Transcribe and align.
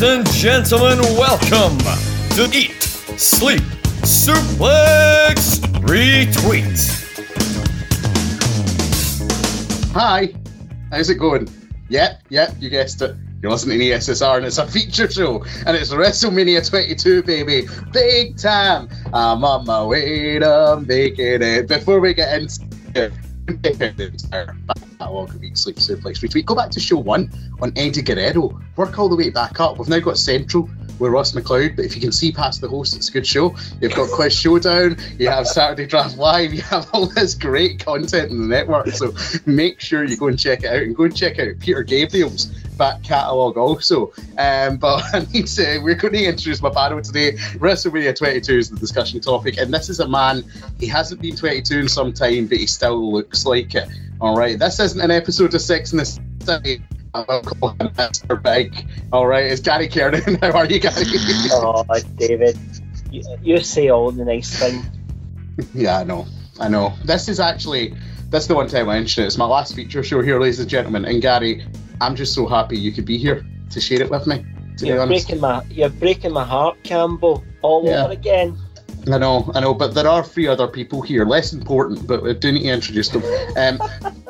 Ladies 0.00 0.16
and 0.16 0.30
gentlemen, 0.32 0.98
welcome 1.18 1.76
to 2.30 2.48
Eat, 2.56 2.82
Sleep, 3.20 3.60
Suplex, 4.00 5.60
Retweet. 5.82 6.80
Hi, 9.92 10.32
how's 10.90 11.10
it 11.10 11.16
going? 11.16 11.48
Yep, 11.90 12.22
yep, 12.30 12.54
you 12.58 12.70
guessed 12.70 13.02
it. 13.02 13.14
You're 13.42 13.52
listening 13.52 13.78
to 13.80 13.84
ESSR 13.84 14.38
and 14.38 14.46
it's 14.46 14.56
a 14.56 14.66
feature 14.66 15.10
show 15.10 15.44
and 15.66 15.76
it's 15.76 15.92
WrestleMania 15.92 16.66
22, 16.66 17.22
baby. 17.24 17.68
Big 17.92 18.38
time. 18.38 18.88
I'm 19.12 19.44
on 19.44 19.66
my 19.66 19.84
way 19.84 20.38
to 20.38 20.82
making 20.86 21.42
it. 21.42 21.68
Before 21.68 22.00
we 22.00 22.14
get 22.14 22.40
into 22.40 23.12
catalog 25.00 25.34
of 25.34 25.58
Sleep 25.58 25.76
Suplex 25.76 26.20
Retweet, 26.20 26.44
go 26.44 26.54
back 26.54 26.70
to 26.70 26.80
show 26.80 26.98
one 26.98 27.30
on 27.60 27.72
Eddie 27.76 28.02
Guerrero. 28.02 28.60
Work 28.76 28.98
all 28.98 29.08
the 29.08 29.16
way 29.16 29.30
back 29.30 29.58
up. 29.58 29.78
We've 29.78 29.88
now 29.88 29.98
got 29.98 30.18
Central 30.18 30.68
with 30.98 31.10
Ross 31.10 31.32
McLeod, 31.32 31.76
but 31.76 31.86
if 31.86 31.94
you 31.94 32.02
can 32.02 32.12
see 32.12 32.30
past 32.30 32.60
the 32.60 32.68
host, 32.68 32.94
it's 32.94 33.08
a 33.08 33.12
good 33.12 33.26
show. 33.26 33.56
You've 33.80 33.94
got 33.94 34.10
Quiz 34.10 34.34
Showdown, 34.34 34.98
you 35.18 35.28
have 35.28 35.46
Saturday 35.46 35.86
Draft 35.86 36.18
Live, 36.18 36.52
you 36.52 36.60
have 36.62 36.90
all 36.92 37.06
this 37.06 37.34
great 37.34 37.82
content 37.82 38.30
in 38.30 38.42
the 38.42 38.46
network. 38.46 38.88
So 38.88 39.14
make 39.46 39.80
sure 39.80 40.04
you 40.04 40.18
go 40.18 40.26
and 40.26 40.38
check 40.38 40.64
it 40.64 40.66
out 40.66 40.82
and 40.82 40.94
go 40.94 41.04
and 41.04 41.16
check 41.16 41.38
out 41.38 41.58
Peter 41.60 41.82
Gabriel's 41.82 42.50
back 42.80 43.02
catalogue 43.02 43.58
also. 43.58 44.12
Um, 44.38 44.78
but 44.78 45.04
I 45.12 45.26
need 45.32 45.46
to, 45.46 45.78
we're 45.84 45.94
going 45.94 46.14
to 46.14 46.24
introduce 46.24 46.62
my 46.62 46.70
panel 46.70 47.00
today. 47.02 47.32
WrestleMania 47.58 48.16
22 48.16 48.58
is 48.58 48.70
the 48.70 48.76
discussion 48.76 49.20
topic, 49.20 49.58
and 49.58 49.72
this 49.72 49.88
is 49.90 50.00
a 50.00 50.08
man, 50.08 50.42
he 50.80 50.86
hasn't 50.86 51.20
been 51.20 51.36
22 51.36 51.78
in 51.78 51.88
some 51.88 52.12
time, 52.12 52.46
but 52.46 52.58
he 52.58 52.66
still 52.66 53.12
looks 53.12 53.44
like 53.46 53.74
it. 53.74 53.88
All 54.20 54.36
right, 54.36 54.58
this 54.58 54.80
isn't 54.80 55.00
an 55.00 55.10
episode 55.10 55.54
of 55.54 55.60
Sex 55.60 55.92
in 55.92 55.98
the 55.98 56.04
City. 56.04 56.82
I'll 57.12 57.42
call 57.42 57.70
him 57.70 57.88
Mr. 57.90 58.42
Big. 58.42 58.88
All 59.12 59.26
right, 59.26 59.44
it's 59.44 59.60
Gary 59.60 59.88
Kernan. 59.88 60.38
How 60.40 60.52
are 60.52 60.66
you, 60.66 60.80
Gary? 60.80 61.04
Oh, 61.52 61.84
David, 62.16 62.58
you, 63.10 63.22
you 63.42 63.60
say 63.60 63.90
all 63.90 64.10
the 64.10 64.24
nice 64.24 64.58
things. 64.58 64.86
yeah, 65.74 65.98
I 65.98 66.04
know. 66.04 66.26
I 66.58 66.68
know. 66.68 66.94
This 67.04 67.28
is 67.28 67.40
actually 67.40 67.94
this 68.30 68.44
is 68.44 68.48
the 68.48 68.54
one 68.54 68.68
time 68.68 68.88
I 68.88 68.94
mentioned 68.94 69.24
it. 69.24 69.26
It's 69.26 69.36
my 69.36 69.44
last 69.44 69.74
feature 69.74 70.04
show 70.04 70.22
here, 70.22 70.40
ladies 70.40 70.60
and 70.60 70.68
gentlemen. 70.68 71.04
And 71.04 71.20
Gary, 71.20 71.66
I'm 72.00 72.16
just 72.16 72.34
so 72.34 72.46
happy 72.46 72.78
you 72.78 72.92
could 72.92 73.04
be 73.04 73.18
here 73.18 73.44
to 73.70 73.80
share 73.80 74.00
it 74.00 74.10
with 74.10 74.26
me. 74.26 74.44
You're 74.78 75.06
breaking 75.06 75.40
my 75.40 75.62
you're 75.70 75.90
breaking 75.90 76.32
my 76.32 76.44
heart, 76.44 76.82
Campbell, 76.82 77.44
all 77.62 77.84
Yeah. 77.84 78.04
over 78.04 78.12
again. 78.12 78.56
I 79.10 79.18
know, 79.18 79.50
I 79.54 79.60
know, 79.60 79.72
but 79.72 79.94
there 79.94 80.06
are 80.06 80.22
three 80.22 80.46
other 80.46 80.66
people 80.66 81.00
here, 81.00 81.24
less 81.24 81.52
important, 81.52 82.06
but 82.06 82.22
we 82.22 82.34
do 82.34 82.52
need 82.52 82.64
to 82.64 82.68
introduce 82.68 83.08
them. 83.08 83.22
Um, 83.56 83.80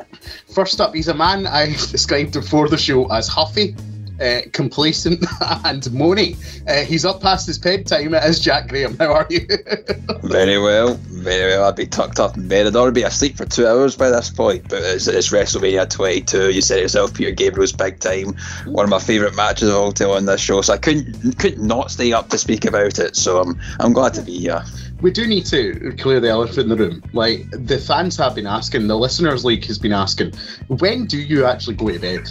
first 0.55 0.81
up, 0.81 0.95
he's 0.95 1.09
a 1.09 1.15
man 1.15 1.47
I 1.47 1.67
described 1.67 2.33
before 2.35 2.69
the 2.69 2.79
show 2.79 3.11
as 3.11 3.27
huffy, 3.27 3.75
uh, 4.21 4.41
complacent, 4.53 5.21
and 5.65 5.83
moany. 5.85 6.37
Uh, 6.69 6.85
he's 6.85 7.05
up 7.05 7.21
past 7.21 7.47
his 7.47 7.59
bedtime. 7.59 8.15
It 8.15 8.25
is 8.25 8.41
Jack 8.41 8.69
Graham. 8.69 8.97
How 8.99 9.13
are 9.13 9.27
you? 9.31 9.47
Very 10.23 10.59
well, 10.59 10.95
very 10.95 11.57
well. 11.57 11.65
I'd 11.69 11.77
be 11.77 11.87
tucked 11.87 12.21
up 12.21 12.37
in 12.37 12.47
bed. 12.47 12.67
I'd 12.67 12.77
already 12.77 13.01
be 13.01 13.03
asleep 13.05 13.37
for 13.37 13.45
two 13.45 13.67
hours 13.67 13.97
by 13.97 14.11
this 14.11 14.31
point, 14.31 14.69
but 14.69 14.81
it's, 14.83 15.09
it's 15.09 15.31
WrestleMania 15.31 15.89
22. 15.91 16.51
You 16.51 16.61
said 16.61 16.79
it 16.79 16.83
yourself, 16.83 17.15
Peter 17.15 17.33
Gabriel's 17.33 17.73
big 17.73 17.99
time. 17.99 18.37
One 18.67 18.85
of 18.85 18.91
my 18.91 19.01
favourite 19.01 19.35
matches 19.35 19.69
of 19.69 19.75
all 19.75 19.93
time 19.93 20.11
on 20.11 20.27
this 20.27 20.41
show, 20.41 20.61
so 20.63 20.75
I 20.75 20.77
couldn't 20.79 21.39
couldn't 21.39 21.67
not 21.67 21.91
stay 21.91 22.13
up 22.13 22.29
to 22.29 22.39
speak 22.39 22.65
about 22.65 22.99
it. 22.99 23.17
So 23.17 23.41
I'm 23.41 23.59
I'm 23.81 23.93
glad 23.93 24.15
to 24.15 24.23
be 24.23 24.39
here. 24.39 24.63
we 25.01 25.11
do 25.11 25.27
need 25.27 25.47
to 25.47 25.95
clear 25.99 26.21
the 26.21 26.29
elephant 26.29 26.59
in 26.59 26.69
the 26.69 26.77
room. 26.77 27.03
Like 27.13 27.51
the 27.51 27.79
fans 27.79 28.17
have 28.19 28.35
been 28.35 28.47
asking, 28.47 28.87
the 28.87 28.97
listeners' 28.97 29.45
league 29.45 29.65
has 29.67 29.79
been 29.79 29.93
asking, 29.93 30.33
when 30.69 31.07
do 31.07 31.19
you 31.19 31.45
actually 31.45 31.77
go 31.77 31.91
to 31.91 31.99
bed? 31.99 32.29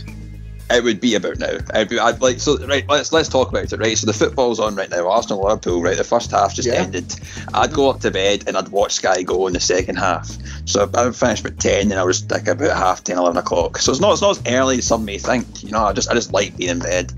It 0.71 0.83
would 0.83 1.01
be 1.01 1.15
about 1.15 1.39
now. 1.39 1.57
I'd 1.73 1.89
be, 1.89 1.97
I'd 1.97 2.21
like 2.21 2.39
so 2.39 2.57
right. 2.67 2.87
Let's 2.87 3.11
let's 3.11 3.27
talk 3.27 3.49
about 3.49 3.71
it. 3.73 3.79
Right. 3.79 3.97
So 3.97 4.05
the 4.05 4.13
football's 4.13 4.59
on 4.59 4.75
right 4.75 4.89
now. 4.89 5.09
Arsenal 5.09 5.43
Liverpool. 5.43 5.81
Right. 5.81 5.97
The 5.97 6.03
first 6.03 6.29
half 6.29 6.53
just 6.53 6.67
Yeah. 6.67 6.75
ended. 6.75 7.15
I'd 7.53 7.73
go 7.73 7.89
up 7.89 8.01
to 8.01 8.11
bed 8.11 8.43
and 8.45 8.55
I'd 8.55 8.67
watch 8.69 8.93
Sky 8.93 9.23
go 9.23 9.47
in 9.47 9.53
the 9.53 9.59
second 9.59 9.95
half. 9.95 10.29
So 10.65 10.89
I 10.95 11.05
would 11.05 11.15
finish 11.15 11.41
about 11.41 11.57
ten 11.59 11.89
and 11.91 11.99
I 11.99 12.03
was 12.03 12.29
like 12.29 12.47
about 12.47 12.77
half 12.77 13.03
10, 13.03 13.17
11 13.17 13.37
o'clock. 13.37 13.79
So 13.79 13.91
it's 13.91 13.99
not 14.01 14.13
it's 14.13 14.21
not 14.21 14.37
as 14.37 14.43
early 14.53 14.77
as 14.77 14.85
some 14.85 15.05
may 15.05 15.17
think. 15.17 15.63
You 15.63 15.71
know. 15.71 15.85
I 15.85 15.93
just 15.93 16.09
I 16.09 16.13
just 16.13 16.33
like 16.33 16.55
being 16.55 16.69
in 16.69 16.79
bed. 16.79 17.11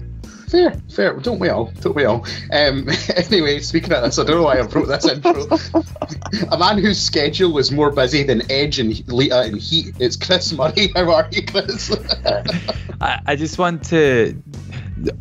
Fair, 0.51 0.73
fair. 0.93 1.13
Don't 1.13 1.39
we 1.39 1.47
all? 1.47 1.71
Don't 1.79 1.95
we 1.95 2.03
all? 2.03 2.25
Um, 2.51 2.85
anyway, 3.15 3.59
speaking 3.59 3.93
of 3.93 4.03
this, 4.03 4.19
I 4.19 4.25
don't 4.25 4.35
know 4.35 4.43
why 4.43 4.57
I 4.57 4.61
wrote 4.63 4.85
this 4.85 5.07
intro. 5.07 5.47
a 6.51 6.57
man 6.57 6.77
whose 6.77 6.99
schedule 6.99 7.57
is 7.57 7.71
more 7.71 7.89
busy 7.89 8.23
than 8.23 8.51
Edge 8.51 8.77
and 8.77 9.07
Lita 9.07 9.43
and 9.43 9.57
Heat. 9.57 9.95
It's 9.99 10.17
Chris 10.17 10.51
Murray. 10.51 10.91
How 10.93 11.09
are 11.09 11.29
you, 11.31 11.45
Chris? 11.45 11.95
I, 12.99 13.21
I 13.27 13.35
just 13.37 13.57
want 13.57 13.85
to 13.85 14.43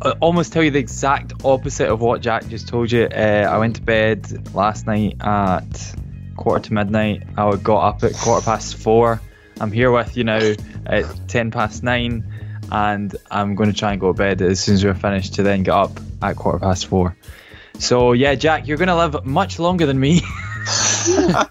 uh, 0.01 0.15
almost 0.19 0.51
tell 0.51 0.63
you 0.63 0.71
the 0.71 0.79
exact 0.79 1.31
opposite 1.45 1.87
of 1.87 2.01
what 2.01 2.21
Jack 2.21 2.49
just 2.49 2.67
told 2.67 2.91
you. 2.91 3.05
Uh, 3.05 3.47
I 3.49 3.57
went 3.57 3.77
to 3.77 3.81
bed 3.81 4.53
last 4.53 4.85
night 4.85 5.15
at 5.21 5.95
quarter 6.35 6.67
to 6.67 6.73
midnight. 6.73 7.23
I 7.37 7.55
got 7.55 7.87
up 7.87 8.03
at 8.03 8.13
quarter 8.15 8.43
past 8.43 8.75
four. 8.75 9.21
I'm 9.61 9.71
here 9.71 9.91
with 9.91 10.17
you 10.17 10.25
now 10.25 10.55
at 10.87 11.05
ten 11.29 11.51
past 11.51 11.83
nine, 11.83 12.29
and 12.71 13.15
I'm 13.29 13.55
going 13.55 13.71
to 13.71 13.77
try 13.77 13.91
and 13.91 14.01
go 14.01 14.13
to 14.13 14.17
bed 14.17 14.41
as 14.41 14.59
soon 14.59 14.75
as 14.75 14.85
we're 14.85 14.93
finished 14.93 15.35
to 15.35 15.43
then 15.43 15.63
get 15.63 15.73
up 15.73 15.99
at 16.21 16.35
quarter 16.37 16.59
past 16.59 16.87
four. 16.87 17.15
So 17.79 18.13
yeah, 18.13 18.35
Jack, 18.35 18.67
you're 18.67 18.77
going 18.77 18.87
to 18.87 18.95
live 18.95 19.25
much 19.25 19.59
longer 19.59 19.85
than 19.85 19.99
me. 19.99 20.21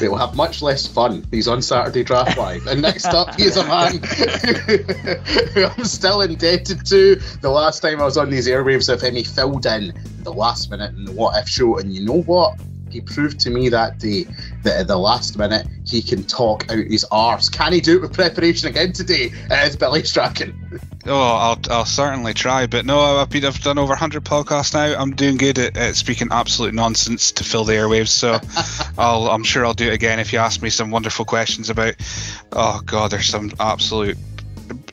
We'll 0.00 0.16
have 0.16 0.34
much 0.34 0.62
less 0.62 0.86
fun. 0.86 1.26
He's 1.30 1.46
on 1.46 1.60
Saturday 1.60 2.02
Draft 2.04 2.38
Live. 2.38 2.66
And 2.66 2.80
next 2.80 3.06
up, 3.06 3.34
he 3.34 3.44
is 3.44 3.56
a 3.56 3.66
man 3.66 4.00
who 5.52 5.64
I'm 5.76 5.84
still 5.84 6.22
indebted 6.22 6.86
to. 6.86 7.16
The 7.42 7.50
last 7.50 7.80
time 7.80 8.00
I 8.00 8.04
was 8.04 8.16
on 8.16 8.30
these 8.30 8.48
airwaves 8.48 8.92
of 8.92 9.02
him, 9.02 9.14
he 9.14 9.24
filled 9.24 9.66
in 9.66 9.92
the 10.22 10.32
last 10.32 10.70
minute 10.70 10.94
in 10.94 11.04
the 11.04 11.12
What 11.12 11.36
If 11.36 11.48
show. 11.48 11.78
And 11.78 11.92
you 11.92 12.04
know 12.04 12.22
what? 12.22 12.58
He 12.90 13.00
proved 13.00 13.38
to 13.40 13.50
me 13.50 13.68
that 13.68 13.98
day 13.98 14.26
that 14.62 14.80
at 14.80 14.86
the 14.88 14.96
last 14.96 15.38
minute 15.38 15.66
he 15.84 16.02
can 16.02 16.24
talk 16.24 16.70
out 16.70 16.86
his 16.86 17.04
arse. 17.10 17.48
Can 17.48 17.72
he 17.72 17.80
do 17.80 17.96
it 17.96 18.02
with 18.02 18.12
preparation 18.12 18.68
again 18.68 18.92
today? 18.92 19.30
It's 19.50 19.76
Billy 19.76 20.02
Strachan. 20.02 20.80
Oh, 21.06 21.36
I'll, 21.36 21.58
I'll 21.70 21.84
certainly 21.84 22.34
try, 22.34 22.66
but 22.66 22.84
no, 22.84 22.98
I've 22.98 23.30
been 23.30 23.44
I've 23.44 23.60
done 23.60 23.78
over 23.78 23.90
100 23.90 24.24
podcasts 24.24 24.74
now. 24.74 25.00
I'm 25.00 25.14
doing 25.14 25.36
good 25.36 25.58
at, 25.58 25.76
at 25.76 25.96
speaking 25.96 26.28
absolute 26.30 26.74
nonsense 26.74 27.32
to 27.32 27.44
fill 27.44 27.64
the 27.64 27.72
airwaves, 27.72 28.08
so 28.08 28.38
I'll 28.98 29.28
I'm 29.28 29.44
sure 29.44 29.64
I'll 29.64 29.72
do 29.72 29.88
it 29.88 29.94
again 29.94 30.18
if 30.18 30.32
you 30.32 30.40
ask 30.40 30.60
me 30.60 30.68
some 30.68 30.90
wonderful 30.90 31.24
questions 31.24 31.70
about. 31.70 31.94
Oh 32.52 32.80
God, 32.84 33.12
there's 33.12 33.26
some 33.26 33.52
absolute. 33.60 34.18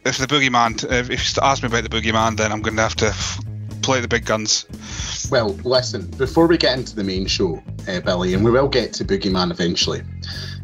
If 0.05 0.17
the 0.17 0.27
boogeyman, 0.27 0.83
if 0.89 1.09
if 1.09 1.35
you 1.35 1.41
ask 1.41 1.61
me 1.61 1.67
about 1.67 1.83
the 1.83 1.89
boogeyman, 1.89 2.37
then 2.37 2.51
I'm 2.51 2.61
going 2.61 2.77
to 2.77 2.83
have 2.83 2.95
to 2.97 3.13
play 3.87 4.01
the 4.01 4.07
big 4.07 4.25
guns. 4.25 4.67
Well, 5.31 5.51
listen, 5.63 6.07
before 6.17 6.45
we 6.47 6.57
get 6.57 6.77
into 6.77 6.93
the 6.93 7.05
main 7.05 7.25
show, 7.25 7.63
uh, 7.87 8.01
Billy, 8.01 8.33
and 8.33 8.43
we 8.43 8.51
will 8.51 8.67
get 8.67 8.91
to 8.95 9.05
Boogeyman 9.05 9.49
eventually, 9.49 10.01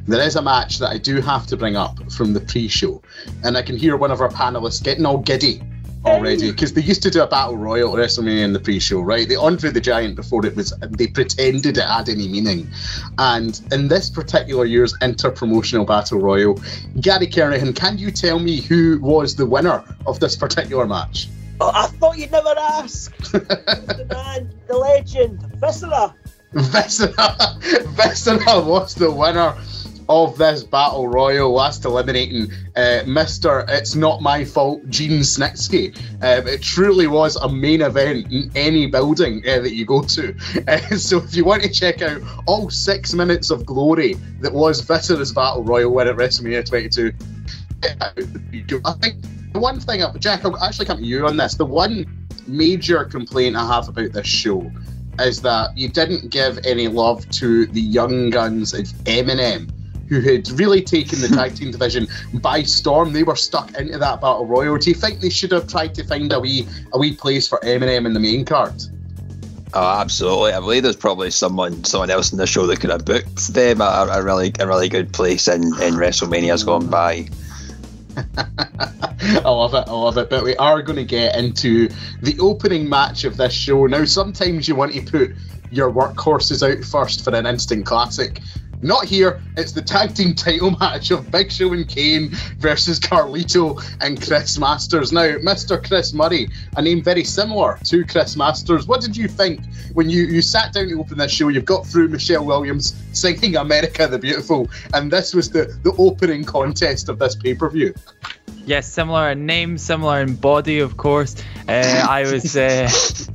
there 0.05 0.21
is 0.21 0.35
a 0.35 0.41
match 0.41 0.79
that 0.79 0.89
I 0.89 0.97
do 0.97 1.21
have 1.21 1.47
to 1.47 1.55
bring 1.55 1.77
up 1.77 2.11
from 2.11 2.33
the 2.33 2.41
pre 2.41 2.67
show. 2.67 3.01
And 3.45 3.55
I 3.55 3.61
can 3.61 3.77
hear 3.77 3.95
one 3.95 4.11
of 4.11 4.19
our 4.19 4.27
panelists 4.27 4.83
getting 4.83 5.05
all 5.05 5.19
giddy 5.19 5.63
already 6.03 6.51
because 6.51 6.73
they 6.73 6.81
used 6.81 7.01
to 7.03 7.09
do 7.09 7.23
a 7.23 7.27
battle 7.27 7.55
royal 7.55 7.97
at 7.97 8.03
WrestleMania 8.03 8.43
in 8.43 8.51
the 8.51 8.59
pre 8.59 8.77
show, 8.77 8.99
right? 8.99 9.25
The 9.25 9.39
Andre 9.39 9.69
the 9.69 9.79
Giant 9.79 10.17
before 10.17 10.45
it 10.45 10.53
was, 10.57 10.73
they 10.89 11.07
pretended 11.07 11.77
it 11.77 11.85
had 11.85 12.09
any 12.09 12.27
meaning. 12.27 12.67
And 13.17 13.57
in 13.71 13.87
this 13.87 14.09
particular 14.09 14.65
year's 14.65 14.93
inter 15.01 15.31
promotional 15.31 15.85
battle 15.85 16.19
royal, 16.19 16.59
Gary 16.99 17.27
Kernahan, 17.27 17.73
can 17.73 17.97
you 17.97 18.11
tell 18.11 18.39
me 18.39 18.59
who 18.59 18.99
was 19.01 19.37
the 19.37 19.45
winner 19.45 19.81
of 20.05 20.19
this 20.19 20.35
particular 20.35 20.85
match? 20.85 21.29
Oh, 21.59 21.71
I 21.73 21.87
thought 21.87 22.17
you'd 22.17 22.31
never 22.31 22.53
ask. 22.57 23.15
the 23.31 24.07
man, 24.09 24.49
the 24.67 24.77
legend, 24.77 25.41
Viscera. 25.55 26.13
Vesna, 26.53 27.15
Vesna 27.95 28.65
was 28.65 28.93
the 28.93 29.09
winner 29.11 29.55
of 30.09 30.37
this 30.37 30.63
battle 30.63 31.07
royal, 31.07 31.51
last 31.51 31.85
eliminating 31.85 32.51
uh, 32.75 33.03
Mr. 33.05 33.67
It's 33.69 33.95
Not 33.95 34.21
My 34.21 34.43
Fault, 34.43 34.87
Gene 34.89 35.21
Snitsky. 35.21 35.95
Um, 36.21 36.47
it 36.47 36.61
truly 36.61 37.07
was 37.07 37.35
a 37.37 37.49
main 37.49 37.81
event 37.81 38.31
in 38.31 38.51
any 38.55 38.85
building 38.87 39.41
uh, 39.47 39.59
that 39.59 39.73
you 39.73 39.85
go 39.85 40.01
to. 40.01 40.35
Uh, 40.65 40.77
so 40.95 41.17
if 41.17 41.35
you 41.35 41.43
want 41.43 41.61
to 41.61 41.69
check 41.69 42.01
out 42.01 42.21
all 42.45 42.69
six 42.69 43.13
minutes 43.13 43.49
of 43.49 43.65
glory 43.65 44.13
that 44.39 44.53
was 44.53 44.81
Viscera's 44.81 45.33
battle 45.33 45.63
royal 45.63 45.91
win 45.91 46.07
at 46.07 46.15
WrestleMania 46.15 46.65
22, 46.65 47.11
check 47.81 47.97
out 48.01 48.15
the 48.15 48.23
video. 48.23 48.79
I 48.85 48.93
think 48.93 49.15
one 49.59 49.79
thing, 49.79 50.01
Jack, 50.19 50.45
I'll 50.45 50.57
actually 50.63 50.85
come 50.85 50.97
to 50.97 51.05
you 51.05 51.25
on 51.27 51.37
this. 51.37 51.55
The 51.55 51.65
one 51.65 52.27
major 52.47 53.05
complaint 53.05 53.55
I 53.55 53.67
have 53.67 53.87
about 53.87 54.11
this 54.11 54.27
show 54.27 54.71
is 55.19 55.41
that 55.41 55.77
you 55.77 55.89
didn't 55.89 56.29
give 56.29 56.59
any 56.65 56.87
love 56.87 57.29
to 57.29 57.65
the 57.67 57.81
young 57.81 58.29
guns 58.29 58.73
of 58.73 58.85
MNM, 59.05 59.71
who 60.09 60.21
had 60.21 60.49
really 60.51 60.81
taken 60.81 61.21
the 61.21 61.27
tag 61.35 61.55
team 61.55 61.71
division 61.71 62.07
by 62.35 62.63
storm. 62.63 63.13
They 63.13 63.23
were 63.23 63.35
stuck 63.35 63.73
into 63.75 63.97
that 63.97 64.21
battle 64.21 64.45
royal. 64.45 64.77
Do 64.77 64.89
you 64.89 64.95
think 64.95 65.19
they 65.19 65.29
should 65.29 65.51
have 65.51 65.67
tried 65.67 65.93
to 65.95 66.03
find 66.03 66.31
a 66.33 66.39
wee 66.39 66.67
a 66.91 66.97
wee 66.97 67.15
place 67.15 67.47
for 67.47 67.59
MNM 67.59 68.05
in 68.05 68.13
the 68.13 68.19
main 68.19 68.45
card? 68.45 68.81
Oh, 69.75 70.01
absolutely. 70.01 70.53
I 70.53 70.59
believe 70.59 70.83
there's 70.83 70.95
probably 70.95 71.31
someone 71.31 71.83
someone 71.83 72.11
else 72.11 72.31
in 72.31 72.37
the 72.37 72.45
show 72.45 72.67
that 72.67 72.79
could 72.79 72.91
have 72.91 73.05
booked 73.05 73.53
them 73.53 73.81
a, 73.81 74.07
a 74.11 74.23
really 74.23 74.53
a 74.59 74.67
really 74.67 74.89
good 74.89 75.11
place 75.13 75.47
in, 75.47 75.63
in 75.63 75.95
WrestleMania's 75.95 76.63
gone 76.63 76.87
by. 76.87 77.27
I 79.25 79.49
love 79.49 79.73
it. 79.73 79.87
I 79.87 79.91
love 79.91 80.17
it. 80.17 80.29
But 80.29 80.43
we 80.43 80.55
are 80.57 80.81
going 80.81 80.97
to 80.97 81.05
get 81.05 81.35
into 81.35 81.89
the 82.21 82.37
opening 82.39 82.87
match 82.87 83.23
of 83.23 83.37
this 83.37 83.53
show. 83.53 83.85
Now, 83.85 84.05
sometimes 84.05 84.67
you 84.67 84.75
want 84.75 84.93
to 84.93 85.01
put 85.01 85.31
your 85.71 85.91
workhorses 85.91 86.61
out 86.67 86.83
first 86.83 87.23
for 87.23 87.33
an 87.35 87.45
instant 87.45 87.85
classic. 87.85 88.41
Not 88.83 89.05
here. 89.05 89.41
It's 89.55 89.71
the 89.71 89.81
tag 89.81 90.13
team 90.13 90.35
title 90.35 90.71
match 90.79 91.09
of 91.09 91.31
Big 91.31 91.51
Show 91.51 91.71
and 91.71 91.87
Kane 91.87 92.31
versus 92.59 92.99
Carlito 92.99 93.81
and 94.01 94.21
Chris 94.21 94.59
Masters. 94.59 95.13
Now, 95.13 95.37
Mr. 95.37 95.81
Chris 95.81 96.13
Murray, 96.13 96.49
a 96.75 96.81
name 96.81 97.01
very 97.01 97.23
similar 97.23 97.79
to 97.85 98.05
Chris 98.05 98.35
Masters. 98.35 98.85
What 98.85 98.99
did 98.99 99.15
you 99.15 99.29
think 99.29 99.61
when 99.93 100.09
you, 100.09 100.23
you 100.23 100.41
sat 100.41 100.73
down 100.73 100.89
to 100.89 100.99
open 100.99 101.17
this 101.17 101.31
show? 101.31 101.47
You've 101.47 101.63
got 101.63 101.87
through 101.87 102.09
Michelle 102.09 102.43
Williams 102.43 102.93
singing 103.13 103.55
America 103.55 104.05
the 104.05 104.19
Beautiful, 104.19 104.69
and 104.93 105.09
this 105.09 105.33
was 105.33 105.49
the, 105.49 105.77
the 105.83 105.93
opening 105.97 106.43
contest 106.43 107.07
of 107.07 107.19
this 107.19 107.35
pay 107.35 107.53
per 107.53 107.69
view. 107.69 107.93
Yes, 108.65 108.91
similar 108.91 109.29
in 109.29 109.45
name, 109.45 109.77
similar 109.77 110.21
in 110.21 110.35
body, 110.35 110.79
of 110.79 110.97
course. 110.97 111.35
Uh, 111.69 112.05
I 112.09 112.21
was, 112.23 112.55
uh, 112.55 112.89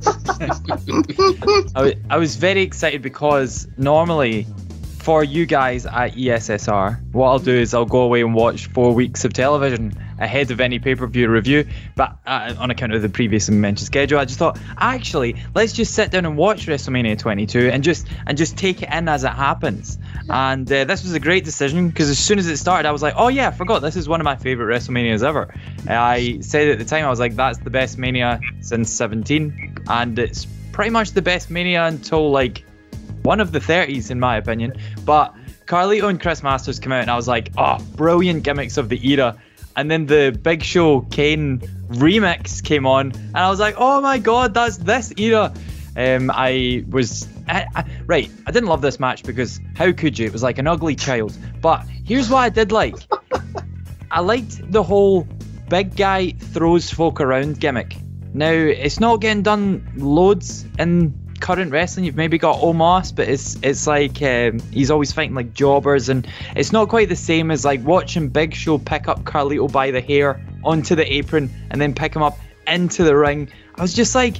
I 1.75 1.81
was, 1.81 1.93
I 2.09 2.17
was 2.17 2.35
very 2.35 2.61
excited 2.61 3.01
because 3.01 3.67
normally 3.77 4.47
for 4.99 5.23
you 5.23 5.45
guys 5.45 5.85
at 5.85 6.13
ESSR, 6.13 7.13
what 7.13 7.29
I'll 7.29 7.39
do 7.39 7.55
is 7.55 7.73
I'll 7.73 7.85
go 7.85 8.01
away 8.01 8.21
and 8.21 8.35
watch 8.35 8.67
four 8.67 8.93
weeks 8.93 9.25
of 9.25 9.33
television 9.33 9.93
ahead 10.19 10.51
of 10.51 10.59
any 10.59 10.79
pay-per-view 10.79 11.29
review. 11.29 11.65
But 11.95 12.17
uh, 12.25 12.53
on 12.59 12.69
account 12.69 12.93
of 12.93 13.01
the 13.01 13.09
previously 13.09 13.55
mentioned 13.55 13.87
schedule, 13.87 14.19
I 14.19 14.25
just 14.25 14.37
thought 14.37 14.59
actually 14.77 15.37
let's 15.55 15.73
just 15.73 15.95
sit 15.95 16.11
down 16.11 16.25
and 16.25 16.37
watch 16.37 16.67
WrestleMania 16.67 17.17
22 17.17 17.69
and 17.69 17.83
just 17.83 18.07
and 18.27 18.37
just 18.37 18.57
take 18.57 18.83
it 18.83 18.89
in 18.91 19.07
as 19.07 19.23
it 19.23 19.31
happens. 19.31 19.97
And 20.29 20.71
uh, 20.71 20.83
this 20.83 21.03
was 21.03 21.13
a 21.13 21.19
great 21.19 21.45
decision 21.45 21.87
because 21.87 22.09
as 22.09 22.19
soon 22.19 22.37
as 22.37 22.47
it 22.47 22.57
started, 22.57 22.87
I 22.87 22.91
was 22.91 23.01
like, 23.01 23.13
oh 23.17 23.29
yeah, 23.29 23.47
I 23.47 23.51
forgot 23.51 23.81
this 23.81 23.95
is 23.95 24.07
one 24.07 24.19
of 24.19 24.25
my 24.25 24.35
favorite 24.35 24.75
WrestleManias 24.75 25.23
ever. 25.23 25.53
I 25.87 26.39
said 26.41 26.67
at 26.67 26.77
the 26.77 26.85
time 26.85 27.05
I 27.05 27.09
was 27.09 27.19
like, 27.19 27.35
that's 27.35 27.57
the 27.59 27.69
best 27.69 27.97
Mania 27.97 28.41
since 28.61 28.91
17, 28.91 29.77
and 29.87 30.19
it's 30.19 30.45
pretty 30.71 30.91
much 30.91 31.11
the 31.11 31.21
best 31.21 31.49
Mania 31.49 31.85
until 31.85 32.31
like 32.31 32.63
one 33.23 33.39
of 33.39 33.51
the 33.51 33.59
30s 33.59 34.11
in 34.11 34.19
my 34.19 34.37
opinion. 34.37 34.73
But 35.05 35.33
Carlito 35.65 36.09
and 36.09 36.19
Chris 36.19 36.41
Masters 36.43 36.79
come 36.79 36.91
out 36.91 37.01
and 37.01 37.11
I 37.11 37.15
was 37.15 37.27
like, 37.27 37.51
oh, 37.57 37.77
brilliant 37.95 38.43
gimmicks 38.43 38.77
of 38.77 38.89
the 38.89 39.07
era. 39.07 39.37
And 39.75 39.89
then 39.89 40.07
the 40.07 40.37
Big 40.41 40.63
Show 40.63 41.01
Kane 41.01 41.59
remix 41.89 42.63
came 42.63 42.85
on 42.85 43.11
and 43.11 43.37
I 43.37 43.49
was 43.49 43.59
like, 43.59 43.75
oh 43.77 44.01
my 44.01 44.17
god, 44.17 44.53
that's 44.53 44.77
this 44.77 45.13
era. 45.17 45.53
Um, 45.95 46.31
I 46.33 46.85
was 46.89 47.27
I, 47.47 47.65
I, 47.75 47.85
right. 48.05 48.29
I 48.45 48.51
didn't 48.51 48.69
love 48.69 48.81
this 48.81 48.99
match 48.99 49.23
because 49.23 49.59
how 49.75 49.91
could 49.91 50.17
you? 50.17 50.27
It 50.27 50.33
was 50.33 50.43
like 50.43 50.57
an 50.57 50.67
ugly 50.67 50.95
child. 50.95 51.37
But 51.61 51.85
here's 52.05 52.29
what 52.29 52.39
I 52.39 52.49
did 52.49 52.71
like. 52.71 52.95
I 54.11 54.21
liked 54.21 54.71
the 54.71 54.83
whole 54.83 55.27
big 55.67 55.95
guy 55.95 56.31
throws 56.31 56.89
folk 56.89 57.21
around 57.21 57.59
gimmick. 57.59 57.97
Now 58.33 58.51
it's 58.51 58.99
not 58.99 59.17
getting 59.21 59.43
done 59.43 59.91
loads 59.95 60.65
in 60.77 61.13
current 61.39 61.71
wrestling. 61.71 62.05
You've 62.05 62.15
maybe 62.15 62.37
got 62.37 62.57
Omos, 62.57 63.15
but 63.15 63.27
it's 63.27 63.57
it's 63.61 63.87
like 63.87 64.21
um, 64.21 64.59
he's 64.71 64.91
always 64.91 65.11
fighting 65.11 65.35
like 65.35 65.53
jobbers, 65.53 66.09
and 66.09 66.27
it's 66.55 66.71
not 66.71 66.89
quite 66.89 67.09
the 67.09 67.15
same 67.15 67.51
as 67.51 67.65
like 67.65 67.83
watching 67.83 68.29
Big 68.29 68.53
Show 68.53 68.77
pick 68.77 69.07
up 69.07 69.23
Carlito 69.23 69.71
by 69.71 69.91
the 69.91 70.01
hair 70.01 70.41
onto 70.63 70.95
the 70.95 71.13
apron 71.13 71.49
and 71.69 71.79
then 71.79 71.93
pick 71.93 72.15
him 72.15 72.21
up 72.21 72.37
into 72.67 73.03
the 73.03 73.15
ring. 73.15 73.49
I 73.75 73.81
was 73.81 73.93
just 73.93 74.13
like, 74.13 74.37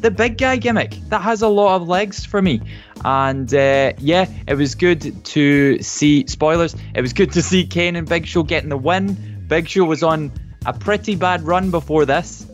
the 0.00 0.10
big 0.10 0.38
guy 0.38 0.56
gimmick 0.56 0.92
that 1.08 1.22
has 1.22 1.42
a 1.42 1.48
lot 1.48 1.76
of 1.76 1.88
legs 1.88 2.24
for 2.24 2.40
me 2.40 2.60
and 3.04 3.52
uh, 3.52 3.92
yeah 3.98 4.26
it 4.46 4.54
was 4.54 4.74
good 4.76 5.24
to 5.24 5.82
see 5.82 6.24
spoilers 6.26 6.76
it 6.94 7.00
was 7.00 7.12
good 7.12 7.32
to 7.32 7.42
see 7.42 7.66
kane 7.66 7.96
and 7.96 8.08
big 8.08 8.26
show 8.26 8.42
getting 8.42 8.68
the 8.68 8.76
win 8.76 9.44
big 9.48 9.68
show 9.68 9.84
was 9.84 10.02
on 10.02 10.30
a 10.66 10.72
pretty 10.72 11.16
bad 11.16 11.42
run 11.42 11.70
before 11.70 12.04
this 12.04 12.46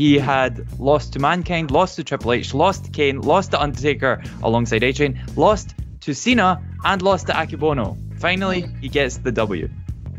he 0.00 0.18
had 0.18 0.64
lost 0.80 1.12
to 1.12 1.18
mankind 1.18 1.70
lost 1.70 1.96
to 1.96 2.02
triple 2.02 2.32
h 2.32 2.54
lost 2.54 2.86
to 2.86 2.90
kane 2.90 3.20
lost 3.20 3.50
to 3.50 3.60
undertaker 3.60 4.14
alongside 4.42 4.82
a-train 4.82 5.12
lost 5.36 5.74
to 6.00 6.14
cena 6.14 6.48
and 6.86 7.02
lost 7.02 7.26
to 7.26 7.34
akebono 7.34 7.86
finally 8.18 8.60
he 8.80 8.88
gets 8.88 9.18
the 9.18 9.30
w 9.30 9.68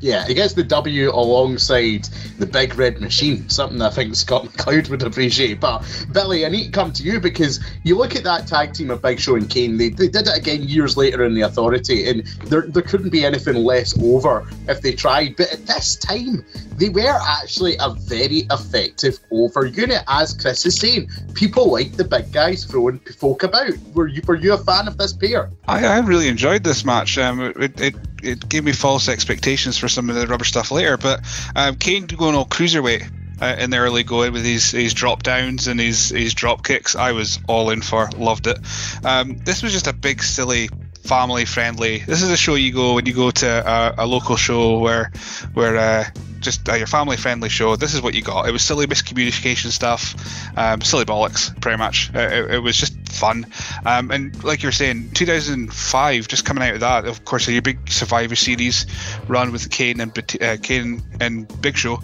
Yeah, 0.01 0.25
he 0.25 0.33
gets 0.33 0.53
the 0.53 0.63
W 0.63 1.12
alongside 1.12 2.06
the 2.39 2.48
Big 2.48 2.75
Red 2.75 3.00
Machine, 3.00 3.48
something 3.50 3.81
I 3.81 3.92
think 3.92 4.15
Scott 4.15 4.45
McLeod 4.45 4.89
would 4.89 5.03
appreciate. 5.03 5.59
But 5.59 5.83
Billy, 6.12 6.45
I 6.45 6.50
need 6.50 6.65
to 6.65 6.71
come 6.71 6.92
to 6.94 7.03
you 7.03 7.19
because 7.19 7.63
you 7.83 7.95
look 7.95 8.15
at 8.15 8.24
that 8.24 8.48
tag 8.48 8.74
team 8.74 8.89
of 8.89 9.01
Big 9.01 9.19
Show 9.19 9.36
and 9.36 9.50
Kane. 9.50 9.77
They, 9.77 9.89
they 9.89 10.07
did 10.07 10.27
it 10.27 10.36
again 10.36 10.63
years 10.63 10.98
later 10.98 11.24
in 11.24 11.36
the 11.36 11.42
Authority, 11.42 12.09
and 12.09 12.25
there 12.45 12.62
there 12.62 12.81
couldn't 12.81 13.09
be 13.09 13.24
anything 13.24 13.56
less 13.56 13.98
over 14.01 14.48
if 14.68 14.81
they 14.81 14.94
tried. 14.94 15.36
But 15.36 15.53
at 15.53 15.68
this 15.68 15.95
time, 15.98 16.44
they 16.77 16.89
were 16.89 17.19
actually 17.39 17.75
a 17.80 17.94
very 17.94 18.47
effective 18.50 19.19
over 19.30 19.65
unit, 19.65 20.04
as 20.07 20.33
Chris 20.33 20.65
is 20.65 20.77
saying. 20.77 21.09
People 21.36 21.71
like 21.71 21.94
the 21.94 22.04
big 22.04 22.31
guys 22.31 22.65
throwing 22.65 23.00
folk 23.00 23.44
about. 23.44 23.77
Were 23.94 24.07
you 24.07 24.21
were 24.25 24.36
you 24.36 24.54
a 24.54 24.57
fan 24.57 24.88
of 24.88 24.97
this 24.97 25.13
pair? 25.13 25.51
I, 25.68 25.86
I 25.86 26.00
really 26.00 26.27
enjoyed 26.27 26.63
this 26.63 26.83
match. 26.83 27.18
Um, 27.19 27.54
it, 27.56 27.80
it 27.80 27.95
it 28.24 28.50
gave 28.50 28.63
me 28.63 28.71
false 28.71 29.07
expectations 29.07 29.77
for 29.77 29.88
some 29.91 30.09
of 30.09 30.15
the 30.15 30.27
rubber 30.27 30.45
stuff 30.45 30.71
later, 30.71 30.97
but 30.97 31.21
um, 31.55 31.75
Kane 31.75 32.05
going 32.05 32.35
all 32.35 32.45
cruiserweight 32.45 33.09
uh, 33.41 33.55
in 33.57 33.69
the 33.69 33.77
early 33.77 34.03
going 34.03 34.33
with 34.33 34.45
his 34.45 34.71
his 34.71 34.93
drop 34.93 35.23
downs 35.23 35.67
and 35.67 35.79
his 35.79 36.09
his 36.09 36.33
drop 36.33 36.65
kicks, 36.65 36.95
I 36.95 37.11
was 37.11 37.39
all 37.47 37.71
in 37.71 37.81
for. 37.81 38.09
Loved 38.11 38.47
it. 38.47 38.59
Um, 39.03 39.38
this 39.38 39.63
was 39.63 39.71
just 39.71 39.88
a 39.88 39.93
big 39.93 40.21
silly 40.21 40.69
family 41.03 41.45
friendly. 41.45 41.97
This 41.99 42.21
is 42.21 42.29
a 42.29 42.38
show 42.38 42.55
you 42.55 42.71
go 42.71 42.93
when 42.95 43.05
you 43.05 43.13
go 43.13 43.31
to 43.31 43.47
a, 43.47 44.05
a 44.05 44.05
local 44.05 44.35
show 44.35 44.79
where 44.79 45.11
where 45.53 45.77
uh, 45.77 46.05
just 46.41 46.67
uh, 46.67 46.73
your 46.73 46.88
family 46.88 47.17
friendly 47.17 47.49
show. 47.49 47.75
This 47.75 47.93
is 47.93 48.01
what 48.01 48.13
you 48.13 48.21
got. 48.21 48.47
It 48.47 48.51
was 48.51 48.61
silly 48.61 48.88
miscommunication 48.88 49.69
stuff, 49.69 50.15
um, 50.57 50.81
silly 50.81 51.05
bollocks, 51.05 51.59
pretty 51.61 51.77
much. 51.77 52.11
It, 52.13 52.55
it 52.55 52.59
was 52.59 52.75
just 52.75 52.97
fun. 53.09 53.45
Um, 53.85 54.11
and 54.11 54.43
like 54.43 54.63
you 54.63 54.67
were 54.67 54.73
saying, 54.73 55.11
2005, 55.11 56.27
just 56.27 56.45
coming 56.45 56.63
out 56.63 56.73
of 56.73 56.79
that, 56.81 57.05
of 57.05 57.23
course, 57.25 57.47
your 57.47 57.61
big 57.61 57.89
Survivor 57.89 58.35
Series 58.35 58.85
run 59.27 59.51
with 59.51 59.69
Kane 59.69 60.01
and 60.01 60.17
uh, 60.41 60.57
Kane 60.61 61.01
and 61.19 61.61
Big 61.61 61.77
Show, 61.77 61.99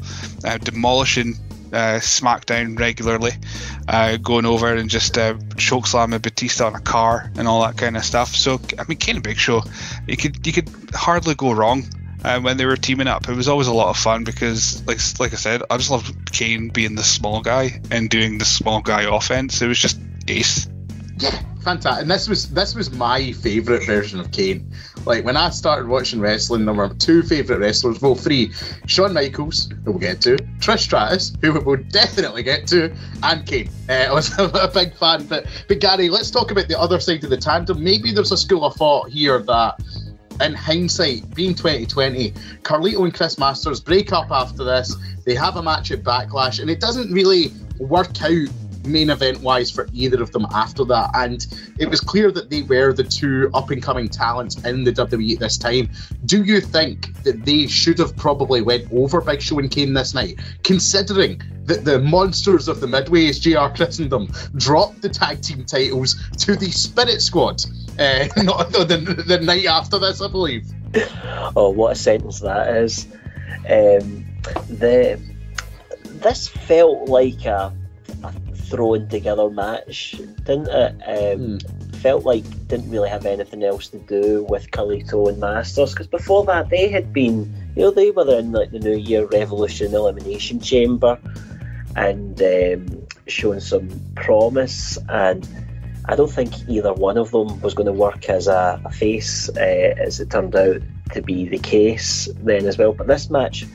uh, 0.46 0.58
demolishing 0.58 1.36
uh, 1.74 2.00
SmackDown 2.00 2.80
regularly, 2.80 3.32
uh, 3.88 4.18
going 4.18 4.46
over 4.46 4.74
and 4.74 4.90
just 4.90 5.18
uh, 5.18 5.36
choke 5.58 5.88
slamming 5.88 6.20
Batista 6.20 6.68
on 6.68 6.76
a 6.76 6.80
car 6.80 7.32
and 7.38 7.48
all 7.48 7.62
that 7.62 7.78
kind 7.78 7.98
of 7.98 8.06
stuff. 8.06 8.36
So 8.36 8.60
I 8.78 8.84
mean, 8.88 8.98
Kane 8.98 9.16
and 9.16 9.24
Big 9.24 9.38
Show, 9.38 9.64
you 10.08 10.18
could 10.18 10.46
you 10.46 10.54
could 10.54 10.70
hardly 10.94 11.36
go 11.36 11.52
wrong. 11.54 11.84
Uh, 12.24 12.40
when 12.42 12.58
they 12.58 12.66
were 12.66 12.76
teaming 12.76 13.08
up, 13.08 13.30
it 13.30 13.36
was 13.36 13.48
always 13.48 13.68
a 13.68 13.74
lot 13.74 13.90
of 13.90 13.98
fun 13.98 14.24
because, 14.24 14.86
like 14.88 15.00
like 15.20 15.34
I 15.34 15.38
said, 15.38 15.64
I 15.70 15.78
just 15.78 15.92
loved 15.92 16.32
Kane 16.32 16.70
being 16.70 16.96
the 16.96 17.04
small 17.04 17.42
guy 17.42 17.82
and 17.92 18.10
doing 18.10 18.38
the 18.38 18.46
small 18.46 18.82
guy 18.82 19.04
offense. 19.04 19.62
It 19.62 19.68
was 19.68 19.80
just 19.80 20.00
ace. 20.28 20.68
Yeah, 21.20 21.40
fantastic. 21.64 22.02
And 22.02 22.12
this 22.12 22.28
was 22.28 22.50
this 22.52 22.76
was 22.76 22.92
my 22.92 23.32
favourite 23.34 23.86
version 23.86 24.20
of 24.20 24.32
Kane. 24.32 24.72
Like 25.06 25.26
when 25.26 25.38
I 25.38 25.50
started 25.52 25.88
watching 25.88 26.20
wrestling, 26.20 26.66
there 26.66 26.74
were 26.74 26.90
two 26.90 27.24
favourite 27.24 27.60
wrestlers, 27.60 28.02
well 28.02 28.16
three. 28.16 28.52
Shawn 28.88 29.14
Michaels, 29.14 29.70
who 29.86 29.92
we'll 29.92 30.00
get 30.00 30.20
to, 30.22 30.38
Trish 30.60 30.80
Stratus, 30.80 31.34
who 31.42 31.54
we 31.54 31.60
will 31.60 31.84
definitely 31.84 32.44
get 32.44 32.68
to, 32.68 32.94
and 33.24 33.46
Kane. 33.46 33.70
Uh, 33.88 33.94
I 33.94 34.12
was 34.12 34.34
a 34.40 34.70
big 34.74 34.96
fan. 34.96 35.26
But 35.28 35.46
but 35.68 35.80
Gary, 35.80 36.10
let's 36.10 36.32
talk 36.32 36.52
about 36.52 36.68
the 36.68 36.80
other 36.80 37.00
side 37.00 37.24
of 37.24 37.30
the 37.30 37.38
tandem. 37.38 37.84
Maybe 37.84 38.12
there's 38.12 38.32
a 38.32 38.38
school 38.38 38.66
of 38.66 38.76
thought 38.76 39.10
here 39.10 39.40
that 39.40 39.82
in 40.42 40.54
hindsight, 40.54 41.34
being 41.34 41.56
2020, 41.56 42.32
Carlito 42.62 43.04
and 43.04 43.14
Chris 43.14 43.38
Masters 43.38 43.80
break 43.80 44.12
up 44.12 44.32
after 44.32 44.64
this. 44.64 44.96
They 45.26 45.36
have 45.36 45.58
a 45.58 45.64
match 45.64 45.92
at 45.92 46.04
Backlash, 46.04 46.60
and 46.60 46.70
it 46.70 46.80
doesn't 46.80 47.12
really 47.12 47.52
work 47.80 48.22
out 48.22 48.48
main 48.88 49.10
event 49.10 49.42
wise 49.42 49.70
for 49.70 49.88
either 49.94 50.22
of 50.22 50.32
them 50.32 50.48
after 50.54 50.84
that. 50.86 51.12
And 51.14 51.46
it 51.78 51.90
was 51.90 52.00
clear 52.00 52.32
that 52.32 52.50
they 52.50 52.64
were 52.64 52.94
the 52.94 53.04
two 53.04 53.50
up 53.54 53.70
and 53.70 53.82
coming 53.82 54.10
talents 54.10 54.64
in 54.64 54.84
the 54.84 54.92
WWE 54.92 55.34
at 55.34 55.40
this 55.40 55.58
time. 55.58 55.90
Do 56.26 56.44
you 56.44 56.62
think 56.62 57.24
that 57.24 57.46
they 57.46 57.68
should 57.68 58.00
have 58.00 58.16
probably 58.16 58.62
went 58.62 58.92
over 58.92 59.22
Big 59.22 59.42
Show 59.42 59.60
and 59.60 59.70
Kane 59.70 59.94
this 59.94 60.14
night, 60.14 60.40
considering 60.64 61.42
that 61.66 61.84
the 61.84 62.00
monsters 62.00 62.68
of 62.68 62.80
the 62.80 62.88
Midway, 62.88 63.32
JR 63.32 63.68
christened 63.76 64.12
them, 64.12 64.28
dropped 64.56 65.02
the 65.02 65.10
tag 65.10 65.42
team 65.42 65.66
titles 65.66 66.16
to 66.38 66.56
the 66.56 66.72
Spirit 66.72 67.22
Squad? 67.22 67.64
Uh, 68.00 68.28
not 68.38 68.72
the, 68.72 69.24
the 69.28 69.40
night 69.40 69.66
after 69.66 70.00
this, 70.00 70.22
I 70.22 70.28
believe. 70.28 70.66
Oh, 71.56 71.70
what 71.70 71.92
a 71.92 71.96
sentence 71.96 72.40
that 72.40 72.76
is! 72.76 73.08
Um, 73.70 74.26
the 74.70 75.20
this 76.22 76.48
felt 76.48 77.10
like 77.10 77.46
a 77.46 77.74
thrown 78.70 79.08
together 79.08 79.50
match, 79.50 80.16
didn't 80.44 80.70
it? 80.70 81.34
Um, 81.36 81.60
Felt 81.98 82.26
like 82.26 82.44
didn't 82.68 82.92
really 82.92 83.10
have 83.10 83.26
anything 83.26 83.64
else 83.64 83.88
to 83.88 83.98
do 83.98 84.46
with 84.48 84.70
Carlito 84.70 85.30
and 85.30 85.40
Masters 85.40 85.94
because 85.94 86.06
before 86.06 86.46
that 86.46 86.70
they 86.70 86.90
had 86.90 87.12
been, 87.12 87.52
you 87.76 87.82
know, 87.82 87.92
they 87.92 88.12
were 88.12 88.38
in 88.38 88.52
like 88.52 88.70
the 88.70 88.80
New 88.80 88.96
Year 88.96 89.26
Revolution 89.26 89.96
Elimination 89.96 90.60
Chamber 90.60 91.18
and 91.96 92.40
um, 92.42 93.08
showing 93.28 93.60
some 93.60 93.90
promise 94.16 94.98
and. 95.10 95.48
I 96.10 96.16
don't 96.16 96.32
think 96.32 96.54
either 96.70 96.94
one 96.94 97.18
of 97.18 97.32
them 97.32 97.60
was 97.60 97.74
going 97.74 97.88
to 97.88 97.92
work 97.92 98.30
as 98.30 98.48
a, 98.48 98.82
a 98.86 98.90
face, 98.90 99.50
uh, 99.50 99.60
as 99.60 100.22
it 100.22 100.30
turned 100.30 100.56
out 100.56 100.82
to 101.12 101.22
be 101.22 101.50
the 101.50 101.58
case 101.58 102.30
then 102.44 102.66
as 102.66 102.78
well. 102.78 102.94
But 102.94 103.08
this 103.08 103.30
match 103.30 103.66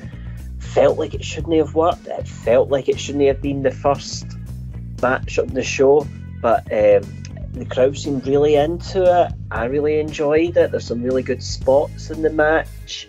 felt 0.58 0.99
like 0.99 1.12
it 1.12 1.22
shouldn't 1.22 1.54
have 1.54 1.75
worked. 1.75 2.06
It 2.06 2.26
felt 2.26 2.70
like 2.70 2.88
it 2.88 2.99
shouldn't 2.99 3.26
have 3.26 3.42
been 3.42 3.62
the 3.62 3.70
first 3.70 4.25
match 5.02 5.38
on 5.38 5.49
the 5.49 5.62
show, 5.62 6.06
but 6.40 6.61
um, 6.73 7.23
the 7.52 7.66
crowd 7.68 7.99
seemed 7.99 8.26
really 8.26 8.54
into 8.54 9.02
it. 9.02 9.32
I 9.50 9.64
really 9.66 10.00
enjoyed 10.00 10.56
it. 10.56 10.71
There's 10.71 10.87
some 10.87 11.02
really 11.02 11.23
good 11.23 11.42
spots 11.42 12.11
in 12.11 12.23
the 12.23 12.30
match. 12.30 13.09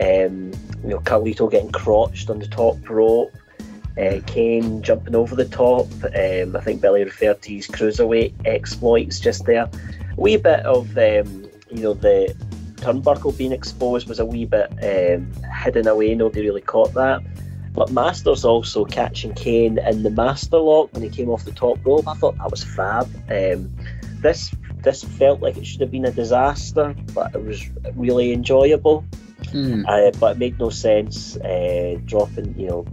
Um, 0.00 0.52
you 0.82 0.90
know, 0.90 1.00
Carlito 1.00 1.50
getting 1.50 1.72
crotched 1.72 2.30
on 2.30 2.38
the 2.38 2.46
top 2.46 2.88
rope. 2.88 3.34
Uh, 3.98 4.20
Kane 4.26 4.80
jumping 4.82 5.16
over 5.16 5.34
the 5.34 5.44
top. 5.46 5.86
Um, 6.04 6.54
I 6.54 6.60
think 6.60 6.80
Billy 6.80 7.02
referred 7.02 7.42
to 7.42 7.54
his 7.54 7.66
cruiserweight 7.66 8.34
exploits 8.44 9.18
just 9.18 9.44
there. 9.46 9.68
A 10.16 10.20
wee 10.20 10.36
bit 10.36 10.60
of, 10.60 10.96
um, 10.96 11.48
you 11.70 11.82
know, 11.82 11.94
the 11.94 12.34
turnbuckle 12.76 13.36
being 13.36 13.50
exposed 13.50 14.08
was 14.08 14.20
a 14.20 14.24
wee 14.24 14.44
bit 14.44 14.70
um, 14.70 15.32
hidden 15.64 15.88
away. 15.88 16.14
Nobody 16.14 16.42
really 16.42 16.60
caught 16.60 16.94
that. 16.94 17.22
But 17.78 17.92
Masters 17.92 18.44
also 18.44 18.84
catching 18.84 19.34
Kane 19.34 19.78
in 19.78 20.02
the 20.02 20.10
Master 20.10 20.58
Lock 20.58 20.92
when 20.92 21.04
he 21.04 21.08
came 21.08 21.30
off 21.30 21.44
the 21.44 21.52
top 21.52 21.78
rope. 21.86 22.08
I 22.08 22.14
thought 22.14 22.36
that 22.38 22.50
was 22.50 22.64
fab. 22.64 23.08
Um, 23.30 23.72
this 24.20 24.50
this 24.82 25.04
felt 25.04 25.40
like 25.40 25.56
it 25.56 25.64
should 25.64 25.82
have 25.82 25.92
been 25.92 26.04
a 26.04 26.10
disaster, 26.10 26.96
but 27.14 27.36
it 27.36 27.44
was 27.44 27.70
really 27.94 28.32
enjoyable. 28.32 29.04
Hmm. 29.52 29.84
Uh, 29.86 30.10
but 30.18 30.32
it 30.32 30.38
made 30.38 30.58
no 30.58 30.70
sense 30.70 31.36
uh, 31.36 31.98
dropping, 32.04 32.58
you 32.58 32.66
know, 32.66 32.86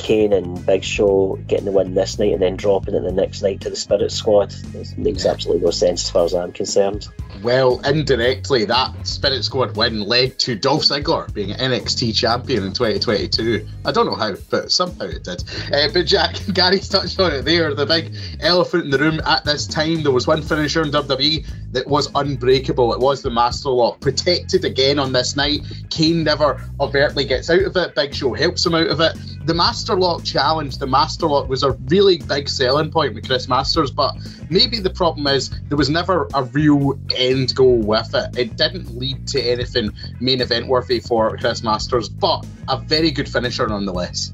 Kane 0.00 0.32
and 0.32 0.64
Big 0.64 0.82
Show 0.82 1.38
getting 1.46 1.66
the 1.66 1.72
win 1.72 1.94
this 1.94 2.18
night 2.18 2.32
and 2.32 2.42
then 2.42 2.56
dropping 2.56 2.94
it 2.94 3.02
the 3.02 3.12
next 3.12 3.42
night 3.42 3.60
to 3.60 3.70
the 3.70 3.76
Spirit 3.76 4.10
Squad. 4.10 4.54
It 4.74 4.98
makes 4.98 5.26
absolutely 5.26 5.64
no 5.64 5.70
sense 5.70 6.04
as 6.04 6.10
far 6.10 6.24
as 6.24 6.34
I'm 6.34 6.52
concerned. 6.52 7.08
Well, 7.42 7.80
indirectly, 7.86 8.66
that 8.66 9.06
Spirit 9.06 9.44
Squad 9.44 9.76
win 9.76 10.02
led 10.02 10.38
to 10.40 10.56
Dolph 10.56 10.82
Ziggler 10.82 11.32
being 11.32 11.50
NXT 11.50 12.14
champion 12.14 12.64
in 12.64 12.72
2022. 12.72 13.66
I 13.84 13.92
don't 13.92 14.06
know 14.06 14.14
how, 14.14 14.34
but 14.50 14.70
somehow 14.70 15.06
it 15.06 15.24
did. 15.24 15.42
Uh, 15.72 15.88
but 15.92 16.06
Jack, 16.06 16.38
and 16.46 16.54
Gary's 16.54 16.88
touched 16.88 17.18
on 17.18 17.32
it 17.32 17.42
there. 17.42 17.74
The 17.74 17.86
big 17.86 18.14
elephant 18.40 18.84
in 18.84 18.90
the 18.90 18.98
room 18.98 19.20
at 19.26 19.44
this 19.44 19.66
time, 19.66 20.02
there 20.02 20.12
was 20.12 20.26
one 20.26 20.42
finisher 20.42 20.82
in 20.82 20.90
WWE 20.90 21.46
that 21.72 21.86
was 21.86 22.10
unbreakable. 22.14 22.92
It 22.92 23.00
was 23.00 23.22
the 23.22 23.30
Master 23.30 23.70
Lock. 23.70 24.00
Protected 24.00 24.64
again 24.64 24.98
on 24.98 25.12
this 25.12 25.36
night. 25.36 25.60
Kane 25.88 26.24
never 26.24 26.62
overtly 26.78 27.24
gets 27.24 27.48
out 27.48 27.62
of 27.62 27.76
it. 27.76 27.94
Big 27.94 28.14
Show 28.14 28.34
helps 28.34 28.66
him 28.66 28.74
out 28.74 28.88
of 28.88 29.00
it. 29.00 29.16
The 29.46 29.54
Master 29.54 29.89
Lock 29.94 30.24
challenge, 30.24 30.78
the 30.78 30.86
Master 30.86 31.26
Lock 31.26 31.48
was 31.48 31.62
a 31.62 31.72
really 31.88 32.18
big 32.18 32.48
selling 32.48 32.90
point 32.90 33.14
with 33.14 33.26
Chris 33.26 33.48
Masters, 33.48 33.90
but 33.90 34.16
maybe 34.48 34.80
the 34.80 34.90
problem 34.90 35.26
is 35.26 35.50
there 35.68 35.78
was 35.78 35.90
never 35.90 36.28
a 36.34 36.44
real 36.44 36.98
end 37.16 37.54
goal 37.54 37.78
with 37.78 38.14
it. 38.14 38.38
It 38.38 38.56
didn't 38.56 38.96
lead 38.96 39.26
to 39.28 39.42
anything 39.42 39.92
main 40.20 40.40
event 40.40 40.66
worthy 40.66 41.00
for 41.00 41.36
Chris 41.36 41.62
Masters, 41.62 42.08
but 42.08 42.46
a 42.68 42.78
very 42.78 43.10
good 43.10 43.28
finisher 43.28 43.66
nonetheless. 43.66 44.32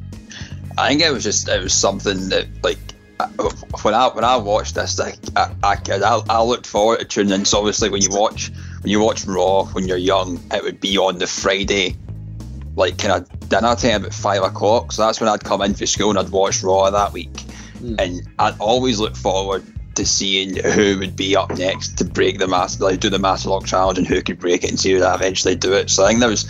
I 0.79 0.89
think 0.89 1.03
it 1.03 1.13
was 1.13 1.25
just 1.25 1.49
it 1.49 1.63
was 1.63 1.73
something 1.73 2.29
that 2.29 2.47
like 2.63 2.79
when 3.83 3.95
I 3.95 4.09
when 4.09 4.25
I 4.25 4.37
watched 4.37 4.75
this, 4.75 5.01
I 5.01 5.15
I, 5.35 5.51
I, 5.63 5.79
I, 5.89 6.23
I 6.29 6.43
looked 6.43 6.67
forward 6.67 7.01
to 7.01 7.05
tuning 7.07 7.33
in. 7.33 7.45
So 7.45 7.59
obviously, 7.59 7.89
when 7.89 8.03
you 8.03 8.11
watch 8.11 8.51
when 8.83 8.91
you 8.91 9.01
watch 9.01 9.25
Raw 9.25 9.65
when 9.65 9.89
you're 9.89 9.97
young, 9.97 10.41
it 10.53 10.63
would 10.63 10.81
be 10.81 10.99
on 10.99 11.19
the 11.19 11.27
Friday, 11.27 11.97
like 12.77 12.99
kind 12.99 13.13
of 13.15 13.49
dinner 13.49 13.75
time 13.75 14.05
at 14.05 14.15
five 14.15 14.43
o'clock. 14.43 14.93
So 14.93 15.03
that's 15.03 15.21
when 15.21 15.29
I'd 15.29 15.43
come 15.43 15.63
in 15.63 15.75
for 15.75 15.87
school 15.87 16.11
and 16.11 16.19
I'd 16.19 16.29
watch 16.31 16.63
Raw 16.63 16.89
that 16.91 17.13
week, 17.13 17.33
Mm. 17.77 18.01
and 18.01 18.23
I'd 18.39 18.59
always 18.59 18.99
look 19.01 19.17
forward 19.17 19.63
to 19.97 20.07
seeing 20.07 20.57
who 20.57 20.99
would 20.99 21.15
be 21.17 21.37
up 21.37 21.51
next 21.59 21.99
to 21.99 22.05
break 22.07 22.39
the 22.39 22.47
master, 22.47 22.85
like 22.85 23.01
do 23.01 23.11
the 23.11 23.19
Master 23.19 23.49
Lock 23.51 23.67
challenge, 23.67 23.99
and 23.99 24.07
who 24.07 24.23
could 24.23 24.39
break 24.39 24.65
it 24.65 24.71
and 24.71 24.79
see 24.81 24.93
who 24.93 25.01
would 25.01 25.15
eventually 25.15 25.55
do 25.57 25.73
it. 25.75 25.91
So 25.91 26.05
I 26.05 26.09
think 26.09 26.21
that 26.21 26.27
was, 26.29 26.47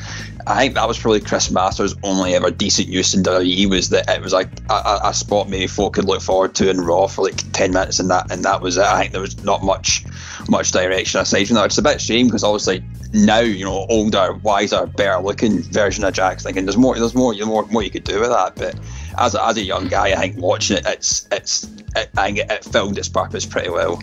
I 0.47 0.57
think 0.61 0.75
that 0.75 0.87
was 0.87 0.99
probably 0.99 1.21
Chris 1.21 1.51
Masters' 1.51 1.95
only 2.05 2.35
ever 2.37 2.51
decent 2.53 2.89
use 2.89 3.15
in 3.15 3.23
WWE 3.25 3.69
was 3.71 3.89
that 3.91 4.09
it 4.09 4.21
was 4.21 4.33
like 4.33 4.49
a, 4.71 4.73
a, 4.75 5.01
a 5.07 5.15
spot 5.15 5.49
maybe 5.49 5.67
folk 5.69 5.95
could 5.95 6.05
look 6.05 6.23
forward 6.23 6.55
to 6.57 6.71
in 6.71 6.81
Raw 6.81 7.07
for 7.09 7.23
like 7.25 7.37
ten 7.53 7.73
minutes, 7.73 7.99
and 8.01 8.11
that 8.11 8.31
and 8.31 8.45
that 8.45 8.61
was 8.63 8.77
it. 8.77 8.85
I 8.85 9.01
think 9.01 9.13
there 9.13 9.21
was 9.21 9.43
not 9.45 9.63
much 9.65 10.05
much 10.49 10.71
direction 10.73 11.21
aside 11.21 11.47
from 11.47 11.55
that. 11.57 11.67
It's 11.67 11.79
a 11.79 11.83
bit 11.83 12.01
shame 12.01 12.27
because 12.27 12.45
obviously 12.45 12.85
now 13.25 13.41
you 13.41 13.65
know 13.65 13.87
older, 13.89 14.35
wiser, 14.43 14.87
better 14.87 15.23
looking 15.23 15.63
version 15.63 16.05
of 16.05 16.15
Jack's 16.15 16.43
thinking 16.43 16.67
there's 16.67 16.77
more 16.77 16.99
there's 16.99 17.15
more 17.15 17.35
you 17.35 17.47
more 17.47 17.67
more 17.67 17.83
you 17.83 17.91
could 17.91 18.05
do 18.05 18.21
with 18.21 18.31
that, 18.31 18.55
but. 18.57 18.79
As 19.19 19.35
a, 19.35 19.43
as 19.43 19.57
a 19.57 19.63
young 19.63 19.89
guy, 19.89 20.09
I 20.09 20.17
think 20.17 20.37
watching 20.37 20.77
it, 20.77 20.85
it's 20.87 21.27
it's 21.33 21.65
it, 21.97 22.11
I 22.19 22.27
think 22.27 22.39
it, 22.39 22.51
it 22.51 22.65
filled 22.65 22.99
its 22.99 23.09
purpose 23.09 23.47
pretty 23.47 23.71
well. 23.71 24.03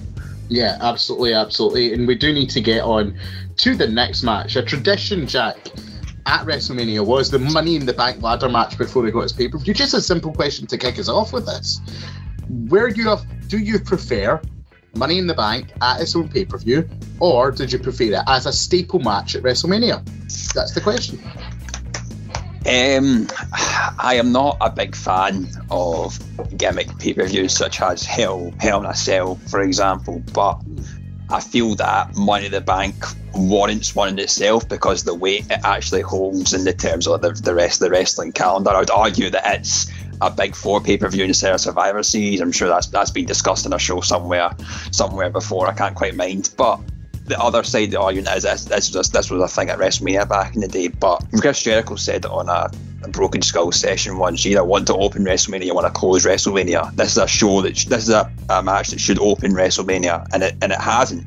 Yeah, 0.49 0.77
absolutely, 0.81 1.33
absolutely. 1.33 1.93
And 1.93 2.07
we 2.07 2.15
do 2.15 2.33
need 2.33 2.49
to 2.51 2.61
get 2.61 2.81
on 2.81 3.17
to 3.57 3.75
the 3.75 3.87
next 3.87 4.23
match. 4.23 4.55
A 4.55 4.63
tradition, 4.63 5.27
Jack, 5.27 5.57
at 6.25 6.45
WrestleMania 6.45 7.05
was 7.05 7.29
the 7.29 7.39
Money 7.39 7.75
in 7.75 7.85
the 7.85 7.93
Bank 7.93 8.21
ladder 8.21 8.49
match 8.49 8.77
before 8.77 9.03
we 9.03 9.11
got 9.11 9.21
his 9.21 9.33
pay 9.33 9.47
per 9.47 9.57
view. 9.57 9.73
Just 9.73 9.93
a 9.93 10.01
simple 10.01 10.33
question 10.33 10.67
to 10.67 10.77
kick 10.77 10.97
us 10.99 11.09
off 11.09 11.31
with 11.31 11.45
this: 11.45 11.79
Where 12.49 12.87
you 12.87 13.09
have, 13.09 13.23
do 13.47 13.57
you 13.59 13.79
prefer 13.79 14.41
Money 14.95 15.17
in 15.17 15.25
the 15.25 15.33
Bank 15.33 15.71
at 15.81 16.01
its 16.01 16.15
own 16.15 16.29
pay 16.29 16.45
per 16.45 16.57
view, 16.57 16.87
or 17.19 17.51
did 17.51 17.71
you 17.71 17.79
prefer 17.79 18.13
it 18.13 18.23
as 18.27 18.45
a 18.45 18.53
staple 18.53 18.99
match 18.99 19.35
at 19.35 19.41
WrestleMania? 19.41 20.03
That's 20.53 20.73
the 20.73 20.81
question. 20.81 21.19
Um, 22.65 23.27
I 23.99 24.15
am 24.15 24.31
not 24.31 24.57
a 24.61 24.69
big 24.69 24.95
fan 24.95 25.49
of 25.71 26.17
gimmick 26.55 26.97
pay 26.99 27.13
per 27.13 27.25
views 27.25 27.57
such 27.57 27.81
as 27.81 28.03
Hell, 28.05 28.53
Hell 28.59 28.81
in 28.81 28.85
a 28.85 28.95
Cell, 28.95 29.35
for 29.35 29.61
example, 29.61 30.23
but 30.31 30.61
I 31.29 31.39
feel 31.39 31.73
that 31.75 32.15
Money 32.15 32.45
in 32.45 32.51
the 32.51 32.61
Bank 32.61 32.95
warrants 33.33 33.95
one 33.95 34.09
in 34.09 34.19
itself 34.19 34.69
because 34.69 35.03
the 35.03 35.15
weight 35.15 35.45
it 35.49 35.59
actually 35.63 36.01
holds 36.01 36.53
in 36.53 36.65
the 36.65 36.73
terms 36.73 37.07
of 37.07 37.21
the, 37.21 37.31
the 37.31 37.55
rest 37.55 37.81
of 37.81 37.85
the 37.85 37.91
wrestling 37.91 38.31
calendar. 38.31 38.69
I 38.69 38.79
would 38.79 38.91
argue 38.91 39.31
that 39.31 39.59
it's 39.59 39.91
a 40.27 40.31
big 40.31 40.55
four 40.55 40.81
pay 40.81 40.97
per 40.97 41.09
view 41.09 41.25
instead 41.25 41.53
of 41.53 41.61
Survivor 41.61 42.03
Series. 42.03 42.41
I'm 42.41 42.51
sure 42.51 42.67
that's 42.67 42.87
that's 42.87 43.11
been 43.11 43.25
discussed 43.25 43.65
in 43.65 43.73
a 43.73 43.79
show 43.79 44.01
somewhere 44.01 44.51
somewhere 44.91 45.29
before. 45.29 45.67
I 45.67 45.73
can't 45.73 45.95
quite 45.95 46.15
mind, 46.15 46.53
but 46.57 46.79
the 47.25 47.39
other 47.39 47.63
side 47.63 47.85
of 47.85 47.91
the 47.91 48.01
argument 48.01 48.35
is 48.35 48.43
this, 48.43 48.65
this, 48.65 49.09
this 49.09 49.29
was 49.29 49.41
a 49.41 49.47
thing 49.47 49.69
at 49.69 49.79
WrestleMania 49.79 50.27
back 50.27 50.55
in 50.55 50.61
the 50.61 50.67
day. 50.67 50.89
But 50.89 51.23
Chris 51.39 51.63
Jericho 51.63 51.95
said 51.95 52.25
on 52.25 52.49
a, 52.49 52.69
a 53.03 53.09
Broken 53.09 53.41
Skull 53.41 53.71
session 53.71 54.17
once. 54.17 54.43
You 54.43 54.51
either 54.51 54.63
want 54.63 54.87
to 54.87 54.95
open 54.95 55.23
WrestleMania, 55.23 55.65
you 55.65 55.73
want 55.73 55.87
to 55.87 55.99
close 55.99 56.25
WrestleMania. 56.25 56.95
This 56.95 57.11
is 57.11 57.17
a 57.17 57.27
show 57.27 57.61
that 57.61 57.77
sh- 57.77 57.85
this 57.85 58.03
is 58.03 58.09
a, 58.09 58.31
a 58.49 58.61
match 58.61 58.89
that 58.89 58.99
should 58.99 59.19
open 59.19 59.53
WrestleMania, 59.53 60.27
and 60.33 60.43
it 60.43 60.55
and 60.61 60.71
it 60.71 60.81
hasn't. 60.81 61.25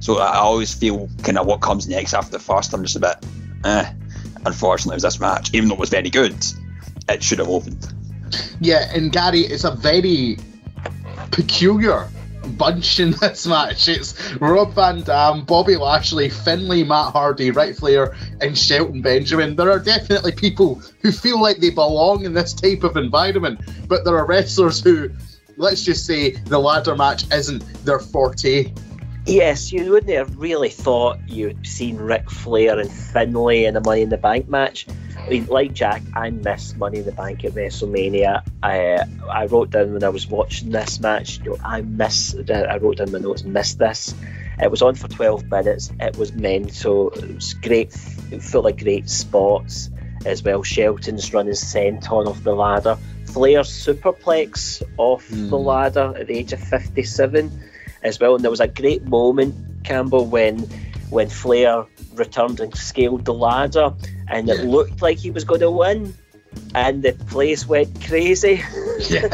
So 0.00 0.18
I 0.18 0.32
I 0.32 0.38
always 0.38 0.74
feel 0.74 1.08
kind 1.22 1.38
of 1.38 1.46
what 1.46 1.60
comes 1.60 1.88
next 1.88 2.14
after 2.14 2.32
the 2.32 2.38
first. 2.38 2.74
I'm 2.74 2.82
just 2.82 2.96
a 2.96 3.00
bit, 3.00 3.16
eh. 3.64 3.92
Unfortunately, 4.44 4.94
it 4.94 4.96
was 4.96 5.02
this 5.02 5.20
match, 5.20 5.54
even 5.54 5.68
though 5.68 5.74
it 5.74 5.80
was 5.80 5.90
very 5.90 6.10
good, 6.10 6.36
it 7.08 7.22
should 7.22 7.38
have 7.38 7.48
opened. 7.48 7.86
Yeah, 8.60 8.90
and 8.94 9.12
Gary, 9.12 9.40
it's 9.40 9.64
a 9.64 9.70
very 9.72 10.38
peculiar 11.30 12.08
bunch 12.56 13.00
in 13.00 13.10
this 13.20 13.46
match. 13.46 13.88
It's 13.88 14.14
Rob 14.36 14.72
Van 14.74 15.02
Dam, 15.02 15.44
Bobby 15.44 15.76
Lashley, 15.76 16.28
Finlay, 16.28 16.84
Matt 16.84 17.12
Hardy, 17.12 17.50
Ric 17.50 17.76
Flair, 17.76 18.16
and 18.40 18.56
Shelton 18.56 19.02
Benjamin. 19.02 19.56
There 19.56 19.70
are 19.70 19.78
definitely 19.78 20.32
people 20.32 20.80
who 21.02 21.12
feel 21.12 21.40
like 21.40 21.58
they 21.58 21.70
belong 21.70 22.24
in 22.24 22.34
this 22.34 22.52
type 22.54 22.84
of 22.84 22.96
environment, 22.96 23.60
but 23.88 24.04
there 24.04 24.16
are 24.16 24.26
wrestlers 24.26 24.80
who, 24.80 25.10
let's 25.56 25.82
just 25.82 26.06
say, 26.06 26.30
the 26.30 26.58
ladder 26.58 26.94
match 26.94 27.30
isn't 27.32 27.62
their 27.84 27.98
forte. 27.98 28.72
Yes, 29.26 29.72
you 29.72 29.90
wouldn't 29.90 30.12
have 30.12 30.38
really 30.38 30.68
thought 30.68 31.18
you'd 31.26 31.66
seen 31.66 31.96
Ric 31.96 32.30
Flair 32.30 32.78
and 32.78 32.90
Finlay 32.90 33.64
in 33.64 33.74
a 33.76 33.80
Money 33.80 34.02
in 34.02 34.08
the 34.08 34.16
Bank 34.16 34.48
match. 34.48 34.86
I 35.18 35.28
mean, 35.28 35.46
like 35.46 35.72
Jack, 35.74 36.02
I 36.14 36.30
miss 36.30 36.76
Money 36.76 36.98
in 37.00 37.06
the 37.06 37.12
Bank 37.12 37.44
at 37.44 37.52
WrestleMania. 37.52 38.42
I 38.62 39.00
I 39.28 39.46
wrote 39.46 39.70
down 39.70 39.94
when 39.94 40.04
I 40.04 40.10
was 40.10 40.28
watching 40.28 40.70
this 40.70 41.00
match, 41.00 41.38
you 41.40 41.50
know, 41.50 41.58
I 41.64 41.80
miss. 41.80 42.36
I 42.48 42.76
wrote 42.76 42.98
down 42.98 43.10
my 43.10 43.18
notes, 43.18 43.42
miss 43.42 43.74
this. 43.74 44.14
It 44.62 44.70
was 44.70 44.80
on 44.80 44.94
for 44.94 45.08
12 45.08 45.50
minutes. 45.50 45.92
It 45.98 46.16
was 46.16 46.32
mental. 46.32 47.10
It 47.10 47.34
was 47.34 47.54
great, 47.54 47.92
full 47.92 48.68
of 48.68 48.76
great 48.76 49.10
spots 49.10 49.90
as 50.24 50.44
well. 50.44 50.62
Shelton's 50.62 51.34
running 51.34 51.52
senton 51.54 52.26
off 52.28 52.44
the 52.44 52.54
ladder. 52.54 52.96
Flair's 53.24 53.68
superplex 53.70 54.82
off 54.98 55.26
the 55.28 55.36
Hmm. 55.36 55.52
ladder 55.54 56.14
at 56.16 56.28
the 56.28 56.38
age 56.38 56.52
of 56.52 56.60
57 56.60 57.50
as 58.02 58.20
well. 58.20 58.34
And 58.34 58.44
there 58.44 58.50
was 58.50 58.60
a 58.60 58.68
great 58.68 59.04
moment, 59.04 59.84
Campbell, 59.84 60.26
when 60.26 60.68
when 61.10 61.28
Flair 61.28 61.86
returned 62.14 62.60
and 62.60 62.74
scaled 62.76 63.24
the 63.24 63.34
ladder, 63.34 63.94
and 64.28 64.48
it 64.48 64.64
looked 64.64 65.02
like 65.02 65.18
he 65.18 65.30
was 65.30 65.44
going 65.44 65.60
to 65.60 65.70
win, 65.70 66.14
and 66.74 67.02
the 67.02 67.12
place 67.12 67.66
went 67.66 68.04
crazy. 68.04 68.62
Yeah. 69.10 69.28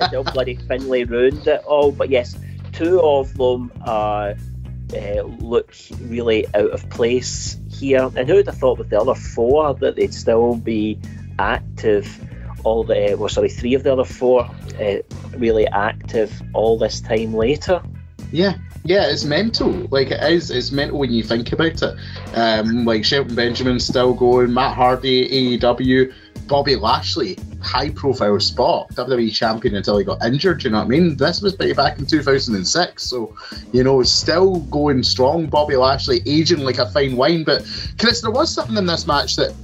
no 0.12 0.24
bloody 0.24 0.56
Finlay 0.56 1.04
ruined 1.04 1.46
it 1.46 1.62
all. 1.64 1.92
But 1.92 2.10
yes, 2.10 2.36
two 2.72 3.00
of 3.00 3.32
them 3.36 3.70
uh, 3.86 4.34
uh, 4.92 5.22
look 5.22 5.72
really 6.00 6.46
out 6.48 6.70
of 6.70 6.90
place 6.90 7.56
here. 7.70 8.10
And 8.16 8.28
who 8.28 8.34
would 8.34 8.46
have 8.46 8.58
thought 8.58 8.78
with 8.78 8.90
the 8.90 9.00
other 9.00 9.14
four 9.14 9.72
that 9.74 9.94
they'd 9.94 10.12
still 10.12 10.56
be 10.56 10.98
active? 11.38 12.20
All 12.64 12.82
the 12.82 13.14
well, 13.16 13.28
sorry, 13.28 13.50
three 13.50 13.74
of 13.74 13.84
the 13.84 13.92
other 13.92 14.04
four 14.04 14.50
uh, 14.80 14.96
really 15.36 15.68
active 15.68 16.42
all 16.54 16.76
this 16.76 17.00
time 17.00 17.34
later. 17.34 17.80
Yeah, 18.34 18.56
yeah, 18.82 19.06
it's 19.06 19.22
mental. 19.22 19.70
Like 19.92 20.10
it 20.10 20.20
is, 20.20 20.50
it's 20.50 20.72
mental 20.72 20.98
when 20.98 21.12
you 21.12 21.22
think 21.22 21.52
about 21.52 21.80
it. 21.80 21.96
Um, 22.34 22.84
like 22.84 23.04
Shelton 23.04 23.36
Benjamin 23.36 23.78
still 23.78 24.12
going, 24.12 24.52
Matt 24.52 24.74
Hardy, 24.74 25.56
AEW, 25.56 26.12
Bobby 26.48 26.74
Lashley, 26.74 27.38
high 27.62 27.90
profile 27.90 28.40
spot, 28.40 28.88
WWE 28.94 29.32
champion 29.32 29.76
until 29.76 29.98
he 29.98 30.04
got 30.04 30.20
injured. 30.24 30.64
You 30.64 30.70
know 30.70 30.78
what 30.78 30.86
I 30.86 30.88
mean? 30.88 31.16
This 31.16 31.42
was 31.42 31.54
back 31.54 32.00
in 32.00 32.06
2006, 32.06 33.04
so 33.04 33.36
you 33.72 33.84
know, 33.84 34.02
still 34.02 34.56
going 34.62 35.04
strong. 35.04 35.46
Bobby 35.46 35.76
Lashley 35.76 36.20
aging 36.26 36.64
like 36.64 36.78
a 36.78 36.90
fine 36.90 37.14
wine. 37.14 37.44
But 37.44 37.64
Chris, 38.00 38.20
there 38.20 38.32
was 38.32 38.52
something 38.52 38.76
in 38.76 38.86
this 38.86 39.06
match 39.06 39.36
that 39.36 39.54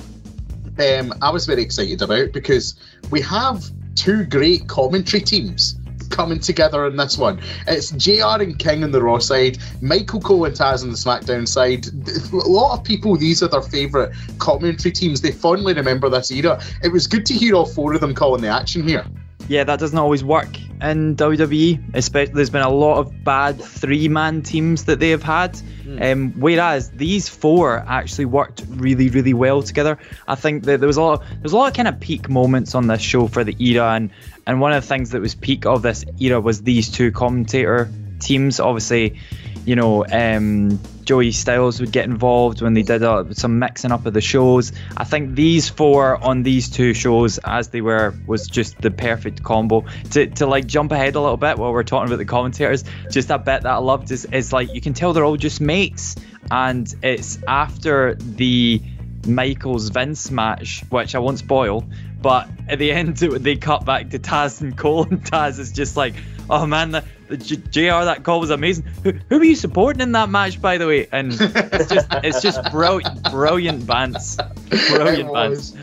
um, 0.79 1.13
I 1.21 1.31
was 1.31 1.45
very 1.45 1.63
excited 1.63 2.03
about 2.03 2.31
because 2.31 2.77
we 3.11 3.21
have 3.23 3.65
two 3.97 4.25
great 4.27 4.69
commentary 4.69 5.25
teams 5.25 5.80
coming 6.11 6.41
together 6.41 6.87
in 6.87 6.97
this 6.97 7.17
one. 7.17 7.41
It's 7.67 7.91
JR 7.93 8.43
and 8.43 8.59
King 8.59 8.85
on 8.85 8.91
the 8.91 9.03
Raw 9.03 9.19
side, 9.19 9.59
Michael 9.81 10.21
Cole 10.21 10.45
and 10.45 10.55
Taz 10.55 10.83
on 10.83 10.91
the 10.91 10.97
SmackDown 10.97 11.49
side. 11.49 11.87
A 12.33 12.49
lot 12.49 12.79
of 12.79 12.85
people, 12.85 13.17
these 13.17 13.43
are 13.43 13.49
their 13.49 13.63
favourite 13.63 14.13
commentary 14.39 14.93
teams. 14.93 15.21
They 15.21 15.33
fondly 15.33 15.73
remember 15.73 16.09
this 16.09 16.31
era. 16.31 16.63
It 16.83 16.89
was 16.89 17.07
good 17.07 17.25
to 17.27 17.35
hear 17.35 17.55
all 17.55 17.67
four 17.67 17.95
of 17.95 18.01
them 18.01 18.15
calling 18.15 18.43
the 18.43 18.49
action 18.49 18.87
here. 18.87 19.05
Yeah, 19.51 19.65
that 19.65 19.81
doesn't 19.81 19.99
always 19.99 20.23
work 20.23 20.61
in 20.81 21.17
WWE. 21.17 21.93
Especially, 21.93 22.35
there's 22.35 22.51
been 22.51 22.63
a 22.63 22.71
lot 22.71 22.99
of 22.99 23.25
bad 23.25 23.61
three-man 23.61 24.43
teams 24.43 24.85
that 24.85 25.01
they 25.01 25.11
have 25.11 25.25
had. 25.25 25.55
Mm. 25.55 26.13
Um, 26.13 26.33
whereas 26.41 26.93
these 26.93 27.29
four 27.29 27.85
actually 27.85 28.27
worked 28.27 28.63
really, 28.69 29.09
really 29.09 29.35
well 29.35 29.61
together. 29.61 29.99
I 30.29 30.37
think 30.37 30.67
that 30.67 30.79
there 30.79 30.87
was 30.87 30.99
a 30.99 31.03
lot, 31.03 31.23
there 31.23 31.43
was 31.43 31.53
a 31.53 31.57
lot 31.57 31.67
of 31.67 31.75
kind 31.75 31.89
of 31.89 31.99
peak 31.99 32.29
moments 32.29 32.77
on 32.77 32.87
this 32.87 33.03
show 33.03 33.27
for 33.27 33.43
the 33.43 33.57
era, 33.59 33.91
and 33.91 34.11
and 34.47 34.61
one 34.61 34.73
of 34.73 34.85
the 34.85 34.87
things 34.87 35.11
that 35.11 35.21
was 35.21 35.35
peak 35.35 35.67
of 35.67 35.83
this 35.83 36.05
era 36.21 36.41
was 36.41 36.63
these 36.63 36.89
two 36.89 37.11
commentator 37.11 37.91
teams. 38.21 38.61
Obviously, 38.61 39.19
you 39.65 39.77
know, 39.77 40.05
um, 40.07 40.81
Joey 41.05 41.33
Styles 41.33 41.81
would 41.81 41.93
get 41.93 42.05
involved 42.05 42.63
when 42.63 42.75
they 42.75 42.83
did 42.83 43.03
uh, 43.03 43.33
some 43.33 43.59
mixing 43.59 43.93
up 43.93 44.07
of 44.07 44.15
the 44.15 44.21
shows. 44.21 44.73
I 44.97 45.05
think 45.05 45.35
these 45.35 45.69
four 45.69 46.23
on 46.23 46.43
these 46.43 46.71
two 46.71 46.95
shows, 46.95 47.39
as 47.39 47.69
they 47.69 47.81
were, 47.81 48.15
was 48.27 48.47
just 48.47 48.81
the 48.81 48.91
perfect 48.91 49.43
combo. 49.43 49.85
To, 50.13 50.27
to 50.27 50.47
like 50.47 50.67
jump 50.67 50.93
ahead 50.93 51.17
a 51.17 51.21
little 51.21 51.37
bit 51.37 51.59
while 51.59 51.73
we're 51.73 51.83
talking 51.83 52.09
about 52.09 52.19
the 52.19 52.25
commentators, 52.25 52.85
just 53.11 53.31
a 53.31 53.39
bit 53.39 53.63
that 53.63 53.67
I 53.67 53.79
loved 53.79 54.11
is, 54.11 54.25
is 54.25 54.53
like 54.53 54.73
you 54.75 54.81
can 54.81 54.95
tell 54.95 55.13
they're 55.13 55.25
all 55.25 55.37
just 55.37 55.61
mates, 55.61 56.17
and 56.51 56.93
it's 57.03 57.39
after 57.47 58.15
the 58.15 58.81
Michaels 59.27 59.89
Vince 59.91 60.31
match, 60.31 60.85
which 60.91 61.15
I 61.15 61.19
won't 61.19 61.39
spoil, 61.39 61.85
but 62.23 62.49
at 62.69 62.79
the 62.79 62.93
end 62.93 63.17
they 63.17 63.57
cut 63.57 63.85
back 63.85 64.11
to 64.11 64.19
Taz 64.19 64.61
and 64.61 64.77
Cole, 64.77 65.05
and 65.11 65.25
Taz 65.25 65.59
is 65.59 65.73
just 65.73 65.97
like, 65.97 66.15
oh 66.49 66.67
man, 66.67 66.93
the, 66.93 67.05
the 67.31 67.57
JR 67.57 68.05
that 68.05 68.23
call 68.25 68.41
was 68.41 68.51
amazing. 68.51 68.85
Who, 69.05 69.13
who 69.29 69.39
were 69.39 69.45
you 69.45 69.57
supporting 69.57 70.03
in 70.03 70.13
that 70.13 70.29
match, 70.29 70.61
by 70.61 70.79
the 70.79 70.87
way? 70.87 71.09
And 71.11 71.33
it's 71.33 71.89
just 71.89 72.09
it's 72.25 72.43
just 72.43 72.63
brilliant, 72.73 73.23
brilliant 73.31 73.87
bands, 73.87 74.37
brilliant 74.69 75.33
bands. 75.33 75.77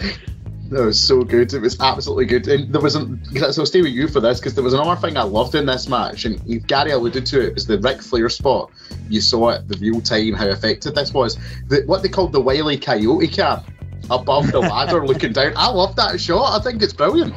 That 0.69 0.83
was 0.83 0.99
so 0.99 1.23
good. 1.23 1.53
It 1.53 1.61
was 1.61 1.79
absolutely 1.79 2.25
good. 2.25 2.45
And 2.49 2.73
there 2.73 2.81
was 2.81 2.95
an, 2.95 3.23
so 3.33 3.61
I'll 3.61 3.65
stay 3.65 3.81
with 3.81 3.93
you 3.93 4.09
for 4.09 4.19
this 4.19 4.39
because 4.39 4.53
there 4.53 4.65
was 4.65 4.73
another 4.73 4.99
thing 4.99 5.15
I 5.15 5.23
loved 5.23 5.55
in 5.55 5.65
this 5.65 5.87
match, 5.87 6.25
and 6.25 6.67
Gary 6.67 6.91
alluded 6.91 7.25
to 7.27 7.47
it, 7.47 7.53
was 7.53 7.65
the 7.65 7.79
Ric 7.79 8.01
Flair 8.01 8.27
spot. 8.27 8.69
You 9.07 9.21
saw 9.21 9.51
it, 9.51 9.67
the 9.69 9.77
real 9.77 10.01
time, 10.01 10.33
how 10.33 10.47
effective 10.47 10.93
this 10.93 11.13
was. 11.13 11.37
The, 11.69 11.83
what 11.85 12.03
they 12.03 12.09
called 12.09 12.33
the 12.33 12.41
Wiley 12.41 12.77
Coyote 12.77 13.29
cam 13.29 13.63
above 14.09 14.51
the 14.51 14.59
ladder 14.59 15.07
looking 15.07 15.31
down. 15.31 15.53
I 15.55 15.69
love 15.69 15.95
that 15.95 16.19
shot. 16.19 16.59
I 16.59 16.61
think 16.61 16.81
it's 16.81 16.93
brilliant. 16.93 17.33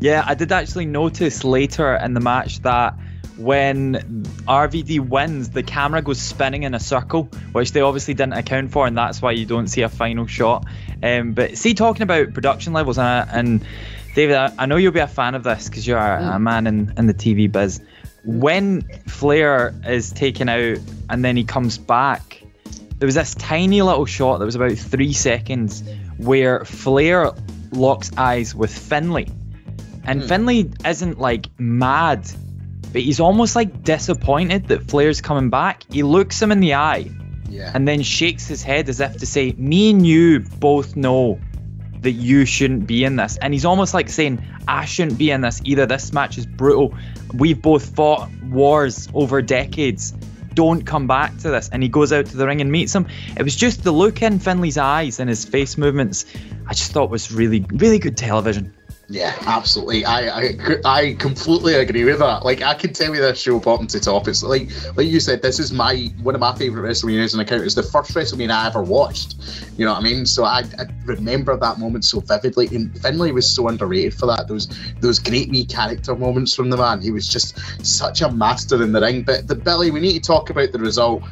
Yeah, 0.00 0.24
I 0.26 0.34
did 0.34 0.50
actually 0.50 0.86
notice 0.86 1.44
later 1.44 1.94
in 1.96 2.14
the 2.14 2.20
match 2.20 2.60
that 2.62 2.94
when 3.36 4.24
RVD 4.46 5.00
wins, 5.00 5.50
the 5.50 5.62
camera 5.62 6.02
goes 6.02 6.20
spinning 6.20 6.64
in 6.64 6.74
a 6.74 6.80
circle, 6.80 7.24
which 7.52 7.72
they 7.72 7.80
obviously 7.80 8.14
didn't 8.14 8.34
account 8.34 8.72
for, 8.72 8.86
and 8.86 8.96
that's 8.96 9.22
why 9.22 9.32
you 9.32 9.46
don't 9.46 9.68
see 9.68 9.82
a 9.82 9.88
final 9.88 10.26
shot. 10.26 10.66
Um, 11.02 11.32
but 11.32 11.56
see, 11.56 11.74
talking 11.74 12.02
about 12.02 12.34
production 12.34 12.72
levels, 12.72 12.98
and, 12.98 13.28
and 13.30 13.66
David, 14.14 14.36
I, 14.36 14.52
I, 14.58 14.66
know 14.66 14.76
you'll 14.76 14.92
be 14.92 15.00
a 15.00 15.06
fan 15.06 15.34
of 15.34 15.42
this 15.42 15.68
because 15.68 15.86
you're 15.86 15.98
a, 15.98 16.18
a, 16.18 16.30
mm. 16.32 16.40
man 16.42 16.66
in, 16.66 16.94
in 16.96 17.06
the 17.06 17.14
TV 17.14 17.50
biz. 17.50 17.80
When 18.24 18.82
Flair 19.08 19.74
is 19.86 20.12
taken 20.12 20.48
out 20.48 20.78
and 21.08 21.24
then 21.24 21.36
he 21.36 21.44
comes 21.44 21.78
back, 21.78 22.42
there 22.98 23.06
was 23.06 23.14
this 23.16 23.34
tiny 23.34 23.82
little 23.82 24.06
shot 24.06 24.38
that 24.38 24.44
was 24.44 24.54
about 24.54 24.72
three 24.72 25.12
seconds 25.12 25.82
where 26.18 26.64
Flair 26.64 27.32
locks 27.72 28.12
eyes 28.16 28.54
with 28.54 28.76
Finlay. 28.76 29.28
And 30.04 30.22
mm. 30.22 30.28
Finlay 30.28 30.70
isn't 30.84 31.18
like 31.18 31.46
mad 31.58 32.30
but 32.92 33.02
he's 33.02 33.20
almost 33.20 33.56
like 33.56 33.82
disappointed 33.82 34.68
that 34.68 34.88
Flair's 34.88 35.20
coming 35.20 35.50
back. 35.50 35.84
He 35.90 36.02
looks 36.02 36.40
him 36.40 36.52
in 36.52 36.60
the 36.60 36.74
eye 36.74 37.10
yeah. 37.48 37.70
and 37.74 37.86
then 37.86 38.02
shakes 38.02 38.46
his 38.46 38.62
head 38.62 38.88
as 38.88 39.00
if 39.00 39.18
to 39.18 39.26
say, 39.26 39.52
Me 39.52 39.90
and 39.90 40.06
you 40.06 40.40
both 40.40 40.96
know 40.96 41.40
that 42.00 42.12
you 42.12 42.44
shouldn't 42.44 42.86
be 42.86 43.04
in 43.04 43.16
this. 43.16 43.36
And 43.36 43.52
he's 43.52 43.64
almost 43.64 43.94
like 43.94 44.08
saying, 44.08 44.44
I 44.66 44.84
shouldn't 44.84 45.18
be 45.18 45.30
in 45.30 45.40
this 45.40 45.60
either. 45.64 45.86
This 45.86 46.12
match 46.12 46.36
is 46.36 46.46
brutal. 46.46 46.94
We've 47.32 47.60
both 47.60 47.94
fought 47.94 48.28
wars 48.42 49.08
over 49.14 49.40
decades. 49.40 50.12
Don't 50.54 50.84
come 50.84 51.06
back 51.06 51.36
to 51.38 51.50
this. 51.50 51.68
And 51.70 51.82
he 51.82 51.88
goes 51.88 52.12
out 52.12 52.26
to 52.26 52.36
the 52.36 52.46
ring 52.46 52.60
and 52.60 52.70
meets 52.70 52.94
him. 52.94 53.06
It 53.36 53.42
was 53.42 53.56
just 53.56 53.84
the 53.84 53.92
look 53.92 54.20
in 54.20 54.40
Finlay's 54.40 54.78
eyes 54.78 55.20
and 55.20 55.28
his 55.28 55.44
face 55.44 55.78
movements. 55.78 56.26
I 56.66 56.74
just 56.74 56.92
thought 56.92 57.08
was 57.08 57.32
really, 57.32 57.64
really 57.70 57.98
good 57.98 58.16
television. 58.16 58.74
Yeah, 59.12 59.36
absolutely. 59.42 60.06
I, 60.06 60.38
I 60.38 60.56
I 60.86 61.12
completely 61.18 61.74
agree 61.74 62.04
with 62.04 62.20
that. 62.20 62.46
Like 62.46 62.62
I 62.62 62.72
can 62.72 62.94
tell 62.94 63.14
you 63.14 63.20
this 63.20 63.38
show 63.38 63.60
bottom 63.60 63.86
to 63.88 64.00
top. 64.00 64.26
It's 64.26 64.42
like 64.42 64.70
like 64.96 65.06
you 65.06 65.20
said, 65.20 65.42
this 65.42 65.60
is 65.60 65.70
my 65.70 66.10
one 66.22 66.34
of 66.34 66.40
my 66.40 66.54
favorite 66.56 66.88
WrestleManias 66.88 67.34
on 67.34 67.40
account. 67.40 67.62
It's 67.62 67.74
the 67.74 67.82
first 67.82 68.14
WrestleMania 68.14 68.52
I 68.52 68.68
ever 68.68 68.82
watched. 68.82 69.36
You 69.76 69.84
know 69.84 69.92
what 69.92 70.00
I 70.00 70.02
mean? 70.02 70.24
So 70.24 70.44
I, 70.44 70.60
I 70.78 70.86
remember 71.04 71.58
that 71.58 71.78
moment 71.78 72.06
so 72.06 72.20
vividly. 72.20 72.68
And 72.68 72.98
Finlay 73.02 73.32
was 73.32 73.46
so 73.54 73.68
underrated 73.68 74.14
for 74.14 74.24
that. 74.26 74.48
Those 74.48 74.68
those 75.00 75.18
great 75.18 75.50
wee 75.50 75.66
character 75.66 76.16
moments 76.16 76.54
from 76.54 76.70
the 76.70 76.78
man. 76.78 77.02
He 77.02 77.10
was 77.10 77.28
just 77.28 77.58
such 77.84 78.22
a 78.22 78.32
master 78.32 78.82
in 78.82 78.92
the 78.92 79.02
ring. 79.02 79.24
But 79.24 79.46
the 79.46 79.56
Billy, 79.56 79.90
we 79.90 80.00
need 80.00 80.14
to 80.14 80.26
talk 80.26 80.48
about 80.48 80.72
the 80.72 80.78
result. 80.78 81.22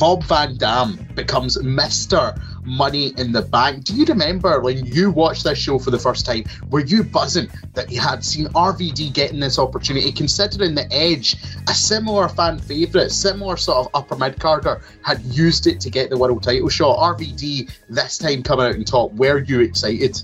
Rob 0.00 0.24
Van 0.24 0.56
Dam 0.56 1.08
becomes 1.14 1.56
Mr. 1.58 2.36
Money 2.66 3.14
in 3.16 3.32
the 3.32 3.42
Bank. 3.42 3.84
Do 3.84 3.94
you 3.94 4.04
remember 4.04 4.60
when 4.60 4.84
you 4.84 5.10
watched 5.10 5.44
this 5.44 5.58
show 5.58 5.78
for 5.78 5.90
the 5.90 5.98
first 5.98 6.26
time? 6.26 6.44
Were 6.68 6.84
you 6.84 7.04
buzzing 7.04 7.48
that 7.74 7.90
you 7.90 8.00
had 8.00 8.24
seen 8.24 8.46
RVD 8.48 9.12
getting 9.12 9.40
this 9.40 9.58
opportunity, 9.58 10.12
considering 10.12 10.74
the 10.74 10.92
Edge, 10.92 11.36
a 11.68 11.74
similar 11.74 12.28
fan 12.28 12.58
favourite, 12.58 13.10
similar 13.10 13.56
sort 13.56 13.86
of 13.86 13.88
upper 13.94 14.16
mid 14.16 14.38
carder, 14.40 14.82
had 15.02 15.22
used 15.22 15.66
it 15.66 15.80
to 15.80 15.90
get 15.90 16.10
the 16.10 16.18
world 16.18 16.42
title 16.42 16.68
shot? 16.68 16.98
RVD 17.16 17.70
this 17.88 18.18
time 18.18 18.42
coming 18.42 18.66
out 18.66 18.74
on 18.74 18.84
top. 18.84 19.12
Were 19.12 19.38
you 19.38 19.60
excited? 19.60 20.20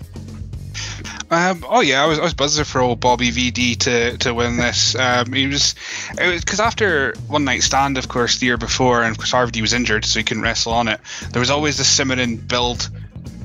Um, 1.32 1.64
oh 1.66 1.80
yeah, 1.80 2.04
I 2.04 2.06
was 2.06 2.18
I 2.18 2.24
was 2.24 2.34
buzzing 2.34 2.66
for 2.66 2.82
old 2.82 3.00
Bobby 3.00 3.30
VD 3.30 3.78
to, 3.78 4.18
to 4.18 4.34
win 4.34 4.58
this. 4.58 4.94
Um, 4.94 5.32
he 5.32 5.46
was 5.46 5.74
it 6.20 6.28
was 6.28 6.44
because 6.44 6.60
after 6.60 7.14
one 7.26 7.46
night 7.46 7.62
stand, 7.62 7.96
of 7.96 8.06
course, 8.06 8.36
the 8.36 8.44
year 8.44 8.58
before, 8.58 9.02
and 9.02 9.16
because 9.16 9.32
RVD 9.32 9.62
was 9.62 9.72
injured, 9.72 10.04
so 10.04 10.20
he 10.20 10.24
couldn't 10.24 10.42
wrestle 10.42 10.74
on 10.74 10.88
it. 10.88 11.00
There 11.30 11.40
was 11.40 11.48
always 11.48 11.78
this 11.78 11.88
simmering 11.88 12.36
build 12.36 12.90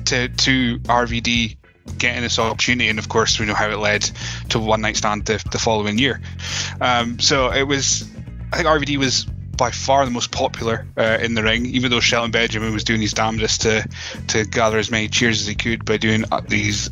to 0.04 0.28
to 0.28 0.78
RVD 0.80 1.56
getting 1.96 2.20
this 2.20 2.38
opportunity, 2.38 2.90
and 2.90 2.98
of 2.98 3.08
course, 3.08 3.40
we 3.40 3.46
know 3.46 3.54
how 3.54 3.70
it 3.70 3.78
led 3.78 4.02
to 4.50 4.58
one 4.58 4.82
night 4.82 4.98
stand 4.98 5.24
the, 5.24 5.42
the 5.50 5.58
following 5.58 5.98
year. 5.98 6.20
Um, 6.82 7.18
so 7.20 7.50
it 7.50 7.62
was, 7.62 8.06
I 8.52 8.56
think 8.56 8.68
RVD 8.68 8.98
was 8.98 9.24
by 9.24 9.70
far 9.70 10.04
the 10.04 10.10
most 10.10 10.30
popular 10.30 10.86
uh, 10.98 11.16
in 11.22 11.32
the 11.32 11.42
ring, 11.42 11.64
even 11.64 11.90
though 11.90 12.00
Shelton 12.00 12.32
Benjamin 12.32 12.74
was 12.74 12.84
doing 12.84 13.00
his 13.00 13.14
damnedest 13.14 13.62
to 13.62 13.88
to 14.26 14.44
gather 14.44 14.76
as 14.76 14.90
many 14.90 15.08
cheers 15.08 15.40
as 15.40 15.46
he 15.46 15.54
could 15.54 15.86
by 15.86 15.96
doing 15.96 16.24
uh, 16.30 16.42
these 16.46 16.90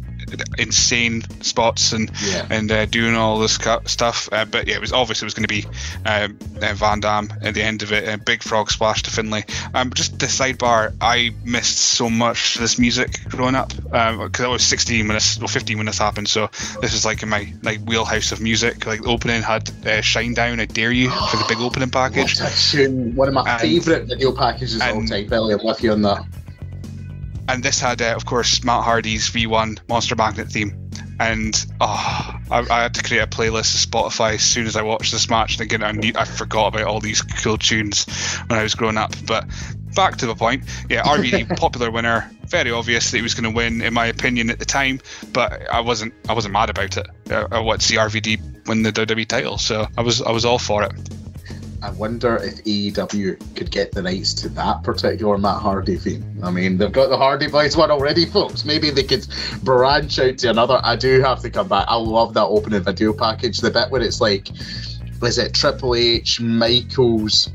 insane 0.59 1.23
spots 1.43 1.93
and 1.93 2.11
yeah. 2.23 2.47
and 2.51 2.71
uh, 2.71 2.87
doing 2.87 3.15
all 3.15 3.39
this 3.39 3.59
stuff. 3.87 4.29
Uh, 4.33 4.45
but 4.45 4.67
yeah, 4.67 4.75
it 4.75 4.81
was 4.81 4.93
obviously 4.93 5.27
it 5.27 5.29
was 5.29 5.35
going 5.35 5.47
to 5.47 5.49
be 5.49 5.65
um, 6.05 6.39
uh, 6.63 6.75
Van 6.75 7.01
Dam 7.01 7.33
at 7.43 7.55
the 7.55 7.63
end 7.63 7.83
of 7.83 7.93
it. 7.93 8.09
A 8.09 8.19
big 8.19 8.43
frog 8.43 8.71
splash 8.71 9.03
to 9.05 9.11
Finlay. 9.11 9.45
Um, 9.75 9.93
just 9.93 10.19
the 10.19 10.27
sidebar, 10.27 10.95
I 11.01 11.35
missed 11.45 11.79
so 11.79 12.11
much 12.11 12.55
this 12.55 12.79
music 12.79 13.21
growing 13.29 13.55
up 13.55 13.69
because 13.69 14.41
um, 14.41 14.47
I 14.47 14.49
was 14.49 14.65
16 14.65 15.07
when 15.07 15.15
this, 15.15 15.39
well, 15.39 15.49
15 15.49 15.77
when 15.77 15.87
this 15.87 15.99
happened. 15.99 16.29
So 16.29 16.49
this 16.81 16.95
is 16.95 17.05
like 17.05 17.23
in 17.23 17.29
my 17.29 17.53
like 17.63 17.81
wheelhouse 17.81 18.33
of 18.33 18.41
music. 18.41 18.87
Like 18.87 19.03
the 19.03 19.09
opening 19.09 19.43
had 19.43 19.69
uh, 19.69 20.03
Shinedown, 20.03 20.61
I 20.61 20.67
Dare 20.67 20.93
You 20.93 21.11
for 21.11 21.37
the 21.37 21.47
big 21.49 21.59
opening 21.61 21.91
package. 21.91 22.41
What 22.41 22.53
a 22.53 22.71
tune! 22.71 23.15
One 23.15 23.29
of 23.29 23.35
my 23.35 23.59
favourite 23.59 24.05
video 24.05 24.33
packages 24.33 24.77
of 24.77 24.83
all 24.83 25.05
time. 25.05 25.27
Billy, 25.27 25.55
I'm 25.55 25.65
with 25.65 25.83
you 25.83 25.93
on 25.93 26.03
that 26.03 26.25
and 27.49 27.63
this 27.63 27.81
had, 27.81 28.03
uh, 28.03 28.15
of 28.17 28.25
course, 28.25 28.65
Matt 28.65 28.85
Hardy's 28.85 29.31
V1 29.31 29.89
Monster 29.89 30.17
Magnet 30.17 30.49
theme. 30.49 30.91
And 31.19 31.67
oh, 31.81 32.35
I, 32.51 32.67
I, 32.71 32.83
had 32.83 32.95
to 32.95 33.03
create 33.03 33.23
a 33.23 33.27
playlist 33.27 33.75
of 33.75 33.91
Spotify 33.91 34.35
as 34.35 34.43
soon 34.43 34.67
as 34.67 34.77
I 34.77 34.83
watched 34.83 35.13
this 35.13 35.31
match, 35.31 35.57
thinking 35.57 35.83
I 35.83 35.93
need, 35.93 36.17
I 36.17 36.25
forgot 36.25 36.69
about 36.69 36.85
all 36.85 37.01
these 37.01 37.23
cool 37.23 37.57
tunes 37.57 38.05
when 38.47 38.59
I 38.59 38.63
was 38.63 38.75
growing 38.75 38.99
up. 38.99 39.15
But 39.27 39.47
back 39.95 40.19
to 40.19 40.27
the 40.27 40.35
point, 40.35 40.65
yeah, 40.91 41.05
RVD 41.05 41.57
popular 41.59 41.91
winner, 41.91 42.31
very 42.47 42.71
obvious 42.71 43.11
that 43.11 43.17
he 43.17 43.23
was 43.23 43.35
going 43.35 43.51
to 43.51 43.57
win, 43.57 43.81
in 43.81 43.95
my 43.95 44.07
opinion, 44.07 44.51
at 44.51 44.59
the 44.59 44.67
time. 44.67 45.01
But 45.33 45.71
I 45.71 45.81
wasn't, 45.81 46.13
I 46.29 46.35
wasn't 46.35 46.53
mad 46.53 46.69
about 46.69 46.97
it. 46.99 47.07
I, 47.31 47.47
I 47.51 47.61
wanted 47.61 47.81
to 47.81 47.87
see 47.87 47.97
RVD 47.97 48.69
win 48.69 48.83
the 48.83 48.93
WWE 48.93 49.27
title, 49.27 49.57
so 49.57 49.87
I 49.97 50.03
was, 50.03 50.21
I 50.21 50.33
was 50.33 50.45
all 50.45 50.59
for 50.59 50.83
it. 50.83 50.93
I 51.83 51.91
wonder 51.91 52.37
if 52.37 52.65
AEW 52.65 53.55
could 53.55 53.71
get 53.71 53.93
the 53.93 54.03
rights 54.03 54.33
to 54.35 54.49
that 54.51 54.83
particular 54.83 55.39
Matt 55.39 55.61
Hardy 55.61 55.97
theme. 55.97 56.41
I 56.43 56.51
mean, 56.51 56.79
they've 56.79 56.93
got 56.93 57.09
the 57.09 57.17
Hardy 57.17 57.49
Boys 57.49 57.77
one 57.77 57.91
already, 57.91 58.27
folks. 58.27 58.65
Maybe 58.65 58.91
they 58.91 59.03
could 59.03 59.27
branch 59.63 60.19
out 60.19 60.39
to 60.39 60.51
another. 60.51 60.81
I 60.83 60.97
do 60.97 61.21
have 61.21 61.41
to 61.43 61.51
come 61.51 61.69
back. 61.69 61.87
I 61.89 61.97
love 61.97 62.35
that 62.35 62.45
opening 62.45 62.83
video 62.83 63.13
package. 63.13 63.59
The 63.59 63.71
bit 63.71 63.91
where 63.91 64.03
it's 64.03 64.21
like, 64.21 64.49
was 65.21 65.39
it 65.39 65.55
Triple 65.55 65.95
H, 65.95 66.41
Michaels, 66.41 67.51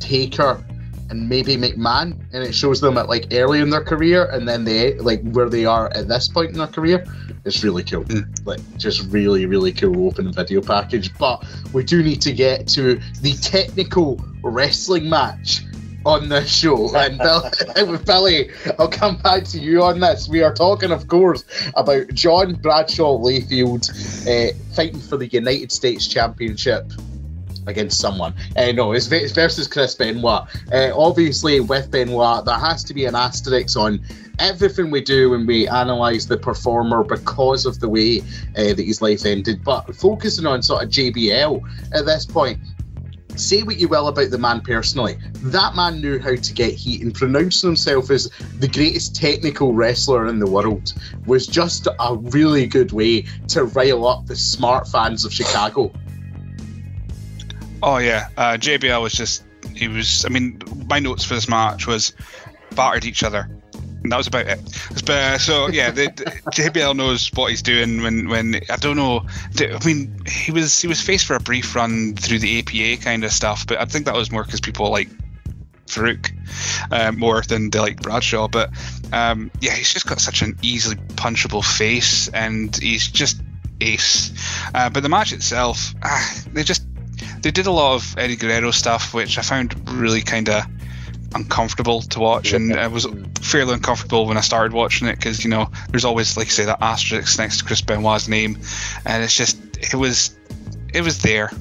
Taker, 0.00 0.64
and 1.08 1.28
maybe 1.28 1.56
McMahon, 1.56 2.18
and 2.32 2.42
it 2.42 2.52
shows 2.52 2.80
them 2.80 2.98
at 2.98 3.08
like 3.08 3.28
early 3.32 3.60
in 3.60 3.70
their 3.70 3.84
career, 3.84 4.24
and 4.26 4.48
then 4.48 4.64
they 4.64 4.94
like 4.98 5.22
where 5.22 5.48
they 5.48 5.64
are 5.64 5.88
at 5.94 6.08
this 6.08 6.28
point 6.28 6.50
in 6.50 6.58
their 6.58 6.66
career. 6.66 7.04
It's 7.46 7.62
really 7.62 7.84
cool, 7.84 8.04
like 8.44 8.60
just 8.76 9.08
really 9.10 9.46
really 9.46 9.72
cool 9.72 10.08
open 10.08 10.32
video 10.32 10.60
package. 10.60 11.16
But 11.16 11.44
we 11.72 11.84
do 11.84 12.02
need 12.02 12.20
to 12.22 12.32
get 12.32 12.66
to 12.68 13.00
the 13.22 13.34
technical 13.40 14.20
wrestling 14.42 15.08
match 15.08 15.62
on 16.04 16.28
this 16.28 16.52
show. 16.52 16.90
And 16.96 17.18
Bill, 17.18 17.50
with 17.90 18.06
Billy, 18.06 18.50
I'll 18.78 18.88
come 18.88 19.18
back 19.18 19.44
to 19.44 19.58
you 19.58 19.82
on 19.82 20.00
this. 20.00 20.28
We 20.28 20.42
are 20.42 20.54
talking, 20.54 20.90
of 20.90 21.08
course, 21.08 21.44
about 21.74 22.08
John 22.14 22.54
Bradshaw 22.54 23.18
Layfield 23.18 23.90
uh, 24.26 24.54
fighting 24.74 25.00
for 25.00 25.16
the 25.16 25.26
United 25.26 25.72
States 25.72 26.06
Championship 26.06 26.90
against 27.66 28.00
someone. 28.00 28.34
Uh, 28.56 28.72
no, 28.72 28.92
it's, 28.92 29.10
it's 29.10 29.32
versus 29.32 29.68
Chris 29.68 29.94
Benoit. 29.94 30.42
Uh, 30.72 30.90
obviously, 30.94 31.60
with 31.60 31.90
Benoit, 31.90 32.44
there 32.44 32.58
has 32.58 32.84
to 32.84 32.94
be 32.94 33.04
an 33.04 33.14
asterisk 33.14 33.76
on 33.76 34.00
everything 34.38 34.90
we 34.90 35.00
do 35.00 35.30
when 35.30 35.46
we 35.46 35.66
analyse 35.66 36.26
the 36.26 36.36
performer 36.36 37.02
because 37.02 37.66
of 37.66 37.80
the 37.80 37.88
way 37.88 38.20
uh, 38.56 38.74
that 38.74 38.84
his 38.84 39.00
life 39.00 39.24
ended. 39.24 39.64
But 39.64 39.94
focusing 39.96 40.46
on 40.46 40.62
sort 40.62 40.84
of 40.84 40.90
JBL 40.90 41.62
at 41.94 42.04
this 42.04 42.26
point, 42.26 42.58
say 43.36 43.62
what 43.62 43.78
you 43.78 43.88
will 43.88 44.08
about 44.08 44.30
the 44.30 44.38
man 44.38 44.60
personally, 44.60 45.18
that 45.34 45.74
man 45.74 46.00
knew 46.00 46.18
how 46.18 46.34
to 46.34 46.54
get 46.54 46.74
heat 46.74 47.02
and 47.02 47.14
pronouncing 47.14 47.68
himself 47.68 48.10
as 48.10 48.30
the 48.58 48.68
greatest 48.68 49.14
technical 49.14 49.72
wrestler 49.72 50.26
in 50.26 50.38
the 50.38 50.50
world 50.50 50.94
was 51.26 51.46
just 51.46 51.86
a 51.86 52.16
really 52.16 52.66
good 52.66 52.92
way 52.92 53.22
to 53.48 53.64
rile 53.64 54.06
up 54.06 54.26
the 54.26 54.36
smart 54.36 54.88
fans 54.88 55.24
of 55.24 55.32
Chicago. 55.32 55.92
Oh 57.82 57.98
yeah, 57.98 58.28
uh, 58.36 58.56
JBL 58.58 59.02
was 59.02 59.12
just 59.12 59.44
he 59.74 59.88
was. 59.88 60.24
I 60.24 60.28
mean, 60.28 60.60
my 60.88 60.98
notes 60.98 61.24
for 61.24 61.34
this 61.34 61.48
match 61.48 61.86
was 61.86 62.12
battered 62.74 63.04
each 63.04 63.22
other. 63.22 63.48
And 64.02 64.12
that 64.12 64.18
was 64.18 64.28
about 64.28 64.46
it. 64.46 64.60
But, 65.04 65.10
uh, 65.10 65.38
so 65.38 65.68
yeah, 65.68 65.90
the, 65.90 66.04
the, 66.04 66.24
JBL 66.52 66.94
knows 66.94 67.28
what 67.32 67.50
he's 67.50 67.62
doing. 67.62 68.02
When 68.02 68.28
when 68.28 68.60
I 68.70 68.76
don't 68.76 68.96
know, 68.96 69.26
I 69.58 69.84
mean, 69.84 70.22
he 70.26 70.52
was 70.52 70.80
he 70.80 70.86
was 70.86 71.00
faced 71.00 71.26
for 71.26 71.34
a 71.34 71.40
brief 71.40 71.74
run 71.74 72.14
through 72.14 72.38
the 72.38 72.60
APA 72.60 73.02
kind 73.02 73.24
of 73.24 73.32
stuff, 73.32 73.66
but 73.66 73.80
I 73.80 73.84
think 73.84 74.04
that 74.06 74.14
was 74.14 74.30
more 74.30 74.44
because 74.44 74.60
people 74.60 74.90
like 74.90 75.08
Farouk 75.86 76.30
uh, 76.90 77.12
more 77.12 77.42
than 77.42 77.70
they 77.70 77.80
like 77.80 78.00
Bradshaw. 78.00 78.48
But 78.48 78.70
um, 79.12 79.50
yeah, 79.60 79.72
he's 79.72 79.92
just 79.92 80.06
got 80.06 80.20
such 80.20 80.42
an 80.42 80.56
easily 80.62 80.96
punchable 80.96 81.64
face, 81.64 82.28
and 82.28 82.74
he's 82.76 83.08
just 83.08 83.40
ace. 83.80 84.32
Uh, 84.74 84.90
but 84.90 85.02
the 85.02 85.08
match 85.08 85.32
itself, 85.32 85.94
ah, 86.02 86.42
they 86.52 86.62
just 86.62 86.86
they 87.46 87.52
did 87.52 87.68
a 87.68 87.70
lot 87.70 87.94
of 87.94 88.18
Eddie 88.18 88.34
Guerrero 88.34 88.72
stuff, 88.72 89.14
which 89.14 89.38
I 89.38 89.42
found 89.42 89.88
really 89.88 90.20
kind 90.20 90.48
of 90.48 90.64
uncomfortable 91.32 92.02
to 92.02 92.18
watch, 92.18 92.52
and 92.52 92.72
I 92.74 92.88
was 92.88 93.06
fairly 93.40 93.72
uncomfortable 93.72 94.26
when 94.26 94.36
I 94.36 94.40
started 94.40 94.72
watching 94.72 95.06
it 95.06 95.14
because 95.14 95.44
you 95.44 95.50
know 95.50 95.70
there's 95.90 96.04
always 96.04 96.36
like 96.36 96.48
I 96.48 96.50
say 96.50 96.64
that 96.64 96.78
asterisk 96.82 97.38
next 97.38 97.58
to 97.58 97.64
Chris 97.64 97.82
Benoit's 97.82 98.26
name, 98.26 98.58
and 99.04 99.22
it's 99.22 99.36
just 99.36 99.58
it 99.76 99.94
was 99.94 100.36
it 100.92 101.02
was 101.02 101.22
there. 101.22 101.52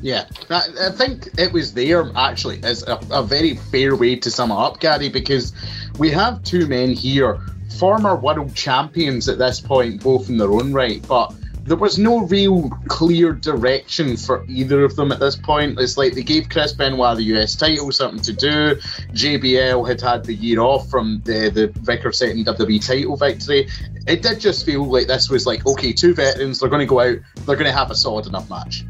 Yeah, 0.00 0.24
I, 0.48 0.62
I 0.86 0.90
think 0.90 1.28
it 1.36 1.52
was 1.52 1.74
there 1.74 2.10
actually 2.16 2.64
as 2.64 2.82
a, 2.88 2.98
a 3.10 3.22
very 3.22 3.56
fair 3.56 3.94
way 3.94 4.16
to 4.16 4.30
sum 4.30 4.50
it 4.50 4.56
up, 4.56 4.80
Gary, 4.80 5.10
because 5.10 5.52
we 5.98 6.10
have 6.12 6.42
two 6.44 6.66
men 6.66 6.94
here, 6.94 7.42
former 7.78 8.16
world 8.16 8.54
champions 8.54 9.28
at 9.28 9.36
this 9.36 9.60
point, 9.60 10.02
both 10.02 10.30
in 10.30 10.38
their 10.38 10.50
own 10.50 10.72
right, 10.72 11.06
but 11.06 11.34
there 11.64 11.76
was 11.76 11.98
no 11.98 12.26
real 12.26 12.68
clear 12.88 13.32
direction 13.32 14.16
for 14.16 14.44
either 14.48 14.84
of 14.84 14.96
them 14.96 15.12
at 15.12 15.20
this 15.20 15.36
point. 15.36 15.78
It's 15.78 15.96
like 15.96 16.14
they 16.14 16.22
gave 16.22 16.48
Chris 16.48 16.72
Benoit 16.72 17.16
the 17.16 17.22
US 17.36 17.54
title, 17.54 17.92
something 17.92 18.22
to 18.22 18.32
do. 18.32 18.74
JBL 19.12 19.86
had 19.86 20.00
had 20.00 20.24
the 20.24 20.34
year 20.34 20.60
off 20.60 20.90
from 20.90 21.22
the, 21.24 21.50
the 21.50 21.72
record 21.84 22.14
setting 22.14 22.44
WWE 22.44 22.84
title 22.84 23.16
victory. 23.16 23.68
It 24.08 24.22
did 24.22 24.40
just 24.40 24.66
feel 24.66 24.84
like 24.84 25.06
this 25.06 25.30
was 25.30 25.46
like, 25.46 25.64
okay, 25.66 25.92
two 25.92 26.14
veterans, 26.14 26.58
they're 26.58 26.68
going 26.68 26.80
to 26.80 26.86
go 26.86 27.00
out, 27.00 27.18
they're 27.46 27.56
going 27.56 27.70
to 27.70 27.72
have 27.72 27.90
a 27.90 27.94
solid 27.94 28.26
enough 28.26 28.50
match. 28.50 28.84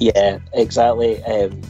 Yeah, 0.00 0.38
exactly. 0.52 1.22
Um, 1.22 1.60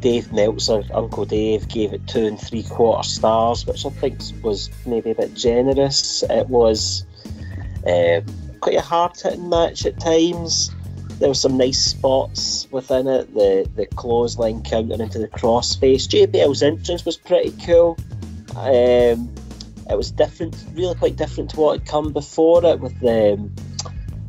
Dave 0.00 0.30
Meltzer, 0.34 0.82
Uncle 0.92 1.24
Dave, 1.24 1.66
gave 1.68 1.94
it 1.94 2.06
two 2.06 2.26
and 2.26 2.38
three 2.38 2.62
quarter 2.62 3.08
stars, 3.08 3.66
which 3.66 3.86
I 3.86 3.88
think 3.88 4.20
was 4.42 4.68
maybe 4.84 5.12
a 5.12 5.14
bit 5.14 5.32
generous. 5.34 6.22
It 6.28 6.46
was. 6.48 7.06
Um, 7.86 8.24
quite 8.64 8.76
a 8.76 8.80
hard 8.80 9.12
hitting 9.20 9.50
match 9.50 9.84
at 9.84 10.00
times. 10.00 10.74
There 11.18 11.28
were 11.28 11.34
some 11.34 11.58
nice 11.58 11.84
spots 11.84 12.66
within 12.70 13.06
it. 13.06 13.34
The 13.34 13.68
the 13.76 13.84
clothesline 13.84 14.62
counter 14.62 15.02
into 15.02 15.18
the 15.18 15.28
crossface. 15.28 16.08
JBL's 16.08 16.62
entrance 16.62 17.04
was 17.04 17.18
pretty 17.18 17.52
cool. 17.66 17.98
Um, 18.56 19.34
it 19.90 19.96
was 19.96 20.10
different, 20.10 20.56
really 20.72 20.94
quite 20.94 21.16
different 21.16 21.50
to 21.50 21.60
what 21.60 21.80
had 21.80 21.86
come 21.86 22.14
before 22.14 22.64
it 22.64 22.80
with 22.80 22.98
the 23.00 23.34
um, 23.34 23.54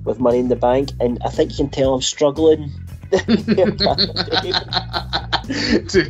with 0.04 0.19
Money 0.19 0.39
in 0.39 0.50
the 0.50 0.58
Bank, 0.58 0.89
and 1.00 1.17
I 1.24 1.30
think 1.30 1.52
you 1.52 1.58
can 1.58 1.69
tell 1.69 1.93
I'm 1.93 2.02
struggling. 2.02 2.71
to 3.12 3.21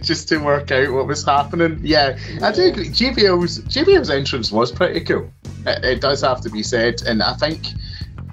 just 0.02 0.30
to 0.30 0.40
work 0.40 0.72
out 0.72 0.94
what 0.94 1.06
was 1.06 1.24
happening. 1.24 1.80
Yeah, 1.84 2.18
I 2.42 2.52
do 2.52 2.70
agree. 2.70 2.90
JBL's 2.90 3.60
JBL's 3.60 4.10
entrance 4.10 4.52
was 4.52 4.72
pretty 4.72 5.02
cool. 5.02 5.30
It, 5.68 5.86
it 5.86 6.02
does 6.02 6.22
have 6.22 6.42
to 6.42 6.50
be 6.50 6.64
said, 6.64 7.04
and 7.04 7.22
I 7.22 7.34
think 7.34 7.68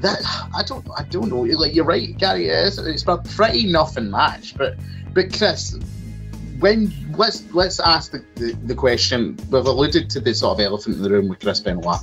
that 0.02 0.20
I 0.54 0.62
don't 0.64 0.86
I 0.96 1.04
don't 1.04 1.28
know. 1.28 1.40
Like 1.40 1.74
you're 1.74 1.84
right, 1.84 2.16
Gary. 2.18 2.48
It's, 2.48 2.78
it's 2.78 3.04
a 3.06 3.18
pretty 3.18 3.66
nothing 3.66 4.10
match, 4.10 4.56
but 4.56 4.76
but 5.14 5.32
Chris, 5.36 5.78
when 6.58 6.92
let's 7.16 7.42
let's 7.54 7.80
ask 7.80 8.12
the, 8.12 8.24
the, 8.34 8.52
the 8.64 8.74
question. 8.74 9.36
We've 9.50 9.64
alluded 9.64 10.10
to 10.10 10.20
the 10.20 10.34
sort 10.34 10.58
of 10.58 10.64
elephant 10.64 10.96
in 10.96 11.02
the 11.02 11.10
room 11.10 11.28
with 11.28 11.40
Chris 11.40 11.60
Benoit. 11.60 12.00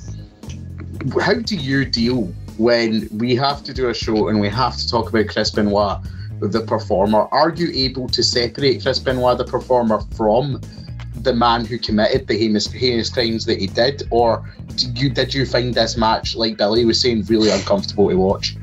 How 1.22 1.36
do 1.36 1.56
you 1.56 1.86
deal 1.86 2.24
when 2.58 3.08
we 3.12 3.36
have 3.36 3.64
to 3.64 3.74
do 3.74 3.90
a 3.90 3.94
show 3.94 4.30
and 4.30 4.40
we 4.40 4.50
have 4.50 4.76
to 4.78 4.90
talk 4.90 5.10
about 5.10 5.28
Chris 5.28 5.52
Benoit, 5.52 6.00
the 6.40 6.62
performer? 6.62 7.28
Are 7.32 7.52
you 7.52 7.70
able 7.74 8.08
to 8.10 8.24
separate 8.24 8.82
Chris 8.82 9.00
Benoit, 9.00 9.38
the 9.38 9.46
performer, 9.46 10.02
from 10.16 10.62
the 11.24 11.34
man 11.34 11.66
who 11.66 11.78
committed 11.78 12.28
the 12.28 12.38
heinous, 12.38 12.72
heinous 12.72 13.10
crimes 13.10 13.46
that 13.46 13.60
he 13.60 13.68
did, 13.68 14.04
or 14.10 14.44
did 14.76 15.00
you 15.00 15.10
did 15.10 15.34
you 15.34 15.46
find 15.46 15.74
this 15.74 15.98
match, 15.98 16.36
like 16.36 16.58
Billy 16.58 16.86
was 16.86 17.00
saying, 17.02 17.24
really 17.26 17.50
uncomfortable 17.50 18.10
to 18.10 18.16
watch? 18.16 18.56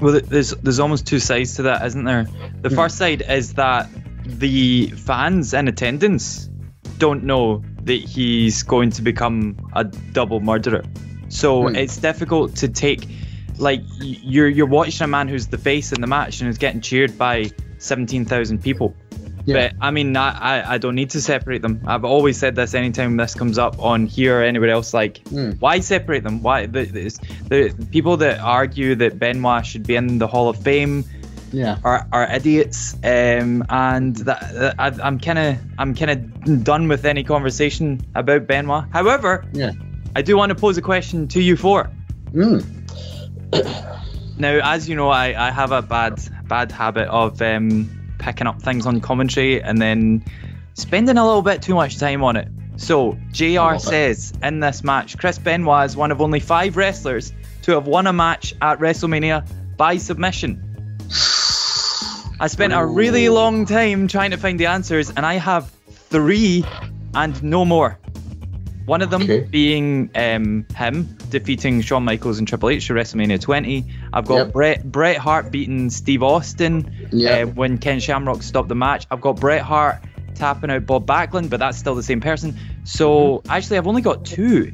Well, 0.00 0.20
there's 0.20 0.50
there's 0.50 0.80
almost 0.80 1.06
two 1.06 1.18
sides 1.20 1.54
to 1.56 1.62
that, 1.62 1.84
isn't 1.86 2.04
there? 2.04 2.26
The 2.62 2.70
Hmm. 2.70 2.74
first 2.74 2.96
side 2.96 3.22
is 3.28 3.54
that 3.54 3.88
the 4.24 4.86
fans 4.96 5.54
in 5.54 5.68
attendance 5.68 6.48
don't 6.98 7.24
know 7.24 7.62
that 7.84 8.00
he's 8.00 8.62
going 8.62 8.90
to 8.90 9.02
become 9.02 9.56
a 9.74 9.84
double 9.84 10.40
murderer. 10.40 10.84
So 11.28 11.68
Hmm. 11.68 11.76
it's 11.76 11.96
difficult 11.98 12.56
to 12.56 12.68
take 12.68 13.06
like 13.58 13.82
you're 14.00 14.48
you're 14.48 14.66
watching 14.66 15.04
a 15.04 15.06
man 15.06 15.28
who's 15.28 15.46
the 15.48 15.58
face 15.58 15.92
in 15.92 16.00
the 16.00 16.06
match 16.06 16.40
and 16.40 16.48
is 16.48 16.56
getting 16.58 16.80
cheered 16.80 17.18
by 17.18 17.50
17,000 17.78 18.62
people. 18.62 18.94
Yeah. 19.46 19.68
But 19.70 19.76
I 19.80 19.90
mean, 19.90 20.16
I, 20.16 20.30
I 20.60 20.74
I 20.74 20.78
don't 20.78 20.94
need 20.94 21.10
to 21.10 21.20
separate 21.20 21.62
them. 21.62 21.80
I've 21.86 22.04
always 22.04 22.36
said 22.38 22.54
this 22.56 22.74
anytime 22.74 23.16
this 23.16 23.34
comes 23.34 23.58
up 23.58 23.78
on 23.82 24.06
here 24.06 24.40
or 24.40 24.42
anywhere 24.42 24.70
else. 24.70 24.92
Like, 24.94 25.26
Hmm. 25.28 25.52
why 25.60 25.80
separate 25.80 26.22
them? 26.24 26.42
Why 26.42 26.66
the, 26.66 26.84
the, 26.84 27.68
the 27.72 27.86
people 27.86 28.16
that 28.18 28.40
argue 28.40 28.94
that 28.96 29.18
Benoit 29.18 29.64
should 29.64 29.86
be 29.86 29.96
in 29.96 30.18
the 30.18 30.26
Hall 30.26 30.48
of 30.50 30.56
Fame 30.62 31.04
Yeah. 31.52 31.78
are, 31.84 32.06
are 32.12 32.26
idiots. 32.30 32.94
Um, 33.02 33.64
and 33.70 34.14
that, 34.16 34.52
that 34.54 34.74
I, 34.78 34.88
I'm 35.02 35.18
kind 35.18 35.38
of 35.38 35.56
I'm 35.78 35.94
kind 35.94 36.10
of 36.10 36.62
done 36.64 36.88
with 36.88 37.04
any 37.04 37.24
conversation 37.24 38.00
about 38.14 38.46
Benoit. 38.46 38.84
However, 38.92 39.44
Yeah. 39.52 39.72
I 40.14 40.22
do 40.22 40.36
want 40.36 40.50
to 40.50 40.54
pose 40.56 40.76
a 40.76 40.82
question 40.82 41.28
to 41.28 41.40
you 41.40 41.56
four. 41.56 41.88
Mm. 42.32 42.64
Now, 44.38 44.58
as 44.72 44.88
you 44.88 44.96
know, 44.96 45.08
I, 45.10 45.48
I 45.48 45.50
have 45.50 45.72
a 45.72 45.82
bad 45.82 46.20
bad 46.48 46.72
habit 46.72 47.08
of 47.08 47.40
um, 47.42 47.90
picking 48.20 48.46
up 48.46 48.62
things 48.62 48.86
on 48.86 49.00
commentary 49.00 49.60
and 49.60 49.80
then 49.82 50.24
spending 50.74 51.16
a 51.18 51.24
little 51.26 51.42
bit 51.42 51.60
too 51.62 51.74
much 51.74 51.98
time 51.98 52.22
on 52.22 52.36
it. 52.36 52.46
So, 52.76 53.18
JR 53.32 53.74
it. 53.74 53.80
says 53.80 54.32
in 54.42 54.60
this 54.60 54.84
match, 54.84 55.18
Chris 55.18 55.38
Benoit 55.38 55.86
is 55.86 55.96
one 55.96 56.12
of 56.12 56.20
only 56.20 56.40
five 56.40 56.76
wrestlers 56.76 57.32
to 57.62 57.72
have 57.72 57.86
won 57.86 58.06
a 58.06 58.12
match 58.12 58.54
at 58.62 58.78
WrestleMania 58.78 59.44
by 59.76 59.96
submission. 59.96 60.62
I 62.42 62.46
spent 62.46 62.72
a 62.72 62.84
really 62.86 63.28
long 63.28 63.66
time 63.66 64.08
trying 64.08 64.30
to 64.30 64.38
find 64.38 64.58
the 64.58 64.66
answers, 64.66 65.10
and 65.10 65.26
I 65.26 65.34
have 65.34 65.70
three 65.88 66.64
and 67.14 67.42
no 67.42 67.64
more. 67.66 67.98
One 68.86 69.02
of 69.02 69.10
them 69.10 69.22
Okay. 69.22 69.40
being 69.40 70.08
um, 70.14 70.64
him, 70.74 71.18
defeating 71.30 71.80
Shawn 71.80 72.04
Michaels 72.04 72.38
and 72.38 72.46
Triple 72.46 72.68
H 72.70 72.90
at 72.90 72.96
WrestleMania 72.96 73.40
20. 73.40 73.84
I've 74.12 74.26
got 74.26 74.36
Yep. 74.36 74.52
Bret 74.52 74.92
Bret 74.92 75.16
Hart 75.16 75.50
beating 75.50 75.90
Steve 75.90 76.22
Austin 76.22 77.08
Yeah. 77.12 77.30
uh, 77.30 77.46
when 77.46 77.78
Ken 77.78 78.00
Shamrock 78.00 78.42
stopped 78.42 78.68
the 78.68 78.74
match. 78.74 79.06
I've 79.10 79.20
got 79.20 79.40
Bret 79.40 79.62
Hart 79.62 79.96
tapping 80.34 80.70
out 80.70 80.86
Bob 80.86 81.06
Backlund, 81.06 81.50
but 81.50 81.60
that's 81.60 81.78
still 81.78 81.94
the 81.94 82.02
same 82.02 82.20
person. 82.20 82.56
So 82.84 83.42
actually, 83.48 83.78
I've 83.78 83.86
only 83.86 84.02
got 84.02 84.24
two. 84.24 84.72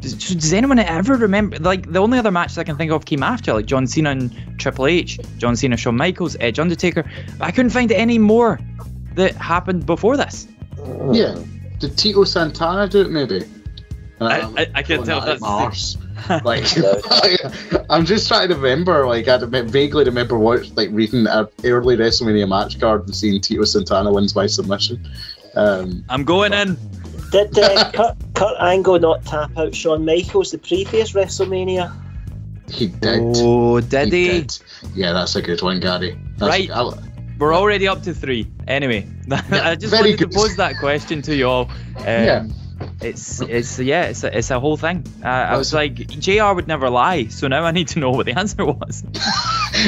Does, 0.00 0.14
does 0.14 0.52
anyone 0.52 0.80
ever 0.80 1.14
remember? 1.14 1.58
Like 1.58 1.90
the 1.92 2.00
only 2.00 2.18
other 2.18 2.32
matches 2.32 2.58
I 2.58 2.64
can 2.64 2.76
think 2.76 2.90
of 2.90 3.04
came 3.04 3.22
after, 3.22 3.52
like 3.52 3.66
John 3.66 3.86
Cena 3.86 4.10
and 4.10 4.34
Triple 4.58 4.86
H, 4.86 5.20
John 5.38 5.54
Cena, 5.54 5.76
Shawn 5.76 5.96
Michaels, 5.96 6.36
Edge, 6.40 6.58
Undertaker. 6.58 7.04
I 7.40 7.52
couldn't 7.52 7.70
find 7.70 7.92
any 7.92 8.18
more 8.18 8.58
that 9.14 9.36
happened 9.36 9.86
before 9.86 10.16
this. 10.16 10.48
Yeah. 11.12 11.36
Did 11.78 11.96
Tito 11.96 12.24
Santana 12.24 12.88
do 12.88 13.02
it 13.02 13.10
maybe? 13.10 13.44
I- 14.26 14.40
Um, 14.40 14.54
I- 14.56 14.70
I 14.74 14.82
can't 14.82 15.04
tell 15.04 15.18
if 15.18 15.24
that's 15.24 15.40
the- 15.40 15.46
Mars. 15.46 15.96
like, 16.44 16.66
I'm 17.90 18.04
just 18.04 18.28
trying 18.28 18.48
to 18.50 18.54
remember. 18.54 19.06
Like, 19.06 19.28
I 19.28 19.38
vaguely 19.38 20.04
remember 20.04 20.38
what, 20.38 20.70
like, 20.76 20.90
reading 20.92 21.26
an 21.26 21.48
early 21.64 21.96
WrestleMania 21.96 22.48
match 22.48 22.78
card 22.78 23.04
and 23.06 23.14
seeing 23.16 23.40
Tito 23.40 23.64
Santana 23.64 24.12
wins 24.12 24.32
by 24.32 24.46
submission. 24.46 25.08
Um, 25.54 26.04
I'm 26.08 26.24
going 26.24 26.52
in. 26.52 26.76
Did 27.30 27.58
uh, 27.58 27.90
Kurt, 27.92 28.16
Kurt 28.34 28.56
Angle 28.60 29.00
not 29.00 29.24
tap 29.24 29.56
out 29.56 29.74
Shawn 29.74 30.04
Michaels 30.04 30.50
the 30.50 30.58
previous 30.58 31.12
WrestleMania? 31.12 31.92
he 32.70 32.86
did. 32.86 33.20
Oh, 33.20 33.80
did 33.80 34.12
he? 34.12 34.28
did. 34.28 34.58
Yeah, 34.94 35.12
that's 35.12 35.34
a 35.36 35.42
good 35.42 35.60
one, 35.62 35.80
Gary. 35.80 36.18
That's 36.36 36.48
Right. 36.50 36.70
A, 36.70 36.74
I- 36.74 36.98
We're 37.38 37.54
already 37.54 37.88
up 37.88 38.02
to 38.04 38.14
three. 38.14 38.46
Anyway, 38.68 39.06
I 39.30 39.74
just 39.74 39.90
very 39.90 40.10
wanted 40.12 40.30
to 40.30 40.38
pose 40.38 40.56
that 40.56 40.78
question 40.78 41.20
to 41.22 41.34
you 41.34 41.48
all. 41.48 41.70
Um, 41.98 42.04
Yeah. 42.06 42.46
It's 43.04 43.40
it's 43.40 43.78
yeah 43.78 44.04
it's 44.04 44.24
a, 44.24 44.36
it's 44.36 44.50
a 44.50 44.60
whole 44.60 44.76
thing. 44.76 45.04
Uh, 45.24 45.28
I 45.28 45.56
was 45.56 45.72
like 45.72 45.94
Jr 45.94 46.52
would 46.52 46.68
never 46.68 46.88
lie, 46.90 47.26
so 47.26 47.48
now 47.48 47.64
I 47.64 47.70
need 47.70 47.88
to 47.88 47.98
know 47.98 48.10
what 48.10 48.26
the 48.26 48.32
answer 48.38 48.64
was. 48.64 49.04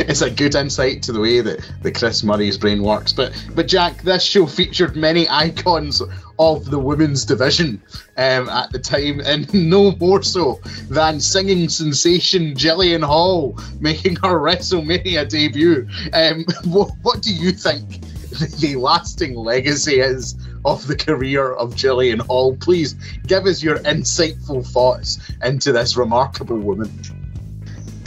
it's 0.09 0.23
a 0.23 0.31
good 0.31 0.55
insight 0.55 1.03
to 1.05 1.13
the 1.13 1.21
way 1.21 1.41
that, 1.41 1.71
that 1.83 1.95
Chris 1.95 2.23
Murray's 2.23 2.59
brain 2.59 2.83
works. 2.83 3.13
But 3.13 3.33
but 3.55 3.69
Jack, 3.69 4.03
this 4.03 4.23
show 4.23 4.47
featured 4.47 4.97
many 4.97 5.29
icons 5.29 6.03
of 6.39 6.65
the 6.71 6.79
women's 6.79 7.25
division 7.25 7.81
um, 8.17 8.49
at 8.49 8.73
the 8.73 8.79
time, 8.79 9.21
and 9.21 9.53
no 9.71 9.93
more 9.93 10.23
so 10.23 10.61
than 10.89 11.21
singing 11.21 11.69
sensation 11.69 12.55
Jillian 12.55 13.05
Hall 13.05 13.59
making 13.81 14.17
her 14.17 14.41
WrestleMania 14.41 15.29
debut. 15.29 15.89
Um, 16.13 16.45
what, 16.65 16.91
what 17.03 17.23
do 17.23 17.33
you 17.33 17.53
think 17.53 18.01
the, 18.61 18.77
lasting 18.77 19.35
legacy 19.35 20.01
is 20.01 20.35
of 20.65 20.87
the 20.87 20.97
career 20.97 21.53
of 21.53 21.75
Jillian 21.75 22.21
Hall? 22.21 22.57
Please 22.57 22.95
give 23.27 23.47
us 23.47 23.63
your 23.63 23.79
insightful 23.81 24.67
thoughts 24.67 25.19
into 25.43 25.73
this 25.73 25.97
remarkable 25.97 26.59
woman. 26.59 26.91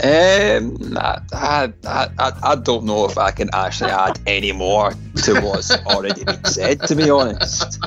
Um, 0.00 0.96
I, 0.96 1.20
I, 1.32 1.72
I, 1.84 2.32
I- 2.42 2.54
don't 2.56 2.84
know 2.84 3.04
if 3.06 3.18
I 3.18 3.32
can 3.32 3.50
actually 3.52 3.90
add 3.90 4.20
any 4.26 4.52
more 4.52 4.92
to 5.24 5.40
what's 5.40 5.72
already 5.86 6.22
been 6.24 6.44
said. 6.44 6.82
To 6.82 6.94
be 6.94 7.10
honest, 7.10 7.80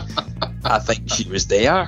I 0.65 0.79
think 0.79 1.09
she 1.09 1.29
was 1.29 1.47
there. 1.47 1.87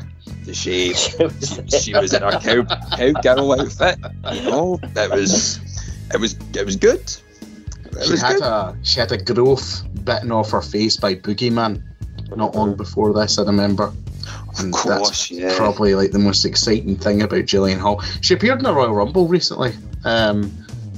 She 0.53 0.93
she 0.93 1.93
was 1.93 2.13
in 2.13 2.21
her 2.21 2.39
cow 2.39 2.63
cowgirl 2.95 3.59
outfit. 3.61 3.97
You 4.33 4.41
know, 4.49 4.79
it 4.83 5.11
was 5.11 5.59
it 6.13 6.19
was 6.19 6.35
it 6.55 6.65
was 6.65 6.75
good. 6.77 6.99
It 7.01 8.05
She 8.05 8.11
was 8.11 8.21
had 8.21 8.33
good. 8.35 8.43
a 8.43 8.77
she 8.83 8.99
had 9.01 9.11
a 9.11 9.17
growth 9.17 9.83
bitten 10.03 10.31
off 10.31 10.51
her 10.51 10.61
face 10.61 10.97
by 10.97 11.15
Boogeyman 11.15 11.83
not 12.35 12.55
long 12.55 12.75
before 12.75 13.13
this, 13.13 13.37
I 13.37 13.43
remember. 13.43 13.91
And 14.57 14.73
Of 14.73 14.79
course, 14.79 15.31
yeah. 15.31 15.55
probably 15.55 15.95
like 15.95 16.11
the 16.11 16.19
most 16.19 16.45
exciting 16.45 16.95
thing 16.95 17.21
about 17.21 17.41
Jillian 17.41 17.79
Hall. 17.79 18.01
She 18.21 18.33
appeared 18.33 18.59
in 18.59 18.65
a 18.65 18.73
Royal 18.73 18.93
Rumble 18.93 19.27
recently, 19.27 19.73
um, 20.05 20.51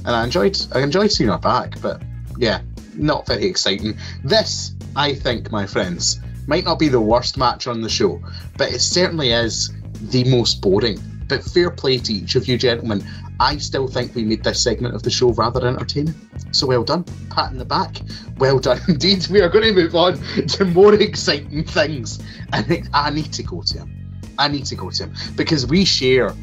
and 0.04 0.08
I 0.08 0.24
enjoyed 0.24 0.58
I 0.72 0.80
enjoyed 0.80 1.10
seeing 1.10 1.30
her 1.30 1.38
back. 1.38 1.80
But 1.80 2.02
yeah, 2.38 2.60
not 2.94 3.26
very 3.26 3.46
exciting. 3.46 3.96
This, 4.24 4.74
I 4.94 5.14
think, 5.14 5.50
my 5.50 5.66
friends, 5.66 6.20
might 6.46 6.64
not 6.64 6.78
be 6.78 6.88
the 6.88 7.00
worst 7.00 7.38
match 7.38 7.66
on 7.66 7.80
the 7.80 7.88
show, 7.88 8.22
but 8.56 8.72
it 8.72 8.80
certainly 8.80 9.32
is 9.32 9.72
the 10.10 10.24
most 10.24 10.60
boring. 10.60 11.00
But 11.28 11.42
fair 11.42 11.70
play 11.70 11.98
to 11.98 12.12
each 12.12 12.36
of 12.36 12.46
you 12.46 12.56
gentlemen. 12.56 13.04
I 13.38 13.58
still 13.58 13.86
think 13.86 14.14
we 14.14 14.24
made 14.24 14.42
this 14.42 14.62
segment 14.62 14.94
of 14.94 15.02
the 15.02 15.10
show 15.10 15.32
rather 15.32 15.66
entertaining. 15.66 16.14
So 16.52 16.66
well 16.66 16.84
done. 16.84 17.04
Pat 17.30 17.52
in 17.52 17.58
the 17.58 17.64
back. 17.64 18.00
Well 18.38 18.58
done 18.58 18.80
indeed. 18.88 19.26
We 19.28 19.40
are 19.40 19.48
going 19.48 19.64
to 19.64 19.72
move 19.72 19.94
on 19.94 20.18
to 20.48 20.64
more 20.64 20.94
exciting 20.94 21.64
things. 21.64 22.22
Think 22.52 22.86
I 22.94 23.10
need 23.10 23.32
to 23.34 23.42
go 23.42 23.62
to 23.62 23.78
him. 23.78 24.20
I 24.38 24.48
need 24.48 24.64
to 24.66 24.74
go 24.74 24.90
to 24.90 25.04
him 25.04 25.14
because 25.36 25.66
we 25.66 25.84
share 25.84 26.34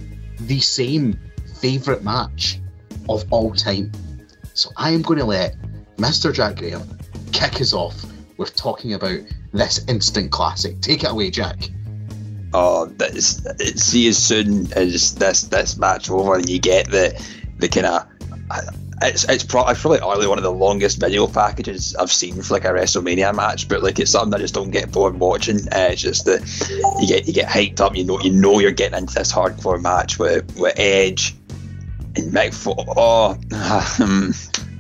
the 0.42 0.60
same 0.60 1.20
favourite 1.56 2.04
match 2.04 2.60
of 3.10 3.26
all 3.32 3.54
time. 3.54 3.92
So 4.54 4.70
I 4.78 4.92
am 4.92 5.02
going 5.02 5.20
to 5.20 5.26
let 5.26 5.56
Mr. 5.98 6.34
Jack 6.34 6.58
Graham 6.58 6.98
kick 7.32 7.60
us 7.62 7.74
off 7.74 8.06
with 8.38 8.56
talking 8.56 8.94
about 8.94 9.20
this 9.52 9.86
instant 9.88 10.32
classic. 10.32 10.82
Take 10.82 11.04
it 11.04 11.12
away, 11.12 11.32
Jack. 11.32 11.70
Oh, 12.54 12.86
that's, 12.86 13.42
see 13.82 14.08
as 14.08 14.18
soon 14.18 14.72
as 14.74 15.16
this 15.16 15.44
this 15.44 15.78
match 15.78 16.10
over, 16.10 16.36
and 16.36 16.48
you 16.48 16.60
get 16.60 16.90
the 16.90 17.20
the 17.58 17.68
kind 17.68 17.88
of 17.88 18.08
it's 19.02 19.28
it's, 19.28 19.44
pro- 19.44 19.68
it's 19.68 19.82
probably 19.82 20.00
probably 20.00 20.28
one 20.28 20.38
of 20.38 20.44
the 20.44 20.52
longest 20.52 21.00
video 21.00 21.28
packages 21.28 21.96
I've 21.96 22.12
seen 22.12 22.42
for 22.42 22.54
like 22.54 22.66
a 22.66 22.70
WrestleMania 22.70 23.36
match, 23.36 23.68
but 23.68 23.84
like 23.84 24.00
it's 24.00 24.12
something 24.12 24.34
I 24.34 24.38
just 24.38 24.54
don't 24.54 24.72
get 24.72 24.92
bored 24.92 25.20
watching. 25.20 25.58
Uh, 25.58 25.90
it's 25.92 26.02
just 26.02 26.26
that 26.26 26.42
you 27.02 27.08
get 27.08 27.28
you 27.28 27.34
get 27.34 27.48
hyped 27.48 27.80
up, 27.82 27.96
you 27.96 28.04
know 28.04 28.20
you 28.22 28.32
know 28.32 28.60
you're 28.60 28.72
getting 28.72 28.98
into 28.98 29.14
this 29.14 29.32
hardcore 29.32 29.82
match 29.82 30.20
with 30.20 30.58
with 30.58 30.74
Edge 30.78 31.36
and 32.16 32.32
Mick 32.32 32.54
Foley. 32.54 32.86
Oh, 32.96 33.38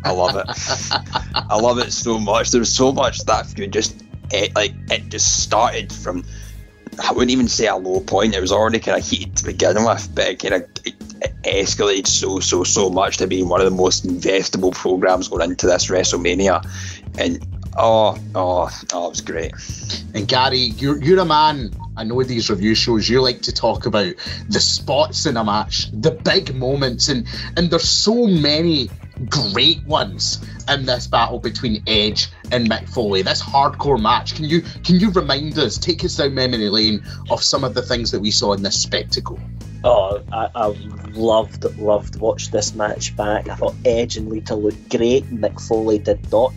I 0.06 0.12
love 0.12 0.36
it. 0.36 0.46
I 1.36 1.60
love 1.60 1.80
it 1.80 1.92
so 1.92 2.20
much. 2.20 2.52
There's 2.52 2.74
so 2.74 2.92
much 2.92 3.24
that 3.26 3.48
feud 3.48 3.74
just 3.74 4.04
it, 4.32 4.56
like 4.56 4.74
it 4.90 5.10
just 5.10 5.44
started 5.44 5.92
from 5.92 6.24
I 7.00 7.12
wouldn't 7.12 7.32
even 7.32 7.48
say 7.48 7.68
a 7.68 7.76
low 7.76 8.00
point. 8.00 8.36
It 8.36 8.42
was 8.42 8.52
already 8.52 8.80
kind 8.80 8.98
of 8.98 9.08
heated 9.08 9.38
to 9.38 9.46
begin 9.46 9.84
with, 9.84 10.14
but 10.14 10.28
it 10.28 10.40
kind 10.40 10.56
of 10.56 10.62
it, 10.86 10.96
it 11.22 11.34
escalated 11.44 12.08
so 12.08 12.40
so 12.40 12.64
so 12.64 12.90
much 12.90 13.18
to 13.18 13.28
being 13.28 13.50
one 13.50 13.62
of 13.62 13.66
the 13.66 13.76
most 13.76 14.06
investable 14.06 14.74
programs 14.74 15.28
going 15.28 15.50
into 15.50 15.68
this 15.68 15.88
WrestleMania, 15.88 16.64
and 17.18 17.46
oh 17.78 18.18
oh 18.36 18.70
oh, 18.94 19.08
it 19.08 19.10
was 19.10 19.22
great. 19.22 19.54
And 20.14 20.28
Gary, 20.28 20.58
you're, 20.58 21.02
you're 21.02 21.20
a 21.20 21.26
man. 21.26 21.72
I 21.96 22.04
know 22.04 22.24
these 22.24 22.50
review 22.50 22.76
shows. 22.76 23.08
You 23.08 23.22
like 23.22 23.42
to 23.44 23.52
talk 23.52 23.86
about 23.86 24.14
the 24.50 24.60
spots 24.60 25.26
in 25.26 25.38
a 25.38 25.44
match, 25.44 25.90
the 25.92 26.12
big 26.12 26.56
moments, 26.56 27.08
and 27.08 27.28
and 27.58 27.70
there's 27.70 27.88
so 27.88 28.26
many 28.28 28.90
great 29.30 29.86
ones 29.86 30.44
in 30.70 30.86
this 30.86 31.08
battle 31.08 31.40
between 31.40 31.84
Edge 31.88 32.28
and 32.52 32.70
Mick 32.70 32.88
Foley. 32.90 33.22
This 33.22 33.42
hardcore 33.42 34.02
match. 34.02 34.36
Can 34.36 34.46
you 34.46 34.62
can 34.62 35.00
you 35.00 35.12
remind 35.12 35.58
us, 35.58 35.78
take 35.78 36.04
us 36.04 36.18
down 36.18 36.34
memory 36.34 36.70
lane 36.70 37.04
of 37.30 37.44
some 37.44 37.64
of 37.64 37.74
the 37.74 37.82
things 37.82 38.12
that 38.12 38.20
we 38.20 38.32
saw 38.32 38.54
in 38.54 38.64
this 38.64 38.82
spectacle? 38.82 39.40
Oh, 39.84 40.24
I, 40.32 40.50
I 40.56 40.68
loved 41.12 41.66
loved 41.78 42.20
watched 42.20 42.52
this 42.52 42.74
match 42.74 43.16
back. 43.16 43.50
I 43.50 43.56
thought 43.56 43.76
Edge 43.86 44.18
and 44.18 44.30
Lita 44.30 44.56
looked 44.56 44.90
great. 44.90 45.26
Mick 45.30 45.60
Foley 45.62 46.00
did 46.00 46.32
not 46.32 46.54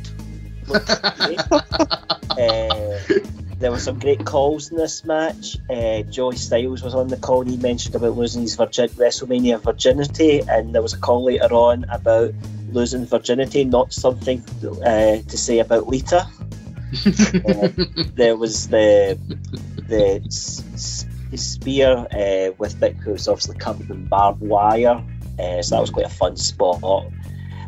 look 0.69 0.87
great. 1.19 1.41
uh, 1.51 3.21
there 3.59 3.71
were 3.71 3.79
some 3.79 3.99
great 3.99 4.25
calls 4.25 4.71
in 4.71 4.77
this 4.77 5.05
match. 5.05 5.57
Uh, 5.71 6.03
Joey 6.03 6.37
Styles 6.37 6.83
was 6.83 6.95
on 6.95 7.09
the 7.09 7.17
call 7.17 7.41
and 7.41 7.51
he 7.51 7.57
mentioned 7.57 7.95
about 7.95 8.17
losing 8.17 8.43
his 8.43 8.55
virgin- 8.55 8.89
WrestleMania 8.91 9.63
virginity, 9.63 10.43
and 10.49 10.75
there 10.75 10.83
was 10.83 10.93
a 10.93 10.99
call 10.99 11.25
later 11.25 11.53
on 11.53 11.85
about 11.91 12.35
losing 12.73 13.07
virginity, 13.07 13.65
not 13.65 13.93
something 13.93 14.43
uh, 14.85 15.17
to 15.29 15.37
say 15.39 15.59
about 15.61 15.89
Lita. 15.89 16.27
Uh, 16.97 17.69
there 18.15 18.37
was 18.37 18.69
the 18.69 19.19
the 19.89 20.23
s- 20.25 20.63
s- 20.73 21.07
spear 21.35 21.91
uh, 21.91 22.53
with 22.59 22.77
Mick, 22.81 22.97
who 23.03 23.11
was 23.13 23.27
obviously 23.29 23.57
covered 23.59 23.91
in 23.91 24.07
barbed 24.07 24.41
wire, 24.41 25.03
uh, 25.39 25.63
so 25.63 25.75
that 25.75 25.81
was 25.81 25.91
quite 25.91 26.07
a 26.07 26.11
fun 26.11 26.37
spot. 26.37 26.81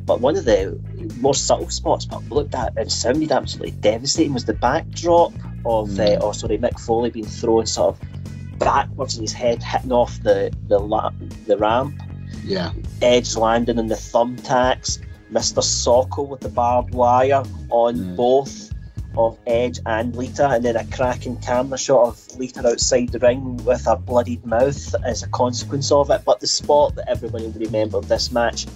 But 0.06 0.20
one 0.20 0.36
of 0.36 0.44
the 0.44 0.78
more 1.18 1.34
subtle 1.34 1.68
spots, 1.68 2.06
but 2.06 2.22
looked 2.30 2.54
at 2.54 2.78
and 2.78 2.90
sounded 2.90 3.30
absolutely 3.32 3.72
devastating, 3.72 4.32
was 4.32 4.46
the 4.46 4.54
backdrop 4.54 5.32
of, 5.66 5.98
uh, 5.98 6.18
oh 6.22 6.32
sorry, 6.32 6.56
Mick 6.56 6.78
Foley 6.80 7.10
being 7.10 7.26
thrown 7.26 7.66
sort 7.66 7.96
of 7.96 8.58
backwards 8.58 9.14
and 9.16 9.22
his 9.22 9.32
head 9.32 9.62
hitting 9.62 9.92
off 9.92 10.22
the 10.22 10.50
the, 10.68 10.78
la- 10.78 11.12
the 11.46 11.58
ramp. 11.58 12.00
Yeah, 12.48 12.72
Edge 13.02 13.36
landing 13.36 13.78
in 13.78 13.86
the 13.88 13.94
thumbtacks, 13.94 14.98
Mr. 15.30 15.62
Socko 15.62 16.26
with 16.26 16.40
the 16.40 16.48
barbed 16.48 16.94
wire 16.94 17.42
on 17.70 17.96
Mm. 17.96 18.16
both 18.16 18.70
of 19.16 19.36
Edge 19.46 19.80
and 19.84 20.14
Lita, 20.16 20.48
and 20.48 20.64
then 20.64 20.76
a 20.76 20.84
cracking 20.86 21.36
camera 21.38 21.76
shot 21.76 22.08
of 22.08 22.38
Lita 22.38 22.66
outside 22.66 23.10
the 23.10 23.18
ring 23.18 23.56
with 23.64 23.86
a 23.86 23.96
bloodied 23.96 24.46
mouth 24.46 24.94
as 25.04 25.22
a 25.22 25.28
consequence 25.28 25.90
of 25.90 26.10
it. 26.10 26.22
But 26.24 26.40
the 26.40 26.46
spot 26.46 26.94
that 26.94 27.08
everyone 27.08 27.42
will 27.42 27.60
remember 27.60 27.98
of 27.98 28.08
this 28.08 28.30
match 28.32 28.66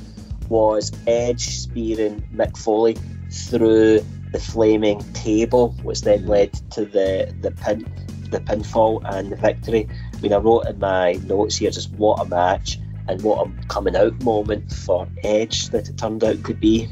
was 0.48 0.92
Edge 1.06 1.58
spearing 1.58 2.22
Mick 2.34 2.56
Foley 2.56 2.96
through 3.30 4.00
the 4.32 4.38
flaming 4.38 5.00
table, 5.12 5.74
which 5.82 6.02
then 6.02 6.26
led 6.26 6.52
to 6.72 6.84
the 6.84 7.32
the 7.40 7.52
pin, 7.52 7.86
the 8.30 8.40
pinfall 8.40 9.00
and 9.14 9.30
the 9.30 9.36
victory. 9.36 9.88
I 10.14 10.20
mean, 10.20 10.32
I 10.32 10.38
wrote 10.38 10.66
in 10.66 10.78
my 10.78 11.12
notes 11.24 11.56
here 11.56 11.70
just 11.70 11.90
what 11.92 12.20
a 12.20 12.24
match. 12.24 12.78
And 13.08 13.22
what 13.22 13.46
a 13.46 13.66
coming 13.66 13.96
out 13.96 14.20
moment 14.22 14.72
for 14.72 15.08
Edge 15.24 15.68
that 15.70 15.88
it 15.88 15.98
turned 15.98 16.24
out 16.24 16.42
could 16.42 16.60
be. 16.60 16.88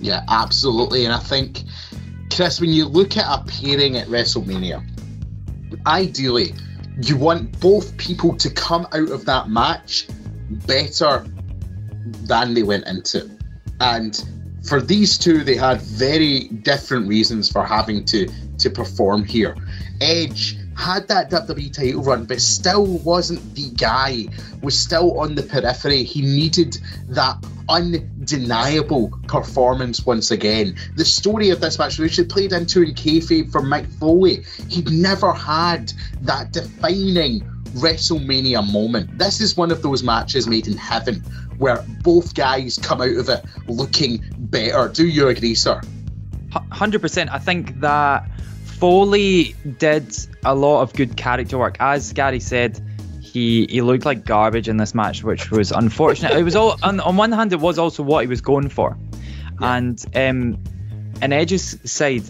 Yeah, 0.00 0.24
absolutely. 0.28 1.04
And 1.04 1.14
I 1.14 1.18
think, 1.18 1.62
Chris, 2.34 2.60
when 2.60 2.70
you 2.70 2.86
look 2.86 3.16
at 3.16 3.26
a 3.26 3.44
pairing 3.44 3.96
at 3.96 4.08
WrestleMania, 4.08 4.84
ideally, 5.86 6.54
you 7.00 7.16
want 7.16 7.58
both 7.60 7.96
people 7.96 8.36
to 8.36 8.50
come 8.50 8.86
out 8.92 9.10
of 9.10 9.24
that 9.26 9.48
match 9.48 10.06
better 10.66 11.26
than 12.24 12.54
they 12.54 12.62
went 12.62 12.86
into. 12.86 13.30
And 13.80 14.22
for 14.66 14.80
these 14.80 15.18
two, 15.18 15.44
they 15.44 15.56
had 15.56 15.80
very 15.82 16.48
different 16.48 17.08
reasons 17.08 17.50
for 17.50 17.64
having 17.64 18.04
to 18.06 18.28
to 18.58 18.70
perform 18.70 19.24
here. 19.24 19.56
Edge 20.00 20.56
had 20.76 21.08
that 21.08 21.30
WWE 21.30 21.72
title 21.72 22.02
run, 22.02 22.24
but 22.24 22.40
still 22.40 22.86
wasn't 22.98 23.54
the 23.54 23.70
guy. 23.70 24.26
Was 24.62 24.78
still 24.78 25.18
on 25.20 25.34
the 25.34 25.42
periphery. 25.42 26.04
He 26.04 26.22
needed 26.22 26.78
that 27.08 27.44
undeniable 27.68 29.10
performance 29.26 30.04
once 30.04 30.30
again. 30.30 30.76
The 30.96 31.04
story 31.04 31.50
of 31.50 31.60
this 31.60 31.78
match, 31.78 31.98
which 31.98 32.16
they 32.16 32.24
played 32.24 32.52
into 32.52 32.82
in 32.82 32.94
kayfabe 32.94 33.50
for 33.50 33.60
Mick 33.60 33.86
Foley, 33.98 34.44
he'd 34.68 34.90
never 34.90 35.32
had 35.32 35.92
that 36.22 36.52
defining 36.52 37.40
WrestleMania 37.74 38.70
moment. 38.70 39.18
This 39.18 39.40
is 39.40 39.56
one 39.56 39.70
of 39.70 39.82
those 39.82 40.02
matches 40.02 40.46
made 40.46 40.66
in 40.66 40.76
heaven 40.76 41.16
where 41.58 41.84
both 42.02 42.34
guys 42.34 42.78
come 42.78 43.00
out 43.00 43.16
of 43.16 43.28
it 43.28 43.44
looking 43.66 44.22
better. 44.36 44.88
Do 44.88 45.06
you 45.06 45.28
agree, 45.28 45.54
sir? 45.54 45.80
Hundred 46.70 47.00
percent. 47.00 47.30
I 47.32 47.38
think 47.38 47.80
that 47.80 48.28
Foley 48.82 49.54
did 49.78 50.12
a 50.44 50.56
lot 50.56 50.82
of 50.82 50.92
good 50.92 51.16
character 51.16 51.56
work. 51.56 51.76
As 51.78 52.12
Gary 52.12 52.40
said, 52.40 52.80
he 53.20 53.64
he 53.70 53.80
looked 53.80 54.04
like 54.04 54.24
garbage 54.24 54.68
in 54.68 54.76
this 54.76 54.92
match, 54.92 55.22
which 55.22 55.52
was 55.52 55.70
unfortunate. 55.70 56.32
it 56.32 56.42
was 56.42 56.56
all 56.56 56.76
on, 56.82 56.98
on 56.98 57.16
one 57.16 57.30
hand, 57.30 57.52
it 57.52 57.60
was 57.60 57.78
also 57.78 58.02
what 58.02 58.24
he 58.24 58.26
was 58.26 58.40
going 58.40 58.68
for, 58.68 58.98
yeah. 59.60 59.76
and 59.76 60.04
um, 60.16 60.64
on 61.22 61.32
Edge's 61.32 61.78
side, 61.84 62.24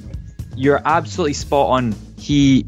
you're 0.55 0.83
absolutely 0.85 1.33
spot 1.33 1.71
on. 1.71 1.95
He 2.19 2.67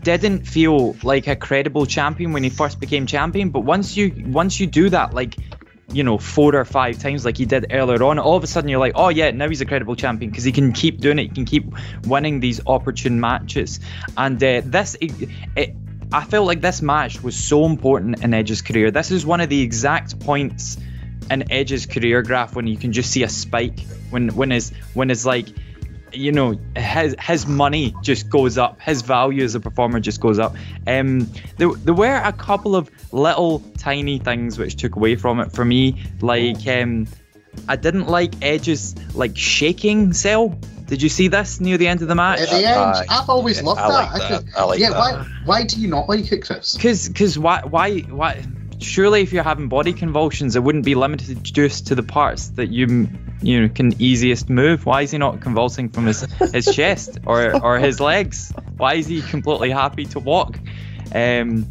didn't 0.00 0.46
feel 0.46 0.96
like 1.02 1.26
a 1.26 1.36
credible 1.36 1.84
champion 1.84 2.32
when 2.32 2.42
he 2.42 2.48
first 2.48 2.80
became 2.80 3.04
champion, 3.04 3.50
but 3.50 3.60
once 3.60 3.98
you 3.98 4.14
once 4.28 4.58
you 4.58 4.66
do 4.66 4.88
that, 4.88 5.12
like 5.12 5.36
you 5.92 6.02
know, 6.02 6.18
four 6.18 6.54
or 6.54 6.64
five 6.64 6.98
times 6.98 7.24
like 7.24 7.36
he 7.36 7.46
did 7.46 7.66
earlier 7.70 8.02
on, 8.02 8.18
all 8.18 8.36
of 8.36 8.44
a 8.44 8.46
sudden 8.46 8.68
you're 8.68 8.80
like, 8.80 8.92
oh 8.96 9.08
yeah, 9.08 9.30
now 9.30 9.48
he's 9.48 9.60
a 9.60 9.66
credible 9.66 9.96
champion 9.96 10.30
because 10.30 10.44
he 10.44 10.52
can 10.52 10.72
keep 10.72 11.00
doing 11.00 11.18
it, 11.18 11.22
he 11.22 11.28
can 11.28 11.44
keep 11.44 11.72
winning 12.04 12.40
these 12.40 12.60
opportune 12.66 13.20
matches. 13.20 13.80
And 14.16 14.42
uh, 14.42 14.62
this, 14.64 14.96
it, 15.00 15.12
it, 15.56 15.76
I 16.12 16.24
felt 16.24 16.46
like 16.46 16.60
this 16.60 16.82
match 16.82 17.22
was 17.22 17.36
so 17.36 17.64
important 17.64 18.22
in 18.22 18.34
Edge's 18.34 18.62
career. 18.62 18.90
This 18.90 19.10
is 19.10 19.24
one 19.24 19.40
of 19.40 19.48
the 19.48 19.60
exact 19.62 20.20
points 20.20 20.78
in 21.30 21.50
Edge's 21.50 21.86
career 21.86 22.22
graph 22.22 22.54
when 22.54 22.66
you 22.66 22.76
can 22.76 22.92
just 22.92 23.10
see 23.10 23.22
a 23.22 23.28
spike 23.28 23.80
when 24.10 24.28
when 24.28 24.50
his 24.50 24.70
when 24.94 25.08
his 25.08 25.26
like 25.26 25.48
you 26.12 26.32
know 26.32 26.58
his 26.76 27.14
his 27.20 27.46
money 27.46 27.94
just 28.02 28.30
goes 28.30 28.56
up 28.58 28.80
his 28.80 29.02
value 29.02 29.42
as 29.42 29.54
a 29.54 29.60
performer 29.60 30.00
just 30.00 30.20
goes 30.20 30.38
up 30.38 30.54
um 30.86 31.30
there, 31.56 31.70
there 31.84 31.94
were 31.94 32.20
a 32.24 32.32
couple 32.32 32.76
of 32.76 32.90
little 33.12 33.60
tiny 33.78 34.18
things 34.18 34.58
which 34.58 34.76
took 34.76 34.96
away 34.96 35.16
from 35.16 35.40
it 35.40 35.52
for 35.52 35.64
me 35.64 36.00
like 36.20 36.66
um 36.68 37.06
i 37.68 37.76
didn't 37.76 38.06
like 38.06 38.34
edge's 38.42 38.94
like 39.14 39.36
shaking 39.36 40.12
cell 40.12 40.58
did 40.86 41.02
you 41.02 41.08
see 41.08 41.26
this 41.28 41.60
near 41.60 41.76
the 41.78 41.88
end 41.88 42.02
of 42.02 42.08
the 42.08 42.14
match? 42.14 42.38
At 42.38 42.50
the 42.50 42.64
end, 42.64 42.78
uh, 42.78 43.02
I've 43.08 43.28
always 43.28 43.60
loved 43.60 43.80
I 43.80 43.88
that. 43.88 44.12
Like 44.12 44.22
I 44.22 44.28
could- 44.28 44.48
I 44.56 44.64
like 44.64 44.78
yeah, 44.78 44.90
that. 44.90 44.98
why 44.98 45.26
why 45.44 45.64
do 45.64 45.80
you 45.80 45.88
not 45.88 46.08
like 46.08 46.30
it, 46.30 46.44
Chris? 46.44 46.76
Because, 46.76 47.08
because 47.08 47.36
why, 47.36 47.62
why, 47.62 48.00
why? 48.02 48.44
Surely, 48.78 49.22
if 49.22 49.32
you're 49.32 49.44
having 49.44 49.68
body 49.68 49.92
convulsions, 49.92 50.56
it 50.56 50.62
wouldn't 50.62 50.84
be 50.84 50.94
limited 50.94 51.42
just 51.42 51.86
to 51.88 51.94
the 51.94 52.02
parts 52.02 52.48
that 52.50 52.68
you, 52.68 53.08
you 53.40 53.62
know, 53.62 53.68
can 53.68 54.00
easiest 54.00 54.50
move. 54.50 54.84
Why 54.84 55.02
is 55.02 55.10
he 55.10 55.18
not 55.18 55.40
convulsing 55.40 55.88
from 55.88 56.06
his 56.06 56.22
his 56.52 56.66
chest 56.74 57.18
or 57.26 57.62
or 57.62 57.78
his 57.78 58.00
legs? 58.00 58.52
Why 58.76 58.94
is 58.94 59.06
he 59.06 59.22
completely 59.22 59.70
happy 59.70 60.04
to 60.06 60.20
walk? 60.20 60.58
Um, 61.14 61.66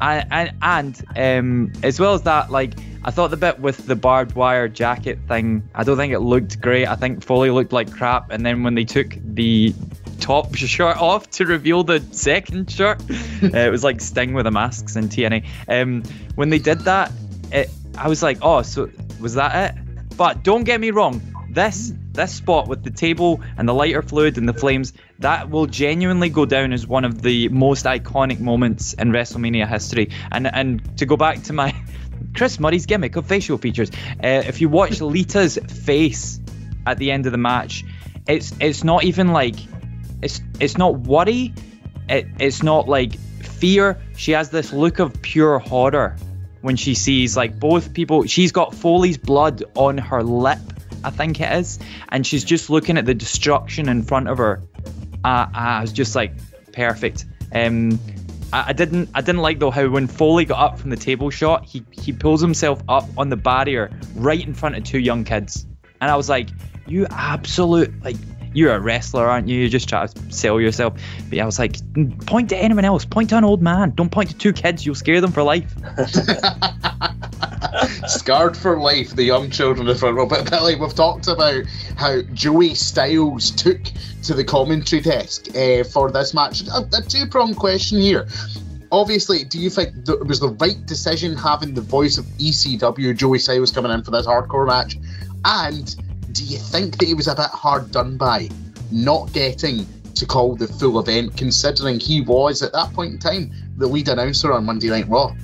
and 0.00 0.26
and, 0.30 0.52
and 0.62 1.04
um, 1.16 1.72
as 1.82 1.98
well 1.98 2.14
as 2.14 2.22
that, 2.22 2.50
like 2.50 2.74
I 3.04 3.10
thought 3.10 3.30
the 3.30 3.36
bit 3.36 3.58
with 3.60 3.86
the 3.86 3.96
barbed 3.96 4.34
wire 4.34 4.68
jacket 4.68 5.18
thing, 5.28 5.68
I 5.74 5.84
don't 5.84 5.96
think 5.96 6.12
it 6.12 6.20
looked 6.20 6.60
great. 6.60 6.86
I 6.86 6.96
think 6.96 7.24
Foley 7.24 7.50
looked 7.50 7.72
like 7.72 7.92
crap, 7.92 8.30
and 8.30 8.44
then 8.44 8.62
when 8.62 8.74
they 8.74 8.84
took 8.84 9.16
the 9.22 9.74
top 10.20 10.54
shirt 10.54 10.96
off 10.96 11.28
to 11.30 11.46
reveal 11.46 11.84
the 11.84 12.00
second 12.12 12.70
shirt. 12.70 13.00
uh, 13.10 13.56
it 13.56 13.70
was 13.70 13.84
like 13.84 14.00
Sting 14.00 14.34
with 14.34 14.44
the 14.44 14.50
masks 14.50 14.96
in 14.96 15.08
TNA. 15.08 15.46
Um, 15.68 16.02
when 16.34 16.50
they 16.50 16.58
did 16.58 16.80
that, 16.80 17.12
it, 17.52 17.70
I 17.96 18.08
was 18.08 18.22
like, 18.22 18.38
oh, 18.42 18.62
so 18.62 18.90
was 19.20 19.34
that 19.34 19.72
it? 19.72 20.16
But 20.16 20.42
don't 20.42 20.64
get 20.64 20.80
me 20.80 20.90
wrong, 20.90 21.22
this 21.50 21.92
this 22.12 22.34
spot 22.34 22.66
with 22.66 22.82
the 22.82 22.90
table 22.90 23.40
and 23.56 23.68
the 23.68 23.72
lighter 23.72 24.02
fluid 24.02 24.38
and 24.38 24.48
the 24.48 24.52
flames, 24.52 24.92
that 25.20 25.48
will 25.50 25.66
genuinely 25.66 26.28
go 26.28 26.44
down 26.44 26.72
as 26.72 26.86
one 26.86 27.04
of 27.04 27.22
the 27.22 27.48
most 27.48 27.84
iconic 27.84 28.40
moments 28.40 28.92
in 28.92 29.10
WrestleMania 29.10 29.68
history. 29.68 30.10
And 30.30 30.46
and 30.46 30.98
to 30.98 31.06
go 31.06 31.16
back 31.16 31.44
to 31.44 31.52
my 31.52 31.74
Chris 32.36 32.58
Murray's 32.58 32.86
gimmick 32.86 33.16
of 33.16 33.26
facial 33.26 33.58
features, 33.58 33.90
uh, 34.22 34.42
if 34.46 34.60
you 34.60 34.68
watch 34.68 35.00
Lita's 35.16 35.58
face 35.58 36.40
at 36.86 36.98
the 36.98 37.10
end 37.10 37.26
of 37.26 37.32
the 37.32 37.38
match, 37.38 37.84
it's 38.26 38.52
it's 38.60 38.84
not 38.84 39.04
even 39.04 39.28
like 39.28 39.56
it's 40.22 40.40
it's 40.60 40.78
not 40.78 41.00
worry 41.00 41.54
it, 42.08 42.26
it's 42.38 42.62
not 42.62 42.88
like 42.88 43.18
fear. 43.18 43.98
She 44.16 44.32
has 44.32 44.50
this 44.50 44.72
look 44.72 44.98
of 44.98 45.20
pure 45.20 45.58
horror 45.58 46.16
when 46.60 46.76
she 46.76 46.94
sees 46.94 47.36
like 47.36 47.58
both 47.58 47.94
people 47.94 48.24
she's 48.24 48.50
got 48.50 48.74
foley's 48.74 49.16
blood 49.16 49.62
on 49.76 49.96
her 49.96 50.24
lip 50.24 50.58
i 51.04 51.10
think 51.10 51.40
it 51.40 51.52
is 51.52 51.78
and 52.08 52.26
she's 52.26 52.42
just 52.42 52.68
looking 52.68 52.98
at 52.98 53.06
the 53.06 53.14
destruction 53.14 53.88
in 53.88 54.02
front 54.02 54.26
of 54.26 54.38
her. 54.38 54.60
Uh, 55.22 55.46
i 55.54 55.80
was 55.80 55.92
just 55.92 56.16
like 56.16 56.32
perfect. 56.72 57.26
Um 57.54 58.00
I, 58.52 58.70
I 58.70 58.72
didn't 58.72 59.10
I 59.14 59.20
didn't 59.20 59.40
like 59.40 59.60
though 59.60 59.70
how 59.70 59.88
when 59.88 60.08
Foley 60.08 60.44
got 60.46 60.58
up 60.58 60.78
from 60.80 60.90
the 60.90 60.96
table 60.96 61.30
shot, 61.30 61.64
he 61.64 61.84
he 61.92 62.12
pulls 62.12 62.40
himself 62.40 62.82
up 62.88 63.04
on 63.16 63.28
the 63.28 63.36
barrier 63.36 63.90
right 64.16 64.44
in 64.44 64.54
front 64.54 64.76
of 64.76 64.84
two 64.84 64.98
young 64.98 65.24
kids. 65.24 65.64
And 66.00 66.10
I 66.10 66.16
was 66.16 66.28
like, 66.28 66.48
you 66.86 67.06
absolute 67.10 68.02
like 68.02 68.16
you're 68.52 68.74
a 68.74 68.80
wrestler, 68.80 69.26
aren't 69.26 69.48
you? 69.48 69.60
You 69.60 69.68
just 69.68 69.88
try 69.88 70.06
to 70.06 70.32
sell 70.32 70.60
yourself. 70.60 70.94
But 71.28 71.36
yeah, 71.36 71.42
I 71.42 71.46
was 71.46 71.58
like, 71.58 71.76
point 72.26 72.50
to 72.50 72.56
anyone 72.56 72.84
else. 72.84 73.04
Point 73.04 73.30
to 73.30 73.36
an 73.36 73.44
old 73.44 73.62
man. 73.62 73.90
Don't 73.90 74.10
point 74.10 74.30
to 74.30 74.36
two 74.36 74.52
kids. 74.52 74.84
You'll 74.84 74.94
scare 74.94 75.20
them 75.20 75.32
for 75.32 75.42
life. 75.42 75.74
Scarred 78.06 78.56
for 78.56 78.78
life, 78.78 79.14
the 79.14 79.24
young 79.24 79.50
children 79.50 79.86
in 79.86 79.92
the 79.92 79.98
front 79.98 80.16
row. 80.16 80.26
But 80.26 80.50
Billy, 80.50 80.76
we've 80.76 80.94
talked 80.94 81.28
about 81.28 81.64
how 81.96 82.22
Joey 82.32 82.74
Styles 82.74 83.50
took 83.50 83.80
to 84.24 84.34
the 84.34 84.44
commentary 84.44 85.02
desk 85.02 85.54
uh, 85.56 85.84
for 85.84 86.10
this 86.10 86.34
match. 86.34 86.62
A, 86.68 86.88
a 86.96 87.02
two-pronged 87.02 87.56
question 87.56 88.00
here. 88.00 88.28
Obviously, 88.90 89.44
do 89.44 89.58
you 89.58 89.68
think 89.68 90.06
that 90.06 90.14
it 90.14 90.26
was 90.26 90.40
the 90.40 90.48
right 90.48 90.84
decision 90.86 91.36
having 91.36 91.74
the 91.74 91.80
voice 91.80 92.16
of 92.16 92.24
ECW, 92.24 93.16
Joey 93.16 93.38
Styles, 93.38 93.70
coming 93.70 93.92
in 93.92 94.02
for 94.02 94.10
this 94.10 94.26
hardcore 94.26 94.66
match? 94.66 94.96
And 95.44 95.94
do 96.32 96.44
you 96.44 96.58
think 96.58 96.98
that 96.98 97.06
he 97.06 97.14
was 97.14 97.28
a 97.28 97.34
bit 97.34 97.46
hard 97.46 97.90
done 97.90 98.16
by 98.16 98.48
not 98.90 99.32
getting 99.32 99.86
to 100.14 100.26
call 100.26 100.56
the 100.56 100.66
full 100.66 100.98
event, 100.98 101.36
considering 101.36 102.00
he 102.00 102.20
was 102.20 102.62
at 102.62 102.72
that 102.72 102.92
point 102.92 103.12
in 103.12 103.18
time 103.18 103.52
the 103.76 103.86
lead 103.86 104.08
announcer 104.08 104.52
on 104.52 104.64
Monday 104.64 104.88
Night 104.88 105.08
Raw? 105.08 105.34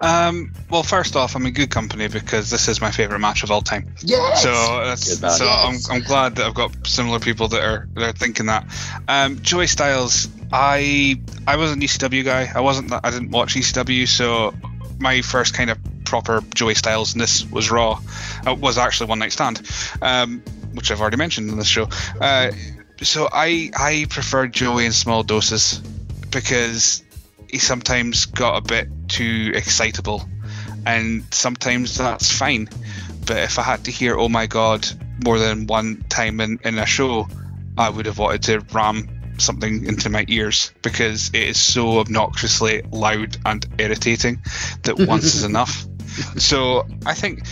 Um, 0.00 0.52
well, 0.70 0.84
first 0.84 1.16
off, 1.16 1.34
I'm 1.34 1.44
in 1.44 1.52
good 1.52 1.70
company 1.70 2.06
because 2.06 2.50
this 2.50 2.68
is 2.68 2.80
my 2.80 2.90
favorite 2.90 3.18
match 3.18 3.42
of 3.42 3.50
all 3.50 3.62
time. 3.62 3.92
Yes. 4.00 4.42
So 4.42 4.50
that's 4.84 5.14
Good 5.14 5.22
man. 5.22 5.30
so 5.32 5.44
Yes. 5.44 5.88
I'm, 5.90 5.96
I'm 5.96 6.02
glad 6.02 6.36
that 6.36 6.46
I've 6.46 6.54
got 6.54 6.86
similar 6.86 7.18
people 7.18 7.48
that 7.48 7.62
are 7.62 7.88
that 7.94 8.02
are 8.04 8.12
thinking 8.12 8.46
that. 8.46 8.66
Um, 9.08 9.40
Joey 9.42 9.66
Styles, 9.66 10.28
I 10.52 11.20
I 11.48 11.56
was 11.56 11.72
an 11.72 11.80
ECW 11.80 12.24
guy. 12.24 12.50
I 12.54 12.60
wasn't 12.60 12.92
I 12.92 13.10
didn't 13.10 13.30
watch 13.30 13.54
ECW, 13.54 14.06
so 14.06 14.54
my 15.00 15.20
first 15.22 15.54
kind 15.54 15.70
of 15.70 15.78
proper 16.08 16.42
Joey 16.54 16.74
Styles 16.74 17.12
and 17.12 17.20
this 17.20 17.44
was 17.44 17.70
Raw. 17.70 18.00
Uh, 18.46 18.54
was 18.54 18.78
actually 18.78 19.08
One 19.08 19.18
Night 19.18 19.32
Stand, 19.32 19.62
um, 20.00 20.40
which 20.72 20.90
I've 20.90 21.00
already 21.00 21.16
mentioned 21.16 21.50
in 21.50 21.58
this 21.58 21.68
show. 21.68 21.88
Uh, 22.20 22.50
so 23.02 23.28
I 23.30 23.70
I 23.76 24.06
prefer 24.08 24.46
Joey 24.46 24.86
in 24.86 24.92
small 24.92 25.22
doses 25.22 25.78
because 26.30 27.02
he 27.48 27.58
sometimes 27.58 28.26
got 28.26 28.56
a 28.56 28.60
bit 28.60 28.88
too 29.08 29.52
excitable, 29.54 30.28
and 30.86 31.24
sometimes 31.30 31.96
that's 31.96 32.30
fine. 32.32 32.68
But 33.26 33.38
if 33.38 33.58
I 33.58 33.62
had 33.62 33.84
to 33.84 33.90
hear 33.90 34.18
"Oh 34.18 34.28
my 34.28 34.46
God" 34.46 34.86
more 35.24 35.38
than 35.38 35.66
one 35.66 36.04
time 36.08 36.40
in, 36.40 36.58
in 36.64 36.78
a 36.78 36.86
show, 36.86 37.28
I 37.76 37.90
would 37.90 38.06
have 38.06 38.18
wanted 38.18 38.42
to 38.44 38.60
ram 38.74 39.08
something 39.38 39.84
into 39.84 40.10
my 40.10 40.24
ears 40.28 40.72
because 40.82 41.28
it 41.28 41.42
is 41.42 41.60
so 41.60 42.00
obnoxiously 42.00 42.82
loud 42.90 43.36
and 43.44 43.66
irritating 43.78 44.42
that 44.82 44.98
once 44.98 45.34
is 45.34 45.44
enough. 45.52 45.86
So 46.36 46.86
I 47.06 47.14
think 47.14 47.44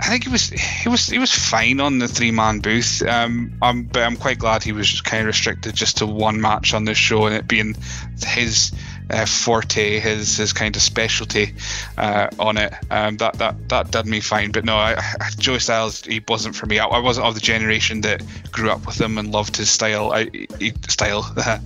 I 0.00 0.08
think 0.08 0.24
he 0.24 0.30
was 0.30 0.48
he 0.48 0.88
was 0.88 1.06
he 1.06 1.18
was 1.18 1.32
fine 1.32 1.78
on 1.80 1.98
the 1.98 2.08
three 2.08 2.30
man 2.30 2.60
booth. 2.60 3.02
Um, 3.02 3.52
um, 3.60 3.84
but 3.84 4.02
I'm 4.02 4.16
quite 4.16 4.38
glad 4.38 4.62
he 4.62 4.72
was 4.72 5.00
kind 5.02 5.20
of 5.20 5.26
restricted 5.26 5.74
just 5.74 5.98
to 5.98 6.06
one 6.06 6.40
match 6.40 6.72
on 6.72 6.84
this 6.84 6.96
show 6.96 7.26
and 7.26 7.34
it 7.34 7.46
being 7.46 7.76
his 8.22 8.72
uh, 9.10 9.26
forte, 9.26 9.98
his 9.98 10.38
his 10.38 10.54
kind 10.54 10.74
of 10.74 10.80
specialty 10.80 11.54
uh, 11.98 12.28
on 12.38 12.56
it. 12.56 12.72
Um, 12.90 13.18
that 13.18 13.34
that 13.34 13.68
that 13.68 13.90
did 13.90 14.06
me 14.06 14.20
fine. 14.20 14.52
But 14.52 14.64
no, 14.64 14.76
I, 14.76 14.94
I, 15.20 15.30
Joey 15.36 15.58
Styles 15.58 16.02
he 16.02 16.22
wasn't 16.26 16.56
for 16.56 16.64
me. 16.64 16.78
I, 16.78 16.86
I, 16.86 16.98
wasn't 16.98 17.26
of 17.26 17.34
the 17.34 17.40
generation 17.40 18.00
that 18.02 18.22
grew 18.50 18.70
up 18.70 18.86
with 18.86 18.98
him 18.98 19.18
and 19.18 19.30
loved 19.30 19.56
his 19.56 19.68
style. 19.68 20.12
I, 20.12 20.30
he, 20.58 20.72
style. 20.88 21.30
uh, 21.36 21.58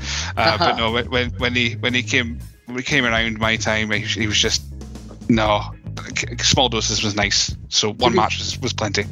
but 0.58 0.76
no, 0.76 0.90
when 0.90 1.30
when 1.30 1.54
he 1.54 1.74
when 1.74 1.94
he 1.94 2.02
came 2.02 2.40
when 2.66 2.78
he 2.78 2.82
came 2.82 3.04
around 3.04 3.38
my 3.38 3.56
time, 3.56 3.92
he, 3.92 4.00
he 4.00 4.26
was 4.26 4.38
just 4.38 4.62
no. 5.28 5.72
Small 6.42 6.68
doses 6.68 7.02
was 7.02 7.14
nice. 7.14 7.56
So 7.68 7.92
one 7.92 8.14
match 8.14 8.38
was, 8.38 8.58
was 8.60 8.72
plenty. 8.72 9.04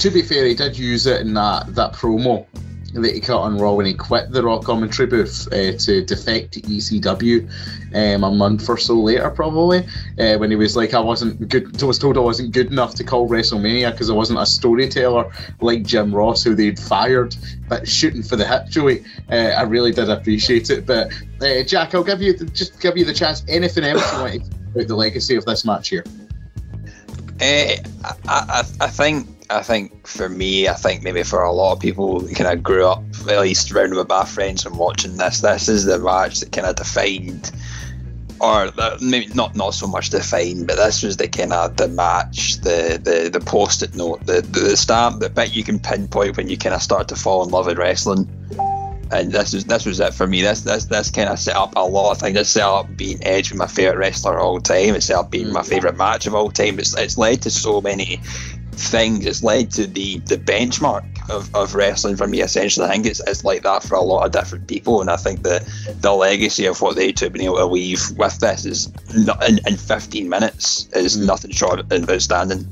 To 0.00 0.10
be 0.10 0.22
fair, 0.22 0.46
he 0.46 0.54
did 0.54 0.78
use 0.78 1.06
it 1.06 1.20
in 1.20 1.34
that 1.34 1.74
that 1.74 1.92
promo 1.92 2.46
that 2.94 3.14
he 3.14 3.20
cut 3.20 3.38
on 3.38 3.56
Raw 3.58 3.74
when 3.74 3.86
he 3.86 3.94
quit 3.94 4.32
the 4.32 4.42
Raw 4.42 4.58
commentary 4.58 5.06
booth 5.06 5.46
uh, 5.52 5.72
to 5.78 6.04
defect 6.04 6.52
to 6.52 6.60
ECW 6.62 7.48
um, 7.94 8.24
a 8.24 8.30
month 8.30 8.68
or 8.68 8.76
so 8.76 8.94
later, 8.94 9.30
probably, 9.30 9.86
uh, 10.18 10.36
when 10.38 10.50
he 10.50 10.56
was 10.56 10.76
like, 10.76 10.92
I 10.92 11.00
wasn't 11.00 11.48
good, 11.48 11.80
I 11.80 11.86
was 11.86 11.98
told 11.98 12.16
I 12.16 12.20
wasn't 12.20 12.52
good 12.52 12.66
enough 12.66 12.94
to 12.96 13.04
call 13.04 13.28
WrestleMania 13.28 13.92
because 13.92 14.10
I 14.10 14.14
wasn't 14.14 14.40
a 14.40 14.46
storyteller 14.46 15.30
like 15.60 15.84
Jim 15.84 16.12
Ross, 16.12 16.42
who 16.42 16.54
they'd 16.54 16.78
fired, 16.78 17.36
but 17.68 17.88
shooting 17.88 18.22
for 18.22 18.36
the 18.36 18.46
hip, 18.46 18.68
Joey. 18.68 19.04
Uh, 19.30 19.34
I 19.56 19.62
really 19.62 19.92
did 19.92 20.10
appreciate 20.10 20.70
it. 20.70 20.86
But 20.86 21.12
uh, 21.40 21.62
Jack, 21.62 21.94
I'll 21.94 22.02
give 22.02 22.20
you 22.20 22.34
just 22.34 22.80
give 22.80 22.96
you 22.96 23.04
the 23.04 23.14
chance. 23.14 23.44
Anything 23.48 23.84
else 23.84 24.12
you 24.12 24.18
want 24.18 24.32
to 24.34 24.50
about 24.72 24.88
the 24.88 24.96
legacy 24.96 25.36
of 25.36 25.44
this 25.44 25.64
match 25.64 25.88
here? 25.88 26.04
Uh, 27.40 27.76
I, 28.04 28.14
I, 28.28 28.64
I 28.80 28.88
think 28.88 29.28
I 29.48 29.62
think 29.62 30.06
for 30.06 30.28
me, 30.28 30.68
I 30.68 30.74
think 30.74 31.02
maybe 31.02 31.22
for 31.22 31.42
a 31.42 31.52
lot 31.52 31.72
of 31.72 31.80
people 31.80 32.20
who 32.20 32.34
kind 32.34 32.56
of 32.56 32.62
grew 32.62 32.86
up 32.86 33.02
at 33.28 33.40
least 33.40 33.72
with 33.72 34.08
my 34.08 34.24
friends 34.24 34.64
and 34.64 34.76
watching 34.76 35.16
this, 35.16 35.40
this 35.40 35.68
is 35.68 35.84
the 35.84 35.98
match 35.98 36.40
that 36.40 36.52
kind 36.52 36.66
of 36.66 36.76
defined, 36.76 37.50
or 38.40 38.70
maybe 39.00 39.32
not 39.34 39.56
not 39.56 39.74
so 39.74 39.86
much 39.86 40.10
defined, 40.10 40.66
but 40.66 40.76
this 40.76 41.02
was 41.02 41.16
the 41.16 41.28
kind 41.28 41.52
of 41.52 41.76
the 41.76 41.88
match, 41.88 42.56
the 42.60 43.00
the 43.02 43.30
the 43.30 43.44
post-it 43.44 43.94
note, 43.94 44.24
the 44.26 44.42
the 44.42 44.76
stamp, 44.76 45.20
the 45.20 45.30
bit 45.30 45.54
you 45.54 45.64
can 45.64 45.78
pinpoint 45.78 46.36
when 46.36 46.48
you 46.48 46.56
kind 46.56 46.74
of 46.74 46.82
start 46.82 47.08
to 47.08 47.16
fall 47.16 47.42
in 47.42 47.50
love 47.50 47.66
with 47.66 47.78
wrestling. 47.78 48.28
And 49.12 49.32
this 49.32 49.52
was 49.52 49.64
this 49.64 49.86
was 49.86 50.00
it 50.00 50.14
for 50.14 50.26
me. 50.26 50.42
This 50.42 50.62
this 50.62 50.84
this 50.84 51.10
kind 51.10 51.28
of 51.28 51.38
set 51.38 51.56
up 51.56 51.72
a 51.76 51.84
lot 51.84 52.12
of 52.12 52.18
things. 52.18 52.36
It 52.36 52.46
set 52.46 52.64
up 52.64 52.96
being 52.96 53.18
Edge, 53.22 53.52
my 53.54 53.66
favorite 53.66 53.98
wrestler 53.98 54.38
of 54.38 54.44
all 54.44 54.60
time. 54.60 54.94
It 54.94 55.02
set 55.02 55.16
up 55.16 55.30
being 55.30 55.52
my 55.52 55.62
favorite 55.62 55.96
match 55.96 56.26
of 56.26 56.34
all 56.34 56.50
time. 56.50 56.78
It's, 56.78 56.96
it's 56.96 57.18
led 57.18 57.42
to 57.42 57.50
so 57.50 57.80
many 57.80 58.20
things. 58.72 59.26
It's 59.26 59.42
led 59.42 59.70
to 59.72 59.86
the 59.86 60.18
the 60.20 60.36
benchmark 60.36 61.04
of, 61.30 61.54
of 61.54 61.74
wrestling 61.74 62.16
for 62.16 62.26
me. 62.26 62.40
Essentially, 62.40 62.86
I 62.86 62.92
think 62.92 63.06
it's, 63.06 63.20
it's 63.26 63.44
like 63.44 63.62
that 63.62 63.82
for 63.82 63.94
a 63.94 64.00
lot 64.00 64.26
of 64.26 64.32
different 64.32 64.66
people, 64.66 65.00
and 65.00 65.10
I 65.10 65.16
think 65.16 65.42
the 65.42 65.66
the 66.00 66.12
legacy 66.12 66.66
of 66.66 66.80
what 66.80 66.96
they 66.96 67.12
two 67.12 67.26
have 67.26 67.32
been 67.32 67.42
able 67.42 67.58
to 67.58 67.66
weave 67.66 68.00
with 68.16 68.38
this 68.38 68.64
is 68.64 68.92
not, 69.14 69.48
in, 69.48 69.58
in 69.66 69.76
15 69.76 70.28
minutes 70.28 70.88
is 70.92 71.16
mm. 71.16 71.26
nothing 71.26 71.50
short 71.50 71.80
of 71.80 72.10
outstanding. 72.10 72.66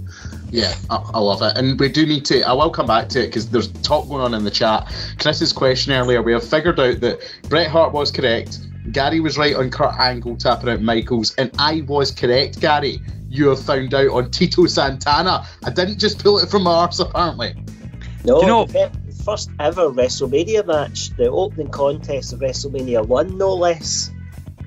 Yeah, 0.51 0.75
I, 0.89 0.97
I, 0.97 1.19
love 1.19 1.43
it. 1.43 1.59
And 1.59 1.79
we 1.79 1.91
do 1.91 2.07
need 2.07 2.25
to, 2.27 2.43
I 2.43 2.53
will 2.55 2.71
come 2.71 2.87
back 2.87 3.09
to 3.11 3.23
it 3.23 3.27
because 3.27 3.51
there's 3.51 3.69
talk 3.83 4.09
going 4.09 4.23
on 4.23 4.33
in 4.33 4.45
the 4.45 4.51
chat. 4.51 4.91
Chris's 5.19 5.53
question 5.53 5.93
earlier, 5.93 6.23
we 6.23 6.33
have 6.33 6.49
figured 6.49 6.81
out 6.81 7.01
that 7.01 7.21
Bret 7.49 7.69
Hart 7.69 7.93
was 7.93 8.11
correct. 8.11 8.61
Gary 8.91 9.21
was 9.21 9.37
right 9.37 9.55
on 9.55 9.71
Kurt 9.71 9.95
Angle 9.99 10.37
tapping 10.37 10.71
out 10.71 10.81
Michaels, 10.81 11.35
and 11.35 11.51
I 11.59 11.83
was 11.83 12.11
correct, 12.11 12.61
Gary 12.61 13.01
you 13.31 13.49
have 13.49 13.63
found 13.63 13.95
out 13.95 14.09
on 14.09 14.31
Tito 14.31 14.67
Santana. 14.67 15.47
I 15.65 15.71
didn't 15.71 15.99
just 15.99 16.23
pull 16.23 16.39
it 16.39 16.49
from 16.49 16.65
my 16.65 16.73
arse, 16.73 16.99
apparently. 16.99 17.55
No, 18.25 18.41
you 18.41 18.47
know, 18.47 18.65
the 18.65 18.91
first 19.25 19.51
ever 19.61 19.91
WrestleMania 19.91 20.67
match, 20.67 21.11
the 21.17 21.31
opening 21.31 21.69
contest 21.69 22.33
of 22.33 22.41
WrestleMania 22.41 23.07
1, 23.07 23.37
no 23.37 23.55
less. 23.55 24.11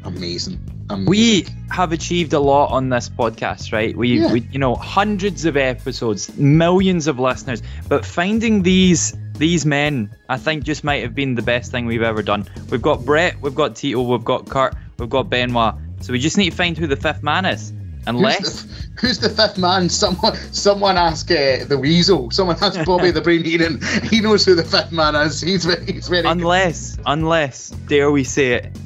Amazing. 0.03 0.59
Amazing. 0.91 1.09
We 1.09 1.45
have 1.69 1.91
achieved 1.91 2.33
a 2.33 2.39
lot 2.39 2.71
on 2.71 2.89
this 2.89 3.07
podcast, 3.07 3.71
right? 3.71 3.95
We, 3.95 4.19
yeah. 4.19 4.33
we, 4.33 4.41
you 4.51 4.59
know, 4.59 4.75
hundreds 4.75 5.45
of 5.45 5.55
episodes, 5.55 6.35
millions 6.37 7.07
of 7.07 7.17
listeners, 7.17 7.63
but 7.87 8.05
finding 8.05 8.63
these 8.63 9.15
these 9.37 9.65
men, 9.65 10.15
I 10.29 10.37
think, 10.37 10.63
just 10.63 10.83
might 10.83 11.01
have 11.01 11.15
been 11.15 11.33
the 11.33 11.41
best 11.41 11.71
thing 11.71 11.87
we've 11.87 12.03
ever 12.03 12.21
done. 12.21 12.47
We've 12.69 12.81
got 12.81 13.05
Bret, 13.05 13.41
we've 13.41 13.55
got 13.55 13.75
Tito, 13.75 14.01
we've 14.01 14.23
got 14.23 14.47
Kurt, 14.47 14.75
we've 14.99 15.09
got 15.09 15.29
Benoit. 15.29 15.75
So 16.01 16.13
we 16.13 16.19
just 16.19 16.37
need 16.37 16.51
to 16.51 16.55
find 16.55 16.77
who 16.77 16.85
the 16.85 16.95
fifth 16.95 17.23
man 17.23 17.45
is. 17.45 17.73
Unless 18.07 18.37
who's 18.39 18.63
the, 18.63 19.01
who's 19.01 19.19
the 19.19 19.29
fifth 19.29 19.57
man? 19.57 19.89
Someone, 19.89 20.35
someone 20.51 20.97
ask 20.97 21.29
uh, 21.31 21.65
the 21.65 21.77
Weasel. 21.79 22.31
Someone 22.31 22.57
ask 22.61 22.83
Bobby 22.85 23.11
the 23.11 23.21
Brain 23.21 23.43
Heenan. 23.43 23.79
He 24.03 24.21
knows 24.21 24.45
who 24.45 24.55
the 24.55 24.63
fifth 24.63 24.91
man 24.91 25.15
is. 25.15 25.41
He's 25.41 25.63
he's 25.85 26.07
very. 26.07 26.27
Unless, 26.27 26.97
unless 27.05 27.69
dare 27.69 28.11
we 28.11 28.23
say 28.23 28.53
it, 28.53 28.77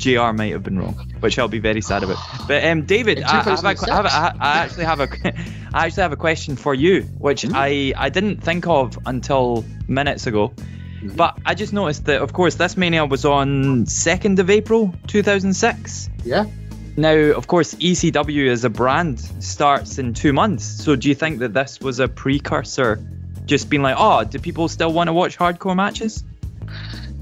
JR 0.00 0.32
might 0.32 0.52
have 0.52 0.62
been 0.62 0.78
wrong, 0.78 0.94
which 1.20 1.38
I'll 1.38 1.48
be 1.48 1.58
very 1.58 1.82
sad 1.82 2.02
about. 2.02 2.18
But 2.48 2.64
um, 2.64 2.86
David, 2.86 3.22
I, 3.22 3.42
have 3.42 3.46
a, 3.46 3.68
I, 3.68 3.94
have 3.94 4.04
a, 4.06 4.10
I 4.42 4.58
actually 4.58 4.84
have 4.84 5.00
a, 5.00 5.08
I 5.74 5.86
actually 5.86 6.02
have 6.02 6.12
a 6.12 6.16
question 6.16 6.56
for 6.56 6.74
you, 6.74 7.02
which 7.18 7.42
mm-hmm. 7.42 7.54
I 7.54 7.92
I 7.96 8.08
didn't 8.08 8.42
think 8.42 8.66
of 8.66 8.98
until 9.06 9.64
minutes 9.86 10.26
ago. 10.26 10.48
Mm-hmm. 10.48 11.16
But 11.16 11.38
I 11.46 11.54
just 11.54 11.72
noticed 11.72 12.06
that, 12.06 12.20
of 12.20 12.32
course, 12.32 12.56
this 12.56 12.76
mania 12.76 13.06
was 13.06 13.24
on 13.24 13.86
2nd 13.86 14.38
of 14.38 14.50
April 14.50 14.94
2006. 15.06 16.10
Yeah. 16.24 16.44
Now, 16.96 17.14
of 17.14 17.46
course, 17.46 17.74
ECW 17.74 18.48
as 18.50 18.64
a 18.64 18.70
brand 18.70 19.20
starts 19.42 19.98
in 19.98 20.12
two 20.12 20.32
months. 20.34 20.64
So, 20.64 20.96
do 20.96 21.08
you 21.08 21.14
think 21.14 21.38
that 21.38 21.54
this 21.54 21.80
was 21.80 22.00
a 22.00 22.08
precursor? 22.08 23.02
Just 23.46 23.70
being 23.70 23.82
like, 23.82 23.96
oh, 23.98 24.24
do 24.24 24.38
people 24.38 24.68
still 24.68 24.92
want 24.92 25.08
to 25.08 25.12
watch 25.12 25.38
hardcore 25.38 25.74
matches? 25.74 26.22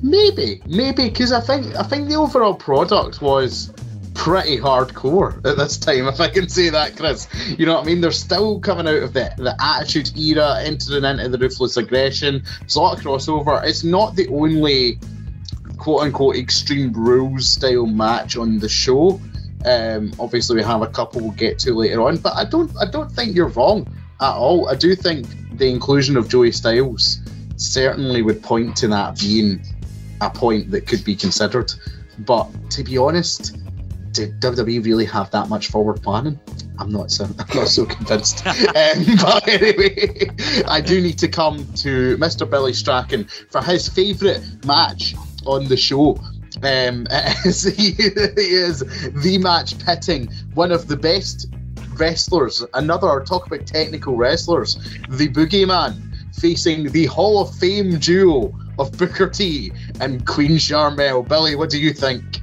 Maybe, 0.03 0.63
maybe, 0.67 1.09
because 1.09 1.33
I 1.33 1.41
think 1.41 1.75
I 1.77 1.83
think 1.83 2.09
the 2.09 2.15
overall 2.17 2.55
product 2.55 3.21
was 3.21 3.73
pretty 4.15 4.59
hardcore 4.59 5.37
at 5.47 5.57
this 5.57 5.79
time, 5.79 6.07
if 6.09 6.21
I 6.21 6.29
can 6.29 6.49
say 6.49 6.71
that, 6.71 6.97
Chris. 6.97 7.29
You 7.57 7.67
know 7.67 7.75
what 7.75 7.85
I 7.85 7.87
mean? 7.87 8.01
They're 8.01 8.11
still 8.11 8.61
coming 8.61 8.89
out 8.89 9.03
of 9.03 9.13
the, 9.13 9.33
the 9.39 9.57
Attitude 9.61 10.17
Era, 10.17 10.61
entering 10.61 11.05
into 11.05 11.29
the 11.29 11.39
Ruthless 11.39 11.77
Aggression. 11.77 12.43
There's 12.61 12.77
a 12.77 12.81
lot 12.81 12.99
of 12.99 13.05
crossover. 13.05 13.65
It's 13.65 13.85
not 13.85 14.17
the 14.17 14.29
only 14.29 14.99
quote 15.79 16.03
unquote 16.03 16.37
Extreme 16.37 16.93
Rules 16.93 17.49
style 17.49 17.87
match 17.87 18.37
on 18.37 18.59
the 18.59 18.69
show. 18.69 19.21
Um, 19.65 20.13
obviously, 20.19 20.57
we 20.57 20.63
have 20.63 20.83
a 20.83 20.89
couple 20.89 21.23
we'll 21.23 21.31
get 21.33 21.59
to 21.61 21.75
later 21.75 22.03
on, 22.03 22.19
but 22.19 22.35
I 22.37 22.45
don't 22.45 22.71
I 22.81 22.91
don't 22.91 23.11
think 23.11 23.35
you're 23.35 23.49
wrong 23.49 23.87
at 24.21 24.35
all. 24.35 24.69
I 24.69 24.75
do 24.75 24.95
think 24.95 25.27
the 25.59 25.69
inclusion 25.69 26.17
of 26.17 26.29
Joey 26.29 26.53
Styles 26.53 27.21
certainly 27.57 28.23
would 28.23 28.43
point 28.43 28.77
to 28.77 28.89
that 28.89 29.19
being 29.19 29.63
a 30.21 30.31
point 30.31 30.71
that 30.71 30.87
could 30.87 31.05
be 31.05 31.15
considered. 31.17 31.73
But 32.19 32.49
to 32.71 32.83
be 32.83 32.99
honest, 32.99 33.57
did 34.13 34.41
WWE 34.41 34.85
really 34.85 35.05
have 35.05 35.31
that 35.31 35.49
much 35.49 35.69
forward 35.69 36.03
planning? 36.03 36.39
I'm 36.79 36.91
not 36.91 37.11
so 37.11 37.25
I'm 37.25 37.37
not 37.55 37.69
so 37.69 37.85
convinced. 37.97 38.47
um, 38.47 38.57
but 39.23 39.49
anyway, 39.49 40.31
I 40.67 40.81
do 40.81 41.01
need 41.01 41.19
to 41.19 41.29
come 41.29 41.59
to 41.77 42.17
Mr. 42.19 42.49
Billy 42.49 42.73
Strachan 42.73 43.25
for 43.51 43.63
his 43.63 43.89
favourite 43.89 44.43
match 44.65 45.15
on 45.47 45.67
the 45.69 45.77
show. 45.77 46.19
Um, 46.63 47.07
he, 47.45 47.93
he 47.93 48.03
is 48.03 48.81
the 49.13 49.39
match 49.39 49.79
pitting 49.85 50.29
one 50.55 50.73
of 50.73 50.89
the 50.89 50.97
best 50.97 51.49
wrestlers, 51.99 52.65
another 52.75 53.23
talk 53.25 53.47
about 53.47 53.67
technical 53.67 54.17
wrestlers, 54.17 54.75
the 55.09 55.29
Boogeyman, 55.29 56.35
facing 56.35 56.91
the 56.91 57.07
Hall 57.07 57.41
of 57.41 57.55
Fame 57.57 57.99
duo 57.99 58.53
of 58.79 58.97
Booker 58.97 59.29
T 59.29 59.73
and 60.01 60.27
Queen 60.27 60.53
Sharmell. 60.53 61.27
Billy, 61.27 61.57
what 61.57 61.71
do 61.71 61.81
you 61.81 61.93
think? 61.93 62.41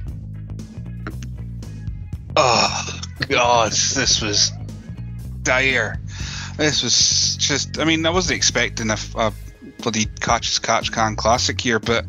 Oh 2.36 3.00
God, 3.28 3.72
this 3.72 4.20
was 4.20 4.52
dire. 5.42 5.98
This 6.56 6.82
was 6.82 7.36
just. 7.38 7.78
I 7.78 7.84
mean, 7.84 8.04
I 8.04 8.10
wasn't 8.10 8.36
expecting 8.36 8.90
a, 8.90 8.98
a 9.16 9.32
bloody 9.78 10.06
catch 10.20 10.50
as 10.50 10.58
catch 10.58 10.92
can 10.92 11.16
classic 11.16 11.60
here, 11.60 11.78
but 11.78 12.04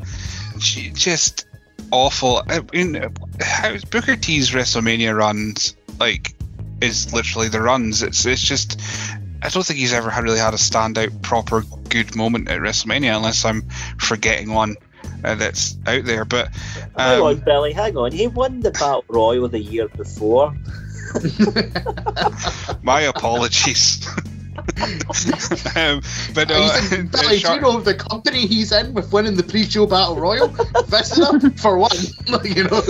just 0.57 1.45
awful. 1.91 2.43
I 2.47 2.61
mean, 2.73 3.13
how 3.41 3.77
Booker 3.91 4.15
T's 4.15 4.51
WrestleMania 4.51 5.15
runs 5.17 5.75
like 5.99 6.33
is 6.81 7.13
literally 7.13 7.49
the 7.49 7.61
runs. 7.61 8.03
It's 8.03 8.25
it's 8.25 8.41
just 8.41 8.79
I 9.41 9.49
don't 9.49 9.65
think 9.65 9.79
he's 9.79 9.93
ever 9.93 10.09
had 10.09 10.23
really 10.23 10.39
had 10.39 10.53
a 10.53 10.57
standout 10.57 11.21
proper 11.21 11.63
good 11.89 12.15
moment 12.15 12.49
at 12.49 12.59
WrestleMania 12.59 13.15
unless 13.15 13.45
I'm 13.45 13.63
forgetting 13.99 14.51
one. 14.51 14.75
Uh, 15.23 15.35
that's 15.35 15.77
out 15.85 16.03
there, 16.03 16.25
but 16.25 16.47
um, 16.47 16.51
hang 16.95 17.21
on, 17.21 17.39
Billy, 17.39 17.71
hang 17.73 17.97
on. 17.97 18.11
He 18.11 18.27
won 18.27 18.59
the 18.59 18.71
Battle 18.71 19.05
Royal 19.07 19.47
the 19.47 19.59
year 19.59 19.87
before. 19.87 20.53
My 22.83 23.01
apologies. 23.01 24.07
um, 25.75 26.01
but 26.33 26.51
uh, 26.51 26.81
in, 26.91 27.07
Billy, 27.07 27.39
do 27.39 27.53
you 27.53 27.61
know 27.61 27.79
the 27.79 27.95
company 27.95 28.45
he's 28.45 28.71
in 28.71 28.93
with 28.93 29.11
winning 29.13 29.35
the 29.35 29.43
pre-show 29.43 29.87
battle 29.87 30.15
royal? 30.15 30.49
Vista 30.87 31.51
for 31.57 31.77
one, 31.77 31.91
you 32.43 32.63
know. 32.65 32.81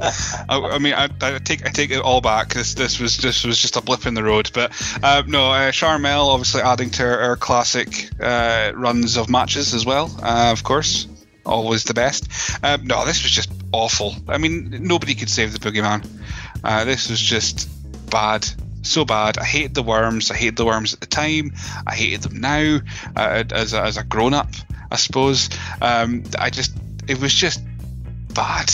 I, 0.00 0.58
I, 0.58 0.78
mean, 0.78 0.94
I, 0.94 1.08
I, 1.20 1.38
take 1.38 1.66
I 1.66 1.70
take 1.70 1.90
it 1.90 2.00
all 2.00 2.20
back. 2.20 2.54
This 2.54 2.74
this 2.74 2.98
was 2.98 3.18
this 3.18 3.44
was 3.44 3.58
just 3.58 3.76
a 3.76 3.82
blip 3.82 4.06
in 4.06 4.14
the 4.14 4.22
road. 4.22 4.50
But 4.54 4.72
uh, 5.02 5.22
no, 5.26 5.50
uh, 5.50 5.72
Sharmell 5.72 6.28
obviously 6.28 6.62
adding 6.62 6.90
to 6.90 7.04
our, 7.04 7.18
our 7.18 7.36
classic 7.36 8.08
uh, 8.20 8.72
runs 8.74 9.16
of 9.16 9.28
matches 9.28 9.74
as 9.74 9.84
well. 9.84 10.10
Uh, 10.22 10.52
of 10.52 10.62
course, 10.62 11.06
always 11.44 11.84
the 11.84 11.94
best. 11.94 12.28
Um, 12.64 12.86
no, 12.86 13.04
this 13.04 13.22
was 13.22 13.32
just 13.32 13.50
awful. 13.72 14.14
I 14.28 14.38
mean, 14.38 14.70
nobody 14.82 15.14
could 15.14 15.28
save 15.28 15.52
the 15.52 15.58
boogeyman. 15.58 16.08
Uh, 16.64 16.84
this 16.84 17.10
was 17.10 17.20
just 17.20 17.68
bad. 18.10 18.48
So 18.82 19.04
bad. 19.04 19.38
I 19.38 19.44
hated 19.44 19.74
the 19.74 19.82
worms. 19.82 20.30
I 20.30 20.34
hated 20.36 20.56
the 20.56 20.64
worms 20.64 20.94
at 20.94 21.00
the 21.00 21.06
time. 21.06 21.52
I 21.86 21.94
hated 21.94 22.22
them 22.22 22.40
now 22.40 22.78
uh, 23.16 23.44
as, 23.52 23.74
a, 23.74 23.82
as 23.82 23.96
a 23.96 24.04
grown 24.04 24.34
up, 24.34 24.50
I 24.90 24.96
suppose. 24.96 25.50
Um, 25.82 26.24
I 26.38 26.50
just, 26.50 26.76
it 27.08 27.20
was 27.20 27.34
just 27.34 27.62
bad. 28.34 28.72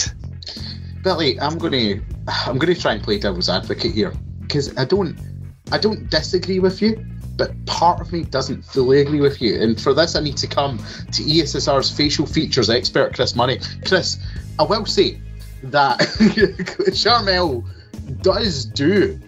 Billy, 1.03 1.41
I'm 1.41 1.59
gonna 1.59 2.01
I'm 2.47 2.59
gonna 2.59 2.75
try 2.75 2.95
and 2.95 3.03
play 3.03 3.19
devil's 3.19 3.49
advocate 3.49 3.93
here 3.93 4.13
because 4.41 4.77
I 4.77 4.85
don't 4.85 5.17
I 5.71 5.79
don't 5.79 6.11
disagree 6.11 6.59
with 6.59 6.83
you, 6.83 7.05
but 7.37 7.53
part 7.67 8.01
of 8.01 8.13
me 8.13 8.25
doesn't 8.25 8.65
fully 8.65 9.01
agree 9.01 9.21
with 9.21 9.41
you. 9.41 9.61
And 9.61 9.81
for 9.81 9.95
this, 9.95 10.17
I 10.17 10.21
need 10.21 10.37
to 10.39 10.47
come 10.47 10.79
to 10.79 11.23
ESSR's 11.23 11.91
facial 11.91 12.27
features 12.27 12.71
expert, 12.71 13.15
Chris 13.15 13.37
Money. 13.37 13.61
Chris, 13.85 14.19
I 14.59 14.65
will 14.65 14.87
say 14.87 15.21
that 15.65 16.01
Sharmell 16.91 17.65
does 18.23 18.65
do 18.65 19.21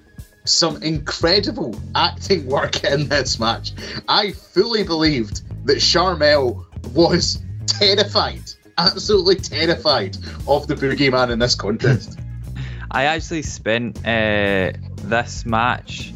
some 0.48 0.82
incredible 0.82 1.78
acting 1.94 2.46
work 2.46 2.84
in 2.92 3.08
this 3.08 3.38
match. 3.38 3.72
I 4.08 4.32
fully 4.32 4.82
believed 4.82 5.42
that 5.66 5.78
Sharmell 5.78 6.64
was 6.94 7.42
terrified, 7.66 8.50
absolutely 8.76 9.36
terrified 9.36 10.16
of 10.46 10.66
the 10.66 10.74
boogeyman 10.74 11.30
in 11.30 11.38
this 11.38 11.54
contest. 11.54 12.18
I 12.90 13.04
actually 13.04 13.42
spent 13.42 13.98
uh, 13.98 14.72
this 15.04 15.44
match 15.44 16.12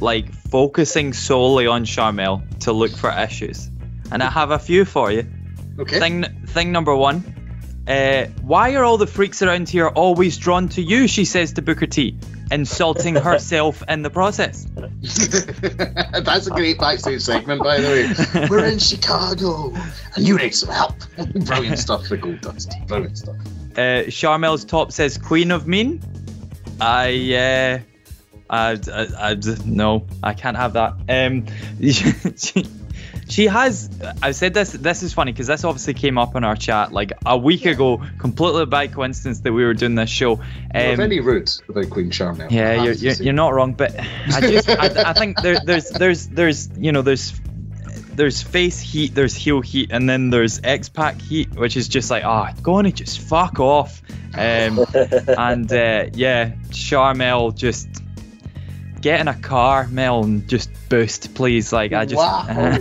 like 0.00 0.32
focusing 0.32 1.12
solely 1.12 1.66
on 1.66 1.84
Sharmell 1.84 2.58
to 2.60 2.72
look 2.72 2.90
for 2.90 3.10
issues, 3.10 3.70
and 4.12 4.22
I 4.22 4.30
have 4.30 4.50
a 4.50 4.58
few 4.58 4.84
for 4.84 5.10
you. 5.10 5.26
Okay. 5.78 5.98
Thing 5.98 6.24
thing 6.46 6.72
number 6.72 6.94
one. 6.94 7.36
Uh, 7.88 8.26
why 8.42 8.74
are 8.74 8.84
all 8.84 8.98
the 8.98 9.06
freaks 9.06 9.42
around 9.42 9.68
here 9.68 9.88
always 9.88 10.36
drawn 10.36 10.68
to 10.68 10.82
you? 10.82 11.08
She 11.08 11.24
says 11.24 11.54
to 11.54 11.62
Booker 11.62 11.86
T, 11.86 12.16
insulting 12.50 13.14
herself 13.28 13.82
in 13.88 14.02
the 14.02 14.10
process. 14.10 14.66
That's 14.74 16.46
a 16.46 16.50
great 16.50 16.78
backstage 16.78 17.22
segment, 17.22 17.62
by 17.62 17.80
the 17.80 17.88
way. 17.88 18.48
We're 18.48 18.66
in 18.66 18.78
Chicago, 18.78 19.72
and 20.14 20.26
you 20.26 20.36
need 20.36 20.54
some 20.54 20.70
help. 20.70 20.96
Brilliant 21.34 21.78
stuff 21.78 22.06
for 22.06 22.16
Goldust. 22.16 22.86
Brilliant 22.86 23.18
stuff. 23.18 23.36
Uh, 23.72 24.08
Sharmell's 24.08 24.64
top 24.64 24.92
says 24.92 25.16
Queen 25.16 25.50
of 25.50 25.66
Mean. 25.66 26.02
I, 26.80 27.34
uh, 27.34 27.78
I, 28.48 28.80
I, 28.92 29.30
I, 29.30 29.36
no, 29.64 30.06
I 30.22 30.34
can't 30.34 30.56
have 30.56 30.72
that. 30.72 30.94
Um, 31.08 31.46
she, 33.30 33.46
has. 33.46 33.90
I 34.22 34.32
said 34.32 34.54
this. 34.54 34.72
This 34.72 35.02
is 35.02 35.12
funny 35.12 35.32
because 35.32 35.46
this 35.46 35.64
obviously 35.64 35.94
came 35.94 36.18
up 36.18 36.36
in 36.36 36.44
our 36.44 36.56
chat 36.56 36.92
like 36.92 37.12
a 37.24 37.38
week 37.38 37.66
ago, 37.66 38.02
completely 38.18 38.66
by 38.66 38.88
coincidence 38.88 39.40
that 39.40 39.52
we 39.52 39.64
were 39.64 39.74
doing 39.74 39.94
this 39.94 40.10
show. 40.10 40.34
Um, 40.34 40.96
very 40.96 41.20
rude 41.20 41.50
about 41.68 41.90
Queen 41.90 42.10
Sharmell. 42.10 42.50
I 42.50 42.54
yeah, 42.54 42.82
you're, 42.82 42.94
you're, 42.94 43.14
you're 43.14 43.32
not 43.32 43.54
wrong, 43.54 43.74
but 43.74 43.98
I 43.98 44.40
just 44.40 44.68
I, 44.68 45.02
I 45.10 45.12
think 45.12 45.40
there, 45.40 45.60
there's 45.64 45.90
there's 45.90 46.28
there's 46.28 46.68
you 46.76 46.92
know 46.92 47.02
there's 47.02 47.32
there's 48.14 48.42
face 48.42 48.80
heat, 48.80 49.14
there's 49.14 49.34
heel 49.34 49.60
heat, 49.60 49.90
and 49.92 50.08
then 50.08 50.30
there's 50.30 50.60
X 50.62 50.88
Pac 50.88 51.20
heat, 51.20 51.54
which 51.54 51.76
is 51.76 51.88
just 51.88 52.10
like 52.10 52.24
ah, 52.24 52.52
go 52.62 52.74
on 52.74 52.86
and 52.86 52.94
just 52.94 53.20
fuck 53.20 53.60
off. 53.60 54.02
Um, 54.34 54.84
and 54.94 55.72
uh, 55.72 56.06
yeah, 56.12 56.52
Sharmell 56.70 57.54
just 57.54 57.88
get 59.00 59.20
in 59.20 59.28
a 59.28 59.38
car, 59.38 59.86
Mel, 59.88 60.22
and 60.22 60.48
just 60.48 60.70
boost, 60.88 61.34
please. 61.34 61.72
Like 61.72 61.92
I 61.92 62.04
just 62.04 62.16
wow. 62.16 62.78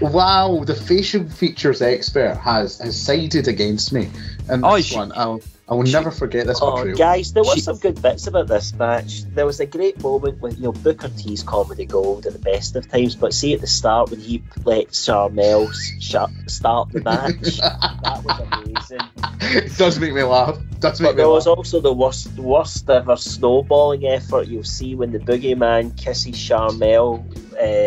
Wow, 0.00 0.64
the 0.66 0.74
facial 0.74 1.28
features 1.28 1.82
expert 1.82 2.34
has, 2.36 2.78
has 2.78 3.00
sided 3.00 3.48
against 3.48 3.92
me. 3.92 4.08
And 4.48 4.64
Oh, 4.64 4.76
this 4.76 4.86
she- 4.86 4.96
one, 4.96 5.12
I'll, 5.14 5.40
I 5.68 5.74
will 5.74 5.84
never 5.84 6.10
forget 6.10 6.46
this 6.48 6.58
Oh, 6.60 6.72
portrayal. 6.72 6.96
guys, 6.96 7.32
there 7.32 7.44
were 7.44 7.54
She- 7.54 7.60
some 7.60 7.76
good 7.78 8.00
bits 8.02 8.26
about 8.26 8.48
this 8.48 8.72
match. 8.74 9.22
There 9.34 9.46
was 9.46 9.60
a 9.60 9.66
great 9.66 10.02
moment 10.02 10.40
when 10.40 10.56
you 10.56 10.62
know 10.62 10.72
Booker 10.72 11.08
T's 11.10 11.42
comedy 11.44 11.84
gold 11.86 12.26
at 12.26 12.32
the 12.32 12.38
best 12.40 12.74
of 12.74 12.90
times, 12.90 13.14
but 13.14 13.32
see 13.32 13.54
at 13.54 13.60
the 13.60 13.68
start 13.68 14.10
when 14.10 14.18
he 14.20 14.42
let 14.64 14.88
Sharmell 14.88 15.72
sh- 16.00 16.50
start 16.52 16.90
the 16.92 17.00
match, 17.02 17.58
that 17.58 18.20
was 18.24 18.40
amazing. 18.52 19.08
it 19.42 19.76
does 19.78 20.00
make 20.00 20.12
me 20.12 20.22
laugh. 20.24 20.58
Does 20.80 21.00
make 21.00 21.10
But 21.10 21.12
me 21.12 21.22
there 21.22 21.28
was 21.28 21.46
also 21.46 21.80
the 21.80 21.92
worst, 21.92 22.34
worst 22.36 22.88
ever 22.90 23.16
snowballing 23.16 24.06
effort 24.06 24.48
you'll 24.48 24.64
see 24.64 24.94
when 24.96 25.12
the 25.12 25.18
boogeyman 25.20 25.96
kisses 25.96 26.34
Sharmell 26.34 27.22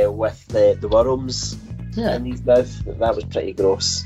uh, 0.07 0.09
with 0.11 0.45
the, 0.47 0.77
the 0.79 0.87
worms 0.87 1.57
Yeah, 1.95 2.15
in 2.15 2.25
his 2.25 2.43
mouth. 2.43 2.85
That 2.99 3.15
was 3.15 3.25
pretty 3.25 3.53
gross. 3.53 4.05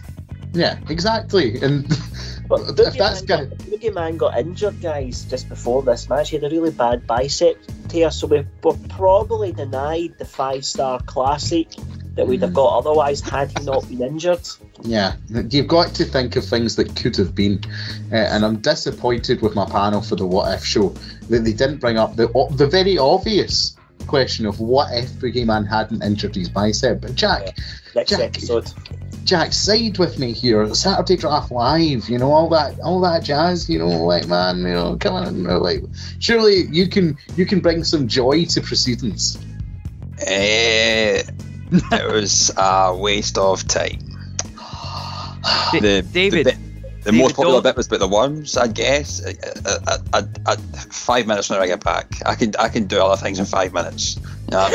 yeah, 0.53 0.77
exactly. 0.89 1.61
And 1.61 1.87
But 2.47 2.79
if 2.79 2.97
that's 2.97 3.21
good, 3.21 3.49
got, 3.49 3.57
Boogeyman 3.59 4.17
got 4.17 4.37
injured, 4.37 4.81
guys, 4.81 5.25
just 5.25 5.49
before 5.49 5.83
this 5.83 6.07
match. 6.07 6.29
He 6.29 6.37
had 6.37 6.45
a 6.45 6.49
really 6.49 6.71
bad 6.71 7.05
bicep 7.05 7.59
tear, 7.89 8.09
so 8.09 8.27
we 8.27 8.45
were 8.63 8.77
probably 8.89 9.51
denied 9.51 10.17
the 10.17 10.25
five 10.25 10.63
star 10.63 11.01
classic 11.01 11.67
that 12.15 12.25
we'd 12.25 12.41
have 12.41 12.53
got 12.53 12.77
otherwise 12.77 13.21
had 13.21 13.55
he 13.57 13.65
not 13.65 13.87
been 13.87 14.01
injured. 14.01 14.47
Yeah, 14.81 15.15
you've 15.29 15.67
got 15.67 15.93
to 15.95 16.05
think 16.05 16.35
of 16.35 16.45
things 16.45 16.77
that 16.77 16.95
could 16.95 17.15
have 17.17 17.35
been, 17.35 17.59
uh, 18.11 18.15
and 18.15 18.45
I'm 18.45 18.57
disappointed 18.57 19.41
with 19.41 19.53
my 19.53 19.65
panel 19.65 20.01
for 20.01 20.15
the 20.15 20.25
What 20.25 20.53
If 20.53 20.63
show 20.63 20.89
that 21.29 21.43
they 21.43 21.53
didn't 21.53 21.77
bring 21.77 21.97
up 21.97 22.15
the 22.15 22.27
the 22.51 22.67
very 22.67 22.97
obvious 22.97 23.76
question 24.07 24.45
of 24.45 24.59
what 24.59 24.93
if 24.93 25.09
Boogeyman 25.13 25.67
hadn't 25.67 26.01
injured 26.03 26.35
his 26.35 26.49
bicep. 26.49 27.01
But 27.01 27.15
Jack, 27.15 27.57
Next 27.95 28.09
Jack. 28.11 28.19
episode. 28.21 28.71
Jack, 29.23 29.51
side 29.51 29.97
with 29.97 30.17
me 30.19 30.31
here. 30.31 30.73
Saturday 30.73 31.17
Draft 31.17 31.51
Live, 31.51 32.07
you 32.09 32.17
know 32.17 32.31
all 32.31 32.47
that, 32.49 32.79
all 32.79 33.01
that 33.01 33.23
jazz. 33.23 33.69
You 33.69 33.79
know, 33.79 33.87
like 34.05 34.27
man, 34.27 34.59
you 34.59 34.73
know, 34.73 34.95
come 34.97 35.15
on, 35.15 35.35
you 35.37 35.43
know, 35.43 35.57
like 35.57 35.83
surely 36.19 36.65
you 36.71 36.87
can 36.87 37.17
you 37.35 37.45
can 37.45 37.59
bring 37.59 37.83
some 37.83 38.07
joy 38.07 38.45
to 38.45 38.61
proceedings. 38.61 39.37
Eh, 40.19 41.21
it 41.71 42.11
was 42.13 42.51
a 42.57 42.95
waste 42.95 43.37
of 43.37 43.67
time. 43.67 43.99
Da- 45.73 45.79
The, 45.79 46.01
David, 46.13 46.45
the, 46.45 46.51
bit- 46.51 46.56
the 47.07 47.13
David, 47.13 47.23
most 47.23 47.35
popular 47.37 47.53
don't- 47.53 47.63
bit 47.63 47.77
was 47.77 47.87
about 47.87 47.99
the 48.01 48.07
worms, 48.09 48.57
I 48.57 48.67
guess. 48.67 49.25
I, 49.25 49.31
I, 49.87 49.97
I, 50.13 50.23
I, 50.45 50.55
five 50.57 51.25
minutes 51.25 51.49
when 51.49 51.57
I 51.61 51.65
get 51.65 51.81
back, 51.81 52.11
I 52.25 52.35
can 52.35 52.51
I 52.59 52.67
can 52.67 52.85
do 52.87 52.99
other 53.01 53.15
things 53.15 53.39
in 53.39 53.45
five 53.45 53.71
minutes. 53.71 54.17
You 54.17 54.51
know 54.51 54.57
what 54.57 54.73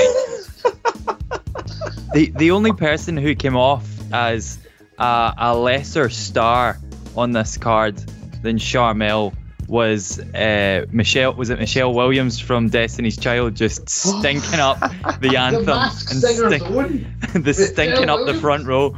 I 0.64 1.10
mean? 1.10 2.02
the 2.14 2.32
the 2.34 2.50
only 2.52 2.72
person 2.72 3.18
who 3.18 3.34
came 3.34 3.54
off 3.54 3.86
as 4.14 4.58
a, 4.96 5.34
a 5.36 5.54
lesser 5.54 6.08
star 6.08 6.78
on 7.14 7.32
this 7.32 7.58
card 7.58 7.98
than 8.40 8.56
Sharmell 8.56 9.34
was 9.68 10.18
uh, 10.18 10.86
Michelle. 10.90 11.34
Was 11.34 11.50
it 11.50 11.58
Michelle 11.58 11.92
Williams 11.92 12.38
from 12.38 12.70
Destiny's 12.70 13.18
Child 13.18 13.56
just 13.56 13.86
stinking 13.90 14.58
up 14.58 14.80
the 15.20 15.36
anthem 15.36 15.68
and 15.68 15.92
stink, 15.92 17.44
the 17.44 17.52
stinking 17.72 18.08
up 18.08 18.24
the 18.24 18.40
front 18.40 18.66
row? 18.66 18.96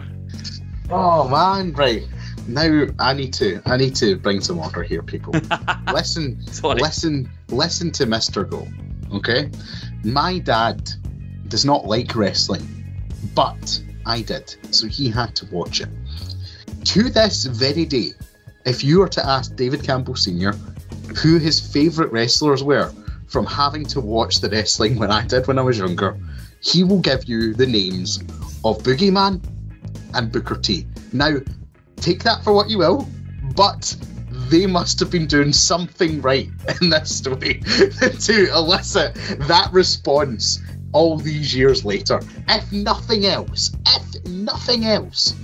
Oh 0.89 1.29
man, 1.29 1.73
right. 1.73 2.05
Now 2.47 2.87
I 2.99 3.15
need 3.15 3.33
to 3.35 3.63
I 3.67 3.77
need 3.77 3.95
to 3.97 4.17
bring 4.17 4.41
some 4.41 4.59
order 4.59 4.83
here, 4.83 5.03
people. 5.03 5.35
listen, 5.93 6.47
Sorry. 6.53 6.81
listen, 6.81 7.31
listen 7.49 7.91
to 7.93 8.07
Mr. 8.07 8.49
Go. 8.49 8.67
Okay? 9.17 9.51
My 10.03 10.39
dad 10.39 10.91
does 11.49 11.65
not 11.65 11.87
like 11.87 12.15
wrestling, 12.15 12.67
but 13.35 13.83
I 14.07 14.23
did, 14.23 14.55
so 14.75 14.87
he 14.87 15.09
had 15.09 15.35
to 15.37 15.47
watch 15.47 15.81
it. 15.81 15.89
To 16.85 17.09
this 17.09 17.47
very 17.47 17.87
day, 17.87 18.13
if 18.67 18.85
you 18.85 18.99
were 18.99 19.09
to 19.09 19.27
ask 19.27 19.57
David 19.57 19.83
Campbell 19.83 20.17
Sr. 20.17 20.53
who 21.23 21.39
his 21.39 21.61
favourite 21.61 22.13
wrestlers 22.13 22.63
were 22.63 22.93
from 23.27 23.47
having 23.47 23.85
to 23.87 24.01
watch 24.01 24.41
the 24.41 24.51
wrestling 24.51 24.99
when 24.99 25.11
I 25.11 25.27
did 25.27 25.47
when 25.47 25.59
I 25.59 25.63
was 25.63 25.79
younger, 25.79 26.19
he 26.61 26.85
will 26.85 27.01
give 27.01 27.25
you 27.25 27.55
the 27.55 27.67
names 27.67 28.21
of 28.65 28.79
Boogeyman 28.83 29.43
and 30.15 30.31
Booker 30.31 30.57
T. 30.57 30.87
Now, 31.13 31.39
take 31.97 32.23
that 32.25 32.45
for 32.45 32.53
what 32.53 32.71
you 32.71 32.79
will, 32.79 33.09
but 33.55 33.97
they 34.49 34.67
must 34.67 35.01
have 35.01 35.11
been 35.11 35.27
doing 35.27 35.53
something 35.53 36.21
right 36.21 36.49
in 36.81 36.91
this 36.91 37.17
story 37.17 37.55
to 37.61 38.53
elicit 38.55 39.15
that 39.49 39.69
response 39.73 40.61
all 40.93 41.19
these 41.19 41.55
years 41.55 41.85
later. 41.85 42.21
If 42.49 42.71
nothing 42.73 43.27
else, 43.27 43.73
if 43.87 44.27
nothing 44.27 44.85
else, 44.85 45.35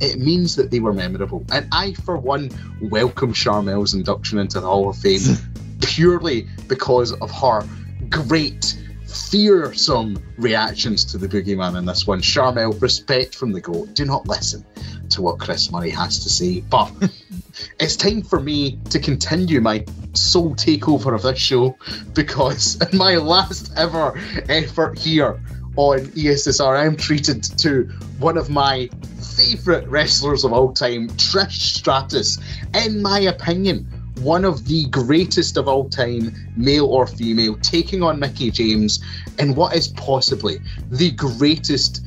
it 0.00 0.18
means 0.18 0.56
that 0.56 0.70
they 0.70 0.80
were 0.80 0.92
memorable. 0.92 1.44
And 1.52 1.68
I, 1.72 1.94
for 1.94 2.16
one, 2.16 2.50
welcome 2.80 3.34
Sharmell's 3.34 3.92
induction 3.92 4.38
into 4.38 4.60
the 4.60 4.66
Hall 4.66 4.88
of 4.88 4.96
Fame 4.96 5.20
purely 5.82 6.48
because 6.68 7.12
of 7.12 7.30
her 7.30 7.66
great, 8.08 8.78
fearsome 9.06 10.16
reactions 10.38 11.04
to 11.06 11.18
the 11.18 11.28
boogeyman 11.28 11.76
in 11.76 11.84
this 11.84 12.06
one. 12.06 12.20
Sharmell, 12.20 12.80
respect 12.80 13.34
from 13.34 13.52
the 13.52 13.60
goat. 13.60 13.94
Do 13.94 14.04
not 14.04 14.26
listen 14.26 14.64
to 15.10 15.22
what 15.22 15.38
Chris 15.38 15.70
Murray 15.70 15.90
has 15.90 16.22
to 16.24 16.30
say. 16.30 16.60
But 16.60 16.92
it's 17.80 17.96
time 17.96 18.22
for 18.22 18.40
me 18.40 18.78
to 18.90 18.98
continue 18.98 19.60
my 19.60 19.84
sole 20.14 20.54
takeover 20.54 21.14
of 21.14 21.22
this 21.22 21.38
show 21.38 21.76
because 22.14 22.80
in 22.92 22.98
my 22.98 23.16
last 23.16 23.72
ever 23.76 24.18
effort 24.48 24.98
here 24.98 25.40
on 25.76 26.00
ESSR, 26.00 26.78
I'm 26.78 26.96
treated 26.96 27.42
to 27.58 27.84
one 28.18 28.36
of 28.36 28.50
my 28.50 28.90
favourite 29.36 29.88
wrestlers 29.88 30.44
of 30.44 30.52
all 30.52 30.72
time, 30.72 31.08
Trish 31.10 31.52
Stratus. 31.52 32.38
In 32.74 33.00
my 33.00 33.20
opinion, 33.20 33.86
one 34.20 34.44
of 34.44 34.66
the 34.66 34.84
greatest 34.86 35.56
of 35.56 35.68
all 35.68 35.88
time, 35.88 36.34
male 36.56 36.86
or 36.86 37.06
female, 37.06 37.56
taking 37.56 38.02
on 38.02 38.18
Mickie 38.18 38.50
James 38.50 39.02
in 39.38 39.54
what 39.54 39.74
is 39.74 39.88
possibly 39.88 40.58
the 40.90 41.10
greatest 41.12 42.04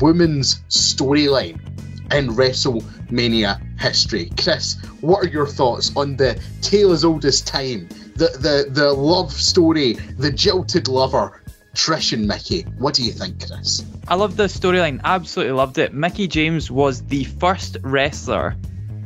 women's 0.00 0.60
storyline 0.70 1.60
in 2.12 2.28
WrestleMania 2.28 3.60
history. 3.78 4.30
Chris, 4.42 4.76
what 5.00 5.24
are 5.24 5.28
your 5.28 5.46
thoughts 5.46 5.92
on 5.96 6.16
the 6.16 6.40
tale 6.60 6.92
as 6.92 7.04
old 7.04 7.24
as 7.24 7.40
time, 7.40 7.88
the 8.16 8.28
the 8.38 8.66
the 8.70 8.92
love 8.92 9.32
story, 9.32 9.94
the 10.18 10.30
jilted 10.30 10.88
lover, 10.88 11.42
Trish 11.74 12.12
and 12.12 12.26
Mickie? 12.26 12.62
What 12.78 12.94
do 12.94 13.04
you 13.04 13.12
think, 13.12 13.46
Chris? 13.46 13.84
I 14.08 14.16
love 14.16 14.36
the 14.36 14.44
storyline. 14.44 15.00
Absolutely 15.04 15.52
loved 15.52 15.78
it. 15.78 15.92
Mickie 15.92 16.28
James 16.28 16.70
was 16.70 17.02
the 17.02 17.24
first 17.24 17.76
wrestler, 17.82 18.56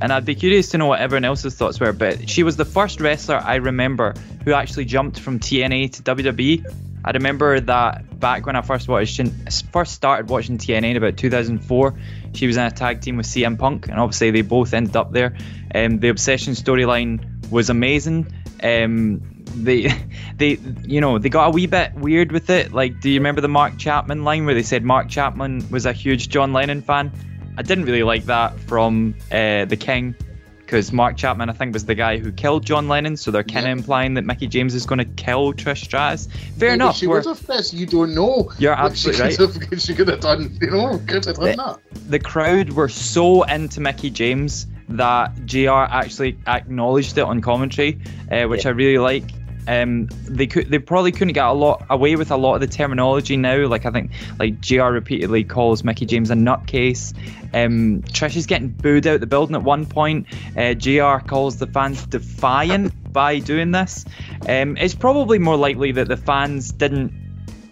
and 0.01 0.13
I'd 0.13 0.25
be 0.25 0.35
curious 0.35 0.71
to 0.71 0.79
know 0.79 0.87
what 0.87 1.01
everyone 1.01 1.25
else's 1.25 1.55
thoughts 1.55 1.79
were, 1.79 1.93
but 1.93 2.29
she 2.29 2.43
was 2.43 2.57
the 2.57 2.65
first 2.65 3.01
wrestler 3.01 3.37
I 3.37 3.57
remember 3.57 4.15
who 4.45 4.53
actually 4.53 4.87
jumped 4.87 5.21
from 5.21 5.41
TNA 5.41 5.93
to 5.95 6.03
WWE. 6.03 6.65
I 7.05 7.11
remember 7.11 7.61
that 7.61 8.19
back 8.19 8.47
when 8.47 8.57
I 8.57 8.63
first 8.63 8.89
watched, 8.89 9.21
first 9.73 9.93
started 9.93 10.31
watching 10.31 10.57
TNA 10.57 10.93
in 10.93 10.97
about 10.97 11.19
2004. 11.19 11.95
She 12.35 12.47
was 12.47 12.57
in 12.57 12.65
a 12.65 12.71
tag 12.71 13.01
team 13.01 13.17
with 13.17 13.27
CM 13.27 13.59
Punk, 13.59 13.89
and 13.89 13.99
obviously 13.99 14.31
they 14.31 14.43
both 14.43 14.75
ended 14.75 14.97
up 14.97 15.13
there. 15.13 15.37
Um, 15.75 15.99
the 15.99 16.09
Obsession 16.09 16.55
storyline 16.55 17.51
was 17.51 17.71
amazing. 17.71 18.27
Um, 18.63 19.45
they, 19.55 19.93
they, 20.37 20.59
you 20.83 21.01
know, 21.01 21.19
they 21.19 21.29
got 21.29 21.49
a 21.49 21.51
wee 21.51 21.67
bit 21.67 21.95
weird 21.95 22.33
with 22.33 22.51
it. 22.51 22.73
Like, 22.73 23.01
do 23.01 23.11
you 23.11 23.21
remember 23.21 23.41
the 23.41 23.49
Mark 23.49 23.79
Chapman 23.79 24.25
line 24.25 24.47
where 24.47 24.55
they 24.55 24.63
said 24.63 24.85
Mark 24.85 25.09
Chapman 25.09 25.69
was 25.71 25.87
a 25.87 25.93
huge 25.93 26.29
John 26.29 26.53
Lennon 26.53 26.83
fan? 26.83 27.13
I 27.57 27.63
didn't 27.63 27.85
really 27.85 28.03
like 28.03 28.25
that 28.25 28.59
from 28.61 29.15
uh, 29.31 29.65
the 29.65 29.77
King 29.79 30.17
because 30.75 30.93
Mark 30.93 31.17
Chapman, 31.17 31.49
I 31.49 31.53
think, 31.53 31.73
was 31.73 31.85
the 31.85 31.95
guy 31.95 32.19
who 32.19 32.33
killed 32.33 32.67
John 32.67 32.89
Lennon. 32.89 33.17
So 33.17 33.31
they're 33.31 33.45
kind 33.45 33.59
of 33.61 33.65
Yeah. 33.67 33.73
implying 33.73 34.15
that 34.15 34.23
Mickie 34.25 34.49
James 34.49 34.75
is 34.75 34.87
going 34.87 34.99
to 34.99 35.05
kill 35.05 35.53
Trish 35.53 35.85
Stratus. 35.85 36.27
Fair 36.27 36.71
Maybe 36.71 36.75
enough. 36.75 36.97
She 36.97 37.07
would 37.07 37.25
have, 37.27 37.47
Chris. 37.47 37.73
You 37.73 37.87
don't 37.87 38.13
know. 38.13 38.51
You're 38.59 38.73
absolutely 38.73 39.31
she 39.37 39.43
Have, 39.43 39.81
she 39.81 39.95
could 39.95 40.09
have 40.09 40.19
done. 40.19 40.59
You 40.61 40.73
know, 40.73 40.99
could 41.07 41.27
have 41.27 41.37
done 41.37 41.57
that. 41.57 41.79
the 42.09 42.19
crowd 42.19 42.71
were 42.71 42.89
so 42.89 43.45
into 43.45 43.81
Mickie 43.81 44.11
James 44.11 44.67
that 44.89 45.47
JR 45.47 45.71
actually 45.71 46.39
acknowledged 46.45 47.19
it 47.19 47.23
on 47.23 47.41
commentary, 47.41 48.01
uh, 48.33 48.43
which 48.49 48.67
I 48.67 48.71
really 48.71 48.99
like. 48.99 49.23
Um, 49.67 50.09
they 50.25 50.47
could, 50.47 50.71
they 50.71 50.79
probably 50.79 51.13
couldn't 51.13 51.35
get 51.35 51.47
a 51.47 51.53
lot 51.53 51.85
away 51.91 52.17
with 52.17 52.31
a 52.31 52.37
lot 52.37 52.55
of 52.55 52.61
the 52.61 52.67
terminology 52.67 53.37
now. 53.37 53.67
Like 53.67 53.87
I 53.87 53.91
think, 53.91 54.13
like 54.39 54.61
JR 54.61 54.85
repeatedly 54.85 55.45
calls 55.45 55.85
Mickie 55.85 56.07
James 56.07 56.31
a 56.31 56.35
nutcase. 56.35 57.15
Um, 57.55 58.03
Trish 58.03 58.37
is 58.37 58.47
getting 58.47 58.69
booed 58.69 59.07
out 59.07 59.21
the 59.21 59.27
building 59.27 59.57
at 59.57 59.63
one 59.63 59.87
point. 59.87 60.27
Uh, 60.57 60.75
JR 60.75 61.19
calls 61.19 61.57
the 61.57 61.67
fans 61.67 62.07
defiant 62.07 63.13
by 63.13 63.39
doing 63.39 63.71
this. 63.71 64.05
Um, 64.49 64.77
it's 64.77 64.95
probably 64.95 65.39
more 65.39 65.57
likely 65.57 65.93
that 65.93 66.09
the 66.09 66.17
fans 66.17 66.73
didn't 66.73 67.13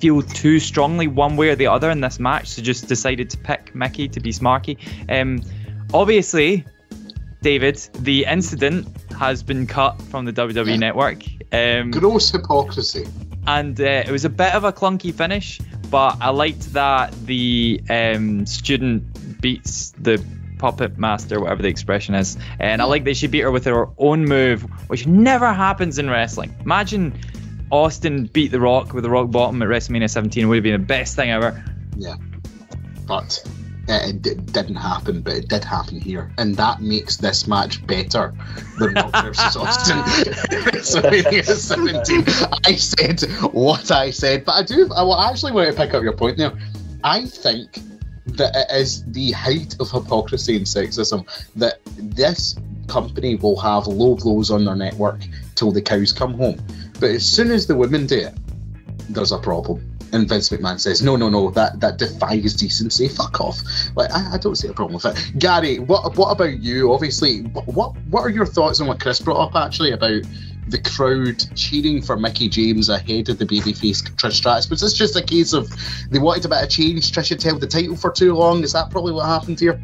feel 0.01 0.23
too 0.23 0.59
strongly 0.59 1.07
one 1.07 1.37
way 1.37 1.51
or 1.51 1.55
the 1.55 1.69
other 1.69 1.91
in 1.91 2.01
this 2.01 2.19
match, 2.19 2.49
so 2.49 2.63
just 2.63 2.89
decided 2.89 3.31
to 3.31 3.39
pick 3.39 3.75
Mickie 3.75 4.09
to 4.09 4.21
be 4.21 4.33
Smarky. 4.33 4.77
Um, 5.09 5.43
obviously, 5.95 6.65
David, 7.43 7.77
the 7.99 8.25
incident 8.25 8.87
has 9.19 9.43
been 9.43 9.67
cut 9.67 10.01
from 10.03 10.25
the 10.25 10.33
WWE 10.33 10.67
Yeah. 10.71 10.77
network, 10.77 11.23
um, 11.53 11.91
Gross 11.91 12.31
hypocrisy. 12.31 13.07
and 13.47 13.79
uh, 13.81 13.85
it 14.07 14.11
was 14.11 14.25
a 14.25 14.31
bit 14.31 14.55
of 14.55 14.65
a 14.65 14.73
clunky 14.73 15.13
finish, 15.13 15.61
but 15.91 16.17
I 16.21 16.31
liked 16.31 16.73
that 16.73 17.13
the 17.27 17.81
um, 17.91 18.47
student 18.47 19.41
beats 19.43 19.93
the 20.01 20.23
puppet 20.59 20.97
master, 20.97 21.41
whatever 21.41 21.63
the 21.63 21.69
expression 21.69 22.15
is, 22.15 22.39
and 22.61 22.81
I 22.81 22.85
like 22.85 23.03
that 23.05 23.17
she 23.17 23.27
beat 23.27 23.41
her 23.41 23.51
with 23.51 23.65
her 23.65 23.89
own 23.99 24.25
move, 24.25 24.63
which 24.87 25.07
never 25.09 25.53
happens 25.53 25.99
in 25.99 26.09
wrestling. 26.09 26.55
Imagine 26.61 27.19
Austin 27.73 28.27
beat 28.27 28.53
The 28.53 28.61
Rock 28.61 28.93
with 28.93 29.03
the 29.03 29.11
rock 29.11 29.31
bottom 29.33 29.61
at 29.63 29.69
WrestleMania 29.69 30.09
17 30.09 30.49
would 30.49 30.57
have 30.57 30.63
been 30.63 30.73
the 30.81 30.87
best 30.87 31.17
thing 31.17 31.31
ever. 31.31 31.65
Yeah, 31.97 32.15
but 33.07 33.43
Uh, 33.89 33.99
it, 34.05 34.27
it 34.27 34.53
didn't 34.53 34.77
happen. 34.77 35.23
But 35.23 35.35
it 35.35 35.49
did 35.49 35.65
happen 35.65 36.01
here, 36.01 36.31
and 36.39 36.55
that 36.57 36.81
makes 36.81 37.17
this 37.17 37.47
match 37.47 37.85
better 37.87 38.33
than 38.79 38.95
Rock 38.95 39.13
versus 39.25 39.57
Austin. 39.57 39.99
WrestleMania 40.69 41.45
17. 41.45 42.25
I 42.65 42.77
said 42.77 43.23
what 43.53 43.91
I 43.91 44.11
said, 44.11 44.45
but 44.45 44.53
I 44.53 44.63
do. 44.63 44.89
I 44.93 45.31
actually 45.31 45.53
want 45.53 45.69
to 45.69 45.77
pick 45.77 45.95
up 45.95 46.03
your 46.03 46.17
point 46.17 46.39
there. 46.39 46.53
I 47.05 47.27
think 47.27 47.79
that 48.27 48.55
it 48.55 48.81
is 48.81 49.05
the 49.07 49.33
height 49.33 49.77
of 49.81 49.91
hypocrisy 49.91 50.57
and 50.57 50.65
sexism 50.65 51.27
that 51.57 51.81
this 51.97 52.57
company 52.87 53.37
will 53.37 53.59
have 53.59 53.87
low 53.87 54.15
blows 54.15 54.51
on 54.51 54.65
their 54.65 54.77
network 54.77 55.21
till 55.55 55.73
the 55.73 55.83
cows 55.83 56.13
come 56.13 56.35
home. 56.35 56.61
But 57.01 57.11
as 57.11 57.25
soon 57.25 57.51
as 57.51 57.67
the 57.67 57.75
women 57.75 58.07
do 58.07 58.19
it, 58.19 58.35
there's 59.09 59.33
a 59.33 59.39
problem. 59.39 59.92
And 60.13 60.29
Vince 60.29 60.51
McMahon 60.51 60.79
says, 60.79 61.03
no, 61.03 61.17
no, 61.17 61.31
no, 61.31 61.51
that, 61.53 61.81
that 61.81 61.97
defies 61.97 62.55
decency. 62.55 63.09
Fuck 63.09 63.41
off. 63.41 63.59
Like, 63.97 64.11
I, 64.13 64.35
I 64.35 64.39
don't 64.39 64.57
see 64.57 64.69
a 64.69 64.73
problem 64.75 64.95
with 64.95 65.07
it. 65.07 65.39
Gary, 65.39 65.79
what 65.79 66.17
what 66.19 66.31
about 66.31 66.59
you? 66.59 66.93
Obviously, 66.93 67.41
what 67.41 67.97
what 68.11 68.21
are 68.21 68.29
your 68.29 68.45
thoughts 68.45 68.81
on 68.81 68.89
what 68.89 69.01
Chris 69.01 69.21
brought 69.21 69.43
up 69.43 69.57
actually 69.57 69.93
about 69.93 70.23
the 70.69 70.79
crowd 70.79 71.43
cheering 71.57 72.03
for 72.03 72.17
Mickie 72.17 72.49
James 72.49 72.89
ahead 72.89 73.31
of 73.31 73.39
the 73.39 73.47
babyface 73.47 74.03
Trish 74.17 74.33
Stratus? 74.35 74.69
Was 74.69 74.83
this 74.83 74.93
just 74.93 75.17
a 75.17 75.23
case 75.23 75.55
of 75.55 75.73
they 76.11 76.19
wanted 76.19 76.45
a 76.45 76.49
bit 76.49 76.63
of 76.63 76.69
change? 76.69 77.11
Trish 77.11 77.31
had 77.31 77.43
held 77.43 77.63
the 77.63 77.67
title 77.67 77.97
for 77.97 78.13
too 78.13 78.35
long. 78.35 78.63
Is 78.65 78.75
that 78.75 78.91
probably 78.91 79.13
what 79.13 79.25
happened 79.25 79.61
here? 79.61 79.81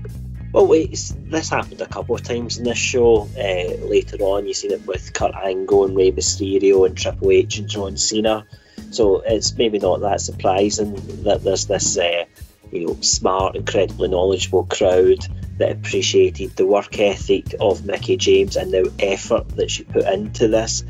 Well, 0.52 0.66
wait, 0.66 0.90
this 1.16 1.48
happened 1.50 1.80
a 1.80 1.86
couple 1.86 2.14
of 2.14 2.22
times 2.22 2.58
in 2.58 2.64
this 2.64 2.78
show. 2.78 3.28
Uh, 3.36 3.86
later 3.86 4.16
on, 4.20 4.46
you've 4.46 4.56
seen 4.56 4.72
it 4.72 4.86
with 4.86 5.12
Kurt 5.12 5.34
Angle 5.34 5.86
and 5.86 5.96
Rey 5.96 6.10
Mysterio 6.12 6.86
and 6.86 6.96
Triple 6.96 7.30
H 7.30 7.58
and 7.58 7.68
John 7.68 7.96
Cena. 7.96 8.46
So 8.90 9.20
it's 9.20 9.56
maybe 9.56 9.78
not 9.78 10.00
that 10.00 10.20
surprising 10.20 10.94
that 11.24 11.42
there's 11.42 11.66
this, 11.66 11.98
uh, 11.98 12.24
you 12.72 12.86
know, 12.86 12.96
smart, 13.00 13.56
incredibly 13.56 14.08
knowledgeable 14.08 14.64
crowd 14.64 15.26
that 15.58 15.72
appreciated 15.72 16.56
the 16.56 16.66
work 16.66 16.98
ethic 16.98 17.54
of 17.60 17.84
Mickie 17.84 18.16
James 18.16 18.56
and 18.56 18.72
the 18.72 18.92
effort 18.98 19.48
that 19.56 19.70
she 19.70 19.84
put 19.84 20.06
into 20.06 20.48
this. 20.48 20.84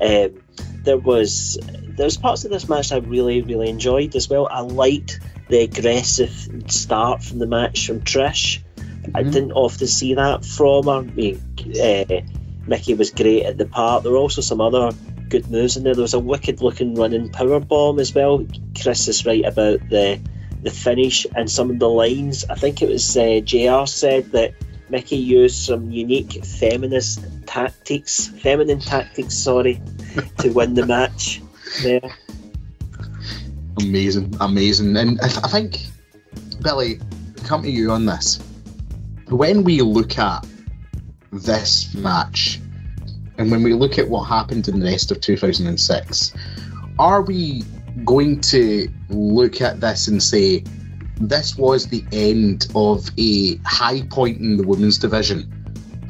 Um, 0.00 0.42
there 0.84 0.98
was 0.98 1.58
there's 1.96 2.16
parts 2.16 2.44
of 2.44 2.50
this 2.50 2.68
match 2.68 2.92
I 2.92 2.98
really 2.98 3.42
really 3.42 3.68
enjoyed 3.68 4.14
as 4.16 4.28
well. 4.28 4.48
I 4.50 4.60
liked 4.60 5.20
the 5.48 5.60
aggressive 5.60 6.48
start 6.66 7.22
from 7.22 7.38
the 7.38 7.46
match 7.46 7.86
from 7.86 8.00
Trish. 8.00 8.60
I 9.14 9.22
Mhm. 9.22 9.32
didn't 9.32 9.52
often 9.52 9.86
see 9.86 10.14
that 10.14 10.44
from 10.44 10.84
her. 10.86 10.92
I 10.92 11.02
mean, 11.02 11.40
uh, 11.80 12.20
Mickie 12.66 12.94
was 12.94 13.10
great 13.10 13.44
at 13.44 13.58
the 13.58 13.66
part. 13.66 14.02
There 14.02 14.12
were 14.12 14.18
also 14.18 14.40
some 14.40 14.60
other 14.60 14.92
good 15.34 15.50
moves 15.50 15.76
in 15.76 15.82
there. 15.82 15.94
There 15.94 16.02
was 16.02 16.14
a 16.14 16.20
wicked 16.20 16.62
looking 16.62 16.94
running 16.94 17.28
power 17.28 17.58
bomb 17.58 17.98
as 17.98 18.14
well. 18.14 18.46
Chris 18.80 19.08
is 19.08 19.26
right 19.26 19.44
about 19.44 19.80
the 19.88 20.20
the 20.62 20.70
finish 20.70 21.26
and 21.34 21.50
some 21.50 21.70
of 21.70 21.80
the 21.80 21.88
lines. 21.88 22.44
I 22.48 22.54
think 22.54 22.82
it 22.82 22.88
was 22.88 23.16
uh, 23.16 23.40
JR 23.44 23.84
said 23.86 24.30
that 24.30 24.54
Mickie 24.88 25.16
used 25.16 25.56
some 25.56 25.90
unique 25.90 26.44
feminist 26.44 27.24
tactics, 27.46 28.28
feminine 28.28 28.78
tactics, 28.78 29.34
sorry, 29.34 29.82
to 30.38 30.50
win 30.50 30.74
the 30.74 30.86
match. 30.86 31.42
There. 31.82 32.00
Amazing, 33.80 34.36
amazing. 34.40 34.96
And 34.96 35.20
I, 35.20 35.26
I 35.26 35.48
think, 35.48 35.80
Billy, 36.62 37.00
come 37.42 37.62
to 37.64 37.70
you 37.70 37.90
on 37.90 38.06
this. 38.06 38.38
When 39.30 39.64
we 39.64 39.80
look 39.80 40.16
at 40.16 40.46
this 41.32 41.92
match, 41.92 42.60
and 43.38 43.50
when 43.50 43.62
we 43.62 43.74
look 43.74 43.98
at 43.98 44.08
what 44.08 44.24
happened 44.24 44.68
in 44.68 44.80
the 44.80 44.86
rest 44.86 45.10
of 45.10 45.20
2006, 45.20 46.34
are 46.98 47.22
we 47.22 47.64
going 48.04 48.40
to 48.40 48.88
look 49.08 49.60
at 49.60 49.80
this 49.80 50.08
and 50.08 50.22
say 50.22 50.62
this 51.20 51.56
was 51.56 51.88
the 51.88 52.04
end 52.12 52.66
of 52.74 53.08
a 53.18 53.56
high 53.64 54.02
point 54.02 54.40
in 54.40 54.56
the 54.56 54.66
women's 54.66 54.98
division 54.98 55.50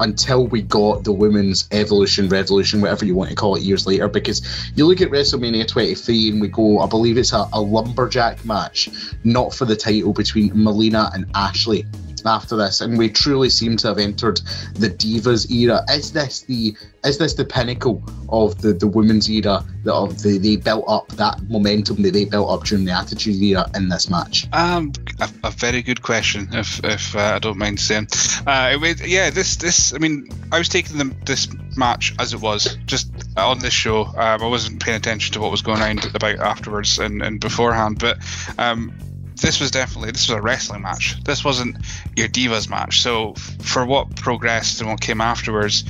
until 0.01 0.45
we 0.47 0.61
got 0.61 1.03
the 1.03 1.11
women's 1.11 1.67
evolution, 1.71 2.27
revolution, 2.27 2.81
whatever 2.81 3.05
you 3.05 3.15
want 3.15 3.29
to 3.29 3.35
call 3.35 3.55
it, 3.55 3.61
years 3.61 3.87
later? 3.87 4.07
Because 4.09 4.69
you 4.75 4.85
look 4.85 4.99
at 4.99 5.09
WrestleMania 5.09 5.67
23 5.67 6.31
and 6.31 6.41
we 6.41 6.49
go, 6.49 6.79
I 6.79 6.87
believe 6.87 7.17
it's 7.17 7.33
a, 7.33 7.47
a 7.53 7.61
lumberjack 7.61 8.43
match, 8.43 8.89
not 9.23 9.53
for 9.53 9.65
the 9.65 9.75
title 9.75 10.11
between 10.11 10.51
Melina 10.53 11.11
and 11.13 11.25
Ashley 11.33 11.85
after 12.25 12.55
this, 12.55 12.81
and 12.81 12.97
we 12.97 13.09
truly 13.09 13.49
seem 13.49 13.77
to 13.77 13.87
have 13.87 13.97
entered 13.97 14.41
the 14.73 14.89
divas 14.89 15.49
era. 15.51 15.83
Is 15.89 16.11
this 16.11 16.41
the 16.41 16.75
is 17.03 17.17
this 17.17 17.33
the 17.35 17.45
pinnacle 17.45 18.03
of 18.29 18.61
the, 18.61 18.73
the 18.73 18.87
women's 18.87 19.29
era 19.29 19.63
that 19.83 19.93
of 19.93 20.21
the, 20.21 20.37
they 20.37 20.55
built 20.55 20.85
up 20.87 21.07
that 21.09 21.41
momentum 21.49 22.01
that 22.01 22.13
they 22.13 22.25
built 22.25 22.49
up 22.49 22.65
during 22.65 22.85
the 22.85 22.91
Attitude 22.91 23.41
era 23.41 23.69
in 23.75 23.89
this 23.89 24.09
match? 24.09 24.47
Um, 24.51 24.91
a, 25.19 25.29
a 25.43 25.51
very 25.51 25.81
good 25.81 26.01
question, 26.01 26.49
if 26.51 26.83
if 26.83 27.15
uh, 27.15 27.33
I 27.35 27.39
don't 27.39 27.57
mind 27.57 27.79
saying. 27.79 28.07
Uh, 28.45 28.77
it, 28.81 29.05
yeah, 29.07 29.29
this 29.29 29.57
this 29.57 29.93
I 29.93 29.97
mean, 29.97 30.27
I 30.51 30.57
was 30.57 30.69
taking 30.69 30.97
the, 30.97 31.15
this 31.25 31.47
match 31.77 32.13
as 32.19 32.33
it 32.33 32.41
was, 32.41 32.77
just 32.85 33.11
on 33.37 33.59
this 33.59 33.73
show. 33.73 34.05
Um, 34.05 34.41
I 34.41 34.47
wasn't 34.47 34.81
paying 34.81 34.97
attention 34.97 35.33
to 35.33 35.41
what 35.41 35.51
was 35.51 35.61
going 35.61 35.81
on 35.81 35.99
about 36.13 36.39
afterwards 36.39 36.99
and, 36.99 37.21
and 37.21 37.39
beforehand, 37.39 37.99
but 37.99 38.17
um, 38.57 38.93
this 39.41 39.59
was 39.59 39.71
definitely 39.71 40.11
this 40.11 40.29
was 40.29 40.37
a 40.37 40.41
wrestling 40.41 40.81
match. 40.81 41.21
This 41.23 41.43
wasn't 41.43 41.77
your 42.15 42.27
divas 42.27 42.69
match. 42.69 43.01
So 43.01 43.33
for 43.33 43.85
what 43.85 44.15
progressed 44.15 44.81
and 44.81 44.89
what 44.89 45.01
came 45.01 45.21
afterwards, 45.21 45.83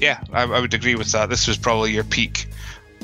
yeah, 0.00 0.22
I, 0.32 0.44
I 0.44 0.60
would 0.60 0.74
agree 0.74 0.94
with 0.94 1.12
that. 1.12 1.28
This 1.28 1.46
was 1.46 1.56
probably 1.56 1.92
your 1.92 2.04
peak 2.04 2.48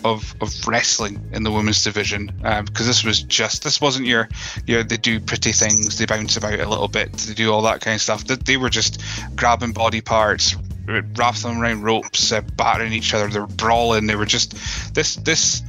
of, 0.04 0.34
of 0.40 0.66
wrestling 0.66 1.30
in 1.32 1.42
the 1.42 1.50
women's 1.50 1.84
division 1.84 2.26
because 2.26 2.58
um, 2.58 2.86
this 2.86 3.04
was 3.04 3.22
just 3.22 3.62
this 3.64 3.80
wasn't 3.80 4.06
your 4.06 4.28
your 4.66 4.82
they 4.82 4.96
do 4.96 5.20
pretty 5.20 5.52
things 5.52 5.98
they 5.98 6.06
bounce 6.06 6.36
about 6.36 6.58
a 6.58 6.68
little 6.68 6.88
bit 6.88 7.12
they 7.12 7.34
do 7.34 7.52
all 7.52 7.62
that 7.62 7.80
kind 7.80 7.96
of 7.96 8.00
stuff 8.00 8.24
they, 8.24 8.36
they 8.36 8.56
were 8.56 8.70
just 8.70 9.02
grabbing 9.36 9.72
body 9.72 10.00
parts 10.00 10.56
wrapping 10.86 11.42
them 11.42 11.60
around 11.60 11.82
ropes 11.82 12.32
uh, 12.32 12.40
battering 12.56 12.92
each 12.92 13.12
other 13.12 13.28
they 13.28 13.40
were 13.40 13.46
brawling 13.46 14.06
they 14.06 14.16
were 14.16 14.24
just 14.24 14.94
this 14.94 15.16
this 15.16 15.62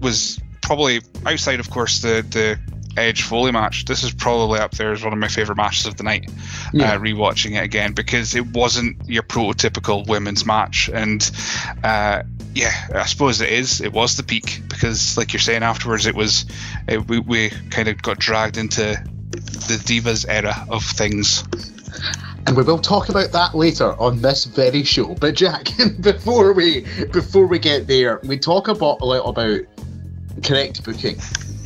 was 0.00 0.40
probably 0.62 1.02
outside 1.26 1.60
of 1.60 1.68
course 1.68 2.00
the 2.00 2.24
the 2.30 2.58
Edge 2.96 3.22
Foley 3.22 3.52
match. 3.52 3.84
This 3.84 4.02
is 4.04 4.12
probably 4.12 4.60
up 4.60 4.72
there 4.72 4.92
as 4.92 5.02
one 5.02 5.12
of 5.12 5.18
my 5.18 5.28
favorite 5.28 5.56
matches 5.56 5.86
of 5.86 5.96
the 5.96 6.02
night. 6.02 6.30
Yeah. 6.72 6.92
Uh, 6.92 6.98
rewatching 6.98 7.56
it 7.56 7.64
again 7.64 7.92
because 7.92 8.34
it 8.34 8.46
wasn't 8.46 9.08
your 9.08 9.22
prototypical 9.22 10.06
women's 10.06 10.44
match, 10.44 10.88
and 10.92 11.30
uh, 11.82 12.22
yeah, 12.54 12.88
I 12.94 13.06
suppose 13.06 13.40
it 13.40 13.50
is. 13.50 13.80
It 13.80 13.92
was 13.92 14.16
the 14.16 14.22
peak 14.22 14.62
because, 14.68 15.16
like 15.16 15.32
you're 15.32 15.40
saying 15.40 15.62
afterwards, 15.62 16.06
it 16.06 16.14
was 16.14 16.46
it, 16.88 17.06
we, 17.08 17.18
we 17.18 17.50
kind 17.70 17.88
of 17.88 18.00
got 18.00 18.18
dragged 18.18 18.56
into 18.56 19.02
the 19.30 19.80
divas 19.84 20.24
era 20.28 20.66
of 20.68 20.84
things. 20.84 21.44
And 22.46 22.56
we 22.56 22.62
will 22.62 22.78
talk 22.78 23.08
about 23.08 23.32
that 23.32 23.54
later 23.54 23.98
on 24.00 24.20
this 24.20 24.44
very 24.44 24.84
show. 24.84 25.14
But 25.14 25.34
Jack, 25.34 25.68
before 26.00 26.52
we 26.52 26.86
before 27.12 27.46
we 27.46 27.58
get 27.58 27.86
there, 27.86 28.20
we 28.24 28.38
talk 28.38 28.68
about 28.68 29.00
a 29.00 29.06
little 29.06 29.30
about 29.30 29.60
correct 30.42 30.84
booking, 30.84 31.16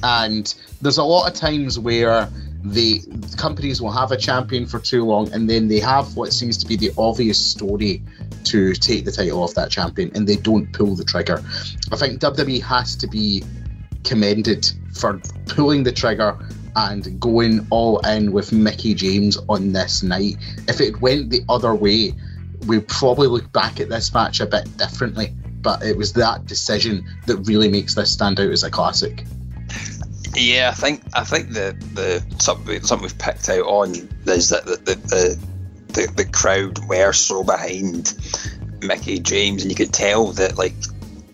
and 0.03 0.55
there's 0.81 0.99
a 0.99 1.05
lot 1.05 1.29
of 1.29 1.35
times 1.35 1.79
where 1.79 2.29
the 2.65 3.01
companies 3.37 3.81
will 3.81 3.93
have 3.93 4.11
a 4.11 4.17
champion 4.17 4.67
for 4.67 4.79
too 4.79 5.05
long 5.05 5.33
and 5.33 5.49
then 5.49 5.69
they 5.69 5.79
have 5.79 6.17
what 6.17 6.33
seems 6.33 6.59
to 6.59 6.67
be 6.67 6.77
the 6.77 6.91
obvious 6.99 7.39
story 7.39 8.03
to 8.45 8.75
take 8.75 9.05
the 9.05 9.13
title 9.13 9.43
off 9.43 9.55
that 9.55 9.71
champion 9.71 10.11
and 10.15 10.27
they 10.27 10.37
don't 10.37 10.73
pull 10.73 10.97
the 10.97 11.05
trigger. 11.05 11.43
I 11.93 11.97
think 11.97 12.21
WWE 12.21 12.63
has 12.63 12.97
to 12.97 13.07
be 13.07 13.45
commended 14.05 14.71
for 14.95 15.21
pulling 15.47 15.85
the 15.85 15.93
trigger 15.93 16.39
and 16.75 17.21
going 17.21 17.67
all 17.71 17.99
in 18.01 18.33
with 18.33 18.53
Mickie 18.53 18.95
James 18.95 19.37
on 19.49 19.73
this 19.73 20.03
night. 20.03 20.37
If 20.69 20.81
it 20.81 21.01
went 21.01 21.31
the 21.31 21.43
other 21.49 21.75
way, 21.75 22.15
we'd 22.67 22.89
probably 22.89 23.29
look 23.29 23.53
back 23.53 23.81
at 23.81 23.89
this 23.89 24.13
match 24.13 24.41
a 24.41 24.47
bit 24.47 24.77
differently. 24.77 25.35
But 25.61 25.83
it 25.83 25.97
was 25.97 26.13
that 26.15 26.47
decision 26.47 27.05
that 27.27 27.37
really 27.39 27.69
makes 27.69 27.95
this 27.95 28.13
stand 28.13 28.39
out 28.39 28.51
as 28.51 28.63
a 28.63 28.71
classic. 28.71 29.25
Yeah, 30.39 30.71
I 30.71 30.75
think 30.75 31.03
I 31.15 31.25
think 31.25 31.51
the 31.51 31.77
the 31.95 32.23
something 32.39 33.03
we've 33.03 33.19
picked 33.19 33.49
out 33.49 33.67
on 33.67 33.91
is 34.27 34.51
that 34.51 34.65
the 34.65 34.77
the, 34.77 34.95
the 34.95 35.39
the, 35.89 36.13
the 36.15 36.25
crowd 36.25 36.79
were 36.87 37.13
so 37.13 37.43
behind 37.43 38.15
Mickie 38.81 39.19
James, 39.19 39.63
and 39.63 39.71
you 39.71 39.77
could 39.77 39.93
tell 39.93 40.29
that 40.33 40.57
like 40.57 40.75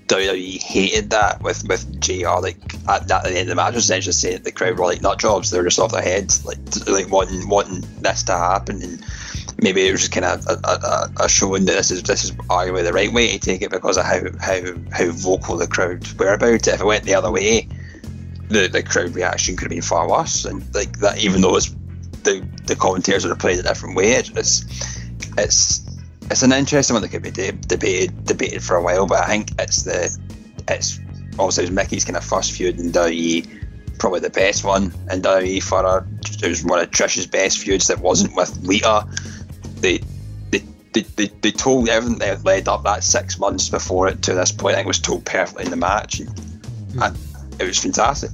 WWE 0.07 0.63
hated 0.63 1.11
that 1.11 1.43
with 1.43 1.69
with 1.69 2.01
JR. 2.01 2.41
Like 2.41 2.57
at, 2.89 3.11
at 3.11 3.25
the 3.25 3.31
end 3.31 3.41
of 3.41 3.47
the 3.49 3.55
match, 3.57 3.75
essentially 3.75 4.13
saying 4.13 4.43
the 4.43 4.53
crowd 4.53 4.79
were 4.79 4.87
like 4.87 5.03
nut 5.03 5.19
jobs. 5.19 5.51
They 5.51 5.59
were 5.59 5.65
just 5.65 5.79
off 5.79 5.93
their 5.93 6.01
heads, 6.01 6.47
like 6.47 6.59
like 6.87 7.11
wanting 7.11 7.47
wanting 7.49 7.85
this 8.01 8.23
to 8.25 8.33
happen, 8.33 8.83
and 8.83 9.05
maybe 9.61 9.87
it 9.87 9.93
was 9.93 10.01
just 10.01 10.13
kind 10.13 10.25
of 10.25 10.47
a, 10.47 10.61
a, 10.67 11.25
a 11.25 11.29
showing 11.29 11.67
that 11.67 11.75
this 11.75 11.91
is 11.91 12.03
this 12.05 12.25
is 12.25 12.33
arguably 12.33 12.85
the 12.85 12.93
right 12.95 13.13
way 13.13 13.33
to 13.33 13.39
take 13.39 13.61
it 13.61 13.71
because 13.71 13.99
of 13.99 14.05
how 14.05 14.21
how 14.41 14.61
how 14.93 15.11
vocal 15.11 15.59
the 15.59 15.67
crowd 15.67 16.07
were 16.19 16.33
about 16.33 16.55
it. 16.55 16.69
If 16.69 16.81
it 16.81 16.87
went 16.87 17.05
the 17.05 17.17
other 17.17 17.31
way, 17.31 17.69
the 18.49 18.69
the 18.69 18.83
crowd 18.83 19.15
reaction 19.15 19.57
could 19.57 19.65
have 19.65 19.71
been 19.71 19.83
far 19.83 20.09
worse, 20.09 20.45
and 20.45 20.63
like 20.75 20.99
that, 20.99 21.19
even 21.19 21.41
though 21.41 21.57
it's 21.57 21.75
the 22.23 22.47
the 22.65 22.77
commentators 22.77 23.25
would 23.25 23.31
have 23.31 23.39
played 23.39 23.59
a 23.59 23.63
different 23.63 23.97
way, 23.97 24.13
it's 24.13 24.65
it's 25.39 25.85
it's 26.31 26.43
an 26.43 26.53
interesting 26.53 26.95
one 26.95 27.03
that 27.03 27.11
could 27.11 27.23
be 27.23 27.31
de- 27.31 27.53
debated 27.53 28.25
debated 28.25 28.63
for 28.63 28.77
a 28.77 28.83
while, 28.83 29.07
but 29.07 29.21
I 29.21 29.27
think 29.27 29.51
it's 29.59 29.83
the 29.83 30.19
it's 30.69 31.01
also 31.39 31.63
it 31.63 31.73
Mickie's 31.73 32.05
kind 32.05 32.17
of 32.17 32.25
first 32.25 32.53
feud 32.53 32.79
in 32.79 32.93
WWE, 32.93 33.99
probably 33.99 34.21
the 34.21 34.31
best 34.31 34.65
one 34.65 34.85
in 35.11 35.23
WWE 35.23 35.63
for 35.63 35.83
her. 35.83 36.07
It 36.43 36.49
was 36.49 36.65
one 36.65 36.81
of 36.81 36.91
Trish's 36.91 37.27
best 37.27 37.59
feuds 37.59 37.89
that 37.89 37.99
wasn't 37.99 38.35
with 38.35 38.57
Lita. 38.63 39.07
They 39.81 40.01
they, 40.51 40.63
they, 40.93 41.01
they, 41.03 41.27
they 41.27 41.51
told 41.51 41.89
everything 41.89 42.19
that 42.21 42.45
led 42.45 42.69
up 42.69 42.85
that 42.85 43.05
six 43.05 43.39
months 43.39 43.69
before 43.69 44.09
it 44.09 44.23
to 44.23 44.35
this 44.35 44.53
point. 44.53 44.75
I 44.75 44.79
think 44.79 44.89
was 44.89 45.01
told 45.01 45.25
perfectly 45.25 45.65
in 45.65 45.71
the 45.71 45.77
match. 45.77 46.21
And, 46.21 46.39
hmm. 46.93 47.03
and 47.03 47.17
it 47.59 47.65
was 47.65 47.79
fantastic. 47.79 48.31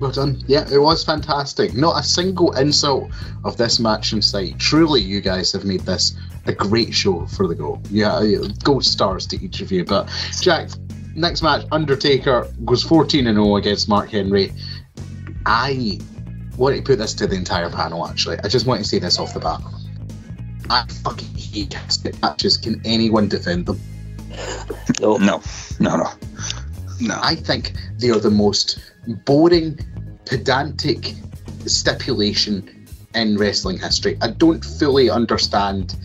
Well 0.00 0.10
done. 0.10 0.42
Yeah, 0.48 0.68
it 0.68 0.78
was 0.78 1.04
fantastic. 1.04 1.74
Not 1.74 1.98
a 1.98 2.02
single 2.02 2.52
insult 2.56 3.12
of 3.44 3.56
this 3.56 3.78
match 3.78 4.12
in 4.12 4.20
sight. 4.20 4.58
Truly, 4.58 5.00
you 5.00 5.20
guys 5.20 5.52
have 5.52 5.64
made 5.64 5.82
this 5.82 6.16
a 6.46 6.52
great 6.52 6.92
show 6.92 7.24
for 7.26 7.46
the 7.46 7.54
goal. 7.54 7.80
Yeah, 7.88 8.20
gold 8.64 8.84
stars 8.84 9.26
to 9.28 9.40
each 9.40 9.60
of 9.60 9.70
you. 9.70 9.84
But 9.84 10.10
Jack, 10.40 10.70
next 11.14 11.42
match, 11.42 11.66
Undertaker 11.70 12.48
goes 12.64 12.82
14 12.82 13.28
and 13.28 13.36
0 13.36 13.56
against 13.56 13.88
Mark 13.88 14.10
Henry. 14.10 14.52
I 15.46 16.00
want 16.56 16.76
to 16.76 16.82
put 16.82 16.98
this 16.98 17.14
to 17.14 17.26
the 17.28 17.36
entire 17.36 17.70
panel. 17.70 18.06
Actually, 18.06 18.38
I 18.42 18.48
just 18.48 18.66
want 18.66 18.82
to 18.82 18.88
say 18.88 18.98
this 18.98 19.20
off 19.20 19.34
the 19.34 19.40
bat. 19.40 19.60
I 20.68 20.84
fucking 21.04 21.34
hate 21.36 21.70
casket 21.70 22.20
matches. 22.22 22.56
Can 22.56 22.80
anyone 22.84 23.28
defend 23.28 23.66
them? 23.66 23.80
No, 25.00 25.16
no, 25.18 25.42
no, 25.78 25.96
no. 25.96 26.10
No. 27.02 27.18
I 27.20 27.34
think 27.34 27.72
they 27.98 28.10
are 28.10 28.20
the 28.20 28.30
most 28.30 28.78
boring, 29.24 29.78
pedantic 30.24 31.14
stipulation 31.66 32.86
in 33.14 33.36
wrestling 33.36 33.78
history. 33.78 34.16
I 34.22 34.28
don't 34.30 34.64
fully 34.64 35.10
understand 35.10 35.96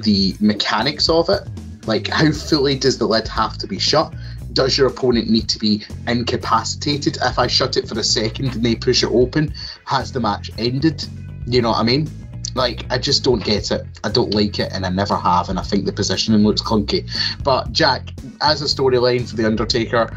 the 0.00 0.36
mechanics 0.40 1.08
of 1.08 1.28
it. 1.28 1.42
Like, 1.86 2.06
how 2.06 2.30
fully 2.30 2.78
does 2.78 2.98
the 2.98 3.06
lid 3.06 3.26
have 3.28 3.58
to 3.58 3.66
be 3.66 3.78
shut? 3.78 4.14
Does 4.52 4.78
your 4.78 4.86
opponent 4.86 5.28
need 5.28 5.48
to 5.48 5.58
be 5.58 5.84
incapacitated? 6.06 7.18
If 7.22 7.38
I 7.38 7.46
shut 7.46 7.76
it 7.76 7.88
for 7.88 7.98
a 7.98 8.04
second 8.04 8.54
and 8.54 8.64
they 8.64 8.74
push 8.76 9.02
it 9.02 9.10
open, 9.10 9.52
has 9.84 10.12
the 10.12 10.20
match 10.20 10.50
ended? 10.56 11.04
You 11.46 11.62
know 11.62 11.70
what 11.70 11.78
I 11.78 11.82
mean? 11.82 12.08
Like, 12.54 12.84
I 12.90 12.98
just 12.98 13.24
don't 13.24 13.42
get 13.42 13.70
it. 13.70 13.86
I 14.04 14.10
don't 14.10 14.34
like 14.34 14.58
it, 14.58 14.72
and 14.72 14.84
I 14.84 14.90
never 14.90 15.16
have, 15.16 15.48
and 15.48 15.58
I 15.58 15.62
think 15.62 15.84
the 15.84 15.92
positioning 15.92 16.42
looks 16.42 16.62
clunky. 16.62 17.08
But, 17.42 17.72
Jack, 17.72 18.10
as 18.40 18.62
a 18.62 18.64
storyline 18.64 19.28
for 19.28 19.36
The 19.36 19.46
Undertaker, 19.46 20.16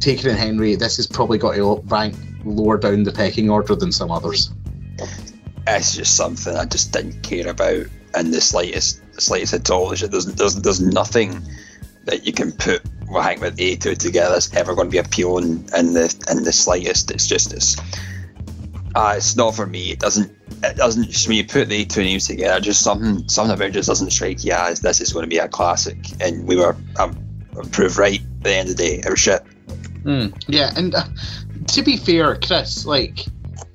taking 0.00 0.30
in 0.30 0.36
Henry, 0.36 0.74
this 0.74 0.96
has 0.96 1.06
probably 1.06 1.38
got 1.38 1.54
to 1.54 1.82
rank 1.86 2.14
lower 2.44 2.78
down 2.78 3.04
the 3.04 3.12
pecking 3.12 3.50
order 3.50 3.74
than 3.74 3.92
some 3.92 4.10
others. 4.10 4.52
It's 5.66 5.94
just 5.94 6.16
something 6.16 6.56
I 6.56 6.64
just 6.64 6.92
didn't 6.92 7.22
care 7.22 7.48
about 7.48 7.86
in 8.16 8.30
the 8.30 8.40
slightest, 8.40 9.00
slightest 9.20 9.54
at 9.54 9.70
all. 9.70 9.94
There's, 9.94 10.26
there's, 10.26 10.56
there's 10.56 10.80
nothing 10.80 11.42
that 12.04 12.26
you 12.26 12.32
can 12.32 12.52
put 12.52 12.82
hang 13.20 13.40
with 13.40 13.56
A2 13.58 13.98
together 13.98 14.32
that's 14.32 14.54
ever 14.54 14.74
going 14.74 14.88
to 14.88 14.92
be 14.92 14.98
appealing 14.98 15.68
in 15.76 15.92
the 15.92 16.26
in 16.30 16.44
the 16.44 16.52
slightest. 16.52 17.10
It's 17.10 17.26
just 17.26 17.52
it's 17.52 17.76
uh, 18.94 19.14
it's 19.16 19.36
not 19.36 19.54
for 19.54 19.66
me. 19.66 19.90
It 19.90 19.98
doesn't 19.98 20.32
it 20.62 20.76
doesn't 20.76 21.10
just 21.10 21.28
when 21.28 21.36
you 21.36 21.46
put 21.46 21.68
the 21.68 21.84
two 21.84 22.02
names 22.02 22.26
together, 22.26 22.60
just 22.60 22.82
something 22.82 23.28
something 23.28 23.54
about 23.54 23.68
it 23.68 23.72
just 23.72 23.88
doesn't 23.88 24.10
strike 24.10 24.44
you 24.44 24.52
as 24.52 24.80
this 24.80 25.00
is 25.00 25.12
going 25.12 25.24
to 25.24 25.28
be 25.28 25.38
a 25.38 25.48
classic. 25.48 25.98
And 26.20 26.46
we 26.46 26.56
were 26.56 26.76
um, 26.98 27.16
proved 27.70 27.96
right 27.98 28.20
at 28.20 28.42
the 28.42 28.54
end 28.54 28.70
of 28.70 28.76
the 28.76 28.82
day. 28.82 28.94
It 29.04 29.10
was 29.10 29.20
shit. 29.20 29.42
Mm, 30.04 30.34
yeah, 30.48 30.72
and 30.76 30.94
uh, 30.94 31.04
to 31.68 31.82
be 31.82 31.96
fair, 31.96 32.36
Chris, 32.36 32.86
like 32.86 33.26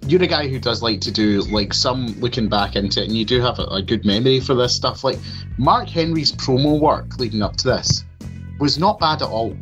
you're 0.08 0.24
a 0.24 0.28
guy 0.28 0.48
who 0.48 0.60
does 0.60 0.82
like 0.82 1.02
to 1.02 1.12
do 1.12 1.42
like 1.44 1.74
some 1.74 2.08
looking 2.20 2.48
back 2.48 2.76
into 2.76 3.02
it, 3.02 3.08
and 3.08 3.18
you 3.18 3.26
do 3.26 3.42
have 3.42 3.60
a, 3.60 3.64
a 3.64 3.82
good 3.82 4.06
memory 4.06 4.40
for 4.40 4.56
this 4.56 4.76
stuff. 4.76 5.04
Like 5.04 5.20
Mark 5.58 5.90
Henry's 5.90 6.32
promo 6.32 6.80
work 6.80 7.18
leading 7.18 7.42
up 7.42 7.58
to 7.58 7.68
this 7.68 8.04
was 8.60 8.78
not 8.78 9.00
bad 9.00 9.22
at 9.22 9.28
all 9.28 9.56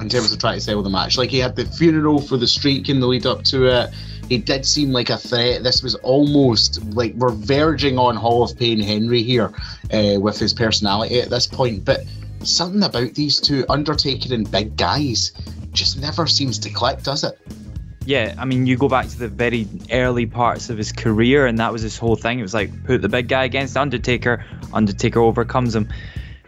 in 0.00 0.08
terms 0.08 0.30
of 0.32 0.38
trying 0.38 0.58
to 0.58 0.60
sell 0.60 0.82
the 0.82 0.90
match. 0.90 1.16
Like 1.16 1.30
he 1.30 1.38
had 1.38 1.56
the 1.56 1.64
funeral 1.64 2.20
for 2.20 2.36
the 2.36 2.46
streak 2.46 2.88
in 2.88 3.00
the 3.00 3.06
lead 3.06 3.26
up 3.26 3.44
to 3.44 3.66
it. 3.66 3.90
He 4.28 4.38
did 4.38 4.66
seem 4.66 4.90
like 4.90 5.10
a 5.10 5.16
threat. 5.16 5.62
This 5.62 5.82
was 5.82 5.94
almost 5.96 6.82
like 6.94 7.14
we're 7.14 7.30
verging 7.30 7.98
on 7.98 8.16
Hall 8.16 8.42
of 8.42 8.58
Pain 8.58 8.80
Henry 8.80 9.22
here 9.22 9.52
uh, 9.92 10.20
with 10.20 10.38
his 10.38 10.52
personality 10.52 11.20
at 11.20 11.30
this 11.30 11.46
point. 11.46 11.84
But 11.84 12.00
something 12.42 12.82
about 12.82 13.14
these 13.14 13.40
two, 13.40 13.64
Undertaker 13.68 14.34
and 14.34 14.50
big 14.50 14.76
guys, 14.76 15.32
just 15.72 16.00
never 16.00 16.26
seems 16.26 16.58
to 16.60 16.70
click, 16.70 17.02
does 17.02 17.22
it? 17.22 17.38
Yeah, 18.04 18.34
I 18.38 18.44
mean, 18.44 18.66
you 18.66 18.76
go 18.76 18.88
back 18.88 19.08
to 19.08 19.18
the 19.18 19.28
very 19.28 19.68
early 19.90 20.26
parts 20.26 20.70
of 20.70 20.78
his 20.78 20.92
career, 20.92 21.46
and 21.46 21.58
that 21.58 21.72
was 21.72 21.82
his 21.82 21.98
whole 21.98 22.16
thing. 22.16 22.38
It 22.38 22.42
was 22.42 22.54
like 22.54 22.84
put 22.84 23.02
the 23.02 23.08
big 23.08 23.28
guy 23.28 23.44
against 23.44 23.76
Undertaker, 23.76 24.44
Undertaker 24.72 25.20
overcomes 25.20 25.74
him. 25.74 25.88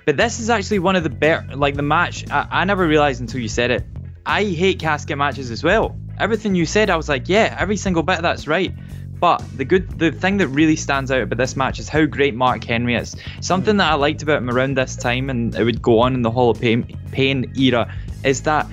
But 0.04 0.16
this 0.16 0.40
is 0.40 0.50
actually 0.50 0.78
one 0.78 0.96
of 0.96 1.02
the 1.02 1.10
better, 1.10 1.56
like 1.56 1.74
the 1.74 1.82
match. 1.82 2.24
I, 2.30 2.46
I 2.50 2.64
never 2.64 2.86
realized 2.86 3.20
until 3.20 3.40
you 3.40 3.48
said 3.48 3.70
it. 3.70 3.84
I 4.24 4.44
hate 4.44 4.78
casket 4.78 5.18
matches 5.18 5.50
as 5.50 5.62
well. 5.62 5.96
Everything 6.18 6.54
you 6.54 6.66
said, 6.66 6.90
I 6.90 6.96
was 6.96 7.08
like, 7.08 7.28
yeah, 7.28 7.56
every 7.58 7.76
single 7.76 8.02
bit 8.02 8.16
of 8.16 8.22
that's 8.22 8.46
right. 8.46 8.74
But 9.20 9.42
the 9.56 9.64
good, 9.64 9.98
the 9.98 10.12
thing 10.12 10.36
that 10.36 10.48
really 10.48 10.76
stands 10.76 11.10
out 11.10 11.22
about 11.22 11.38
this 11.38 11.56
match 11.56 11.78
is 11.78 11.88
how 11.88 12.04
great 12.06 12.34
Mark 12.34 12.62
Henry 12.62 12.94
is. 12.94 13.16
Something 13.40 13.74
mm. 13.74 13.78
that 13.78 13.92
I 13.92 13.94
liked 13.94 14.22
about 14.22 14.38
him 14.38 14.50
around 14.50 14.76
this 14.76 14.96
time, 14.96 15.28
and 15.30 15.54
it 15.54 15.64
would 15.64 15.82
go 15.82 16.00
on 16.00 16.14
in 16.14 16.22
the 16.22 16.30
Hall 16.30 16.50
of 16.50 16.60
Pain, 16.60 16.96
Pain 17.10 17.52
era, 17.56 17.92
is 18.24 18.42
that 18.42 18.66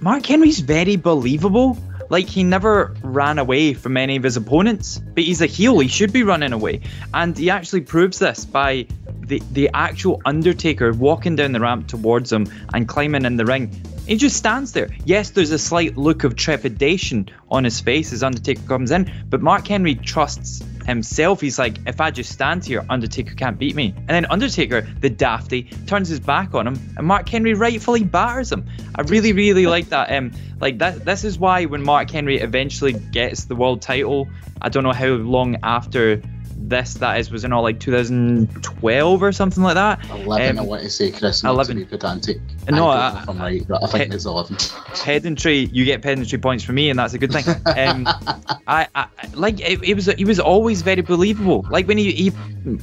Mark 0.00 0.24
Henry's 0.24 0.60
very 0.60 0.96
believable 0.96 1.78
like 2.08 2.28
he 2.28 2.44
never 2.44 2.94
ran 3.02 3.38
away 3.38 3.74
from 3.74 3.96
any 3.96 4.16
of 4.16 4.22
his 4.22 4.36
opponents. 4.36 4.98
But 4.98 5.24
he's 5.24 5.42
a 5.42 5.46
heel; 5.46 5.78
he 5.78 5.88
should 5.88 6.12
be 6.12 6.22
running 6.22 6.52
away, 6.52 6.80
and 7.12 7.36
he 7.36 7.50
actually 7.50 7.82
proves 7.82 8.18
this 8.18 8.44
by 8.44 8.86
the 9.26 9.42
the 9.52 9.70
actual 9.74 10.20
Undertaker 10.24 10.92
walking 10.92 11.36
down 11.36 11.52
the 11.52 11.60
ramp 11.60 11.88
towards 11.88 12.32
him 12.32 12.46
and 12.72 12.88
climbing 12.88 13.24
in 13.24 13.36
the 13.36 13.44
ring. 13.44 13.70
He 14.06 14.16
just 14.16 14.36
stands 14.36 14.72
there. 14.72 14.88
Yes, 15.04 15.30
there's 15.30 15.50
a 15.50 15.58
slight 15.58 15.96
look 15.96 16.22
of 16.22 16.36
trepidation 16.36 17.28
on 17.50 17.64
his 17.64 17.80
face 17.80 18.12
as 18.12 18.22
Undertaker 18.22 18.62
comes 18.62 18.92
in, 18.92 19.10
but 19.28 19.42
Mark 19.42 19.66
Henry 19.66 19.96
trusts 19.96 20.62
himself. 20.86 21.40
He's 21.40 21.58
like, 21.58 21.78
if 21.86 22.00
I 22.00 22.12
just 22.12 22.32
stand 22.32 22.64
here, 22.64 22.86
Undertaker 22.88 23.34
can't 23.34 23.58
beat 23.58 23.74
me. 23.74 23.92
And 23.96 24.08
then 24.08 24.26
Undertaker, 24.26 24.82
the 25.00 25.10
dafty, 25.10 25.64
turns 25.86 26.08
his 26.08 26.20
back 26.20 26.54
on 26.54 26.68
him, 26.68 26.78
and 26.96 27.04
Mark 27.04 27.28
Henry 27.28 27.54
rightfully 27.54 28.04
batters 28.04 28.52
him. 28.52 28.66
I 28.94 29.02
really, 29.02 29.32
really 29.32 29.66
like 29.76 29.88
that. 29.88 30.12
Um, 30.12 30.30
like 30.60 30.78
that. 30.78 31.04
This 31.04 31.24
is 31.24 31.38
why 31.38 31.64
when 31.64 31.82
Mark 31.82 32.10
Henry 32.10 32.38
eventually 32.38 32.92
gets 32.92 33.44
the 33.44 33.56
world 33.56 33.82
title, 33.82 34.28
I 34.62 34.68
don't 34.68 34.84
know 34.84 34.92
how 34.92 35.08
long 35.08 35.56
after 35.62 36.22
this 36.68 36.94
that 36.94 37.18
is 37.20 37.30
was 37.30 37.44
in 37.44 37.52
all 37.52 37.62
like 37.62 37.78
2012 37.80 39.22
or 39.22 39.32
something 39.32 39.62
like 39.62 39.74
that. 39.74 40.04
11, 40.10 40.58
I 40.58 40.62
want 40.62 40.82
to 40.82 40.90
say, 40.90 41.10
Chris, 41.12 41.44
11. 41.44 41.76
to 41.76 41.84
be 41.84 41.88
pedantic. 41.88 42.38
No, 42.68 42.88
I 42.88 43.10
don't 43.10 43.10
I- 43.10 43.12
know 43.12 43.18
if 43.22 43.28
I'm 43.28 43.38
right, 43.38 43.68
but 43.68 43.84
I 43.84 43.86
think 43.86 44.14
it's 44.14 44.24
11. 44.24 44.56
pedantry 45.04 45.68
you 45.72 45.84
get 45.84 46.02
pedantry 46.02 46.38
points 46.38 46.64
for 46.64 46.72
me 46.72 46.90
and 46.90 46.98
that's 46.98 47.14
a 47.14 47.18
good 47.18 47.32
thing 47.32 47.44
um 47.76 48.06
I, 48.66 48.88
I 48.94 49.06
like 49.34 49.60
it, 49.60 49.82
it 49.84 49.94
was 49.94 50.06
he 50.06 50.24
was 50.24 50.40
always 50.40 50.82
very 50.82 51.02
believable 51.02 51.64
like 51.70 51.86
when 51.86 51.98
he 51.98 52.10
he, 52.12 52.32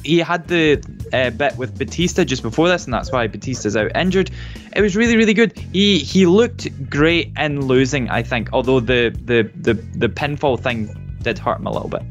he 0.02 0.18
had 0.18 0.48
the 0.48 0.82
uh, 1.12 1.30
bit 1.30 1.56
with 1.58 1.76
Batista 1.78 2.24
just 2.24 2.42
before 2.42 2.68
this 2.68 2.84
and 2.84 2.94
that's 2.94 3.12
why 3.12 3.26
Batista's 3.26 3.76
out 3.76 3.94
injured 3.94 4.30
it 4.74 4.80
was 4.80 4.96
really 4.96 5.16
really 5.16 5.34
good 5.34 5.56
he 5.72 5.98
he 5.98 6.24
looked 6.26 6.68
great 6.88 7.30
in 7.38 7.66
losing 7.66 8.08
I 8.08 8.22
think 8.22 8.48
although 8.52 8.80
the 8.80 9.14
the 9.24 9.50
the, 9.56 9.74
the 9.74 10.08
pinfall 10.08 10.58
thing 10.58 11.18
did 11.22 11.38
hurt 11.38 11.58
him 11.58 11.66
a 11.66 11.72
little 11.72 11.88
bit 11.88 12.02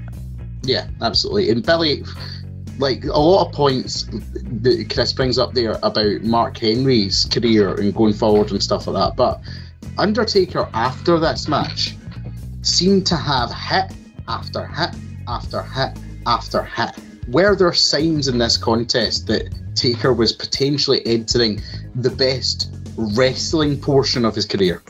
Yeah, 0.64 0.88
absolutely. 1.02 1.50
And 1.50 1.64
Billy, 1.66 2.04
like 2.80 3.04
a 3.04 3.20
lot 3.20 3.48
of 3.48 3.54
points 3.54 4.04
that 4.04 4.90
Chris 4.94 5.14
brings 5.14 5.38
up 5.38 5.54
there 5.54 5.78
about 5.84 6.24
Mark 6.24 6.58
Henry's 6.58 7.26
career 7.26 7.76
and 7.76 7.94
going 7.94 8.14
forward 8.14 8.52
and 8.52 8.64
stuff 8.64 8.88
like 8.88 8.96
that. 8.96 9.16
But 9.16 9.42
Undertaker, 9.98 10.70
after 10.74 11.20
this 11.20 11.48
match, 11.48 11.96
seemed 12.62 13.06
to 13.08 13.16
have 13.16 13.54
hit 13.54 13.92
after 14.28 14.66
hit 14.66 14.96
after 15.28 15.62
hit 15.62 15.98
after 16.26 16.64
hit. 16.64 16.92
Were 17.28 17.56
there 17.56 17.74
signs 17.74 18.28
in 18.28 18.38
this 18.38 18.58
contest 18.58 19.28
that 19.28 19.54
Taker 19.76 20.14
was 20.14 20.34
potentially 20.34 21.06
entering 21.06 21.62
the 21.96 22.10
best 22.10 22.74
wrestling 22.98 23.80
portion 23.80 24.26
of 24.26 24.36
his 24.36 24.46
career? 24.46 24.82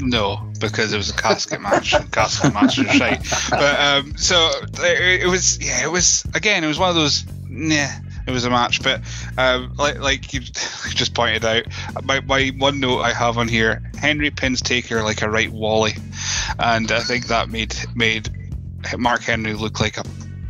No, 0.00 0.50
because 0.60 0.92
it 0.92 0.96
was 0.96 1.10
a 1.10 1.14
casket 1.14 1.60
match. 1.60 1.94
casket 2.12 2.54
match 2.54 2.78
is 2.78 3.00
right. 3.00 3.20
But 3.50 3.80
um, 3.80 4.16
so 4.16 4.50
it, 4.74 5.22
it 5.22 5.26
was, 5.26 5.58
yeah, 5.60 5.84
it 5.84 5.90
was 5.90 6.24
again, 6.34 6.62
it 6.62 6.68
was 6.68 6.78
one 6.78 6.90
of 6.90 6.94
those. 6.94 7.24
Nah, 7.48 7.88
it 8.26 8.30
was 8.30 8.44
a 8.44 8.50
match, 8.50 8.82
but 8.82 9.00
um, 9.36 9.74
like 9.76 9.98
like 9.98 10.32
you 10.32 10.40
just 10.40 11.14
pointed 11.14 11.44
out, 11.44 11.64
my, 12.04 12.20
my 12.20 12.52
one 12.58 12.78
note 12.78 13.00
I 13.00 13.12
have 13.12 13.38
on 13.38 13.48
here: 13.48 13.82
Henry 13.98 14.30
pins 14.30 14.60
Taker 14.60 15.02
like 15.02 15.22
a 15.22 15.30
right 15.30 15.50
Wally, 15.50 15.94
and 16.58 16.92
I 16.92 17.00
think 17.00 17.26
that 17.28 17.48
made 17.48 17.74
made 17.94 18.30
Mark 18.96 19.22
Henry 19.22 19.54
look 19.54 19.80
like 19.80 19.96
a 19.96 20.04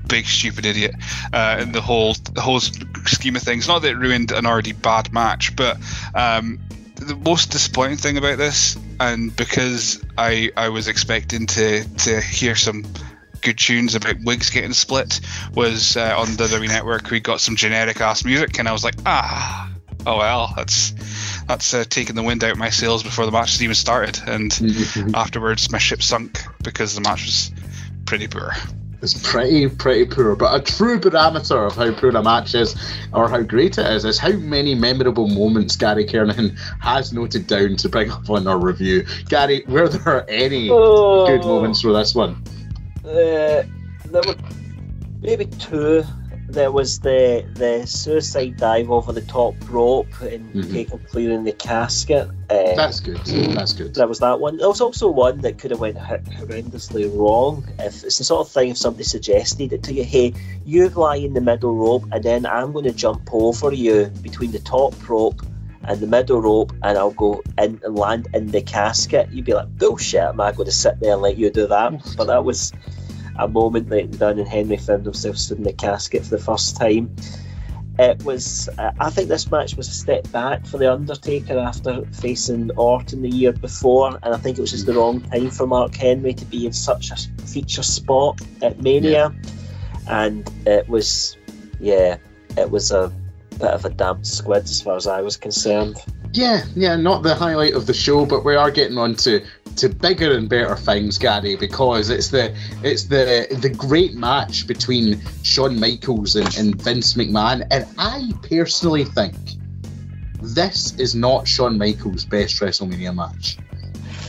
big 0.09 0.27
stupid 0.27 0.67
idiot 0.67 0.95
uh, 1.33 1.59
in 1.61 1.73
the 1.73 1.81
whole 1.81 2.15
the 2.35 2.41
whole 2.41 2.61
scheme 2.61 3.37
of 3.37 3.43
things. 3.43 3.69
Not 3.69 3.83
that 3.83 3.93
it 3.93 3.97
ruined 3.97 4.33
an 4.33 4.45
already 4.45 4.73
bad 4.73 5.13
match, 5.13 5.55
but 5.55 5.79
um, 6.15 6.59
the 6.97 7.17
most 7.17 7.51
disappointing 7.51 7.99
thing 7.99 8.19
about 8.19 8.39
this, 8.39 8.77
and 9.01 9.35
because 9.35 10.03
I 10.17 10.51
I 10.57 10.69
was 10.71 10.89
expecting 10.89 11.47
to 11.47 11.85
to 11.85 12.21
hear 12.21 12.55
some 12.55 12.85
good 13.41 13.59
tunes 13.59 13.95
about 13.95 14.17
wigs 14.25 14.51
getting 14.51 14.73
split, 14.73 15.21
was 15.55 15.97
uh, 15.97 16.15
on 16.19 16.27
the 16.37 16.45
WWE 16.45 16.69
Network. 16.69 17.11
We 17.11 17.21
got 17.21 17.41
some 17.41 17.57
generic 17.57 18.01
ass 18.01 18.25
music, 18.25 18.59
and 18.59 18.69
I 18.69 18.73
was 18.73 18.85
like, 18.85 18.97
ah, 19.07 19.71
oh 20.07 20.19
well, 20.19 20.53
that's 20.57 20.93
that's 21.47 21.73
uh, 21.75 21.85
taking 21.89 22.17
the 22.17 22.23
wind 22.23 22.45
out 22.45 22.53
of 22.53 22.59
my 22.59 22.71
sails 22.71 23.03
before 23.03 23.27
the 23.27 23.33
match 23.33 23.53
has 23.53 23.63
even 23.63 23.75
started. 23.75 24.21
And 24.27 24.53
afterwards, 25.15 25.71
my 25.71 25.79
ship 25.79 26.03
sunk 26.03 26.43
because 26.63 26.95
the 26.95 27.01
match 27.01 27.25
was 27.25 27.53
pretty 28.05 28.29
poor. 28.29 28.53
It's 29.01 29.15
pretty, 29.31 29.69
pretty 29.69 30.07
poor. 30.07 30.35
But 30.35 30.61
a 30.61 30.65
true 30.65 30.99
barometer 30.99 31.67
of 31.67 31.77
how 31.77 31.93
poor 31.93 32.11
a 32.11 32.23
match 32.23 32.55
is 32.57 32.75
or 33.13 33.29
how 33.29 33.43
great 33.43 33.79
it 33.79 33.87
is 33.87 34.05
is 34.05 34.19
how 34.19 34.33
many 34.33 34.75
memorable 34.75 35.29
moments 35.29 35.77
Gary 35.77 36.05
Kernan 36.05 36.57
has 36.81 37.13
noted 37.13 37.47
down 37.47 37.77
to 37.77 37.89
bring 37.89 38.11
up 38.11 38.29
on 38.29 38.49
our 38.49 38.59
review. 38.59 39.07
Gary, 39.29 39.63
were 39.69 39.89
there 39.89 40.29
any 40.29 40.69
Oh. 40.71 41.27
good 41.27 41.45
moments 41.45 41.81
for 41.81 41.93
this 41.93 42.13
one? 42.15 42.43
Uh, 43.05 43.63
there 44.11 44.23
were 44.27 44.35
maybe 45.23 45.47
two. 45.47 46.03
There 46.49 46.73
was 46.73 47.01
the 47.01 47.45
the 47.55 47.87
suicide 47.87 48.57
dive 48.57 48.91
over 48.91 49.13
the 49.13 49.21
top 49.21 49.55
rope 49.69 50.09
and 50.23 50.55
Mhm. 50.55 50.73
Taker 50.73 50.99
clearing 51.11 51.45
the 51.45 51.53
casket. 51.53 52.29
Uh, 52.49 52.75
That's 52.75 53.01
good. 53.01 53.21
That's 53.55 53.75
good. 53.75 53.95
there 53.95 54.09
was 54.09 54.19
that 54.21 54.41
one. 54.41 54.57
There 54.57 54.69
was 54.69 54.81
also 54.81 55.09
one 55.11 55.39
that 55.43 55.59
could 55.59 55.71
have 55.71 55.81
went 55.81 55.99
horrendously 55.99 57.05
wrong. 57.15 57.65
If 57.79 58.03
it's 58.05 58.19
the 58.19 58.25
sort 58.25 58.41
of 58.47 58.49
thing 58.53 58.71
if 58.71 58.79
somebody 58.79 59.05
suggested 59.05 59.73
it 59.73 59.83
to 59.85 59.93
you, 59.93 60.05
hey, 60.05 60.33
you 60.65 60.89
lie 60.89 61.17
in 61.17 61.35
the 61.35 61.41
middle 61.43 61.75
rope, 61.75 62.07
and 62.13 62.25
then 62.25 62.47
I'm 62.47 62.73
going 62.73 62.85
to 62.87 62.93
jump 62.93 63.29
over 63.33 63.73
you 63.73 64.07
between 64.23 64.51
the 64.53 64.59
top 64.61 64.95
rope 65.09 65.43
and 65.85 66.01
the 66.01 66.07
middle 66.07 66.41
rope, 66.41 66.73
and 66.83 66.97
I'll 66.99 67.11
go 67.11 67.43
in 67.59 67.79
and 67.85 67.95
land 67.95 68.29
in 68.35 68.47
the 68.49 68.63
casket. 68.63 69.29
You'd 69.31 69.45
be 69.45 69.53
like, 69.55 69.69
bullshit. 69.79 70.21
Am 70.23 70.41
I 70.41 70.53
going 70.53 70.67
to 70.67 70.73
sit 70.73 70.99
there 71.01 71.13
and 71.13 71.23
let 71.23 71.37
you 71.37 71.51
do 71.51 71.67
that? 71.67 71.93
But 72.17 72.27
that 72.29 72.45
was 72.45 72.73
a 73.39 73.49
moment 73.49 73.89
that 73.91 74.19
done, 74.19 74.39
and 74.39 74.49
Henry 74.49 74.77
found 74.77 75.05
himself 75.05 75.37
stood 75.37 75.59
in 75.59 75.65
the 75.65 75.73
casket 75.73 76.25
for 76.25 76.31
the 76.31 76.43
first 76.43 76.77
time. 76.77 77.15
It 77.99 78.23
was. 78.25 78.69
Uh, 78.79 78.93
I 79.01 79.11
think 79.11 79.29
this 79.29 79.51
match 79.51 79.77
was 79.77 79.89
a 79.89 79.93
step 79.93 80.31
back 80.31 80.65
for 80.67 80.79
the 80.79 80.93
Undertaker 80.93 81.59
after 81.59 82.05
facing 82.07 82.71
Orton 82.77 83.23
the 83.23 83.29
year 83.29 83.53
before, 83.53 84.19
and 84.23 84.35
I 84.35 84.37
think 84.37 84.59
it 84.59 84.61
was 84.61 84.71
just 84.71 84.87
the 84.87 84.95
wrong 84.95 85.21
time 85.21 85.51
for 85.51 85.67
Mark 85.67 85.97
Henry 85.97 86.33
to 86.35 86.45
be 86.45 86.67
in 86.67 86.73
such 86.73 87.11
a 87.11 87.17
feature 87.43 87.83
spot 87.83 88.41
at 88.63 88.81
Mania. 88.81 89.35
And 90.09 90.49
it 90.67 90.89
was, 90.89 91.37
yeah, 91.81 92.19
it 92.57 92.71
was 92.71 92.93
a 92.93 93.13
bit 93.51 93.63
of 93.63 93.85
a 93.85 93.91
damp 93.91 94.25
squid 94.25 94.63
as 94.65 94.81
far 94.81 94.97
as 94.97 95.07
I 95.07 95.21
was 95.21 95.37
concerned. 95.37 95.97
Yeah, 96.33 96.65
yeah, 96.77 96.95
not 96.97 97.23
the 97.23 97.35
highlight 97.35 97.75
of 97.75 97.87
the 97.87 97.95
show, 97.95 98.27
but 98.27 98.45
we 98.45 98.55
are 98.55 98.71
getting 98.71 98.97
on 98.97 99.17
to, 99.17 99.45
to 99.79 99.89
bigger 99.89 100.35
and 100.37 100.49
better 100.49 100.77
things, 100.77 101.19
Gary, 101.19 101.57
because 101.57 102.11
it's 102.11 102.29
the 102.29 102.55
it's 102.83 103.05
the 103.05 103.47
the 103.61 103.69
great 103.69 104.15
match 104.15 104.67
between 104.67 105.21
Shawn 105.43 105.79
Michaels 105.79 106.37
and, 106.37 106.57
and 106.57 106.81
Vince 106.81 107.15
McMahon, 107.15 107.67
and 107.71 107.87
I 107.99 108.33
personally 108.49 109.05
think 109.05 109.35
this 110.41 110.95
is 110.99 111.15
not 111.15 111.49
Shawn 111.49 111.79
Michaels' 111.79 112.25
best 112.25 112.61
WrestleMania 112.61 113.15
match. 113.15 113.59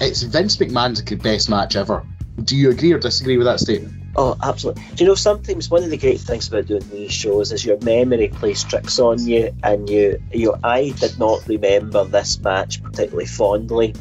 It's 0.01 0.21
Vince 0.21 0.57
McMahon's 0.57 1.01
best 1.01 1.49
match 1.49 1.75
ever. 1.75 2.05
Do 2.43 2.55
you 2.55 2.69
agree 2.69 2.93
or 2.93 2.99
disagree 2.99 3.37
with 3.37 3.45
that 3.45 3.59
statement? 3.59 3.93
Oh, 4.15 4.37
absolutely. 4.41 4.83
Do 4.95 5.03
you 5.03 5.07
know 5.09 5.15
sometimes 5.15 5.69
one 5.69 5.83
of 5.83 5.89
the 5.89 5.97
great 5.97 6.19
things 6.19 6.47
about 6.47 6.65
doing 6.65 6.87
these 6.89 7.11
shows 7.11 7.51
is 7.51 7.65
your 7.65 7.79
memory 7.81 8.29
plays 8.29 8.63
tricks 8.63 8.99
on 8.99 9.25
you, 9.25 9.53
and 9.63 9.89
you, 9.89 10.21
you, 10.31 10.55
I 10.63 10.89
did 10.89 11.19
not 11.19 11.47
remember 11.47 12.05
this 12.05 12.39
match 12.39 12.81
particularly 12.81 13.27
fondly, 13.27 13.93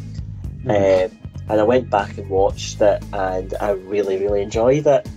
um, 0.68 1.17
and 1.48 1.60
I 1.60 1.64
went 1.64 1.90
back 1.90 2.18
and 2.18 2.28
watched 2.28 2.80
it, 2.80 3.02
and 3.12 3.54
I 3.60 3.70
really, 3.70 4.18
really 4.18 4.42
enjoyed 4.42 4.86
it. 4.86 5.08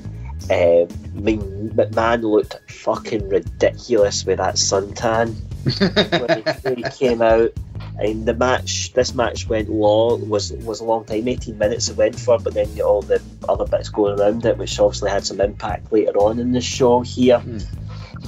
Um, 0.50 0.88
I 1.16 1.20
mean, 1.20 1.70
McMahon 1.72 2.24
looked 2.24 2.60
fucking 2.72 3.30
ridiculous 3.30 4.26
with 4.26 4.40
that 4.40 4.56
suntan 4.56 5.36
when 5.66 6.38
he, 6.38 6.52
when 6.62 6.78
he 6.78 6.84
came 6.84 7.22
out. 7.22 7.52
And 8.00 8.26
the 8.26 8.34
match, 8.34 8.94
this 8.94 9.14
match 9.14 9.48
went 9.48 9.70
long, 9.70 10.28
was 10.30 10.52
was 10.54 10.80
a 10.80 10.86
long 10.86 11.06
time, 11.06 11.28
18 11.28 11.58
minutes 11.58 11.90
it 11.90 11.98
went 11.98 12.20
for, 12.20 12.40
but 12.40 12.54
then 12.54 12.74
you 12.76 12.84
all 12.84 13.02
the 13.02 13.22
other 13.48 13.66
bits 13.66 13.90
going 13.90 14.20
around 14.20 14.46
it, 14.46 14.58
which 14.58 14.80
obviously 14.80 15.12
had 15.12 15.26
some 15.26 15.42
impact 15.42 15.92
later 15.92 16.18
on 16.18 16.40
in 16.40 16.52
the 16.52 16.62
show 16.62 17.02
here. 17.02 17.44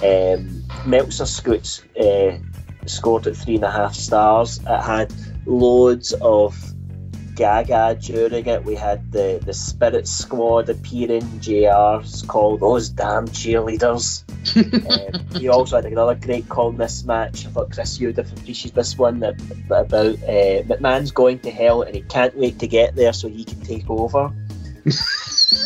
Um, 0.03 0.63
Meltzer 0.85 1.25
Scoots 1.25 1.81
uh, 1.99 2.37
scored 2.85 3.25
at 3.25 3.35
three 3.35 3.55
and 3.55 3.63
a 3.63 3.71
half 3.71 3.95
stars. 3.95 4.59
It 4.59 4.81
had 4.81 5.13
loads 5.45 6.13
of 6.13 6.72
gaga 7.35 7.97
during 7.99 8.45
it. 8.45 8.63
We 8.63 8.75
had 8.75 9.11
the, 9.11 9.39
the 9.43 9.53
Spirit 9.53 10.07
Squad 10.07 10.69
appearing, 10.69 11.23
JR's 11.39 12.21
called 12.23 12.59
those 12.59 12.89
damn 12.89 13.27
cheerleaders. 13.27 14.23
um, 15.15 15.39
he 15.39 15.47
also 15.49 15.77
had 15.77 15.85
another 15.85 16.15
great 16.15 16.47
call 16.49 16.69
in 16.69 16.77
this 16.77 17.03
match. 17.03 17.45
I 17.45 17.49
thought 17.49 17.71
Chris 17.71 17.99
you'd 17.99 18.17
have 18.17 18.31
appreciated 18.33 18.75
this 18.75 18.97
one 18.97 19.19
that, 19.19 19.37
that 19.69 19.85
about 19.85 20.15
uh, 20.23 20.63
McMahon's 20.63 21.11
going 21.11 21.39
to 21.39 21.51
hell 21.51 21.81
and 21.81 21.95
he 21.95 22.01
can't 22.01 22.35
wait 22.37 22.59
to 22.59 22.67
get 22.67 22.95
there 22.95 23.13
so 23.13 23.27
he 23.29 23.43
can 23.43 23.61
take 23.61 23.89
over. 23.89 24.31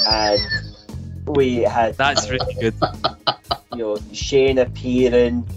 and 0.08 0.42
we 1.28 1.58
had 1.58 1.96
That's 1.96 2.30
really 2.30 2.54
good. 2.56 2.76
you 3.74 3.78
know 3.80 3.98
Shane 4.14 4.58
appearing, 4.60 5.48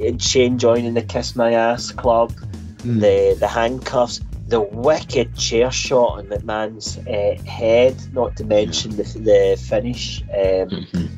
and 0.00 0.22
Shane 0.22 0.58
joining 0.58 0.94
the 0.94 1.02
Kiss 1.02 1.34
My 1.34 1.52
Ass 1.52 1.90
Club, 1.90 2.32
the 2.84 3.36
the 3.38 3.48
handcuffs, 3.48 4.20
the 4.52 4.60
wicked 4.60 5.34
chair 5.34 5.70
shot 5.70 6.18
on 6.18 6.26
McMahon's 6.26 6.98
uh, 6.98 7.42
head, 7.50 7.96
not 8.12 8.36
to 8.36 8.44
mention 8.44 8.90
the, 8.90 9.02
the 9.02 9.58
finish. 9.58 10.20
Um, 10.24 10.28
Mhm. 10.28 11.08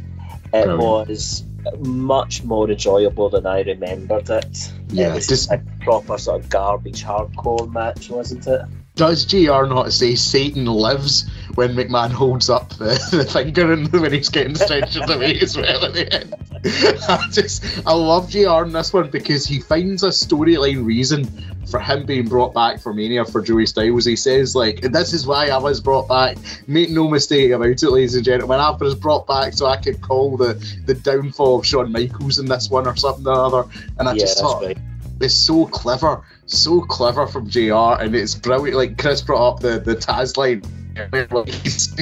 it 0.52 0.52
Brilliant. 0.52 0.78
was 1.08 1.42
much 1.80 2.44
more 2.44 2.70
enjoyable 2.70 3.30
than 3.30 3.44
I 3.44 3.62
remembered 3.62 4.30
it. 4.30 4.72
Yeah, 4.90 5.10
it 5.10 5.14
was 5.16 5.26
just- 5.26 5.50
a 5.50 5.60
proper 5.80 6.16
sort 6.16 6.42
of 6.44 6.48
garbage 6.48 7.02
hardcore 7.02 7.70
match, 7.72 8.08
wasn't 8.08 8.46
it? 8.46 8.60
Does 8.94 9.24
JR 9.24 9.66
not 9.66 9.92
say 9.92 10.14
Satan 10.14 10.66
lives 10.66 11.28
when 11.54 11.74
McMahon 11.74 12.10
holds 12.10 12.50
up 12.50 12.70
the, 12.70 12.98
the 13.10 13.24
finger 13.24 13.72
and 13.74 13.92
when 13.92 14.12
he's 14.12 14.28
getting 14.28 14.54
stretched 14.54 14.96
away 15.08 15.38
as 15.40 15.56
well 15.56 15.84
at 15.84 15.94
the 15.94 16.12
end? 16.12 16.34
I 17.08 17.28
just 17.30 17.86
I 17.86 17.92
love 17.92 18.30
JR 18.30 18.64
in 18.64 18.72
this 18.72 18.92
one 18.92 19.10
because 19.10 19.46
he 19.46 19.60
finds 19.60 20.02
a 20.02 20.08
storyline 20.08 20.84
reason 20.84 21.26
for 21.66 21.78
him 21.78 22.06
being 22.06 22.26
brought 22.26 22.54
back 22.54 22.80
for 22.80 22.94
Mania 22.94 23.24
for 23.24 23.42
Joey 23.42 23.66
Styles. 23.66 24.04
He 24.06 24.16
says 24.16 24.56
like 24.56 24.80
this 24.80 25.12
is 25.12 25.26
why 25.26 25.48
I 25.48 25.58
was 25.58 25.80
brought 25.80 26.08
back. 26.08 26.38
Make 26.66 26.90
no 26.90 27.08
mistake 27.08 27.50
about 27.50 27.82
it, 27.82 27.82
ladies 27.82 28.14
and 28.14 28.24
gentlemen. 28.24 28.60
I 28.60 28.70
was 28.70 28.94
brought 28.94 29.26
back 29.26 29.52
so 29.52 29.66
I 29.66 29.76
could 29.76 30.00
call 30.00 30.36
the 30.36 30.54
the 30.86 30.94
downfall 30.94 31.58
of 31.58 31.66
Shawn 31.66 31.92
Michaels 31.92 32.38
in 32.38 32.46
this 32.46 32.70
one 32.70 32.86
or 32.86 32.96
something 32.96 33.26
or 33.26 33.34
other. 33.34 33.64
And 33.98 34.08
I 34.08 34.12
yeah, 34.12 34.20
just 34.20 34.38
thought 34.38 34.62
right. 34.62 34.78
it's 35.20 35.34
so 35.34 35.66
clever, 35.66 36.24
so 36.46 36.80
clever 36.80 37.26
from 37.26 37.50
JR, 37.50 38.00
and 38.00 38.14
it's 38.14 38.34
brilliant. 38.34 38.76
Like 38.76 38.96
Chris 38.96 39.20
brought 39.20 39.54
up 39.54 39.60
the 39.60 39.80
the 39.80 39.96
Taz 39.96 40.36
line. 40.36 40.62
Like, 40.96 41.48
he's, 41.48 41.94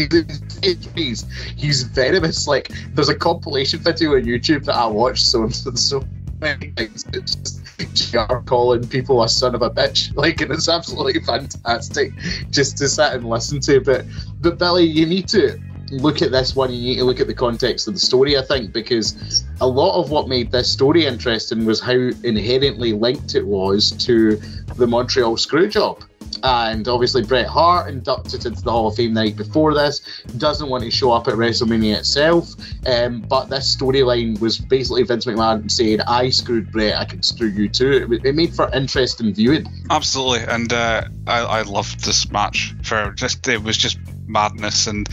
he's, 1.57 1.82
venomous. 1.84 2.47
Like 2.47 2.70
there's 2.95 3.09
a 3.09 3.14
compilation 3.14 3.80
video 3.80 4.14
on 4.14 4.22
YouTube 4.22 4.64
that 4.66 4.76
I 4.76 4.86
watched 4.86 5.24
so 5.24 5.49
so 5.49 6.05
many 6.40 6.72
times. 6.72 7.07
It's 7.12 7.34
just 7.36 8.12
JR 8.12 8.36
calling 8.45 8.86
people 8.86 9.22
a 9.22 9.28
son 9.28 9.55
of 9.55 9.62
a 9.62 9.70
bitch. 9.70 10.14
Like 10.22 10.40
and 10.40 10.53
it's 10.53 10.68
absolutely 10.68 11.20
fantastic 11.20 12.12
just 12.51 12.76
to 12.78 12.88
sit 12.88 13.12
and 13.12 13.28
listen 13.28 13.61
to. 13.61 13.80
But 13.80 14.05
but 14.40 14.59
Billy, 14.59 14.84
you 14.84 15.07
need 15.07 15.28
to 15.28 15.59
look 15.90 16.22
at 16.22 16.30
this 16.30 16.55
one. 16.55 16.72
You 16.72 16.80
need 16.80 16.97
to 16.99 17.05
look 17.05 17.20
at 17.20 17.26
the 17.26 17.34
context 17.34 17.88
of 17.88 17.95
the 17.95 18.01
story. 18.01 18.36
I 18.36 18.43
think 18.43 18.72
because 18.72 19.45
a 19.61 19.66
lot 19.66 20.01
of 20.01 20.11
what 20.11 20.28
made 20.28 20.51
this 20.51 20.72
story 20.72 21.07
interesting 21.07 21.64
was 21.64 21.80
how 21.80 21.93
inherently 21.93 22.93
linked 22.93 23.34
it 23.34 23.47
was 23.47 23.90
to 24.07 24.36
the 24.76 24.86
Montreal 24.86 25.36
Screwjob. 25.36 26.03
And 26.43 26.86
obviously, 26.88 27.22
Bret 27.22 27.47
Hart, 27.47 27.88
inducted 27.88 28.47
into 28.47 28.62
the 28.62 28.70
Hall 28.70 28.88
of 28.88 28.97
Fame 28.97 29.14
the 29.14 29.24
night 29.24 29.36
before 29.36 29.74
this, 29.74 30.01
doesn't 30.38 30.68
want 30.68 30.84
to 30.84 30.90
show 30.90 31.12
up 31.12 31.28
at 31.28 31.34
WrestleMania 31.34 31.99
itself. 31.99 32.55
Um, 32.86 33.20
but 33.20 33.47
this 33.47 33.76
storyline 33.76 34.40
was 34.40 34.59
basically 34.59 35.05
Vince 35.05 35.24
McMahon 35.24 35.70
saying, 35.70 36.01
I 36.01 36.30
screwed 36.30 36.72
Bret, 36.72 36.97
I 36.97 37.05
can 37.05 37.22
screw 37.22 37.49
you 37.49 37.68
too. 37.68 38.20
It, 38.24 38.34
made 38.34 38.55
for 38.55 38.70
interesting 38.74 39.34
viewing. 39.34 39.66
Absolutely, 39.90 40.47
and 40.53 40.72
uh, 40.72 41.05
I, 41.26 41.40
I 41.40 41.62
loved 41.62 42.05
this 42.05 42.30
match 42.32 42.74
for 42.82 43.12
just 43.12 43.47
it 43.47 43.62
was 43.62 43.76
just 43.76 43.99
madness 44.26 44.86
and 44.86 45.09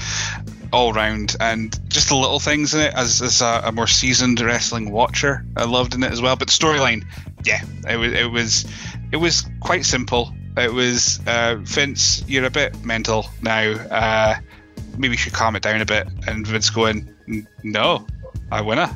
all 0.71 0.93
round, 0.93 1.35
and 1.39 1.77
just 1.89 2.09
the 2.09 2.15
little 2.15 2.39
things 2.39 2.73
in 2.73 2.81
it. 2.81 2.93
As, 2.93 3.21
as 3.21 3.41
a, 3.41 3.61
a 3.65 3.71
more 3.71 3.87
seasoned 3.87 4.39
wrestling 4.39 4.91
watcher, 4.91 5.45
I 5.55 5.65
loved 5.65 5.95
in 5.95 6.03
it 6.03 6.11
as 6.11 6.21
well. 6.21 6.35
But 6.35 6.49
storyline, 6.49 7.05
yeah, 7.43 7.61
it 7.87 7.97
was 7.97 8.13
it 8.13 8.31
was 8.31 8.65
it 9.11 9.17
was 9.17 9.45
quite 9.59 9.85
simple. 9.85 10.33
It 10.57 10.73
was 10.73 11.19
uh, 11.25 11.55
Vince, 11.59 12.23
you're 12.27 12.45
a 12.45 12.49
bit 12.49 12.83
mental 12.83 13.27
now. 13.41 13.71
Uh, 13.71 14.35
maybe 14.97 15.13
you 15.13 15.17
should 15.17 15.33
calm 15.33 15.55
it 15.55 15.63
down 15.63 15.81
a 15.81 15.85
bit. 15.85 16.07
And 16.27 16.45
Vince 16.45 16.69
going, 16.69 17.15
no, 17.63 18.05
I 18.51 18.61
winna. 18.61 18.95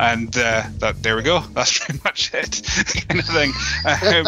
And 0.00 0.28
uh, 0.36 0.64
that 0.78 1.02
there 1.02 1.16
we 1.16 1.22
go. 1.22 1.40
That's 1.54 1.78
pretty 1.78 2.00
much 2.04 2.32
it, 2.32 2.62
kind 3.08 3.18
of 3.18 3.26
thing. 3.26 3.52
Um, 3.84 4.24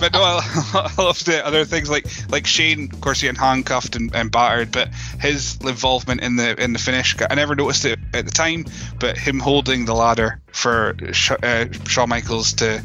but 0.00 0.12
no, 0.12 0.22
I, 0.22 0.92
I 0.96 1.02
loved 1.02 1.28
it. 1.28 1.42
Other 1.44 1.64
things 1.64 1.90
like 1.90 2.06
like 2.30 2.46
Shane, 2.46 2.88
of 2.92 3.00
course, 3.00 3.20
getting 3.20 3.38
handcuffed 3.38 3.96
and, 3.96 4.14
and 4.14 4.30
battered, 4.30 4.70
but 4.70 4.88
his 5.20 5.58
involvement 5.60 6.20
in 6.20 6.36
the 6.36 6.60
in 6.62 6.72
the 6.72 6.78
finish, 6.78 7.16
I 7.28 7.34
never 7.34 7.56
noticed 7.56 7.84
it 7.84 7.98
at 8.14 8.24
the 8.24 8.30
time. 8.30 8.66
But 9.00 9.18
him 9.18 9.40
holding 9.40 9.86
the 9.86 9.94
ladder 9.94 10.40
for 10.52 10.94
Sh- 11.12 11.32
uh, 11.42 11.66
Shawn 11.86 12.08
Michaels 12.08 12.52
to 12.54 12.82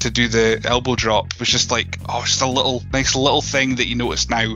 to 0.00 0.10
do 0.10 0.28
the 0.28 0.60
elbow 0.64 0.94
drop 0.94 1.38
was 1.38 1.48
just 1.48 1.70
like 1.70 1.98
oh, 2.08 2.22
just 2.24 2.42
a 2.42 2.46
little 2.46 2.82
nice 2.92 3.14
little 3.14 3.42
thing 3.42 3.76
that 3.76 3.86
you 3.86 3.96
notice 3.96 4.28
now, 4.28 4.54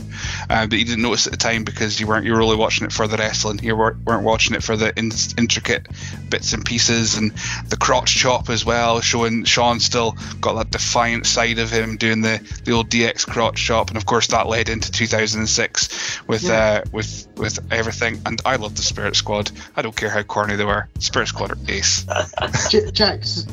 uh, 0.50 0.66
but 0.66 0.78
you 0.78 0.84
didn't 0.84 1.02
notice 1.02 1.26
at 1.26 1.32
the 1.32 1.38
time 1.38 1.64
because 1.64 2.00
you 2.00 2.06
weren't 2.06 2.26
you 2.26 2.32
were 2.32 2.38
really 2.38 2.56
watching 2.56 2.86
it 2.86 2.92
for 2.92 3.06
the 3.06 3.16
wrestling. 3.16 3.60
You 3.62 3.76
weren't, 3.76 4.04
weren't 4.04 4.24
watching 4.24 4.54
it 4.54 4.62
for 4.62 4.76
the 4.76 4.96
in- 4.98 5.12
intricate 5.38 5.86
bits 6.28 6.52
and 6.52 6.64
pieces 6.64 7.16
and 7.16 7.32
the 7.68 7.76
crotch 7.76 8.14
chop 8.14 8.50
as 8.50 8.64
well, 8.64 9.00
showing 9.00 9.44
Shawn 9.44 9.80
still 9.80 10.16
got 10.40 10.54
that 10.54 10.70
defiant 10.70 11.26
side 11.26 11.58
of 11.58 11.70
him 11.70 11.96
doing 11.96 12.20
the, 12.20 12.40
the 12.64 12.72
old 12.72 12.90
DX 12.90 13.26
crotch 13.26 13.62
chop, 13.62 13.88
and 13.88 13.96
of 13.96 14.06
course 14.06 14.28
that 14.28 14.48
led 14.48 14.68
into 14.68 14.90
2006 14.90 16.26
with 16.26 16.48
uh, 16.48 16.82
with 16.92 17.28
with 17.36 17.58
everything. 17.72 18.20
And 18.26 18.40
I 18.44 18.56
love 18.56 18.76
the 18.76 18.82
Spirit 18.82 19.16
Squad. 19.16 19.50
I 19.76 19.82
don't 19.82 19.96
care 19.96 20.10
how 20.10 20.22
corny 20.22 20.56
they 20.56 20.64
were. 20.64 20.88
Spirit 20.98 21.28
Squad 21.28 21.52
are 21.52 21.58
ace. 21.68 22.06
J- 22.70 22.90
Jax, 22.90 23.46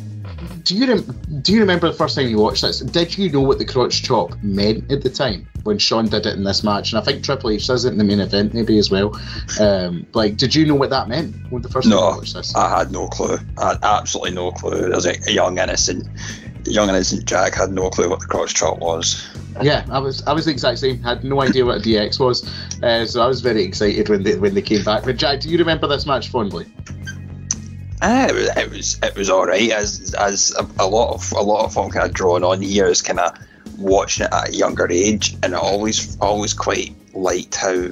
do 0.63 0.75
you 0.75 0.87
rem- 0.87 1.41
do 1.41 1.53
you 1.53 1.59
remember 1.59 1.87
the 1.87 1.97
first 1.97 2.15
time 2.15 2.27
you 2.27 2.37
watched 2.37 2.61
this? 2.61 2.79
Did 2.79 3.17
you 3.17 3.29
know 3.29 3.41
what 3.41 3.57
the 3.57 3.65
crotch 3.65 4.03
chop 4.03 4.31
meant 4.41 4.91
at 4.91 5.01
the 5.01 5.09
time 5.09 5.47
when 5.63 5.77
Shawn 5.77 6.07
did 6.07 6.25
it 6.25 6.35
in 6.35 6.43
this 6.43 6.63
match? 6.63 6.91
And 6.91 6.99
I 6.99 7.03
think 7.03 7.23
Triple 7.23 7.51
H 7.51 7.67
does 7.67 7.85
it 7.85 7.91
in 7.91 7.97
the 7.97 8.03
main 8.03 8.19
event 8.19 8.53
maybe 8.53 8.77
as 8.77 8.89
well. 8.89 9.19
Um, 9.59 10.05
like, 10.13 10.37
did 10.37 10.55
you 10.55 10.65
know 10.65 10.75
what 10.75 10.89
that 10.89 11.07
meant 11.07 11.35
when 11.51 11.61
the 11.61 11.69
first 11.69 11.89
time 11.89 11.97
you 11.97 12.05
watched 12.05 12.33
this? 12.33 12.55
I 12.55 12.77
had 12.79 12.91
no 12.91 13.07
clue. 13.07 13.37
I 13.57 13.69
had 13.69 13.79
absolutely 13.83 14.31
no 14.31 14.51
clue. 14.51 14.91
As 14.93 15.05
a, 15.05 15.15
a 15.27 15.31
young 15.31 15.57
innocent, 15.57 16.07
young 16.65 16.89
innocent 16.89 17.25
Jack 17.25 17.55
had 17.55 17.71
no 17.71 17.89
clue 17.89 18.09
what 18.09 18.19
the 18.19 18.27
crotch 18.27 18.53
chop 18.53 18.79
was. 18.79 19.27
Yeah, 19.61 19.85
I 19.91 19.99
was 19.99 20.23
I 20.27 20.33
was 20.33 20.45
the 20.45 20.51
exact 20.51 20.79
same. 20.79 21.01
Had 21.01 21.23
no 21.23 21.41
idea 21.41 21.65
what 21.65 21.77
a 21.77 21.81
DX 21.81 22.19
was, 22.19 22.49
uh, 22.81 23.05
so 23.05 23.21
I 23.21 23.27
was 23.27 23.41
very 23.41 23.63
excited 23.63 24.09
when 24.09 24.23
they 24.23 24.35
when 24.37 24.53
they 24.53 24.61
came 24.61 24.83
back. 24.83 25.03
But 25.03 25.17
Jack, 25.17 25.41
do 25.41 25.49
you 25.49 25.57
remember 25.57 25.87
this 25.87 26.05
match 26.05 26.29
fondly? 26.29 26.65
Uh, 28.01 28.27
it 28.29 28.33
was 28.33 28.57
it 28.57 28.69
was 28.71 28.99
it 29.03 29.15
was 29.15 29.29
all 29.29 29.45
right. 29.45 29.71
As 29.71 30.13
as 30.15 30.55
a, 30.57 30.67
a 30.83 30.87
lot 30.87 31.13
of 31.13 31.31
a 31.33 31.41
lot 31.41 31.65
of 31.65 31.75
what 31.75 31.85
I'm 31.85 31.91
kind 31.91 32.05
of 32.05 32.13
drawing 32.13 32.43
on 32.43 32.61
here 32.61 32.87
is 32.87 33.01
kind 33.01 33.19
of 33.19 33.37
watching 33.77 34.25
it 34.25 34.33
at 34.33 34.49
a 34.49 34.53
younger 34.53 34.89
age, 34.91 35.35
and 35.43 35.55
I 35.55 35.59
always 35.59 36.17
always 36.19 36.53
quite 36.53 36.95
liked 37.13 37.55
how 37.55 37.89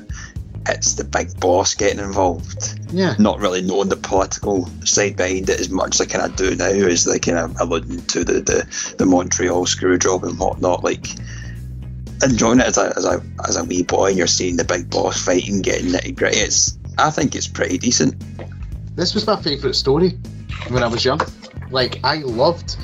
it's 0.67 0.93
the 0.93 1.03
big 1.03 1.39
boss 1.39 1.73
getting 1.73 1.99
involved. 1.99 2.79
Yeah, 2.91 3.15
Not 3.19 3.39
really 3.39 3.61
knowing 3.61 3.89
the 3.89 3.95
political 3.95 4.69
side 4.83 5.15
behind 5.15 5.49
it 5.49 5.59
as 5.59 5.69
much 5.69 5.95
as 5.95 6.01
I 6.01 6.05
kind 6.05 6.29
of 6.29 6.35
do 6.35 6.55
now, 6.55 6.65
is 6.65 7.07
like 7.07 7.23
kind 7.23 7.37
of 7.37 7.59
alluding 7.59 8.05
to 8.07 8.23
the 8.23 8.33
the, 8.33 8.95
the 8.97 9.05
Montreal 9.05 9.65
screw 9.65 9.97
job 9.97 10.23
and 10.23 10.37
whatnot. 10.39 10.83
Like 10.83 11.07
enjoying 12.23 12.59
it 12.59 12.65
as 12.67 12.77
a 12.77 12.93
as 12.97 13.05
a 13.05 13.21
as 13.47 13.55
a 13.57 13.63
wee 13.63 13.83
boy, 13.83 14.09
and 14.09 14.17
you're 14.17 14.27
seeing 14.27 14.57
the 14.57 14.65
big 14.65 14.89
boss 14.89 15.23
fighting, 15.23 15.61
getting 15.61 15.91
nitty 15.91 16.15
gritty. 16.15 16.37
It's 16.39 16.77
I 16.97 17.11
think 17.11 17.35
it's 17.35 17.47
pretty 17.47 17.77
decent. 17.77 18.15
This 18.99 19.15
was 19.15 19.25
my 19.25 19.41
favourite 19.41 19.75
story 19.75 20.17
when 20.69 20.83
I 20.83 20.87
was 20.87 21.05
young. 21.05 21.21
Like 21.71 21.99
I 22.03 22.17
loved 22.17 22.75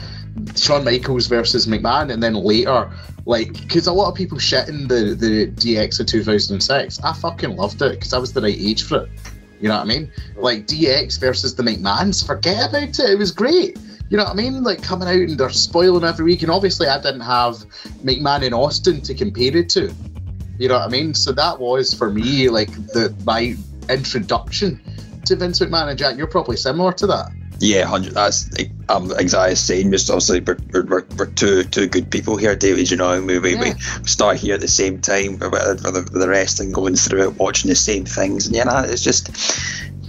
Shawn 0.55 0.85
Michaels 0.85 1.27
versus 1.27 1.67
McMahon, 1.67 2.11
and 2.11 2.23
then 2.23 2.33
later, 2.33 2.89
like, 3.25 3.53
because 3.53 3.87
a 3.87 3.93
lot 3.93 4.09
of 4.09 4.15
people 4.15 4.37
shit 4.39 4.69
in 4.69 4.87
the 4.87 5.15
the 5.15 5.47
DX 5.47 5.99
of 5.99 6.05
2006. 6.07 6.99
I 7.03 7.13
fucking 7.13 7.55
loved 7.55 7.81
it 7.81 7.91
because 7.91 8.13
I 8.13 8.19
was 8.19 8.33
the 8.33 8.41
right 8.41 8.55
age 8.57 8.83
for 8.83 9.03
it. 9.03 9.09
You 9.59 9.69
know 9.69 9.75
what 9.75 9.83
I 9.83 9.85
mean? 9.85 10.11
Like 10.35 10.67
DX 10.67 11.19
versus 11.19 11.55
the 11.55 11.63
McMahons, 11.63 12.25
forget 12.25 12.69
about 12.69 12.83
it. 12.83 12.99
It 12.99 13.17
was 13.17 13.31
great. 13.31 13.77
You 14.09 14.17
know 14.17 14.23
what 14.23 14.33
I 14.33 14.35
mean? 14.35 14.63
Like 14.63 14.83
coming 14.83 15.07
out 15.07 15.15
and 15.15 15.37
they're 15.37 15.49
spoiling 15.49 16.03
every 16.03 16.25
week, 16.25 16.43
and 16.43 16.51
obviously 16.51 16.87
I 16.87 17.01
didn't 17.01 17.21
have 17.21 17.55
McMahon 18.03 18.43
in 18.43 18.53
Austin 18.53 19.01
to 19.01 19.13
compare 19.13 19.55
it 19.57 19.69
to. 19.69 19.93
You 20.59 20.69
know 20.69 20.75
what 20.75 20.87
I 20.87 20.89
mean? 20.89 21.13
So 21.13 21.33
that 21.33 21.59
was 21.59 21.93
for 21.93 22.09
me 22.09 22.49
like 22.49 22.71
the 22.93 23.13
my 23.25 23.55
introduction 23.89 24.79
to 25.25 25.35
Vince 25.35 25.59
McMahon 25.59 25.89
and 25.89 25.97
Jack. 25.97 26.17
You're 26.17 26.27
probably 26.27 26.57
similar 26.57 26.91
to 26.93 27.07
that. 27.07 27.31
Yeah, 27.59 27.85
hundred. 27.85 28.13
That's 28.13 28.49
I'm 28.89 29.11
exactly 29.11 29.51
the 29.51 29.55
same. 29.55 29.91
Just 29.91 30.09
obviously 30.09 30.41
we're, 30.41 30.57
we're, 30.83 31.05
we're, 31.17 31.25
two 31.27 31.63
two 31.63 31.87
good 31.87 32.11
people 32.11 32.35
here, 32.35 32.55
David. 32.55 32.91
You 32.91 32.97
know, 32.97 33.21
we 33.21 33.39
we, 33.39 33.53
Yeah. 33.53 33.75
we 34.01 34.07
start 34.07 34.37
here 34.37 34.55
at 34.55 34.61
the 34.61 34.67
same 34.67 34.99
time 34.99 35.39
with 35.39 35.51
with 35.51 35.93
the, 35.93 36.09
with 36.11 36.21
the 36.21 36.27
wrestling 36.27 36.73
going 36.73 36.95
through 36.95 37.29
it, 37.29 37.39
watching 37.39 37.69
the 37.69 37.75
same 37.75 38.05
things, 38.05 38.47
and 38.47 38.55
you 38.55 38.65
know, 38.65 38.79
it's 38.79 39.01
just 39.03 39.29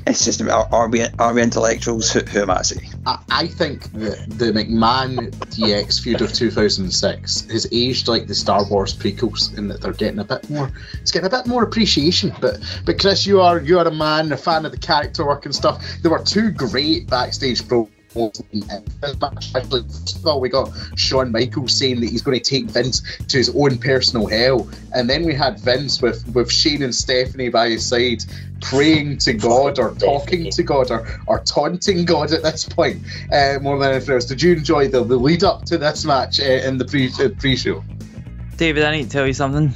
it's 0.07 0.24
just 0.24 0.40
are, 0.40 0.68
are 0.72 0.88
we 0.88 1.42
intellectuals? 1.42 2.12
Who, 2.12 2.20
who 2.20 2.42
am 2.42 2.50
I? 2.50 2.62
I, 3.07 3.18
I 3.28 3.46
think 3.46 3.90
that 3.92 4.26
the 4.28 4.52
McMahon 4.52 5.30
DX 5.30 6.02
feud 6.02 6.20
of 6.20 6.32
2006 6.32 7.50
has 7.50 7.66
aged 7.72 8.09
like 8.09 8.26
the 8.26 8.34
Star 8.34 8.64
Wars 8.68 8.94
prequels 8.94 9.57
in 9.57 9.68
that 9.68 9.80
they're 9.80 9.92
getting 9.92 10.20
a 10.20 10.24
bit 10.24 10.48
more. 10.48 10.70
It's 11.00 11.11
getting 11.11 11.26
a 11.26 11.30
bit 11.30 11.46
more 11.46 11.64
appreciation. 11.64 12.32
But 12.40 12.61
but 12.84 13.00
Chris, 13.00 13.26
you 13.26 13.40
are 13.40 13.61
you 13.61 13.78
are 13.78 13.86
a 13.86 13.94
man, 13.94 14.32
a 14.32 14.36
fan 14.36 14.64
of 14.64 14.72
the 14.72 14.78
character 14.78 15.26
work 15.26 15.44
and 15.44 15.54
stuff. 15.54 15.84
There 16.02 16.11
were 16.11 16.22
two 16.22 16.50
great 16.50 17.09
backstage 17.09 17.62
promos. 17.62 17.90
This 18.17 19.21
match. 19.21 19.55
Actually, 19.55 19.83
First 19.83 20.17
of 20.17 20.27
all, 20.27 20.41
we 20.41 20.49
got 20.49 20.71
Shawn 20.97 21.31
Michaels 21.31 21.79
saying 21.79 22.01
that 22.01 22.11
he's 22.11 22.23
going 22.23 22.39
to 22.39 22.51
take 22.51 22.67
Vince 22.67 23.03
to 23.29 23.37
his 23.37 23.55
own 23.55 23.79
personal 23.79 24.27
hell, 24.27 24.69
and 24.95 25.09
then 25.09 25.25
we 25.25 25.35
had 25.35 25.61
Vince 25.61 26.01
with 26.03 26.27
with 26.35 26.51
Shane 26.51 26.83
and 26.83 26.95
Stephanie 26.95 27.49
by 27.49 27.71
his 27.71 27.87
side, 27.87 28.25
praying 28.61 29.19
to 29.19 29.33
God 29.35 29.79
or 29.79 29.95
talking 29.95 30.51
to 30.51 30.62
God 30.62 30.91
or, 30.91 31.07
or 31.27 31.41
taunting 31.41 32.05
God 32.05 32.33
at 32.33 32.43
this 32.43 32.64
point 32.64 33.03
uh, 33.33 33.59
more 33.61 33.79
than 33.79 33.93
anything 33.93 34.14
else. 34.14 34.25
Did 34.25 34.43
you 34.43 34.55
enjoy 34.55 34.89
the, 34.89 35.05
the 35.05 35.17
lead 35.17 35.45
up 35.45 35.64
to 35.67 35.79
this 35.79 36.05
match 36.05 36.41
uh, 36.41 36.45
in 36.45 36.79
the 36.79 36.85
pre 36.85 37.11
uh, 37.21 37.29
pre 37.39 37.57
show? 37.57 37.85
David, 38.57 38.85
I 38.85 38.93
need 38.93 39.05
to 39.05 39.11
tell 39.11 39.27
you 39.27 39.35
something. 39.35 39.73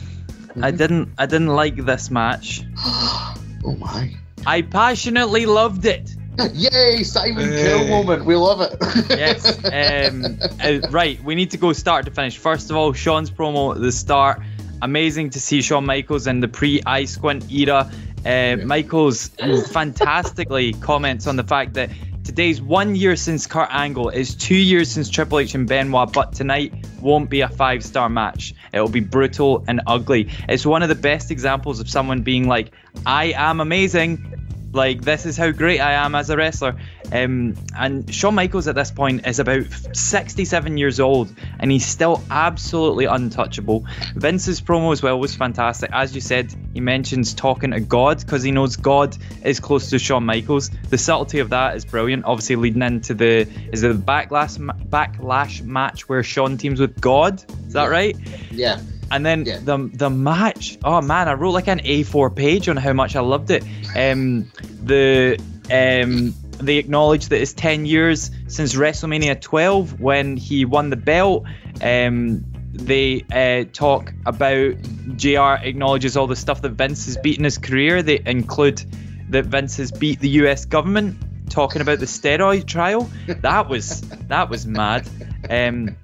I 0.62 0.70
didn't 0.70 1.12
I 1.18 1.26
didn't 1.26 1.48
like 1.48 1.76
this 1.76 2.10
match. 2.10 2.62
Oh 3.62 3.76
my. 3.76 4.16
I 4.46 4.62
passionately 4.62 5.44
loved 5.44 5.84
it. 5.84 6.16
Yay, 6.54 7.02
Simon 7.02 7.50
Hey. 7.50 7.62
Kill 7.62 7.88
moment. 7.88 8.24
We 8.24 8.36
love 8.36 8.60
it. 8.60 8.76
Yes. 9.10 9.58
Um, 9.64 10.38
uh, 10.62 10.88
right, 10.90 11.22
we 11.22 11.34
need 11.34 11.50
to 11.50 11.56
go 11.56 11.72
start 11.72 12.04
to 12.06 12.10
finish. 12.10 12.38
First 12.38 12.70
of 12.70 12.76
all, 12.76 12.92
Shawn's 12.92 13.30
promo 13.30 13.74
at 13.74 13.80
the 13.80 13.92
start. 13.92 14.40
Amazing 14.82 15.30
to 15.30 15.40
see 15.40 15.60
Shawn 15.60 15.84
Michaels 15.84 16.26
in 16.26 16.40
the 16.40 16.48
pre 16.48 16.82
eye 16.86 17.04
squint 17.04 17.50
era. 17.50 17.90
Uh, 18.24 18.56
Michaels 18.64 19.28
fantastically 19.72 20.72
comments 20.80 21.26
on 21.26 21.36
the 21.36 21.44
fact 21.44 21.74
that 21.74 21.90
today's 22.24 22.60
one 22.60 22.94
year 22.94 23.16
since 23.16 23.46
Kurt 23.46 23.68
Angle, 23.70 24.10
it's 24.10 24.34
two 24.34 24.54
years 24.54 24.90
since 24.90 25.08
Triple 25.08 25.40
H 25.40 25.54
and 25.54 25.66
Benoit, 25.66 26.12
but 26.12 26.32
tonight 26.32 26.72
won't 27.00 27.28
be 27.28 27.40
a 27.40 27.48
five 27.48 27.84
star 27.84 28.08
match. 28.08 28.54
It'll 28.72 28.88
be 28.88 29.00
brutal 29.00 29.64
and 29.66 29.80
ugly. 29.86 30.28
It's 30.48 30.64
one 30.64 30.82
of 30.82 30.88
the 30.88 30.94
best 30.94 31.30
examples 31.30 31.80
of 31.80 31.90
someone 31.90 32.22
being 32.22 32.46
like, 32.46 32.72
I 33.04 33.32
am 33.36 33.60
amazing. 33.60 34.39
Like 34.72 35.02
this 35.02 35.26
is 35.26 35.36
how 35.36 35.50
great 35.50 35.80
I 35.80 35.92
am 35.92 36.14
as 36.14 36.30
a 36.30 36.36
wrestler. 36.36 36.76
Um, 37.12 37.56
and 37.76 38.12
Shawn 38.14 38.34
Michaels 38.36 38.68
at 38.68 38.76
this 38.76 38.90
point 38.90 39.26
is 39.26 39.40
about 39.40 39.66
67 39.92 40.76
years 40.78 41.00
old, 41.00 41.34
and 41.58 41.70
he's 41.70 41.86
still 41.86 42.22
absolutely 42.30 43.06
untouchable. 43.06 43.84
Vince's 44.14 44.60
promo 44.60 44.92
as 44.92 45.02
well 45.02 45.18
was 45.18 45.34
fantastic. 45.34 45.90
As 45.92 46.14
you 46.14 46.20
said, 46.20 46.54
he 46.72 46.80
mentions 46.80 47.34
talking 47.34 47.72
to 47.72 47.80
God 47.80 48.20
because 48.20 48.42
he 48.42 48.52
knows 48.52 48.76
God 48.76 49.16
is 49.42 49.58
close 49.58 49.90
to 49.90 49.98
Shawn 49.98 50.24
Michaels. 50.24 50.70
The 50.88 50.98
subtlety 50.98 51.40
of 51.40 51.50
that 51.50 51.74
is 51.76 51.84
brilliant. 51.84 52.24
Obviously, 52.24 52.56
leading 52.56 52.82
into 52.82 53.14
the 53.14 53.48
is 53.72 53.82
it 53.82 53.88
the 53.88 53.94
backlash 53.94 54.58
backlash 54.88 55.62
match 55.62 56.08
where 56.08 56.22
Shawn 56.22 56.58
teams 56.58 56.80
with 56.80 57.00
God. 57.00 57.42
Is 57.66 57.72
that 57.72 57.90
right? 57.90 58.16
yeah. 58.52 58.80
And 59.10 59.26
then 59.26 59.44
Yeah. 59.44 59.58
the 59.62 59.90
the 59.92 60.10
match. 60.10 60.78
Oh 60.84 61.00
man, 61.00 61.28
I 61.28 61.34
wrote 61.34 61.50
like 61.52 61.68
an 61.68 61.80
A4 61.80 62.34
page 62.34 62.68
on 62.68 62.76
how 62.76 62.92
much 62.92 63.16
I 63.16 63.20
loved 63.20 63.50
it. 63.50 63.64
Um, 63.96 64.50
the 64.84 65.38
um, 65.70 66.34
they 66.58 66.76
acknowledge 66.76 67.28
that 67.28 67.40
it's 67.40 67.52
10 67.54 67.86
years 67.86 68.30
since 68.48 68.74
WrestleMania 68.74 69.40
12 69.40 70.00
when 70.00 70.36
he 70.36 70.64
won 70.64 70.90
the 70.90 70.96
belt. 70.96 71.44
Um, 71.82 72.44
they 72.72 73.24
uh, 73.32 73.64
talk 73.72 74.12
about 74.26 74.74
JR 75.16 75.54
acknowledges 75.62 76.16
all 76.16 76.26
the 76.26 76.36
stuff 76.36 76.62
that 76.62 76.70
Vince 76.72 77.06
has 77.06 77.16
beat 77.16 77.38
in 77.38 77.44
his 77.44 77.58
career. 77.58 78.02
They 78.02 78.20
include 78.24 78.82
that 79.30 79.46
Vince 79.46 79.76
has 79.78 79.90
beat 79.92 80.20
the 80.20 80.28
U.S. 80.40 80.64
government. 80.66 81.16
Talking 81.50 81.82
about 81.82 81.98
the 81.98 82.06
steroid 82.06 82.66
trial, 82.66 83.10
that 83.26 83.68
was 83.68 84.02
that 84.28 84.48
was 84.50 84.66
mad. 84.66 85.08
Um, 85.48 85.96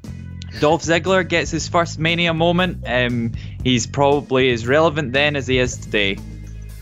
Dolph 0.61 0.83
Ziggler 0.83 1.27
gets 1.27 1.51
his 1.51 1.69
first 1.69 1.99
Mania 1.99 2.35
moment. 2.35 2.85
Um, 2.87 3.33
he's 3.63 3.87
probably 3.87 4.51
as 4.51 4.67
relevant 4.67 5.13
then 5.13 5.37
as 5.37 5.47
he 5.47 5.59
is 5.59 5.77
today. 5.77 6.19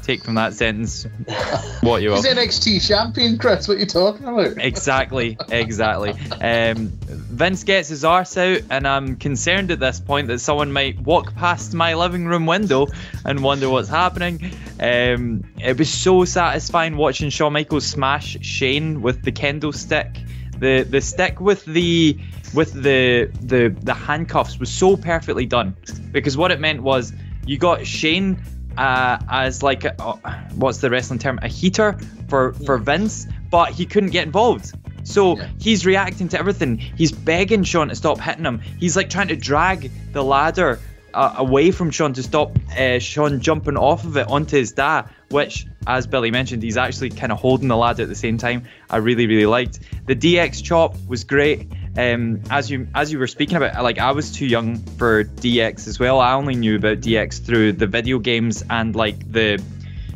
Take 0.02 0.22
from 0.22 0.34
that 0.34 0.52
sentence 0.52 1.04
what 1.80 2.02
you 2.02 2.10
will. 2.10 2.16
He's 2.16 2.26
NXT 2.26 2.86
champion, 2.86 3.38
Chris. 3.38 3.66
What 3.66 3.78
are 3.78 3.80
you 3.80 3.86
talking 3.86 4.26
about? 4.26 4.58
Exactly, 4.58 5.38
exactly. 5.48 6.10
Um, 6.42 6.92
Vince 7.08 7.64
gets 7.64 7.88
his 7.88 8.04
arse 8.04 8.36
out, 8.36 8.60
and 8.68 8.86
I'm 8.86 9.16
concerned 9.16 9.70
at 9.70 9.80
this 9.80 10.00
point 10.00 10.28
that 10.28 10.40
someone 10.40 10.72
might 10.72 11.00
walk 11.00 11.34
past 11.34 11.72
my 11.72 11.94
living 11.94 12.26
room 12.26 12.44
window 12.44 12.88
and 13.24 13.42
wonder 13.42 13.70
what's 13.70 13.88
happening. 13.88 14.52
Um, 14.78 15.44
it 15.58 15.78
was 15.78 15.90
so 15.90 16.26
satisfying 16.26 16.98
watching 16.98 17.30
Shawn 17.30 17.54
Michaels 17.54 17.86
smash 17.86 18.36
Shane 18.42 19.00
with 19.00 19.22
the 19.22 19.32
kendo 19.32 19.74
stick. 19.74 20.20
The 20.58 20.82
the 20.82 21.00
stick 21.00 21.40
with 21.40 21.64
the 21.64 22.18
with 22.54 22.72
the 22.72 23.30
the 23.40 23.74
the 23.82 23.94
handcuffs 23.94 24.58
was 24.58 24.70
so 24.70 24.96
perfectly 24.96 25.46
done 25.46 25.76
because 26.12 26.36
what 26.36 26.50
it 26.50 26.60
meant 26.60 26.82
was 26.82 27.12
you 27.46 27.58
got 27.58 27.86
Shane 27.86 28.40
uh, 28.78 29.18
as 29.30 29.62
like 29.62 29.84
a, 29.84 30.00
uh, 30.02 30.16
what's 30.54 30.78
the 30.78 30.90
wrestling 30.90 31.18
term 31.18 31.38
a 31.42 31.48
heater 31.48 31.98
for 32.28 32.52
for 32.54 32.78
Vince, 32.78 33.26
but 33.50 33.70
he 33.70 33.86
couldn't 33.86 34.10
get 34.10 34.24
involved. 34.26 34.72
So 35.04 35.36
Yeah. 35.36 35.48
he's 35.60 35.84
reacting 35.84 36.28
to 36.28 36.38
everything. 36.38 36.78
He's 36.78 37.12
begging 37.12 37.62
Shawn 37.64 37.88
to 37.88 37.94
stop 37.94 38.18
hitting 38.20 38.44
him. 38.44 38.60
He's 38.78 38.96
like 38.96 39.10
trying 39.10 39.28
to 39.28 39.36
drag 39.36 39.90
the 40.12 40.22
ladder 40.24 40.80
uh, 41.12 41.34
away 41.36 41.70
from 41.70 41.90
Shawn 41.90 42.12
to 42.14 42.22
stop 42.22 42.58
uh, 42.76 42.98
Shawn 42.98 43.40
jumping 43.40 43.76
off 43.76 44.04
of 44.04 44.16
it 44.16 44.26
onto 44.28 44.56
his 44.56 44.72
dad, 44.72 45.08
which, 45.28 45.66
as 45.86 46.06
Billy 46.08 46.30
mentioned, 46.32 46.62
he's 46.62 46.76
actually 46.78 47.10
kind 47.10 47.30
of 47.30 47.38
holding 47.38 47.68
the 47.68 47.76
ladder 47.76 48.02
at 48.02 48.08
the 48.08 48.14
same 48.16 48.38
time. 48.38 48.64
I 48.90 48.96
really, 48.96 49.26
really 49.28 49.46
liked. 49.46 49.78
The 50.06 50.16
DX 50.16 50.64
chop 50.64 50.96
was 51.06 51.22
great. 51.22 51.68
Um, 51.96 52.42
as 52.50 52.70
you 52.70 52.88
as 52.94 53.12
you 53.12 53.18
were 53.18 53.28
speaking 53.28 53.56
about, 53.56 53.82
like 53.82 53.98
I 53.98 54.12
was 54.12 54.32
too 54.32 54.46
young 54.46 54.78
for 54.78 55.24
DX 55.24 55.86
as 55.86 55.98
well. 55.98 56.20
I 56.20 56.32
only 56.32 56.56
knew 56.56 56.76
about 56.76 57.00
DX 57.00 57.44
through 57.44 57.74
the 57.74 57.86
video 57.86 58.18
games 58.18 58.64
and 58.68 58.96
like 58.96 59.30
the, 59.30 59.62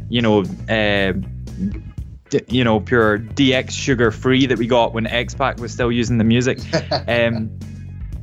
you 0.09 0.21
know, 0.21 0.41
uh, 0.69 1.13
d- 2.31 2.45
you 2.49 2.65
know, 2.65 2.81
pure 2.81 3.19
DX 3.19 3.71
sugar 3.71 4.11
free 4.11 4.47
that 4.47 4.59
we 4.59 4.67
got 4.67 4.93
when 4.93 5.07
X 5.07 5.35
Pac 5.35 5.59
was 5.61 5.73
still 5.73 5.93
using 5.93 6.19
the 6.19 6.25
music. 6.25 6.59
um, 6.93 7.59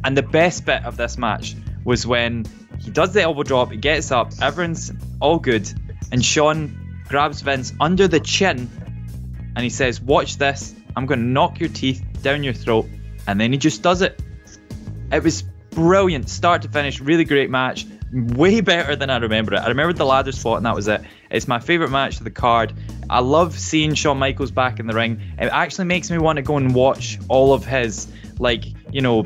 and 0.03 0.17
the 0.17 0.23
best 0.23 0.65
bit 0.65 0.83
of 0.83 0.97
this 0.97 1.17
match 1.17 1.55
was 1.83 2.05
when 2.05 2.45
he 2.79 2.91
does 2.91 3.13
the 3.13 3.21
elbow 3.21 3.43
drop, 3.43 3.71
he 3.71 3.77
gets 3.77 4.11
up, 4.11 4.33
everyone's 4.41 4.91
all 5.19 5.39
good, 5.39 5.71
and 6.11 6.23
Shawn 6.23 7.03
grabs 7.07 7.41
Vince 7.41 7.73
under 7.79 8.07
the 8.07 8.19
chin 8.19 8.69
and 9.55 9.63
he 9.63 9.69
says, 9.69 10.01
Watch 10.01 10.37
this, 10.37 10.75
I'm 10.95 11.05
going 11.05 11.19
to 11.19 11.25
knock 11.25 11.59
your 11.59 11.69
teeth 11.69 12.03
down 12.21 12.43
your 12.43 12.53
throat. 12.53 12.87
And 13.27 13.39
then 13.39 13.51
he 13.51 13.57
just 13.57 13.81
does 13.81 14.01
it. 14.01 14.21
It 15.11 15.23
was 15.23 15.43
brilliant, 15.71 16.29
start 16.29 16.61
to 16.63 16.69
finish, 16.69 16.99
really 16.99 17.25
great 17.25 17.49
match. 17.49 17.85
Way 18.13 18.61
better 18.61 18.95
than 18.95 19.09
I 19.09 19.17
remember 19.17 19.53
it. 19.55 19.59
I 19.59 19.67
remembered 19.67 19.97
the 19.97 20.05
ladders 20.05 20.41
fought, 20.41 20.57
and 20.57 20.65
that 20.65 20.75
was 20.75 20.87
it. 20.87 21.01
It's 21.29 21.47
my 21.47 21.59
favourite 21.59 21.91
match 21.91 22.17
of 22.17 22.23
the 22.23 22.31
card. 22.31 22.73
I 23.09 23.19
love 23.19 23.57
seeing 23.59 23.93
Shawn 23.93 24.17
Michaels 24.17 24.51
back 24.51 24.79
in 24.79 24.87
the 24.87 24.93
ring. 24.93 25.21
It 25.37 25.45
actually 25.47 25.85
makes 25.85 26.09
me 26.09 26.17
want 26.17 26.37
to 26.37 26.41
go 26.41 26.57
and 26.57 26.73
watch 26.73 27.19
all 27.27 27.53
of 27.53 27.65
his, 27.65 28.07
like, 28.39 28.65
you 28.91 29.01
know, 29.01 29.23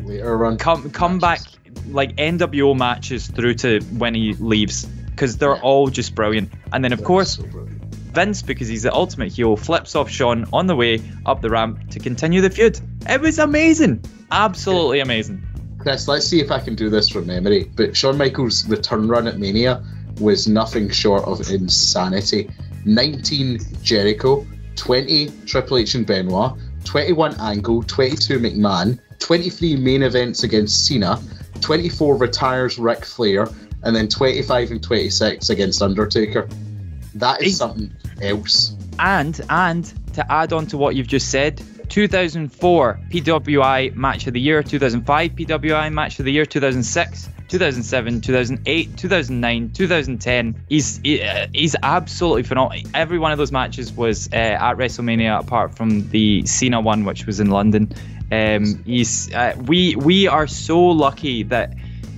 come 0.58 0.90
come 0.92 1.20
back 1.20 1.42
like 1.88 2.16
NWO 2.16 2.76
matches 2.78 3.28
through 3.28 3.54
to 3.56 3.80
when 3.98 4.16
he 4.16 4.34
leaves 4.34 4.86
because 4.86 5.38
they're 5.38 5.56
Yeah. 5.56 5.62
all 5.62 5.88
just 5.90 6.16
brilliant. 6.16 6.52
And 6.74 6.84
then 6.84 6.94
of 6.94 7.04
course 7.04 7.38
So. 7.38 7.44
Vince, 8.12 8.42
because 8.42 8.68
he's 8.68 8.84
the 8.84 8.94
ultimate 8.94 9.32
heel, 9.32 9.56
flips 9.56 9.96
off 9.96 10.10
Shawn 10.10 10.46
on 10.52 10.68
the 10.68 10.76
way 10.76 11.02
up 11.26 11.42
the 11.42 11.50
ramp 11.50 11.90
to 11.92 12.00
continue 12.00 12.42
the 12.42 12.50
feud. 12.50 12.80
It 13.08 13.22
was 13.22 13.40
amazing, 13.40 14.04
absolutely 14.32 15.00
amazing. 15.00 15.44
Chris, 15.80 16.08
let's 16.08 16.26
see 16.26 16.42
if 16.42 16.52
I 16.52 16.60
can 16.60 16.76
do 16.76 16.90
this 16.90 17.10
from 17.10 17.28
memory. 17.28 17.72
But 17.76 17.96
Shawn 17.96 18.18
Michaels' 18.18 18.68
return 18.68 19.08
run 19.08 19.28
at 19.28 19.40
Mania 19.40 19.84
was 20.20 20.48
nothing 20.48 20.90
short 20.90 21.24
of 21.24 21.50
insanity. 21.50 22.50
19 22.86 23.60
Jericho, 23.82 24.46
20 24.76 25.32
Triple 25.46 25.78
H 25.78 25.96
and 25.96 26.06
Benoit, 26.06 26.54
21 26.84 27.40
Angle, 27.40 27.84
22 27.84 28.40
McMahon, 28.40 29.00
23 29.20 29.76
main 29.78 30.04
events 30.04 30.44
against 30.44 30.86
Cena, 30.86 31.22
24 31.62 32.18
retires 32.18 32.80
Ric 32.80 33.06
Flair, 33.06 33.48
and 33.84 33.96
then 33.96 34.08
25 34.08 34.72
and 34.72 34.84
26 34.84 35.50
against 35.50 35.82
Undertaker. 35.82 36.48
That 37.16 37.42
is 37.42 37.58
something 37.58 37.92
else. 38.22 38.74
And 39.00 39.40
and 39.50 39.92
to 40.14 40.32
add 40.32 40.54
on 40.54 40.68
to 40.68 40.78
what 40.78 40.96
you've 40.96 41.08
just 41.08 41.30
said, 41.30 41.62
2004 41.90 43.00
PWI 43.10 43.96
Match 43.96 44.28
of 44.28 44.34
the 44.34 44.40
Year, 44.42 44.62
2005 44.64 45.32
PWI 45.32 45.92
Match 45.92 46.20
of 46.20 46.26
the 46.26 46.32
Year, 46.32 46.46
2006, 46.46 47.30
2007, 47.48 48.22
2008, 48.22 48.98
2009, 48.98 49.72
2010. 49.74 50.64
He's 50.70 50.98
he, 51.04 51.22
uh, 51.24 51.48
he's 51.54 51.76
absolutely 51.82 52.44
phenomenal. 52.44 52.84
Every 52.94 53.18
one 53.20 53.32
of 53.32 53.38
those 53.38 53.52
matches 53.52 53.92
was 53.92 54.30
uh, 54.32 54.36
at 54.36 54.76
WrestleMania, 54.78 55.40
apart 55.40 55.76
from 55.76 56.10
the 56.10 56.46
Cena 56.46 56.80
one, 56.82 57.06
which 57.06 57.26
was 57.26 57.40
in 57.40 57.50
London. 57.50 57.92
Um, 58.32 58.84
he's 58.86 59.34
uh, 59.34 59.56
we 59.66 59.96
we 59.96 60.28
are 60.28 60.46
so 60.48 60.80
lucky 60.90 61.44
that 61.44 61.74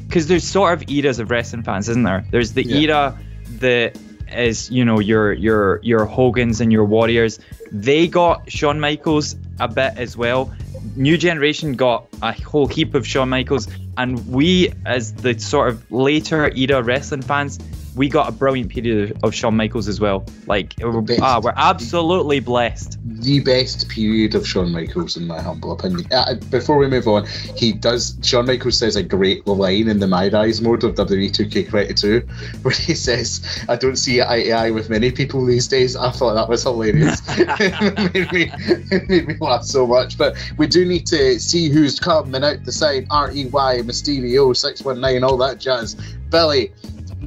because 0.08 0.28
there's 0.28 0.44
sort 0.44 0.74
of 0.74 0.90
eras 0.90 1.20
of 1.20 1.30
wrestling 1.32 1.64
fans, 1.64 1.88
isn't 1.88 2.04
there? 2.04 2.26
There's 2.30 2.52
the 2.54 2.64
Yeah. 2.66 2.78
era 2.80 3.20
that 3.60 3.98
is 4.34 4.70
you 4.70 4.86
know 4.86 5.00
your 5.00 5.34
your 5.34 5.80
your 5.84 6.06
Hogans 6.06 6.62
and 6.62 6.72
your 6.72 6.86
Warriors. 6.86 7.40
They 7.72 8.08
got 8.08 8.52
Shawn 8.52 8.80
Michaels 8.80 9.36
a 9.60 9.68
bit 9.68 9.94
as 9.98 10.18
well. 10.18 10.52
New 10.96 11.18
generation 11.18 11.74
got 11.74 12.08
a 12.22 12.34
whole 12.34 12.68
heap 12.68 12.96
of 12.96 13.06
Shawn 13.06 13.30
Michaels, 13.30 13.68
and 13.98 14.28
we 14.28 14.74
as 14.86 15.14
the 15.14 15.38
sort 15.40 15.70
of 15.70 15.92
later 15.92 16.52
era 16.56 16.82
wrestling 16.82 17.22
fans 17.22 17.60
we 17.96 18.08
got 18.08 18.30
a 18.30 18.32
brilliant 18.32 18.70
period 18.70 19.18
of 19.24 19.36
Shawn 19.36 19.56
Michaels 19.58 19.88
as 19.88 20.00
well. 20.00 20.26
Like, 20.48 20.74
we're, 20.80 21.02
best. 21.02 21.22
ah, 21.22 21.42
we're 21.44 21.54
absolutely 21.56 22.40
blessed. 22.40 22.98
the 23.04 23.40
best 23.42 23.90
period 23.90 24.34
of 24.36 24.48
Shawn 24.48 24.72
Michaels, 24.72 25.18
in 25.18 25.28
my 25.28 25.42
humble 25.42 25.74
opinion. 25.74 26.08
Uh, 26.12 26.36
before 26.50 26.78
we 26.78 26.88
move 26.88 27.08
on, 27.08 27.28
he 27.56 27.74
does. 27.74 28.18
Shawn 28.24 28.46
Michaels 28.46 28.78
says 28.78 28.96
a 28.96 29.04
great 29.04 29.46
line 29.46 29.90
in 29.90 30.00
the 30.00 30.08
My 30.08 30.30
Rise 30.30 30.62
mode 30.62 30.84
of 30.84 30.96
WWE 30.96 31.32
2K22, 31.32 32.64
where 32.64 32.74
he 32.74 32.94
says, 32.94 33.66
"I 33.68 33.76
don't 33.76 33.98
see 33.98 34.22
eye 34.22 34.44
to 34.44 34.52
eye 34.52 34.72
with 34.72 34.90
many 34.90 35.12
people 35.12 35.46
these 35.46 35.68
days." 35.68 35.96
I 35.96 36.12
thought 36.12 36.36
that 36.36 36.48
was 36.48 36.64
hilarious. 36.64 37.22
it, 37.30 38.14
made 38.14 38.32
me, 38.32 38.52
it 38.92 39.10
made 39.10 39.28
me 39.28 39.36
laugh 39.40 39.64
so 39.64 39.86
much. 39.86 40.18
But 40.18 40.38
we 40.58 40.68
do 40.68 40.86
need 40.86 41.06
to 41.08 41.40
see 41.40 41.70
who's 41.70 42.00
coming 42.00 42.44
out 42.44 42.64
the 42.64 42.72
side. 42.72 43.08
R 43.12 43.32
E 43.32 43.46
Y 43.48 43.80
Mysterio 43.84 44.56
six 44.56 44.84
one 44.84 45.02
nine, 45.02 45.24
all 45.24 45.38
that 45.38 45.60
jazz. 45.60 45.96
Billy, 46.30 46.72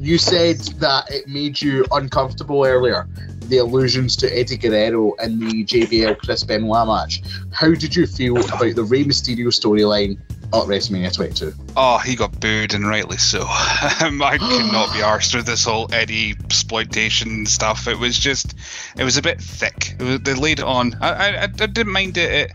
you 0.06 0.18
said 0.18 0.58
that 0.78 1.10
it 1.10 1.26
made 1.28 1.60
you 1.60 1.84
uncomfortable 1.92 2.64
earlier 2.64 3.08
the 3.48 3.58
allusions 3.58 4.16
to 4.16 4.38
Eddie 4.38 4.56
Guerrero 4.56 5.14
in 5.14 5.38
the 5.38 5.64
JBL 5.64 6.18
Chris 6.18 6.44
Benoit 6.44 6.86
match. 6.86 7.22
How 7.52 7.74
did 7.74 7.94
you 7.94 8.06
feel 8.06 8.38
about 8.38 8.74
the 8.74 8.84
Rey 8.84 9.04
Mysterio 9.04 9.48
storyline 9.48 10.18
at 10.46 10.68
WrestleMania 10.68 11.12
22? 11.12 11.52
Oh, 11.76 11.98
he 11.98 12.16
got 12.16 12.38
booed 12.40 12.74
and 12.74 12.86
rightly 12.86 13.18
so. 13.18 13.46
Um, 14.00 14.22
I 14.22 14.38
could 14.38 14.72
not 14.72 14.92
be 14.92 14.98
arsed 15.00 15.34
with 15.34 15.46
this 15.46 15.64
whole 15.64 15.92
Eddie 15.92 16.34
exploitation 16.44 17.46
stuff. 17.46 17.86
It 17.86 17.98
was 17.98 18.18
just, 18.18 18.54
it 18.96 19.04
was 19.04 19.16
a 19.16 19.22
bit 19.22 19.40
thick. 19.40 19.94
It 19.98 20.02
was, 20.02 20.20
they 20.20 20.34
laid 20.34 20.58
it 20.58 20.64
on. 20.64 20.96
I, 21.00 21.36
I, 21.36 21.42
I 21.42 21.46
didn't 21.46 21.92
mind 21.92 22.16
it, 22.16 22.30
it. 22.32 22.52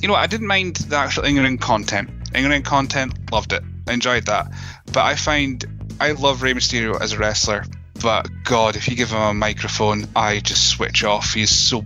You 0.00 0.08
know, 0.08 0.14
I 0.14 0.26
didn't 0.26 0.46
mind 0.46 0.76
the 0.76 0.96
actual 0.96 1.24
in-ring 1.24 1.58
content. 1.58 2.10
In-ring 2.34 2.62
content, 2.62 3.30
loved 3.30 3.52
it. 3.52 3.62
Enjoyed 3.86 4.26
that. 4.26 4.50
But 4.86 5.04
I 5.04 5.14
find 5.14 5.64
I 6.00 6.12
love 6.12 6.42
Rey 6.42 6.52
Mysterio 6.54 7.00
as 7.00 7.12
a 7.12 7.18
wrestler. 7.18 7.64
But 8.02 8.28
God, 8.44 8.76
if 8.76 8.88
you 8.88 8.96
give 8.96 9.10
him 9.10 9.18
a 9.20 9.32
microphone, 9.34 10.06
I 10.14 10.40
just 10.40 10.68
switch 10.68 11.02
off. 11.04 11.32
He's 11.32 11.50
so 11.50 11.84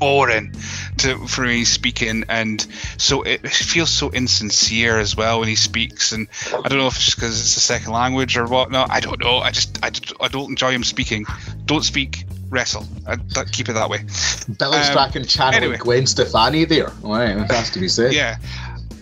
boring 0.00 0.52
to 0.98 1.16
for 1.28 1.42
me 1.42 1.64
speaking 1.64 2.24
and 2.28 2.66
so 2.98 3.22
it 3.22 3.46
feels 3.48 3.88
so 3.90 4.10
insincere 4.10 4.98
as 4.98 5.16
well 5.16 5.38
when 5.38 5.46
he 5.48 5.54
speaks 5.54 6.10
and 6.10 6.26
i 6.52 6.68
don't 6.68 6.78
know 6.78 6.88
if 6.88 6.96
it's 6.96 7.14
because 7.14 7.40
it's 7.40 7.56
a 7.56 7.60
second 7.60 7.92
language 7.92 8.36
or 8.36 8.44
whatnot 8.48 8.90
i 8.90 8.98
don't 8.98 9.20
know 9.20 9.38
i 9.38 9.52
just 9.52 9.78
i, 9.84 9.92
I 10.20 10.26
don't 10.26 10.50
enjoy 10.50 10.72
him 10.72 10.82
speaking 10.82 11.26
don't 11.64 11.84
speak 11.84 12.24
wrestle 12.50 12.84
I, 13.06 13.14
that, 13.36 13.52
keep 13.52 13.68
it 13.68 13.74
that 13.74 13.88
way 13.88 14.04
Billy 14.58 14.78
Um, 14.78 14.82
Strachan 14.84 15.26
channeling 15.26 15.62
anyway. 15.62 15.76
Gwen 15.78 16.06
Stefani 16.08 16.64
there. 16.64 16.90
right 17.02 17.36
that 17.36 17.50
has 17.52 17.70
to 17.70 17.78
be 17.78 17.86
said. 17.86 18.12
yeah 18.14 18.38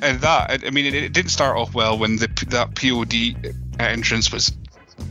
and 0.03 0.21
that 0.21 0.51
I- 0.63 0.67
i 0.67 0.71
mean 0.71 0.85
it, 0.85 0.95
it 0.95 1.13
didn't 1.15 1.31
start 1.31 1.57
off 1.57 1.75
well 1.75 1.97
when 1.97 2.17
the 2.17 2.29
that 2.49 2.75
POD 2.75 3.55
entrance 3.79 4.33
was 4.33 4.53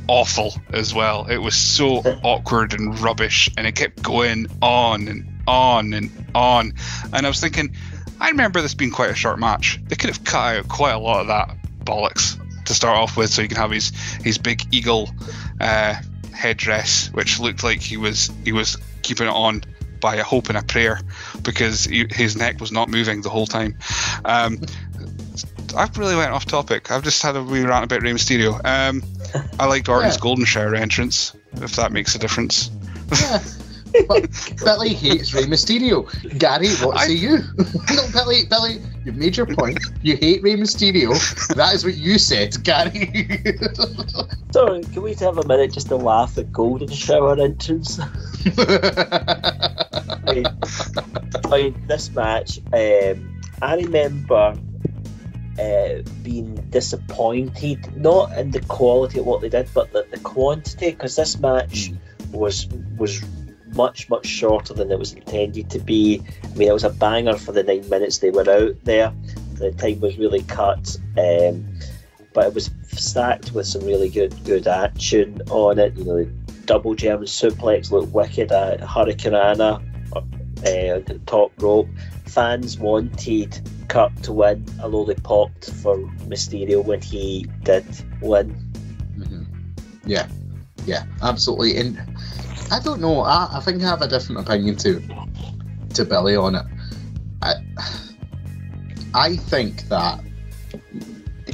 awful 0.08 0.54
as 0.72 0.94
well. 0.94 1.26
It 1.28 1.38
was 1.38 1.56
so 1.56 1.98
awkward 2.24 2.74
and 2.74 3.00
rubbish 3.00 3.50
and 3.58 3.68
it 3.68 3.76
kept 3.76 4.02
going 4.02 4.48
on 4.62 5.08
and 5.08 5.28
on 5.48 5.94
and 5.94 6.12
on. 6.36 6.74
And 7.14 7.26
i 7.26 7.30
was 7.30 7.40
thinking 7.40 7.76
i 8.20 8.30
remember 8.30 8.62
this 8.62 8.74
being 8.74 8.92
quite 8.92 9.10
a 9.10 9.16
short 9.16 9.40
match. 9.40 9.80
They 9.88 9.96
could 9.96 10.10
have 10.10 10.24
cut 10.24 10.58
out 10.58 10.68
quite 10.68 10.94
a 10.94 11.00
lot 11.00 11.22
of 11.22 11.28
that 11.28 11.58
bollocks 11.84 12.38
to 12.66 12.74
start 12.74 12.98
off 12.98 13.18
with 13.18 13.32
so 13.32 13.42
you 13.42 13.48
can 13.48 13.58
have 13.58 13.72
his 13.72 13.90
his 14.24 14.38
big 14.38 14.64
eagle 14.72 15.10
uh, 15.60 15.96
headdress 16.34 17.12
which 17.14 17.40
looked 17.40 17.64
like 17.64 17.82
he 17.82 17.98
was 17.98 18.32
he 18.44 18.52
was 18.52 18.78
keeping 19.02 19.28
it 19.28 19.34
on 19.34 19.64
by 20.02 20.16
a 20.16 20.24
hope 20.24 20.50
and 20.50 20.58
a 20.58 20.64
prayer 20.64 21.00
because 21.44 21.86
he, 21.86 22.08
his 22.10 22.36
neck 22.36 22.60
was 22.60 22.72
not 22.72 22.90
moving 22.90 23.22
the 23.22 23.30
whole 23.30 23.46
time. 23.46 23.78
Um, 24.26 24.60
I've 25.76 25.98
really 25.98 26.16
went 26.16 26.32
off 26.32 26.46
topic. 26.46 26.92
I've 26.92 27.04
just 27.04 27.22
had 27.22 27.36
a 27.36 27.44
wee 27.44 27.64
rant 27.64 27.86
about 27.86 28.02
Rey 28.02 28.12
Mysterio. 28.12 28.54
Um, 28.66 29.04
I 29.60 29.66
liked 29.66 29.88
Orton's 29.90 30.16
Yeah. 30.16 30.22
Golden 30.22 30.46
Shower 30.46 30.76
entrance, 30.76 31.34
if 31.54 31.76
that 31.76 31.92
makes 31.92 32.16
a 32.16 32.20
difference. 32.20 32.70
But 34.08 34.30
Billy 34.64 34.94
hates 34.94 35.34
Rey 35.34 35.44
Mysterio. 35.44 36.08
Gary, 36.40 36.70
what 36.86 36.98
I- 36.98 37.08
say 37.08 37.14
you? 37.14 37.40
no, 37.94 38.04
Billy, 38.14 38.46
Billy, 38.50 38.82
you've 39.04 39.18
made 39.18 39.36
your 39.36 39.46
point. 39.46 39.80
You 40.02 40.16
hate 40.16 40.42
Rey 40.44 40.56
Mysterio. 40.56 41.12
That 41.56 41.74
is 41.74 41.84
what 41.84 41.96
you 41.96 42.18
said, 42.18 42.64
Gary. 42.64 43.10
So, 44.54 44.82
can 44.82 45.02
we 45.02 45.14
have 45.14 45.38
a 45.38 45.48
minute 45.48 45.72
just 45.72 45.88
to 45.88 45.96
laugh 45.96 46.38
at 46.38 46.52
Golden 46.52 46.90
Shower 46.90 47.40
entrance? 47.40 47.98
I 48.02 48.06
mean, 50.34 50.46
I 51.46 51.50
mean, 51.50 51.84
this 51.88 52.12
match, 52.12 52.60
um, 52.74 53.42
I 53.62 53.76
remember 53.78 54.54
uh, 55.60 56.02
being 56.24 56.56
disappointed, 56.70 57.96
not 57.96 58.38
in 58.38 58.52
the 58.52 58.62
quality 58.62 59.20
of 59.20 59.26
what 59.26 59.42
they 59.42 59.50
did, 59.50 59.70
but 59.74 59.92
the, 59.92 60.06
the 60.10 60.20
quantity, 60.20 60.92
because 60.92 61.16
this 61.16 61.40
match 61.40 61.92
was 62.32 62.68
was 62.98 63.22
much 63.74 64.10
much 64.10 64.26
shorter 64.26 64.74
than 64.74 64.92
it 64.92 65.00
was 65.00 65.14
intended 65.14 65.70
to 65.70 65.80
be. 65.80 66.22
I 66.44 66.48
mean, 66.56 66.70
it 66.70 66.74
was 66.74 66.84
a 66.84 66.90
banger 66.90 67.38
for 67.38 67.52
the 67.52 67.64
nine 67.64 67.88
minutes 67.90 68.20
they 68.20 68.30
were 68.30 68.50
out 68.50 68.84
there. 68.84 69.14
The 69.54 69.72
time 69.72 70.00
was 70.00 70.18
really 70.18 70.44
cut, 70.44 70.98
um, 71.18 71.78
but 72.34 72.48
it 72.48 72.54
was 72.54 72.72
stacked 72.88 73.54
with 73.54 73.68
some 73.68 73.86
really 73.86 74.10
good 74.10 74.36
good 74.46 74.68
action 74.68 75.42
on 75.50 75.80
it. 75.80 75.96
You 75.98 76.06
know, 76.06 76.24
the 76.24 76.32
double 76.66 76.96
German 76.96 77.28
suplex 77.28 77.92
looked 77.92 78.14
wicked 78.14 78.52
at 78.52 78.80
hurricanrana 78.80 79.91
uh, 80.62 81.00
the 81.00 81.20
top 81.26 81.52
rope. 81.62 81.90
Fans 82.26 82.78
wanted 82.78 83.60
Kurt 83.88 84.24
to 84.24 84.32
win, 84.32 84.66
although 84.82 85.06
they 85.06 85.16
popped 85.16 85.72
for 85.72 85.98
Mysterio 86.28 86.84
when 86.84 87.02
he 87.02 87.46
did 87.64 87.86
win. 88.22 88.56
Mhm. 89.18 89.46
Yeah, 90.06 90.28
yeah, 90.86 91.04
absolutely. 91.22 91.78
And 91.78 92.02
I 92.72 92.80
don't 92.80 93.02
know. 93.02 93.22
I, 93.22 93.58
I 93.58 93.60
think 93.60 93.84
I 93.84 93.88
have 93.88 94.02
a 94.02 94.08
different 94.08 94.42
opinion 94.42 94.78
to 94.78 95.02
to 95.96 96.06
Billy 96.06 96.36
on 96.36 96.56
it. 96.56 96.66
I 97.42 97.56
I 99.14 99.36
think 99.36 99.90
that 99.90 100.24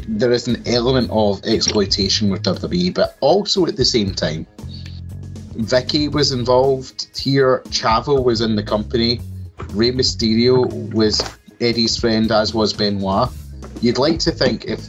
there 0.07 0.31
is 0.31 0.47
an 0.47 0.63
element 0.67 1.09
of 1.11 1.43
exploitation 1.43 2.29
with 2.29 2.43
WWE, 2.43 2.93
but 2.93 3.17
also 3.19 3.65
at 3.65 3.75
the 3.75 3.85
same 3.85 4.13
time, 4.13 4.45
Vicky 5.57 6.07
was 6.07 6.31
involved 6.31 7.17
here. 7.17 7.61
Chavo 7.69 8.23
was 8.23 8.41
in 8.41 8.55
the 8.55 8.63
company. 8.63 9.19
Rey 9.71 9.91
Mysterio 9.91 10.93
was 10.93 11.21
Eddie's 11.59 11.97
friend, 11.97 12.31
as 12.31 12.53
was 12.53 12.73
Benoit. 12.73 13.29
You'd 13.81 13.97
like 13.97 14.19
to 14.19 14.31
think 14.31 14.65
if 14.65 14.87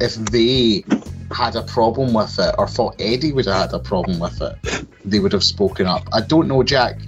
if 0.00 0.14
they 0.14 0.84
had 1.32 1.56
a 1.56 1.62
problem 1.62 2.12
with 2.12 2.38
it 2.38 2.54
or 2.58 2.68
thought 2.68 2.94
Eddie 3.00 3.32
would 3.32 3.46
have 3.46 3.70
had 3.70 3.72
a 3.72 3.78
problem 3.78 4.18
with 4.18 4.40
it, 4.40 4.86
they 5.04 5.18
would 5.18 5.32
have 5.32 5.44
spoken 5.44 5.86
up. 5.86 6.06
I 6.12 6.20
don't 6.20 6.48
know, 6.48 6.62
Jack. 6.62 7.00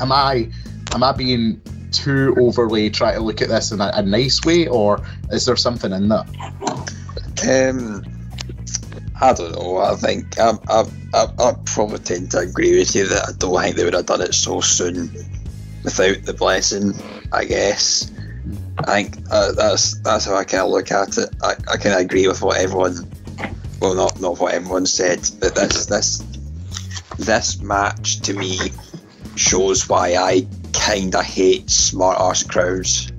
Am 0.00 0.12
I 0.12 0.50
am 0.92 1.02
I 1.02 1.12
being 1.12 1.60
too 1.92 2.34
overly 2.40 2.90
trying 2.90 3.14
to 3.14 3.20
look 3.20 3.42
at 3.42 3.48
this 3.48 3.70
in 3.70 3.80
a, 3.80 3.90
a 3.94 4.02
nice 4.02 4.42
way, 4.44 4.66
or 4.66 5.00
is 5.30 5.46
there 5.46 5.56
something 5.56 5.92
in 5.92 6.08
that? 6.08 6.26
Um, 7.46 8.13
I 9.20 9.32
don't 9.32 9.52
know. 9.52 9.78
I 9.78 9.94
think 9.94 10.38
I, 10.38 10.52
I, 10.68 10.84
I, 11.14 11.26
I 11.38 11.52
probably 11.64 11.98
tend 11.98 12.32
to 12.32 12.38
agree 12.38 12.76
with 12.78 12.94
you 12.94 13.06
that 13.08 13.28
I 13.28 13.32
don't 13.38 13.60
think 13.60 13.76
they 13.76 13.84
would 13.84 13.94
have 13.94 14.06
done 14.06 14.20
it 14.20 14.34
so 14.34 14.60
soon 14.60 15.10
without 15.84 16.22
the 16.24 16.34
blessing. 16.34 16.94
I 17.32 17.44
guess. 17.44 18.10
I 18.78 19.02
think 19.02 19.16
uh, 19.30 19.52
that's 19.52 19.98
that's 20.00 20.24
how 20.24 20.36
I 20.36 20.44
kind 20.44 20.64
of 20.64 20.70
look 20.70 20.90
at 20.90 21.16
it. 21.16 21.30
I, 21.42 21.52
I 21.72 21.76
kind 21.76 21.94
of 21.94 22.00
agree 22.00 22.26
with 22.26 22.42
what 22.42 22.60
everyone, 22.60 23.08
well, 23.80 23.94
not 23.94 24.20
not 24.20 24.38
what 24.38 24.52
everyone 24.52 24.86
said, 24.86 25.20
but 25.40 25.54
this 25.54 25.86
this 25.86 26.24
this 27.18 27.60
match 27.60 28.20
to 28.22 28.34
me 28.34 28.58
shows 29.36 29.88
why 29.88 30.14
I 30.14 30.46
kind 30.72 31.14
of 31.14 31.24
hate 31.24 31.70
smart 31.70 32.18
ass 32.20 32.42
crowds. 32.42 33.12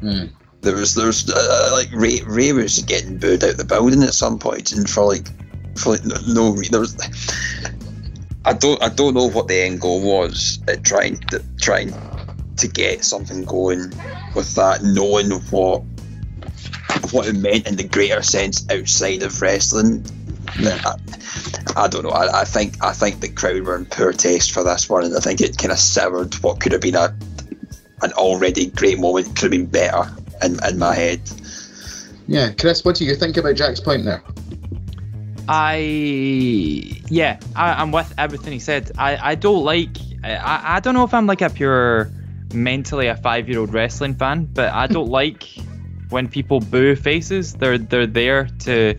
Hmm. 0.00 0.26
There 0.64 0.74
was 0.74 0.94
there 0.94 1.06
was 1.06 1.30
uh, 1.30 1.70
like 1.72 1.90
Rey, 1.92 2.22
Rey 2.26 2.52
was 2.52 2.82
getting 2.82 3.18
booed 3.18 3.44
out 3.44 3.58
the 3.58 3.66
building 3.66 4.02
at 4.02 4.14
some 4.14 4.38
point, 4.38 4.72
and 4.72 4.88
for 4.88 5.04
like 5.04 5.28
for 5.76 5.90
like 5.90 6.04
no, 6.04 6.16
no 6.26 6.56
there 6.56 6.80
was. 6.80 6.96
I 8.46 8.54
don't 8.54 8.82
I 8.82 8.88
don't 8.88 9.14
know 9.14 9.28
what 9.28 9.46
the 9.46 9.60
end 9.60 9.82
goal 9.82 10.00
was 10.00 10.58
at 10.66 10.82
trying 10.82 11.18
to 11.28 11.44
trying 11.60 11.92
to 12.56 12.68
get 12.68 13.04
something 13.04 13.44
going 13.44 13.92
with 14.34 14.54
that, 14.54 14.82
knowing 14.82 15.32
what 15.50 15.82
what 17.10 17.26
it 17.26 17.36
meant 17.36 17.66
in 17.66 17.76
the 17.76 17.84
greater 17.84 18.22
sense 18.22 18.66
outside 18.70 19.22
of 19.22 19.40
wrestling. 19.42 20.04
I, 20.48 20.94
I 21.76 21.88
don't 21.88 22.04
know. 22.04 22.10
I, 22.10 22.40
I 22.40 22.44
think 22.44 22.82
I 22.82 22.92
think 22.92 23.20
the 23.20 23.28
crowd 23.28 23.62
were 23.64 23.76
in 23.76 23.84
poor 23.84 24.12
taste 24.12 24.52
for 24.52 24.64
this 24.64 24.88
one, 24.88 25.04
and 25.04 25.14
I 25.14 25.20
think 25.20 25.42
it 25.42 25.58
kind 25.58 25.72
of 25.72 25.78
severed 25.78 26.34
what 26.36 26.60
could 26.60 26.72
have 26.72 26.80
been 26.80 26.94
a 26.94 27.14
an 28.00 28.12
already 28.12 28.66
great 28.66 28.98
moment. 28.98 29.36
Could 29.36 29.42
have 29.42 29.50
been 29.50 29.66
better 29.66 30.10
in, 30.42 30.58
in 30.64 30.78
my 30.78 30.94
head. 30.94 31.20
Yeah, 32.26 32.52
Chris, 32.52 32.84
what 32.84 32.96
do 32.96 33.04
you 33.04 33.14
think 33.14 33.36
about 33.36 33.56
Jack's 33.56 33.80
point 33.80 34.04
there? 34.04 34.22
I 35.46 35.76
yeah, 37.08 37.38
I, 37.54 37.74
I'm 37.74 37.92
with 37.92 38.12
everything 38.16 38.52
he 38.52 38.58
said. 38.58 38.92
I, 38.96 39.32
I 39.32 39.34
don't 39.34 39.62
like 39.62 39.98
I, 40.22 40.76
I 40.76 40.80
don't 40.80 40.94
know 40.94 41.04
if 41.04 41.12
I'm 41.12 41.26
like 41.26 41.42
a 41.42 41.50
pure 41.50 42.10
mentally 42.54 43.08
a 43.08 43.16
five 43.16 43.48
year 43.48 43.58
old 43.58 43.72
wrestling 43.74 44.14
fan, 44.14 44.46
but 44.46 44.72
I 44.72 44.86
don't 44.86 45.08
like 45.20 45.44
when 46.08 46.28
people 46.28 46.60
boo 46.60 46.96
faces. 46.96 47.54
They're 47.54 47.78
they're 47.78 48.06
there 48.06 48.46
to 48.60 48.94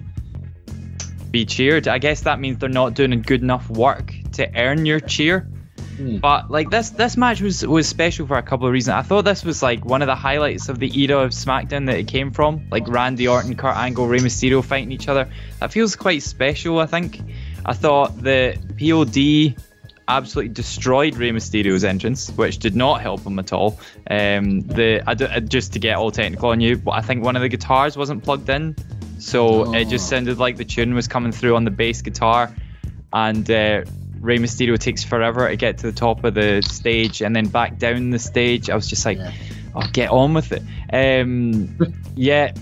be 1.32 1.45
cheered. 1.45 1.88
I 1.88 1.98
guess 1.98 2.22
that 2.22 2.40
means 2.40 2.60
they're 2.60 2.70
not 2.70 2.94
doing 2.94 3.22
good 3.22 3.41
enough 3.41 3.70
work 3.70 4.14
to 4.34 4.49
earn 4.56 4.86
your 4.86 4.99
cheer. 4.99 5.49
Hmm. 5.98 6.18
But 6.18 6.52
like 6.52 6.70
this 6.70 6.90
this 6.90 7.16
match 7.16 7.42
was 7.42 7.66
was 7.66 7.88
special 7.88 8.28
for 8.28 8.38
a 8.38 8.44
couple 8.44 8.68
of 8.68 8.74
reasons. 8.74 8.96
I 8.96 9.02
thought 9.02 9.24
this 9.24 9.44
was 9.44 9.64
like 9.64 9.86
one 9.86 10.02
of 10.02 10.08
the 10.08 10.16
highlights 10.16 10.68
of 10.70 10.80
the 10.80 11.00
era 11.00 11.20
of 11.20 11.32
SmackDown 11.32 11.86
that 11.88 11.98
it 11.98 12.08
came 12.08 12.32
from, 12.32 12.68
like 12.70 12.88
Randy 12.88 13.28
Orton, 13.28 13.56
Kurt 13.56 13.76
Angle, 13.76 14.08
Rey 14.08 14.20
Mysterio 14.20 14.64
fighting 14.64 14.92
each 14.92 15.08
other. 15.08 15.30
That 15.60 15.72
feels 15.72 15.96
quite 15.96 16.24
special. 16.24 16.80
I 16.80 16.86
think. 16.86 17.22
I 17.66 17.74
thought 17.74 18.22
the 18.22 18.58
POD 18.78 19.60
absolutely 20.08 20.54
destroyed 20.54 21.16
Rey 21.16 21.32
Mysterio's 21.32 21.84
entrance, 21.84 22.30
which 22.30 22.60
did 22.60 22.76
not 22.76 23.02
help 23.02 23.26
him 23.26 23.40
at 23.40 23.54
all. 23.54 23.80
Um, 24.10 24.62
the 24.62 25.02
I 25.08 25.14
d- 25.16 25.28
just 25.48 25.74
to 25.74 25.80
get 25.80 25.98
all 25.98 26.12
technical 26.12 26.50
on 26.50 26.60
you, 26.60 26.78
but 26.78 26.92
I 26.92 27.02
think 27.02 27.24
one 27.24 27.36
of 27.36 27.42
the 27.42 27.50
guitars 27.50 27.98
wasn't 27.98 28.24
plugged 28.24 28.50
in, 28.50 28.76
so 29.20 29.74
it 29.74 29.86
just 29.86 30.10
sounded 30.10 30.38
like 30.38 30.58
the 30.58 30.66
tune 30.66 30.94
was 30.94 31.08
coming 31.08 31.32
through 31.32 31.56
on 31.56 31.64
the 31.64 31.72
bass 31.72 32.02
guitar, 32.02 32.54
and 33.14 33.50
uh, 33.50 33.84
Rey 34.26 34.38
Mysterio 34.40 34.78
takes 34.78 35.04
forever 35.04 35.48
to 35.48 35.56
get 35.56 35.80
to 35.80 35.88
the 35.92 35.98
top 35.98 36.24
of 36.24 36.34
the 36.34 36.62
stage 36.62 37.22
and 37.22 37.36
then 37.36 37.48
back 37.48 37.78
down 37.78 38.10
the 38.10 38.20
stage. 38.20 38.70
I 38.70 38.76
was 38.76 38.88
just 38.88 39.06
like. 39.06 39.18
Yeah. 39.18 39.32
Oh, 39.78 39.86
get 39.92 40.10
on 40.10 40.34
with 40.34 40.54
it. 40.54 40.64
Um, 40.94 41.78
yeah, 42.16 42.54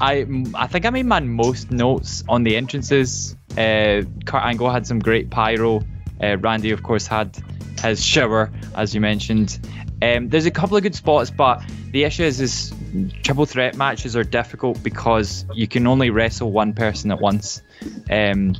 I 0.00 0.24
I 0.54 0.68
think 0.68 0.86
I 0.86 0.90
made 0.90 1.06
my 1.06 1.18
most 1.18 1.72
notes 1.72 2.22
on 2.28 2.44
the 2.44 2.56
entrances. 2.56 3.34
Uh, 3.50 4.02
Kurt 4.24 4.44
Angle 4.44 4.70
had 4.70 4.86
some 4.86 5.00
great 5.00 5.28
pyro. 5.28 5.82
Uh, 6.22 6.36
Randy, 6.38 6.70
of 6.70 6.84
course, 6.84 7.08
had 7.08 7.36
his 7.82 8.04
shower, 8.04 8.52
as 8.76 8.94
you 8.94 9.00
mentioned. 9.00 9.58
Um, 10.00 10.28
there's 10.28 10.46
a 10.46 10.50
couple 10.50 10.76
of 10.76 10.82
good 10.82 10.94
spots, 10.94 11.30
but 11.30 11.62
the 11.90 12.04
issue 12.04 12.24
is, 12.24 12.40
is 12.40 12.72
triple 13.22 13.46
threat 13.46 13.76
matches 13.76 14.16
are 14.16 14.24
difficult 14.24 14.82
because 14.82 15.44
you 15.54 15.68
can 15.68 15.86
only 15.86 16.10
wrestle 16.10 16.50
one 16.50 16.74
person 16.74 17.10
at 17.10 17.20
once. 17.20 17.62
Um, 18.10 18.56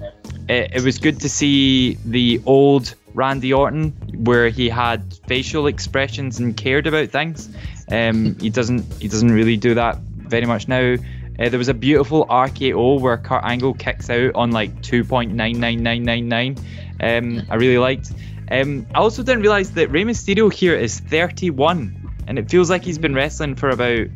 it, 0.48 0.70
it 0.74 0.82
was 0.82 0.98
good 0.98 1.20
to 1.20 1.28
see 1.28 1.94
the 2.04 2.40
old 2.46 2.94
Randy 3.14 3.52
Orton 3.52 3.90
where 4.24 4.48
he 4.48 4.68
had 4.68 5.14
facial 5.26 5.66
expressions 5.66 6.38
and 6.38 6.56
cared 6.56 6.86
about 6.86 7.10
things. 7.10 7.48
Um, 7.90 8.36
he 8.40 8.50
doesn't 8.50 8.84
he 9.00 9.08
doesn't 9.08 9.30
really 9.30 9.56
do 9.56 9.74
that 9.74 9.98
very 9.98 10.46
much 10.46 10.68
now. 10.68 10.94
Uh, 11.38 11.48
there 11.48 11.58
was 11.58 11.68
a 11.68 11.74
beautiful 11.74 12.26
RKO 12.26 13.00
where 13.00 13.16
Kurt 13.16 13.42
Angle 13.44 13.74
kicks 13.74 14.10
out 14.10 14.34
on 14.34 14.50
like 14.52 14.82
2.99999. 14.82 16.58
Um, 17.00 17.42
I 17.50 17.54
really 17.56 17.78
liked. 17.78 18.12
Um, 18.50 18.86
I 18.94 18.98
also 18.98 19.22
didn't 19.22 19.42
realize 19.42 19.72
that 19.72 19.90
Rey 19.90 20.04
Mysterio 20.04 20.52
here 20.52 20.74
is 20.74 21.00
31, 21.00 22.14
and 22.26 22.38
it 22.38 22.50
feels 22.50 22.68
like 22.70 22.84
he's 22.84 22.98
been 22.98 23.14
wrestling 23.14 23.54
for 23.56 23.70
about 23.70 24.08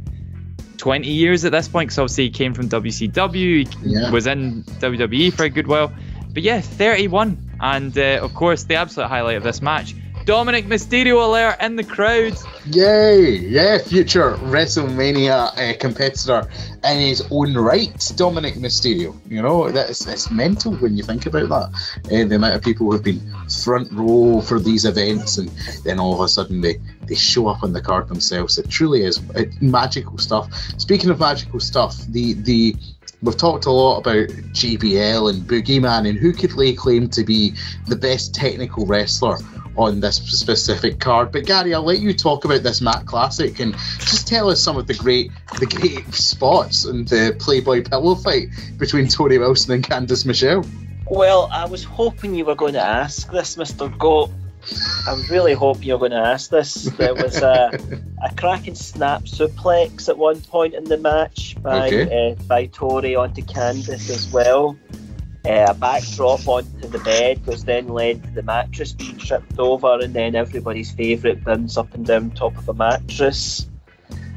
20 0.76 1.08
years 1.10 1.44
at 1.44 1.52
this 1.52 1.68
point. 1.68 1.88
Because 1.88 1.98
obviously 1.98 2.24
he 2.24 2.30
came 2.30 2.52
from 2.54 2.68
WCW, 2.68 3.66
he 3.66 3.68
Yeah. 3.82 4.10
was 4.10 4.26
in 4.26 4.62
WWE 4.64 5.32
for 5.32 5.44
a 5.44 5.48
good 5.50 5.66
while. 5.66 5.92
But 6.36 6.42
yeah, 6.42 6.60
31, 6.60 7.56
and 7.62 7.96
uh, 7.96 8.18
of 8.20 8.34
course 8.34 8.64
the 8.64 8.74
absolute 8.74 9.08
highlight 9.08 9.38
of 9.38 9.42
this 9.42 9.62
match. 9.62 9.94
Dominic 10.26 10.66
Mysterio 10.66 11.26
alert 11.26 11.56
in 11.62 11.76
the 11.76 11.82
crowd. 11.82 12.36
Yay! 12.66 13.38
Yeah, 13.38 13.78
future 13.78 14.32
WrestleMania 14.32 15.56
uh, 15.56 15.78
competitor 15.78 16.46
in 16.84 16.98
his 16.98 17.26
own 17.30 17.54
right, 17.54 18.12
Dominic 18.16 18.56
Mysterio. 18.56 19.18
You 19.26 19.40
know, 19.40 19.70
that's 19.70 20.06
it's 20.06 20.30
mental 20.30 20.74
when 20.74 20.94
you 20.98 21.04
think 21.04 21.24
about 21.24 21.48
that. 21.48 22.12
Uh, 22.12 22.28
the 22.28 22.34
amount 22.34 22.54
of 22.54 22.62
people 22.62 22.92
who've 22.92 23.02
been 23.02 23.22
front 23.64 23.90
row 23.90 24.42
for 24.42 24.60
these 24.60 24.84
events, 24.84 25.38
and 25.38 25.48
then 25.84 25.98
all 25.98 26.12
of 26.12 26.20
a 26.20 26.28
sudden 26.28 26.60
they, 26.60 26.78
they 27.06 27.14
show 27.14 27.48
up 27.48 27.62
on 27.62 27.72
the 27.72 27.80
card 27.80 28.08
themselves. 28.08 28.58
It 28.58 28.68
truly 28.68 29.04
is 29.04 29.22
uh, 29.36 29.44
magical 29.62 30.18
stuff. 30.18 30.52
Speaking 30.76 31.08
of 31.08 31.18
magical 31.18 31.60
stuff, 31.60 31.96
the 32.08 32.34
the 32.34 32.76
We've 33.22 33.36
talked 33.36 33.66
a 33.66 33.70
lot 33.70 33.98
about 33.98 34.28
JBL 34.28 35.30
and 35.30 35.42
Boogeyman 35.42 36.08
and 36.08 36.18
who 36.18 36.32
could 36.32 36.54
lay 36.54 36.74
claim 36.74 37.08
to 37.10 37.24
be 37.24 37.54
the 37.86 37.96
best 37.96 38.34
technical 38.34 38.86
wrestler 38.86 39.38
on 39.76 40.00
this 40.00 40.16
specific 40.16 41.00
card. 41.00 41.32
But 41.32 41.46
Gary, 41.46 41.74
I'll 41.74 41.82
let 41.82 42.00
you 42.00 42.12
talk 42.14 42.44
about 42.44 42.62
this 42.62 42.80
Matt 42.80 43.06
Classic 43.06 43.58
and 43.60 43.74
just 44.00 44.26
tell 44.26 44.50
us 44.50 44.60
some 44.60 44.76
of 44.76 44.86
the 44.86 44.94
great 44.94 45.30
the 45.58 45.66
great 45.66 46.12
spots 46.14 46.84
in 46.84 47.04
the 47.04 47.36
Playboy 47.38 47.84
pillow 47.84 48.14
fight 48.14 48.48
between 48.78 49.06
Torrie 49.06 49.38
Wilson 49.38 49.72
and 49.72 49.84
Candice 49.84 50.26
Michelle. 50.26 50.64
Well, 51.08 51.48
I 51.52 51.66
was 51.66 51.84
hoping 51.84 52.34
you 52.34 52.44
were 52.44 52.56
going 52.56 52.72
to 52.72 52.82
ask 52.82 53.30
this, 53.30 53.56
Mr. 53.56 53.96
Goat. 53.96 54.30
I 55.06 55.12
was 55.12 55.30
really 55.30 55.54
hoping 55.54 55.84
you 55.84 55.92
were 55.92 55.98
going 55.98 56.10
to 56.12 56.16
ask 56.18 56.50
this. 56.50 56.84
There 56.84 57.14
was 57.14 57.36
a, 57.42 57.70
a 58.24 58.34
cracking 58.34 58.74
snap 58.74 59.22
suplex 59.22 60.08
at 60.08 60.18
one 60.18 60.40
point 60.40 60.74
in 60.74 60.84
the 60.84 60.96
match 60.98 61.56
by 61.62 61.86
Okay. 61.88 62.30
uh, 62.32 62.34
by 62.44 62.66
Torrie 62.68 63.16
onto 63.18 63.42
Candice 63.42 64.10
as 64.10 64.28
well. 64.32 64.76
Uh, 65.44 65.66
a 65.68 65.74
backdrop 65.74 66.46
onto 66.48 66.88
the 66.88 66.98
bed 66.98 67.46
was 67.46 67.64
then 67.64 67.86
led 67.88 68.20
to 68.24 68.30
the 68.32 68.42
mattress 68.42 68.92
being 68.92 69.16
tripped 69.16 69.58
over, 69.60 70.00
and 70.00 70.12
then 70.12 70.34
everybody's 70.34 70.90
favourite 70.90 71.44
bins 71.44 71.76
up 71.76 71.94
and 71.94 72.04
down 72.04 72.30
top 72.32 72.56
of 72.58 72.68
a 72.68 72.74
mattress 72.74 73.68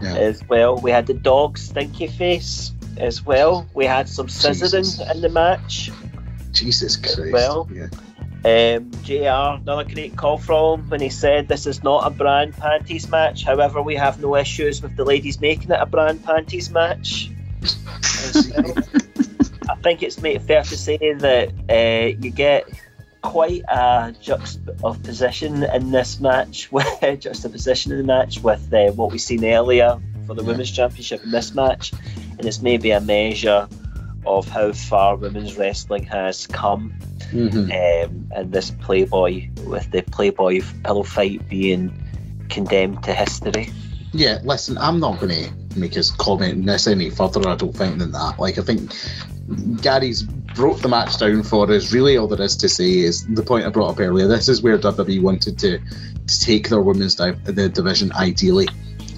Yeah. 0.04 0.16
as 0.16 0.44
well. 0.48 0.78
We 0.78 0.92
had 0.92 1.08
the 1.08 1.16
dog 1.16 1.58
stinky 1.58 2.06
face 2.08 2.72
as 2.98 3.26
well. 3.26 3.68
We 3.74 3.86
had 3.86 4.08
some 4.08 4.28
scissoring 4.28 4.84
Jesus. 4.84 5.02
in 5.12 5.22
the 5.22 5.30
match. 5.30 5.90
Jesus 6.52 6.96
Christ. 6.96 7.32
Well, 7.32 7.68
yeah. 7.74 7.88
Um, 8.46 8.90
JR, 9.04 9.60
another 9.60 9.84
great 9.84 10.16
call 10.16 10.38
from 10.38 10.80
him 10.80 10.90
when 10.90 11.02
he 11.02 11.10
said 11.10 11.50
this 11.50 11.66
is 11.66 11.84
not 11.84 12.08
a 12.08 12.10
bra 12.10 12.40
and 12.40 12.56
panties 12.56 13.10
match. 13.10 13.44
However, 13.44 13.82
we 13.82 13.96
have 13.96 14.22
no 14.22 14.38
issues 14.38 14.82
with 14.82 14.96
the 14.96 15.04
ladies 15.04 15.42
making 15.42 15.72
it 15.72 15.78
a 15.80 15.86
bra 15.86 16.08
and 16.08 16.24
panties 16.24 16.70
match. 16.70 17.32
I 19.70 19.76
think 19.84 20.04
it's 20.04 20.16
fair 20.18 20.64
to 20.64 20.78
say 20.78 21.14
that 21.16 21.52
uh, 21.70 22.18
you 22.18 22.32
get 22.32 22.70
quite 23.22 23.64
a 23.68 24.16
juxtaposition 24.22 25.64
in 25.64 25.92
this 25.92 26.22
match, 26.22 26.72
with 26.72 26.88
juxtaposition 27.20 27.92
in 27.92 27.98
the 27.98 28.04
match 28.06 28.40
with 28.42 28.74
uh, 28.74 28.92
what 28.94 29.12
we've 29.12 29.20
seen 29.20 29.44
earlier 29.44 30.00
for 30.26 30.34
the 30.34 30.44
women's 30.44 30.72
championship 30.72 31.24
in 31.24 31.32
this 31.32 31.54
match, 31.54 31.92
and 32.38 32.46
it's 32.46 32.62
maybe 32.62 32.92
a 32.92 33.02
measure 33.02 33.68
of 34.26 34.48
how 34.48 34.72
far 34.72 35.16
women's 35.16 35.58
wrestling 35.58 36.04
has 36.04 36.48
come 36.48 36.94
Mhm. 37.32 38.06
um, 38.06 38.28
and 38.36 38.52
this 38.52 38.72
Playboy 38.72 39.50
with 39.66 39.90
the 39.92 40.02
Playboy 40.02 40.62
pillow 40.84 41.04
fight 41.04 41.48
being 41.50 41.92
condemned 42.50 43.04
to 43.04 43.14
history. 43.14 43.70
Yeah, 44.12 44.40
listen, 44.44 44.78
I'm 44.80 45.00
not 45.00 45.20
going 45.20 45.32
to 45.46 45.80
make 45.80 45.94
his 45.94 46.10
comment 46.12 46.54
on 46.54 46.66
this 46.66 46.88
any 46.88 47.12
further, 47.12 47.48
I 47.48 47.56
don't 47.56 47.76
think, 47.76 48.00
than 48.00 48.12
that. 48.14 48.40
Like, 48.40 48.58
I 48.58 48.62
think 48.62 48.92
Gary's 49.82 50.24
broke 50.24 50.80
the 50.82 50.88
match 50.90 51.18
down 51.20 51.44
for 51.44 51.72
us. 51.72 51.94
Really, 51.94 52.18
all 52.18 52.28
there 52.28 52.42
is 52.42 52.58
to 52.58 52.70
say 52.70 53.00
is 53.00 53.26
the 53.28 53.44
point 53.44 53.66
I 53.66 53.70
brought 53.70 53.92
up 53.92 54.00
earlier. 54.00 54.28
This 54.28 54.50
is 54.50 54.62
where 54.64 54.78
WWE 54.80 55.22
wanted 55.22 55.60
to, 55.60 55.78
to 56.28 56.40
take 56.40 56.70
their 56.70 56.82
women's 56.82 57.16
di- 57.16 57.32
the 57.32 57.70
division 57.70 58.12
ideally. 58.14 58.68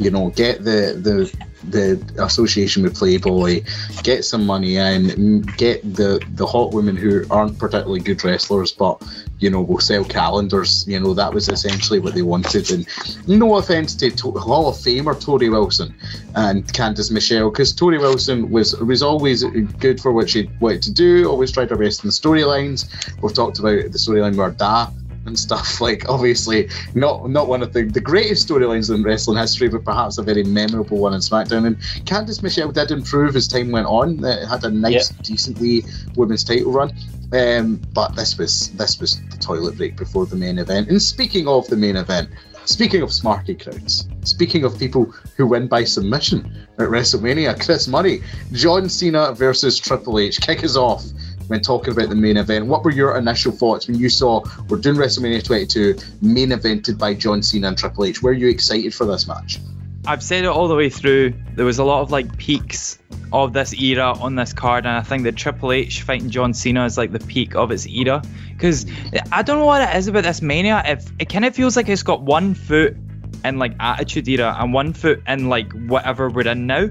You 0.01 0.09
know, 0.09 0.29
get 0.31 0.63
the, 0.63 0.97
the 0.99 1.31
the 1.63 2.01
association 2.17 2.83
with 2.83 2.95
Playboy, 2.95 3.63
get 4.03 4.25
some 4.25 4.45
money 4.45 4.77
in, 4.77 5.41
get 5.57 5.81
the, 5.83 6.19
the 6.33 6.45
hot 6.45 6.73
women 6.73 6.95
who 6.95 7.23
aren't 7.29 7.59
particularly 7.59 7.99
good 7.99 8.23
wrestlers, 8.23 8.71
but 8.71 9.01
you 9.39 9.49
know 9.49 9.61
will 9.61 9.79
sell 9.79 10.03
calendars. 10.03 10.85
You 10.87 10.99
know 10.99 11.13
that 11.13 11.33
was 11.33 11.49
essentially 11.49 11.99
what 11.99 12.15
they 12.15 12.21
wanted. 12.21 12.71
And 12.71 12.87
no 13.27 13.57
offense 13.57 13.95
to, 13.95 14.09
to 14.09 14.31
Hall 14.31 14.69
of 14.69 14.75
Famer 14.75 15.15
Torrie 15.15 15.51
Wilson 15.51 15.93
and 16.35 16.65
Candice 16.73 17.11
Michelle, 17.11 17.51
because 17.51 17.73
Torrie 17.73 17.99
Wilson 17.99 18.49
was 18.49 18.75
was 18.77 19.03
always 19.03 19.43
good 19.43 20.01
for 20.01 20.11
what 20.11 20.29
she 20.29 20.49
wanted 20.59 20.81
to 20.83 20.91
do. 20.91 21.29
Always 21.29 21.51
tried 21.51 21.69
her 21.69 21.75
best 21.75 22.03
in 22.03 22.07
the 22.07 22.13
storylines. 22.13 22.89
We've 23.21 23.33
talked 23.33 23.59
about 23.59 23.91
the 23.91 23.99
storyline 23.99 24.35
her 24.35 24.51
Da 24.51 24.89
and 25.25 25.37
stuff. 25.37 25.79
Like 25.81 26.07
obviously 26.07 26.69
not 26.93 27.29
not 27.29 27.47
one 27.47 27.63
of 27.63 27.73
the, 27.73 27.83
the 27.83 27.99
greatest 27.99 28.47
storylines 28.47 28.93
in 28.93 29.03
wrestling 29.03 29.37
history, 29.37 29.67
but 29.67 29.83
perhaps 29.83 30.17
a 30.19 30.21
very 30.21 30.43
memorable 30.43 30.99
one 30.99 31.13
in 31.13 31.19
SmackDown. 31.19 31.65
And 31.65 31.77
Candice 32.05 32.43
Michelle 32.43 32.71
did 32.71 32.91
improve 32.91 33.35
as 33.35 33.47
time 33.47 33.71
went 33.71 33.87
on. 33.87 34.23
It 34.23 34.47
had 34.47 34.63
a 34.63 34.69
nice, 34.69 35.09
decently 35.09 35.83
women's 36.15 36.43
title 36.43 36.71
run. 36.71 36.91
Um, 37.33 37.81
but 37.93 38.15
this 38.15 38.37
was 38.37 38.69
this 38.71 38.99
was 38.99 39.19
the 39.29 39.37
toilet 39.37 39.77
break 39.77 39.95
before 39.95 40.25
the 40.25 40.35
main 40.35 40.59
event. 40.59 40.89
And 40.89 41.01
speaking 41.01 41.47
of 41.47 41.67
the 41.67 41.77
main 41.77 41.95
event, 41.95 42.29
speaking 42.65 43.01
of 43.01 43.09
smarky 43.09 43.61
crowds, 43.61 44.07
speaking 44.23 44.63
of 44.65 44.77
people 44.77 45.13
who 45.37 45.47
win 45.47 45.67
by 45.67 45.85
submission 45.85 46.67
at 46.77 46.89
WrestleMania, 46.89 47.63
Chris 47.63 47.87
Murray, 47.87 48.21
John 48.51 48.89
Cena 48.89 49.33
versus 49.33 49.79
Triple 49.79 50.19
H. 50.19 50.41
Kick 50.41 50.63
us 50.63 50.75
off 50.75 51.05
when 51.47 51.61
talking 51.61 51.93
about 51.93 52.09
the 52.09 52.15
main 52.15 52.37
event. 52.37 52.65
What 52.65 52.83
were 52.83 52.91
your 52.91 53.17
initial 53.17 53.51
thoughts 53.51 53.87
when 53.87 53.97
you 53.99 54.09
saw 54.09 54.43
we're 54.69 54.77
doing 54.77 54.95
WrestleMania 54.95 55.43
22 55.43 55.95
main 56.21 56.49
evented 56.49 56.97
by 56.97 57.13
John 57.13 57.43
Cena 57.43 57.69
and 57.69 57.77
Triple 57.77 58.05
H? 58.05 58.21
Were 58.21 58.33
you 58.33 58.49
excited 58.49 58.93
for 58.93 59.05
this 59.05 59.27
match? 59.27 59.59
I've 60.07 60.23
said 60.23 60.43
it 60.43 60.47
all 60.47 60.67
the 60.67 60.75
way 60.75 60.89
through. 60.89 61.33
There 61.55 61.65
was 61.65 61.77
a 61.77 61.83
lot 61.83 62.01
of 62.01 62.11
like 62.11 62.37
peaks 62.37 62.97
of 63.31 63.53
this 63.53 63.73
era 63.73 64.13
on 64.19 64.35
this 64.35 64.51
card, 64.51 64.85
and 64.85 64.95
I 64.95 65.01
think 65.01 65.23
that 65.23 65.35
Triple 65.35 65.71
H 65.71 66.01
fighting 66.01 66.29
John 66.29 66.53
Cena 66.53 66.85
is 66.85 66.97
like 66.97 67.11
the 67.11 67.19
peak 67.19 67.55
of 67.55 67.71
its 67.71 67.85
era. 67.87 68.21
Because 68.49 68.85
I 69.31 69.43
don't 69.43 69.59
know 69.59 69.65
what 69.65 69.87
it 69.87 69.95
is 69.95 70.07
about 70.07 70.23
this 70.23 70.41
Mania. 70.41 70.81
If 70.85 71.11
it 71.19 71.29
kind 71.29 71.45
of 71.45 71.55
feels 71.55 71.75
like 71.75 71.87
it's 71.87 72.03
got 72.03 72.21
one 72.21 72.55
foot 72.55 72.97
in 73.43 73.57
like 73.57 73.75
Attitude 73.79 74.27
Era 74.27 74.55
and 74.59 74.73
one 74.73 74.93
foot 74.93 75.21
in 75.27 75.49
like 75.49 75.71
whatever 75.73 76.29
we're 76.29 76.47
in 76.47 76.67
now. 76.67 76.89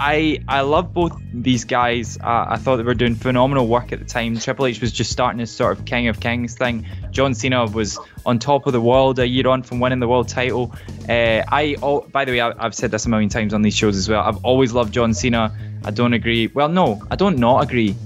I 0.00 0.40
I 0.46 0.60
love 0.60 0.92
both 0.94 1.20
these 1.32 1.64
guys. 1.64 2.16
Uh, 2.18 2.46
I 2.48 2.56
thought 2.56 2.76
they 2.76 2.82
were 2.82 2.94
doing 2.94 3.14
phenomenal 3.14 3.66
work 3.66 3.92
at 3.92 3.98
the 3.98 4.04
time. 4.04 4.38
Triple 4.38 4.66
H 4.66 4.80
was 4.80 4.92
just 4.92 5.10
starting 5.10 5.40
his 5.40 5.50
sort 5.50 5.78
of 5.78 5.84
King 5.84 6.08
of 6.08 6.20
Kings 6.20 6.54
thing. 6.54 6.86
John 7.10 7.34
Cena 7.34 7.66
was 7.66 7.98
on 8.24 8.38
top 8.38 8.66
of 8.66 8.72
the 8.72 8.80
world 8.80 9.18
a 9.18 9.26
year 9.26 9.48
on 9.48 9.62
from 9.62 9.80
winning 9.80 10.00
the 10.00 10.08
world 10.08 10.28
title. 10.28 10.74
Uh, 11.08 11.42
I 11.48 11.76
oh, 11.82 12.00
by 12.02 12.24
the 12.24 12.32
way, 12.32 12.40
I, 12.40 12.52
I've 12.58 12.74
said 12.74 12.90
this 12.90 13.06
a 13.06 13.08
million 13.08 13.30
times 13.30 13.54
on 13.54 13.62
these 13.62 13.76
shows 13.76 13.96
as 13.96 14.08
well. 14.08 14.22
I've 14.22 14.44
always 14.44 14.72
loved 14.72 14.94
John 14.94 15.14
Cena. 15.14 15.56
I 15.84 15.90
don't 15.90 16.12
agree. 16.12 16.48
Well, 16.48 16.68
no, 16.68 17.02
I 17.10 17.16
don't 17.16 17.38
not 17.38 17.62
agree. 17.64 17.96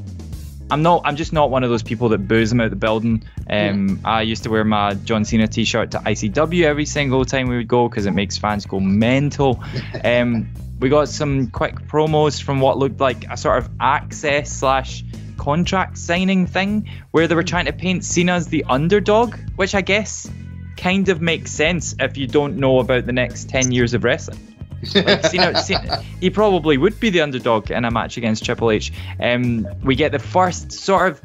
I'm 0.73 0.81
not. 0.81 1.03
I'm 1.05 1.17
just 1.17 1.35
not 1.35 1.51
one 1.51 1.65
of 1.65 1.71
those 1.71 1.83
people 1.83 2.09
that 2.09 2.27
boos 2.27 2.49
them 2.49 2.63
out 2.63 2.71
the 2.71 2.77
building. 2.77 3.25
Um, 3.51 4.01
I 4.07 4.23
used 4.23 4.45
to 4.45 4.51
wear 4.51 4.65
my 4.65 4.95
John 4.95 5.27
Cena 5.27 5.47
T-shirt 5.47 5.91
to 5.91 5.99
ICW 5.99 6.65
every 6.65 6.87
single 6.87 7.27
time 7.27 7.49
we 7.49 7.59
would 7.59 7.69
go 7.69 7.91
because 7.91 8.07
it 8.07 8.13
makes 8.13 8.39
fans 8.39 8.65
go 8.65 8.81
mental. 8.81 9.63
Um, 10.05 10.49
we 10.81 10.89
got 10.89 11.09
some 11.09 11.49
quick 11.51 11.75
promos 11.87 12.43
from 12.43 12.61
what 12.61 12.77
looked 12.77 12.99
like 12.99 13.27
a 13.31 13.37
sort 13.37 13.59
of 13.59 13.71
access 13.79 14.51
slash 14.51 15.05
contract 15.37 15.97
signing 15.99 16.47
thing 16.47 16.89
where 17.11 17.29
they 17.29 17.35
were 17.35 17.45
trying 17.45 17.67
to 17.67 17.73
paint 17.73 18.05
Cena 18.05 18.33
as 18.33 18.49
the 18.49 18.65
underdog, 18.69 19.37
which 19.57 19.75
I 19.75 19.83
guess 19.83 20.29
kind 20.77 21.09
of 21.09 21.21
makes 21.21 21.53
sense 21.53 21.95
if 22.01 22.17
you 22.17 22.27
don't 22.27 22.57
know 22.57 22.81
about 22.81 23.07
the 23.07 23.13
next 23.13 23.49
ten 23.51 23.71
years 23.71 23.95
of 23.95 24.03
wrestling. 24.05 24.52
Like 24.95 25.25
Cena, 25.27 25.63
Cena, 25.63 26.03
he 26.21 26.31
probably 26.31 26.77
would 26.79 26.99
be 26.99 27.11
the 27.11 27.21
underdog 27.21 27.71
in 27.71 27.85
a 27.85 27.91
match 27.91 28.17
against 28.17 28.45
Triple 28.45 28.71
H. 28.71 28.93
Um, 29.21 29.67
we 29.83 29.95
get 29.95 30.13
the 30.13 30.19
first 30.19 30.73
sort 30.73 31.13
of 31.13 31.23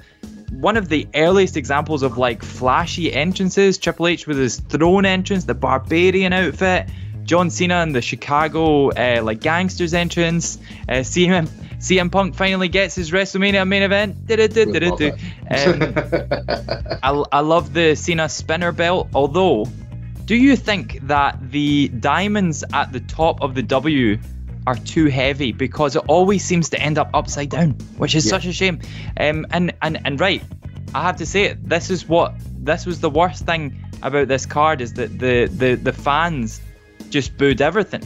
one 0.52 0.78
of 0.78 0.90
the 0.90 1.08
earliest 1.14 1.58
examples 1.58 2.04
of 2.04 2.18
like 2.18 2.44
flashy 2.44 3.12
entrances. 3.14 3.78
Triple 3.78 4.08
H 4.08 4.28
with 4.28 4.38
his 4.38 4.60
throne 4.60 5.06
entrance, 5.06 5.46
the 5.46 5.56
Barbarian 5.56 6.34
outfit. 6.34 6.90
John 7.24 7.50
Cena 7.50 7.76
and 7.76 7.94
the 7.94 8.02
Chicago 8.02 8.90
uh, 8.92 9.22
like 9.22 9.42
gangsters 9.42 9.94
entrance. 9.94 10.58
Uh, 10.88 11.04
CM 11.04 11.48
CM 11.78 12.12
Punk 12.12 12.36
finally 12.36 12.70
gets 12.70 12.96
his 12.96 13.12
WrestleMania 13.12 13.68
main 13.68 13.84
event. 13.84 14.26
Um, 15.52 15.94
I, 17.04 17.24
I 17.32 17.40
love 17.42 17.74
the 17.74 17.96
Cena 17.96 18.30
spinner 18.30 18.72
belt. 18.72 19.10
Although, 19.14 19.68
do 20.28 20.36
you 20.36 20.56
think 20.58 21.00
that 21.08 21.40
the 21.52 21.88
diamonds 21.88 22.64
at 22.74 22.92
the 22.92 23.00
top 23.00 23.42
of 23.42 23.56
the 23.56 23.64
W 23.64 24.20
are 24.68 24.76
too 24.76 25.06
heavy 25.06 25.54
because 25.54 25.96
it 25.96 26.04
always 26.08 26.44
seems 26.44 26.68
to 26.70 26.78
end 26.80 26.98
up 26.98 27.10
upside 27.14 27.50
down, 27.50 27.72
which 27.98 28.14
is 28.14 28.26
Yeah. 28.26 28.32
such 28.32 28.46
a 28.46 28.52
shame. 28.52 28.80
Um, 29.18 29.48
and 29.52 29.74
and 29.82 30.00
and 30.06 30.20
right, 30.20 30.44
I 30.94 31.02
have 31.04 31.16
to 31.18 31.26
say 31.26 31.44
it. 31.44 31.70
This 31.70 31.90
is 31.90 32.08
what 32.10 32.34
this 32.70 32.86
was 32.86 33.00
the 33.00 33.10
worst 33.10 33.46
thing 33.46 33.64
about 34.04 34.28
this 34.28 34.46
card 34.46 34.82
is 34.82 34.94
that 34.94 35.18
the 35.18 35.48
the 35.62 35.76
the 35.76 35.94
fans 35.94 36.60
just 37.10 37.38
booed 37.38 37.62
everything. 37.62 38.04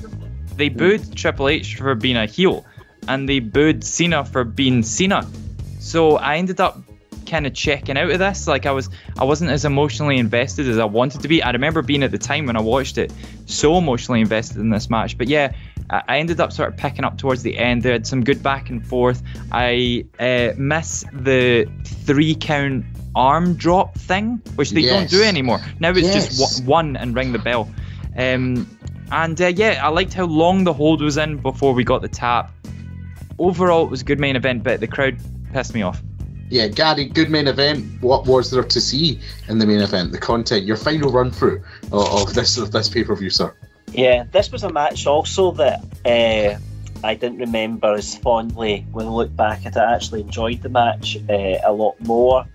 They 0.57 0.69
booed 0.69 1.15
Triple 1.15 1.49
H 1.49 1.77
for 1.77 1.95
being 1.95 2.17
a 2.17 2.27
heel, 2.27 2.63
and 3.07 3.27
they 3.27 3.39
booed 3.39 3.83
Cena 3.83 4.23
for 4.23 4.43
being 4.43 4.83
Cena. 4.83 5.27
So 5.79 6.17
I 6.17 6.37
ended 6.37 6.59
up 6.61 6.77
kind 7.31 7.47
of 7.47 7.53
checking 7.53 7.97
out 7.97 8.11
of 8.11 8.19
this. 8.19 8.47
Like 8.47 8.65
I 8.67 8.71
was, 8.71 8.89
I 9.17 9.23
wasn't 9.23 9.49
as 9.49 9.65
emotionally 9.65 10.17
invested 10.19 10.67
as 10.67 10.77
I 10.77 10.85
wanted 10.85 11.21
to 11.21 11.27
be. 11.27 11.41
I 11.41 11.49
remember 11.51 11.81
being 11.81 12.03
at 12.03 12.11
the 12.11 12.17
time 12.19 12.45
when 12.45 12.55
I 12.57 12.61
watched 12.61 12.97
it, 12.97 13.11
so 13.45 13.77
emotionally 13.77 14.21
invested 14.21 14.57
in 14.57 14.69
this 14.69 14.89
match. 14.89 15.17
But 15.17 15.27
yeah, 15.29 15.53
I 15.89 16.19
ended 16.19 16.39
up 16.39 16.51
sort 16.53 16.69
of 16.69 16.77
picking 16.77 17.03
up 17.05 17.17
towards 17.17 17.41
the 17.41 17.57
end. 17.57 17.83
They 17.83 17.91
had 17.91 18.05
some 18.05 18.23
good 18.23 18.43
back 18.43 18.69
and 18.69 18.85
forth. 18.85 19.23
I 19.51 20.05
uh, 20.19 20.51
miss 20.57 21.03
the 21.13 21.67
three 21.85 22.35
count 22.35 22.85
arm 23.15 23.55
drop 23.55 23.95
thing, 23.97 24.41
which 24.55 24.71
they 24.71 24.83
don't 24.83 25.09
do 25.09 25.23
anymore. 25.23 25.59
Now 25.79 25.89
it's 25.89 26.01
Yes. 26.01 26.37
just 26.37 26.65
one 26.65 26.95
and 26.95 27.15
ring 27.15 27.31
the 27.31 27.39
bell. 27.39 27.69
Um, 28.17 28.67
and 29.11 29.41
uh, 29.41 29.47
yeah, 29.47 29.79
I 29.83 29.89
liked 29.89 30.13
how 30.13 30.25
long 30.25 30.63
the 30.63 30.73
hold 30.73 31.01
was 31.01 31.17
in 31.17 31.37
before 31.37 31.73
we 31.73 31.83
got 31.83 32.01
the 32.01 32.07
tap. 32.07 32.53
Overall, 33.39 33.83
it 33.85 33.89
was 33.89 34.01
a 34.01 34.05
good 34.05 34.19
main 34.19 34.35
event, 34.35 34.63
but 34.63 34.79
the 34.79 34.87
crowd 34.87 35.17
pissed 35.51 35.73
me 35.73 35.81
off. 35.81 36.01
Yeah, 36.51 36.67
Gary, 36.67 37.05
good 37.05 37.29
main 37.29 37.47
event. 37.47 38.01
What 38.01 38.27
was 38.27 38.51
there 38.51 38.61
to 38.61 38.81
see 38.81 39.21
in 39.47 39.57
the 39.57 39.65
main 39.65 39.79
event? 39.79 40.11
The 40.11 40.17
content, 40.17 40.65
your 40.65 40.75
final 40.75 41.09
run 41.09 41.31
through 41.31 41.63
of, 41.93 42.13
of 42.13 42.33
this 42.33 42.57
of 42.57 42.73
this 42.73 42.89
pay 42.89 43.05
per 43.05 43.15
view, 43.15 43.29
sir. 43.29 43.55
Yeah, 43.93 44.25
this 44.29 44.51
was 44.51 44.63
a 44.63 44.69
match 44.69 45.07
also 45.07 45.51
that 45.53 45.79
uh, 46.05 46.59
I 47.07 47.15
didn't 47.15 47.39
remember 47.39 47.93
as 47.93 48.17
fondly 48.17 48.85
when 48.91 49.05
I 49.05 49.09
look 49.09 49.33
back 49.33 49.65
at 49.65 49.77
it. 49.77 49.79
I 49.79 49.95
actually 49.95 50.21
enjoyed 50.21 50.61
the 50.61 50.67
match 50.67 51.17
uh, 51.29 51.59
a 51.63 51.71
lot 51.71 51.95
more. 52.01 52.45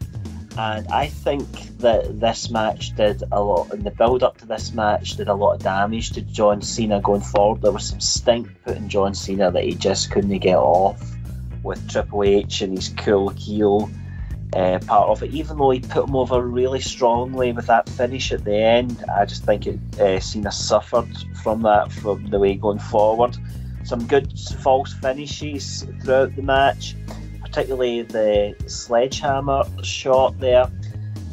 And 0.58 0.86
I 0.88 1.06
think 1.06 1.48
that 1.78 2.20
this 2.20 2.50
match 2.50 2.94
did 2.96 3.22
a 3.32 3.42
lot, 3.42 3.72
and 3.72 3.84
the 3.84 3.90
build 3.90 4.22
up 4.22 4.38
to 4.38 4.46
this 4.46 4.72
match 4.72 5.16
did 5.16 5.28
a 5.28 5.34
lot 5.34 5.54
of 5.54 5.62
damage 5.62 6.12
to 6.12 6.22
John 6.22 6.60
Cena 6.60 7.00
going 7.00 7.20
forward. 7.22 7.62
There 7.62 7.72
was 7.72 7.88
some 7.88 8.00
stink 8.00 8.62
put 8.62 8.76
in 8.76 8.90
John 8.90 9.14
Cena 9.14 9.50
that 9.50 9.64
he 9.64 9.74
just 9.74 10.10
couldn't 10.10 10.38
get 10.38 10.56
off 10.56 11.15
with 11.66 11.88
Triple 11.90 12.22
H 12.22 12.62
and 12.62 12.74
his 12.74 12.88
cool 12.96 13.28
heel 13.28 13.90
uh, 14.54 14.78
part 14.86 15.10
of 15.10 15.22
it. 15.22 15.30
Even 15.32 15.58
though 15.58 15.70
he 15.70 15.80
put 15.80 16.08
him 16.08 16.16
over 16.16 16.40
really 16.40 16.80
strongly 16.80 17.52
with 17.52 17.66
that 17.66 17.88
finish 17.88 18.32
at 18.32 18.44
the 18.44 18.56
end, 18.56 19.04
I 19.14 19.26
just 19.26 19.44
think 19.44 19.66
it, 19.66 19.78
uh, 20.00 20.20
Cena 20.20 20.52
suffered 20.52 21.08
from 21.42 21.62
that 21.62 21.92
from 21.92 22.26
the 22.30 22.38
way 22.38 22.54
going 22.54 22.78
forward. 22.78 23.36
Some 23.84 24.06
good 24.06 24.32
false 24.62 24.94
finishes 24.94 25.86
throughout 26.02 26.34
the 26.34 26.42
match, 26.42 26.96
particularly 27.40 28.02
the 28.02 28.56
sledgehammer 28.66 29.64
shot 29.82 30.38
there. 30.40 30.70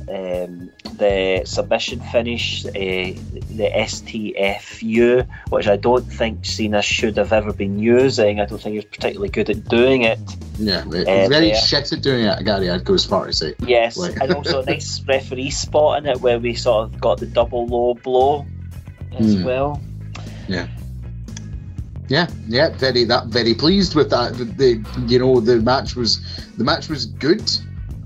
Um, 0.10 0.70
the 0.98 1.44
submission 1.46 2.00
finish, 2.00 2.66
uh, 2.66 2.70
the 2.72 3.70
STFU, 3.74 5.28
which 5.50 5.68
I 5.68 5.78
don't 5.78 6.04
think 6.06 6.46
Cena 6.46 6.82
should 6.82 7.18
have 7.18 7.32
ever 7.34 7.54
been 7.54 7.80
using. 7.80 8.40
I 8.40 8.46
don't 8.46 8.62
think 8.62 8.74
he 8.74 8.78
was 8.80 8.86
particularly 8.86 9.30
good 9.30 9.50
at 9.50 9.68
doing 9.70 10.04
it. 10.04 10.20
Yeah, 10.60 10.84
very 10.86 11.08
Uh, 11.08 11.40
yeah. 11.40 11.56
shit 11.60 11.92
at 11.94 12.02
doing 12.02 12.26
it, 12.26 12.44
Gary. 12.46 12.70
I'd 12.70 12.84
go 12.86 12.94
as 12.94 13.06
far 13.06 13.26
to 13.26 13.34
say. 13.34 13.56
Yes, 13.66 13.98
Like- 13.98 14.20
and 14.22 14.34
also 14.34 14.62
a 14.62 14.66
nice 14.68 15.02
referee 15.08 15.50
spot 15.52 16.00
in 16.00 16.06
it 16.10 16.22
where 16.22 16.38
we 16.40 16.54
sort 16.54 16.86
of 16.86 17.00
got 17.02 17.20
the 17.20 17.26
double 17.26 17.66
low 17.66 17.94
blow 17.96 18.46
as 19.18 19.36
Hmm. 19.36 19.44
well. 19.44 19.82
Yeah. 20.48 20.68
Yeah, 22.10 22.28
yeah, 22.48 22.70
very 22.76 23.06
that 23.06 23.28
very 23.28 23.54
pleased 23.54 23.96
with 23.96 24.10
that. 24.10 24.34
The, 24.38 24.44
the 24.44 24.86
you 25.08 25.18
know 25.20 25.40
the 25.40 25.58
match 25.62 25.96
was 25.96 26.20
the 26.58 26.64
match 26.64 26.90
was 26.90 27.06
good. 27.06 27.50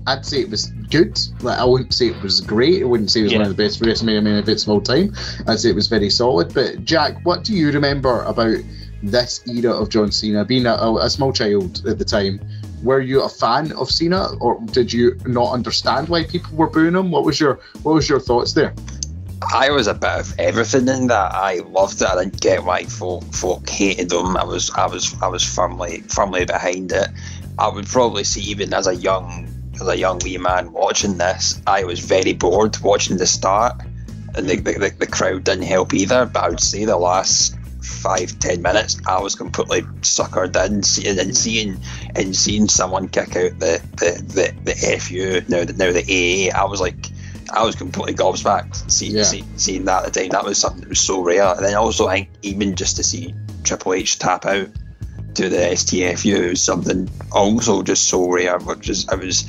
I'd 0.08 0.24
say 0.24 0.40
it 0.40 0.50
was 0.50 0.66
good. 0.90 1.20
Like 1.42 1.58
I 1.58 1.64
wouldn't 1.64 1.92
say 1.92 2.08
it 2.08 2.22
was 2.22 2.40
great. 2.40 2.82
I 2.82 2.86
wouldn't 2.86 3.10
say 3.10 3.20
it 3.20 3.24
was 3.24 3.32
Yeah. 3.32 3.38
one 3.38 3.46
of 3.48 3.56
the 3.56 3.62
best 3.62 3.80
WrestleMania 3.80 4.22
main 4.22 4.34
events 4.36 4.62
of 4.62 4.70
all 4.70 4.80
time. 4.80 5.14
I'd 5.46 5.60
say 5.60 5.68
it 5.68 5.74
was 5.74 5.86
very 5.86 6.08
solid. 6.08 6.54
But 6.54 6.84
Jack, 6.84 7.24
what 7.24 7.44
do 7.44 7.52
you 7.52 7.70
remember 7.70 8.22
about 8.22 8.56
this 9.02 9.42
era 9.46 9.72
of 9.72 9.90
John 9.90 10.10
Cena? 10.10 10.46
Being 10.46 10.64
a, 10.66 10.74
a, 10.74 11.10
small 11.10 11.32
child 11.32 11.86
at 11.86 11.98
the 11.98 12.04
time, 12.04 12.40
were 12.82 13.00
you 13.00 13.22
a 13.22 13.28
fan 13.28 13.72
of 13.72 13.90
Cena, 13.90 14.28
or 14.40 14.58
did 14.72 14.92
you 14.92 15.16
not 15.26 15.52
understand 15.52 16.08
why 16.08 16.24
people 16.24 16.56
were 16.56 16.70
booing 16.70 16.94
him? 16.96 17.10
What 17.10 17.24
was 17.24 17.38
your 17.38 17.60
what 17.82 17.94
was 17.94 18.08
your 18.08 18.20
thoughts 18.20 18.54
there? 18.54 18.74
I 19.52 19.70
was 19.70 19.86
a 19.86 19.94
bit 19.94 20.10
of 20.10 20.34
everything 20.38 20.88
in 20.88 21.06
that. 21.08 21.34
I 21.34 21.60
loved 21.68 22.00
it. 22.00 22.08
I 22.08 22.24
didn't 22.24 22.40
get 22.40 22.64
why 22.64 22.84
folk 22.84 23.24
folk 23.34 23.68
hated 23.68 24.08
them. 24.08 24.36
I 24.36 24.44
was 24.44 24.70
I 24.70 24.86
was 24.86 25.14
I 25.20 25.28
was 25.28 25.44
firmly 25.44 26.00
firmly 26.08 26.46
behind 26.46 26.92
it. 26.92 27.08
I 27.58 27.68
would 27.68 27.86
probably 27.86 28.24
see 28.24 28.40
even 28.42 28.72
as 28.72 28.86
a 28.86 28.94
young 28.94 29.48
as 29.80 29.88
a 29.88 29.96
young 29.96 30.18
wee 30.24 30.38
man 30.38 30.72
watching 30.72 31.18
this, 31.18 31.60
I 31.66 31.84
was 31.84 32.00
very 32.00 32.32
bored 32.32 32.78
watching 32.80 33.16
the 33.16 33.26
start, 33.26 33.80
and 34.34 34.48
the 34.48 34.56
the, 34.56 34.94
the, 34.98 35.06
crowd 35.06 35.44
didn't 35.44 35.64
help 35.64 35.94
either. 35.94 36.26
But 36.26 36.44
I 36.44 36.48
would 36.50 36.60
say 36.60 36.84
the 36.84 36.96
last 36.96 37.56
five 37.82 38.38
ten 38.38 38.62
minutes, 38.62 39.00
I 39.06 39.20
was 39.20 39.34
completely 39.34 39.82
suckered 40.02 40.56
in, 40.66 40.82
seeing 40.82 41.18
and 41.18 41.36
seeing 41.36 41.80
and 42.14 42.34
seeing 42.34 42.68
someone 42.68 43.08
kick 43.08 43.36
out 43.36 43.58
the 43.58 43.80
the 43.96 44.22
the, 44.26 44.72
the 44.72 44.98
FU 44.98 45.42
now 45.48 45.64
the 45.64 45.72
now 45.72 45.92
the 45.92 46.50
AA. 46.52 46.56
I 46.56 46.64
was 46.66 46.80
like. 46.80 47.10
I 47.50 47.64
was 47.64 47.76
completely 47.76 48.12
gobsmacked 48.12 48.90
seeing, 48.90 49.16
Yeah. 49.16 49.22
see, 49.22 49.42
seeing 49.56 49.86
that 49.86 50.04
at 50.04 50.12
the 50.12 50.20
time. 50.20 50.28
That 50.32 50.44
was 50.44 50.58
something 50.58 50.82
that 50.82 50.90
was 50.90 51.00
so 51.00 51.22
rare. 51.22 51.54
And 51.54 51.64
then 51.64 51.76
also, 51.76 52.06
I 52.06 52.16
think 52.16 52.28
even 52.42 52.76
just 52.76 52.96
to 52.96 53.02
see 53.02 53.34
Triple 53.64 53.94
H 53.94 54.18
tap 54.18 54.44
out 54.44 54.68
to 55.38 55.48
the 55.48 55.56
STFU 55.56 56.50
was 56.50 56.62
something 56.62 57.08
also 57.30 57.82
just 57.82 58.08
so 58.08 58.28
rare. 58.28 58.58
Which 58.58 58.88
is, 58.88 59.08
I 59.08 59.14
was, 59.14 59.44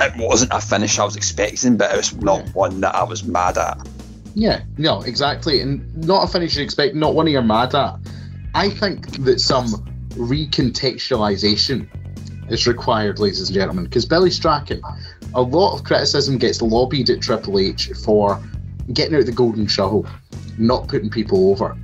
it 0.00 0.12
wasn't 0.16 0.52
a 0.52 0.60
finish 0.60 0.98
I 0.98 1.04
was 1.04 1.16
expecting, 1.16 1.76
but 1.76 1.92
it 1.92 1.96
was 1.96 2.16
not 2.16 2.48
one 2.54 2.80
that 2.80 2.94
I 2.94 3.04
was 3.04 3.22
mad 3.22 3.58
at. 3.58 3.86
Yeah, 4.34 4.62
no, 4.76 5.02
exactly. 5.02 5.60
And 5.60 6.06
not 6.06 6.28
a 6.28 6.32
finish 6.32 6.56
you 6.56 6.64
expect, 6.64 6.96
not 6.96 7.14
one 7.14 7.28
you're 7.28 7.42
mad 7.42 7.74
at. 7.76 7.96
I 8.54 8.70
think 8.70 9.24
that 9.24 9.40
some 9.40 9.68
recontextualization 10.14 11.88
is 12.50 12.66
required, 12.66 13.20
ladies 13.20 13.48
and 13.48 13.54
gentlemen, 13.54 13.84
because 13.84 14.04
Billy 14.04 14.30
Strachan, 14.30 14.82
a 15.34 15.42
lot 15.42 15.74
of 15.76 15.84
criticism 15.84 16.38
gets 16.38 16.60
lobbied 16.60 17.08
at 17.08 17.20
Triple 17.20 17.60
H 17.60 17.90
for 18.04 18.42
getting 18.92 19.14
out 19.14 19.26
the 19.26 19.32
golden 19.32 19.68
shovel, 19.68 20.06
not 20.58 20.88
putting 20.88 21.08
people 21.08 21.50
over. 21.50 21.76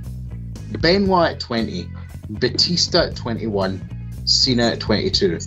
Benoit 0.79 1.33
at 1.33 1.39
20, 1.39 1.87
Batista 2.29 3.07
at 3.07 3.15
21, 3.15 3.81
Cena 4.25 4.67
at 4.71 4.79
22. 4.79 5.39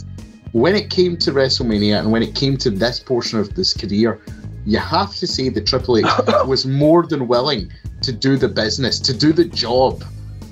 When 0.53 0.75
it 0.75 0.91
came 0.91 1.17
to 1.19 1.33
WrestleMania 1.33 1.99
and 1.99 2.13
when 2.13 2.23
it 2.23 2.35
came 2.35 2.57
to 2.59 2.71
this 2.71 3.01
portion 3.01 3.39
of 3.39 3.55
this 3.55 3.75
career, 3.75 4.21
you 4.65 4.79
have 4.79 5.15
to 5.17 5.27
say 5.27 5.49
that 5.49 5.67
Triple 5.67 5.99
H 5.99 6.07
was 6.47 6.67
more 6.67 7.07
than 7.07 7.29
willing 7.29 7.71
to 8.03 8.13
do 8.13 8.37
the 8.37 8.49
business, 8.49 8.99
to 9.01 9.17
do 9.17 9.33
the 9.33 9.45
job 9.45 10.05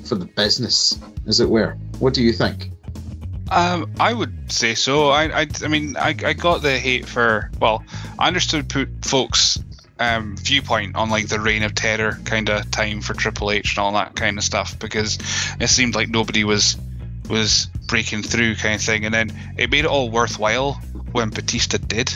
for 0.04 0.14
the 0.14 0.26
business, 0.26 0.98
as 1.26 1.40
it 1.40 1.48
were. 1.48 1.76
What 1.98 2.14
do 2.14 2.22
you 2.22 2.32
think? 2.32 2.70
Um, 3.50 3.92
I 4.00 4.12
would 4.14 4.50
say 4.50 4.74
so. 4.74 5.08
I, 5.08 5.42
I, 5.42 5.46
I 5.62 5.68
mean, 5.68 5.96
I, 5.96 6.08
I 6.24 6.32
got 6.32 6.62
the 6.62 6.78
hate 6.78 7.06
for. 7.06 7.50
Well, 7.60 7.84
I 8.18 8.26
understood 8.26 8.68
put 8.68 8.88
folks' 9.04 9.58
um, 10.04 10.36
viewpoint 10.36 10.96
on 10.96 11.10
like 11.10 11.28
the 11.28 11.40
reign 11.40 11.62
of 11.62 11.74
terror 11.74 12.18
kind 12.24 12.48
of 12.48 12.70
time 12.70 13.00
for 13.00 13.14
Triple 13.14 13.50
H 13.50 13.76
and 13.76 13.78
all 13.78 13.92
that 13.92 14.14
kind 14.14 14.38
of 14.38 14.44
stuff 14.44 14.78
because 14.78 15.18
it 15.60 15.68
seemed 15.68 15.94
like 15.94 16.08
nobody 16.08 16.44
was 16.44 16.76
was 17.28 17.66
breaking 17.86 18.22
through 18.22 18.56
kind 18.56 18.74
of 18.74 18.82
thing, 18.82 19.04
and 19.04 19.14
then 19.14 19.32
it 19.56 19.70
made 19.70 19.84
it 19.84 19.88
all 19.88 20.10
worthwhile 20.10 20.74
when 21.12 21.30
Batista 21.30 21.78
did. 21.78 22.12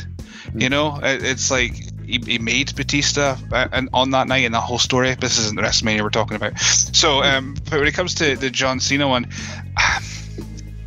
You 0.54 0.68
know, 0.68 0.98
it, 1.02 1.22
it's 1.22 1.50
like 1.50 1.74
he, 2.06 2.18
he 2.24 2.38
made 2.38 2.74
Batista 2.74 3.36
uh, 3.52 3.68
and 3.72 3.90
on 3.92 4.10
that 4.12 4.28
night 4.28 4.44
in 4.44 4.52
that 4.52 4.60
whole 4.60 4.78
story. 4.78 5.14
This 5.14 5.38
isn't 5.38 5.56
the 5.56 5.62
WrestleMania 5.62 6.02
we're 6.02 6.10
talking 6.10 6.36
about. 6.36 6.58
So, 6.58 7.22
um, 7.22 7.54
but 7.64 7.78
when 7.78 7.86
it 7.86 7.94
comes 7.94 8.14
to 8.16 8.36
the 8.36 8.50
John 8.50 8.80
Cena 8.80 9.08
one, 9.08 9.26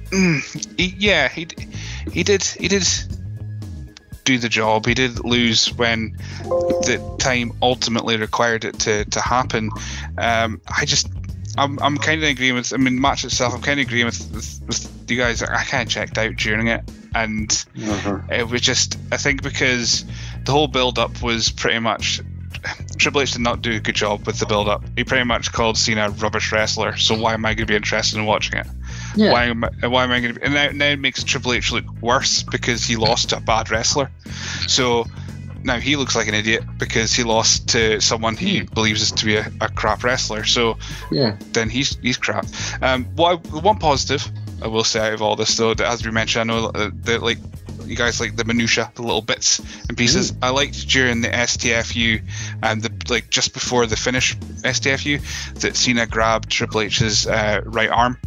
mm, 0.09 0.77
he, 0.77 0.95
yeah, 0.97 1.27
he 1.29 1.47
he 2.11 2.23
did 2.23 2.43
he 2.43 2.67
did 2.67 2.83
do 4.31 4.37
the 4.37 4.49
job. 4.49 4.85
He 4.85 4.93
did 4.93 5.23
lose 5.23 5.73
when 5.73 6.17
the 6.43 7.15
time 7.19 7.53
ultimately 7.61 8.17
required 8.17 8.65
it 8.65 8.79
to 8.79 9.05
to 9.05 9.21
happen. 9.21 9.71
Um, 10.17 10.61
I 10.67 10.85
just 10.85 11.07
I'm, 11.57 11.79
I'm 11.79 11.97
kind 11.97 12.23
of 12.23 12.29
agreeing 12.29 12.55
with. 12.55 12.73
I 12.73 12.77
mean, 12.77 12.99
match 12.99 13.25
itself. 13.25 13.53
I'm 13.53 13.61
kind 13.61 13.79
of 13.79 13.87
agreeing 13.87 14.05
with, 14.05 14.31
with, 14.33 14.61
with 14.67 15.11
you 15.11 15.17
guys. 15.17 15.43
I 15.43 15.63
kind 15.63 15.83
of 15.83 15.89
checked 15.89 16.17
out 16.17 16.35
during 16.35 16.67
it, 16.67 16.89
and 17.13 17.65
it 18.29 18.47
was 18.49 18.61
just. 18.61 18.97
I 19.11 19.17
think 19.17 19.43
because 19.43 20.05
the 20.45 20.51
whole 20.51 20.67
build 20.67 20.97
up 20.97 21.21
was 21.21 21.51
pretty 21.51 21.79
much. 21.79 22.21
Triple 22.97 23.21
H 23.21 23.31
did 23.31 23.41
not 23.41 23.61
do 23.61 23.71
a 23.71 23.79
good 23.79 23.95
job 23.95 24.27
with 24.27 24.37
the 24.37 24.45
build 24.45 24.69
up. 24.69 24.83
He 24.95 25.03
pretty 25.03 25.23
much 25.23 25.51
called 25.51 25.77
Cena 25.77 26.07
a 26.07 26.09
rubbish 26.11 26.51
wrestler. 26.51 26.95
So 26.95 27.17
why 27.17 27.33
am 27.33 27.43
I 27.43 27.49
going 27.55 27.65
to 27.65 27.71
be 27.71 27.75
interested 27.75 28.19
in 28.19 28.25
watching 28.25 28.59
it? 28.59 28.67
Yeah. 29.15 29.31
Why 29.31 29.45
am 29.45 29.63
I, 29.63 29.87
why 29.87 30.03
am 30.03 30.11
I 30.11 30.19
going 30.21 30.33
to? 30.33 30.39
Be, 30.39 30.45
and 30.45 30.53
now, 30.53 30.69
now 30.71 30.87
it 30.91 30.99
makes 30.99 31.23
Triple 31.23 31.53
H 31.53 31.71
look 31.71 31.85
worse 32.01 32.43
because 32.43 32.83
he 32.83 32.95
lost 32.95 33.29
to 33.29 33.37
a 33.37 33.41
bad 33.41 33.69
wrestler. 33.69 34.11
So 34.67 35.05
now 35.63 35.77
he 35.77 35.95
looks 35.95 36.15
like 36.15 36.27
an 36.27 36.33
idiot 36.33 36.63
because 36.77 37.13
he 37.13 37.23
lost 37.23 37.69
to 37.69 38.01
someone 38.01 38.35
he 38.35 38.61
believes 38.61 39.01
is 39.01 39.11
to 39.11 39.25
be 39.25 39.35
a, 39.35 39.51
a 39.61 39.69
crap 39.69 40.03
wrestler. 40.03 40.45
So 40.45 40.77
Yeah. 41.11 41.37
then 41.51 41.69
he's 41.69 41.97
he's 41.97 42.17
crap. 42.17 42.45
Um, 42.81 43.05
what 43.15 43.45
I, 43.45 43.59
one 43.59 43.77
positive 43.79 44.29
I 44.61 44.67
will 44.67 44.83
say 44.83 44.99
out 45.07 45.13
of 45.13 45.21
all 45.21 45.35
this 45.35 45.55
though, 45.57 45.73
that 45.73 45.87
as 45.87 46.05
we 46.05 46.11
mentioned, 46.11 46.51
I 46.51 46.53
know 46.53 46.65
uh, 46.67 46.91
that 47.03 47.21
like 47.23 47.39
you 47.85 47.95
guys 47.95 48.19
like 48.21 48.35
the 48.35 48.45
minutia, 48.45 48.91
the 48.95 49.01
little 49.01 49.21
bits 49.21 49.59
and 49.89 49.97
pieces. 49.97 50.33
I 50.41 50.51
liked 50.51 50.87
during 50.87 51.21
the 51.21 51.27
STFU 51.29 52.21
and 52.63 52.81
the 52.81 52.91
like 53.11 53.29
just 53.29 53.53
before 53.53 53.85
the 53.85 53.97
finish 53.97 54.37
STFU 54.37 55.21
that 55.61 55.75
Cena 55.75 56.05
grabbed 56.05 56.49
Triple 56.49 56.81
H's 56.81 57.27
uh, 57.27 57.61
right 57.65 57.89
arm 57.89 58.17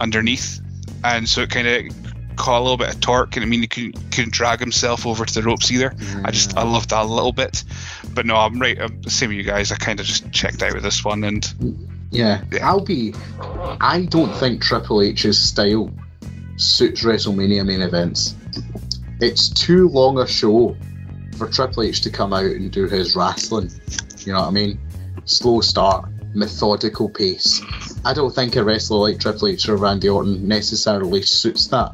underneath, 0.00 0.60
and 1.04 1.28
so 1.28 1.42
it 1.42 1.50
kind 1.50 1.68
of 1.68 2.36
caught 2.36 2.60
a 2.60 2.62
little 2.62 2.76
bit 2.76 2.94
of 2.94 3.00
torque, 3.00 3.36
and 3.36 3.44
I 3.44 3.48
mean 3.48 3.60
he 3.60 3.66
couldn't, 3.66 4.10
couldn't 4.10 4.32
drag 4.32 4.60
himself 4.60 5.06
over 5.06 5.24
to 5.24 5.34
the 5.34 5.42
ropes 5.42 5.70
either. 5.70 5.94
I 6.24 6.30
just 6.30 6.56
I 6.56 6.62
loved 6.62 6.90
that 6.90 7.04
a 7.04 7.08
little 7.08 7.32
bit, 7.32 7.64
but 8.14 8.26
no, 8.26 8.36
I'm 8.36 8.58
right. 8.58 8.80
I'm 8.80 9.00
the 9.02 9.10
same 9.10 9.28
with 9.28 9.38
you 9.38 9.44
guys. 9.44 9.72
I 9.72 9.76
kind 9.76 10.00
of 10.00 10.06
just 10.06 10.30
checked 10.32 10.62
out 10.62 10.74
with 10.74 10.82
this 10.82 11.04
one, 11.04 11.24
and 11.24 11.44
Yeah, 12.10 12.42
Yeah. 12.50 12.68
I'll 12.68 12.84
be. 12.84 13.14
I 13.80 14.06
don't 14.08 14.32
think 14.34 14.62
Triple 14.62 15.02
H's 15.02 15.38
style 15.38 15.90
suits 16.56 17.02
WrestleMania 17.02 17.66
main 17.66 17.82
events. 17.82 18.34
It's 19.20 19.48
too 19.48 19.88
long 19.88 20.18
a 20.18 20.26
show 20.26 20.76
for 21.36 21.48
Triple 21.48 21.84
H 21.84 22.00
to 22.02 22.10
come 22.10 22.32
out 22.32 22.44
and 22.44 22.70
do 22.70 22.86
his 22.86 23.16
wrestling. 23.16 23.70
You 24.18 24.32
know 24.32 24.40
what 24.40 24.48
I 24.48 24.50
mean? 24.50 24.78
Slow 25.24 25.60
start, 25.60 26.08
methodical 26.34 27.08
pace. 27.08 27.60
I 28.04 28.14
don't 28.14 28.34
think 28.34 28.56
a 28.56 28.64
wrestler 28.64 28.98
like 28.98 29.20
Triple 29.20 29.48
H 29.48 29.68
or 29.68 29.76
Randy 29.76 30.08
Orton 30.08 30.46
necessarily 30.48 31.22
suits 31.22 31.66
that 31.68 31.92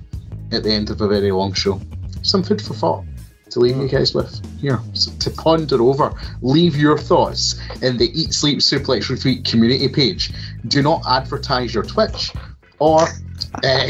at 0.52 0.62
the 0.62 0.72
end 0.72 0.90
of 0.90 1.00
a 1.00 1.08
very 1.08 1.30
long 1.32 1.52
show. 1.52 1.80
Some 2.22 2.42
food 2.42 2.60
for 2.62 2.74
thought 2.74 3.04
to 3.50 3.60
leave 3.60 3.76
you 3.78 3.88
guys 3.88 4.12
with 4.14 4.42
here 4.60 4.78
so 4.92 5.10
to 5.20 5.30
ponder 5.30 5.80
over. 5.82 6.12
Leave 6.42 6.76
your 6.76 6.98
thoughts 6.98 7.58
in 7.82 7.96
the 7.96 8.10
Eat 8.20 8.34
Sleep 8.34 8.58
Suplex 8.58 9.08
Retreat 9.08 9.44
community 9.44 9.88
page. 9.88 10.32
Do 10.66 10.82
not 10.82 11.02
advertise 11.08 11.72
your 11.74 11.84
Twitch 11.84 12.32
or. 12.78 13.08
Uh, 13.64 13.88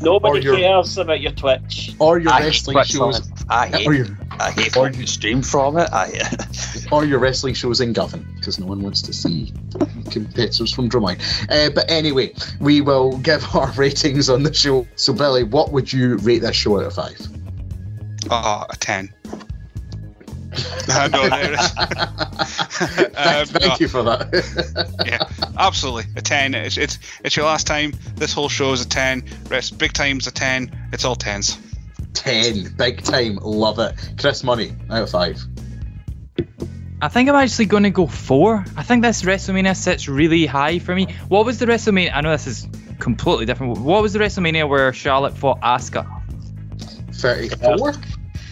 Nobody 0.00 0.38
Or 0.38 0.42
your- 0.42 0.56
cares 0.56 0.98
about 0.98 1.20
your 1.20 1.32
Twitch. 1.32 1.94
or 1.98 2.18
your 2.18 2.32
I 2.32 2.40
wrestling 2.40 2.84
shows. 2.84 3.22
I 3.48 3.68
hate, 3.68 3.86
or 3.86 3.94
your 3.94 4.06
I 4.40 4.50
hate 4.50 4.76
or 4.76 4.90
you 4.90 5.06
stream 5.06 5.42
from 5.42 5.78
it. 5.78 5.88
I, 5.92 6.20
or 6.92 7.04
your 7.04 7.18
wrestling 7.18 7.54
shows 7.54 7.80
in 7.80 7.92
Govan, 7.92 8.26
because 8.36 8.58
no 8.58 8.66
one 8.66 8.82
wants 8.82 9.02
to 9.02 9.12
see 9.12 9.52
competitors 10.10 10.72
from 10.72 10.88
Drumline. 10.88 11.20
Uh, 11.50 11.70
but 11.74 11.90
anyway, 11.90 12.34
we 12.60 12.80
will 12.80 13.18
give 13.18 13.44
our 13.54 13.70
ratings 13.72 14.28
on 14.28 14.42
the 14.42 14.52
show. 14.52 14.86
So, 14.96 15.12
Billy, 15.12 15.44
what 15.44 15.72
would 15.72 15.92
you 15.92 16.16
rate 16.18 16.40
this 16.40 16.56
show 16.56 16.78
out 16.78 16.86
of 16.86 16.94
five? 16.94 17.20
ah, 18.30 18.66
a 18.68 18.76
ten. 18.76 19.12
no, 20.88 21.06
no, 21.08 21.28
there 21.28 21.52
um, 23.16 23.46
Thank 23.46 23.62
no. 23.62 23.76
you 23.78 23.88
for 23.88 24.02
that. 24.04 24.96
yeah, 25.04 25.28
absolutely 25.58 26.04
a 26.16 26.22
ten. 26.22 26.54
It's, 26.54 26.78
it's 26.78 26.98
it's 27.22 27.36
your 27.36 27.44
last 27.44 27.66
time. 27.66 27.92
This 28.14 28.32
whole 28.32 28.48
show 28.48 28.72
is 28.72 28.80
a 28.84 28.88
ten. 28.88 29.24
Rest 29.48 29.76
big 29.76 29.92
time's 29.92 30.26
a 30.26 30.30
ten. 30.30 30.88
It's 30.92 31.04
all 31.04 31.16
tens. 31.16 31.58
10, 32.16 32.74
big 32.76 33.02
time, 33.02 33.36
love 33.42 33.78
it. 33.78 33.94
Chris 34.18 34.42
Money, 34.42 34.74
out 34.90 35.02
of 35.02 35.10
five. 35.10 35.40
I 37.00 37.08
think 37.08 37.28
I'm 37.28 37.34
actually 37.34 37.66
going 37.66 37.82
to 37.82 37.90
go 37.90 38.06
four. 38.06 38.64
I 38.76 38.82
think 38.82 39.02
this 39.02 39.22
WrestleMania 39.22 39.76
sits 39.76 40.08
really 40.08 40.46
high 40.46 40.78
for 40.78 40.94
me. 40.94 41.14
What 41.28 41.44
was 41.44 41.58
the 41.58 41.66
WrestleMania? 41.66 42.10
I 42.14 42.22
know 42.22 42.30
this 42.30 42.46
is 42.46 42.66
completely 42.98 43.44
different. 43.44 43.78
What 43.78 44.02
was 44.02 44.14
the 44.14 44.18
WrestleMania 44.18 44.66
where 44.68 44.92
Charlotte 44.94 45.36
fought 45.36 45.60
Asuka? 45.60 46.06
34? 47.12 47.92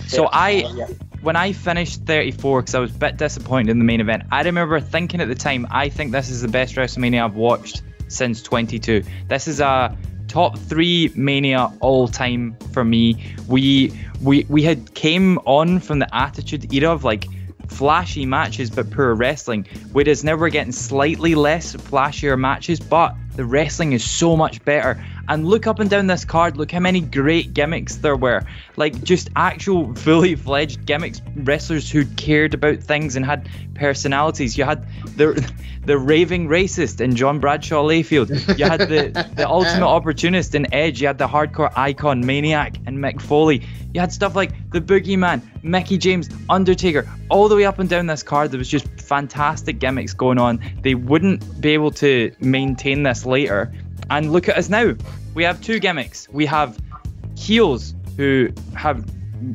So 0.08 0.28
I, 0.30 0.64
oh, 0.66 0.76
Yeah. 0.76 0.86
when 1.22 1.36
I 1.36 1.52
finished 1.52 2.02
34, 2.02 2.60
because 2.60 2.74
I 2.74 2.80
was 2.80 2.94
a 2.94 2.98
bit 2.98 3.16
disappointed 3.16 3.70
in 3.70 3.78
the 3.78 3.84
main 3.84 4.02
event, 4.02 4.24
I 4.30 4.42
remember 4.42 4.78
thinking 4.78 5.22
at 5.22 5.28
the 5.28 5.34
time, 5.34 5.66
I 5.70 5.88
think 5.88 6.12
this 6.12 6.28
is 6.28 6.42
the 6.42 6.48
best 6.48 6.76
WrestleMania 6.76 7.24
I've 7.24 7.36
watched 7.36 7.82
since 8.08 8.42
22. 8.42 9.04
This 9.26 9.48
is 9.48 9.60
a 9.60 9.96
top 10.28 10.58
three 10.58 11.12
Mania 11.14 11.72
all 11.80 12.08
time 12.08 12.56
for 12.72 12.84
me. 12.84 13.34
We 13.48 13.92
we 14.20 14.44
we 14.48 14.62
had 14.62 14.94
came 14.94 15.38
on 15.38 15.80
from 15.80 15.98
the 15.98 16.14
Attitude 16.14 16.72
era 16.72 16.92
of 16.92 17.04
like 17.04 17.26
flashy 17.68 18.26
matches 18.26 18.70
but 18.70 18.90
poor 18.90 19.14
wrestling, 19.14 19.66
whereas 19.92 20.24
now 20.24 20.36
we're 20.36 20.50
getting 20.50 20.72
slightly 20.72 21.34
less 21.34 21.74
flashier 21.74 22.38
matches, 22.38 22.80
but 22.80 23.14
the 23.36 23.44
wrestling 23.44 23.92
is 23.92 24.08
so 24.08 24.36
much 24.36 24.64
better. 24.64 25.02
And 25.28 25.46
look 25.46 25.66
up 25.66 25.80
and 25.80 25.88
down 25.88 26.06
this 26.06 26.24
card, 26.24 26.56
look 26.56 26.70
how 26.70 26.80
many 26.80 27.00
great 27.00 27.54
gimmicks 27.54 27.96
there 27.96 28.16
were. 28.16 28.42
Like 28.76 29.02
just 29.02 29.30
actual 29.36 29.94
fully 29.96 30.34
fledged 30.34 30.84
gimmicks, 30.84 31.22
wrestlers 31.36 31.90
who 31.90 32.04
cared 32.04 32.54
about 32.54 32.78
things 32.78 33.16
and 33.16 33.24
had 33.24 33.48
personalities. 33.74 34.56
You 34.56 34.64
had 34.64 34.86
the 35.16 35.52
the 35.84 35.98
raving 35.98 36.48
racist 36.48 37.00
in 37.00 37.14
John 37.14 37.40
Bradshaw 37.40 37.82
Layfield. 37.82 38.58
You 38.58 38.64
had 38.64 38.80
the, 38.80 39.30
the 39.36 39.48
ultimate 39.48 39.86
opportunist 39.86 40.54
in 40.54 40.72
Edge. 40.72 41.00
You 41.00 41.08
had 41.08 41.18
the 41.18 41.28
hardcore 41.28 41.72
icon 41.76 42.24
Maniac 42.24 42.76
and 42.86 42.98
Mick 42.98 43.20
Foley. 43.20 43.62
You 43.92 44.00
had 44.00 44.12
stuff 44.12 44.34
like 44.34 44.50
the 44.70 44.80
Boogeyman, 44.80 45.42
Mickie 45.62 45.98
James, 45.98 46.28
Undertaker, 46.48 47.08
all 47.28 47.48
the 47.48 47.56
way 47.56 47.64
up 47.64 47.78
and 47.78 47.88
down 47.88 48.06
this 48.06 48.22
card. 48.22 48.50
There 48.50 48.58
was 48.58 48.68
just 48.68 48.86
fantastic 49.04 49.78
gimmicks 49.78 50.14
going 50.14 50.38
on. 50.38 50.60
They 50.82 50.94
wouldn't 50.94 51.60
be 51.60 51.70
able 51.70 51.90
to 51.92 52.32
maintain 52.40 53.02
this 53.02 53.24
later. 53.24 53.72
And 54.10 54.32
look 54.32 54.48
at 54.48 54.56
us 54.56 54.68
now. 54.68 54.94
We 55.34 55.44
have 55.44 55.60
two 55.60 55.78
gimmicks. 55.78 56.28
We 56.28 56.46
have 56.46 56.78
heels 57.36 57.94
who 58.16 58.50
have, 58.74 59.04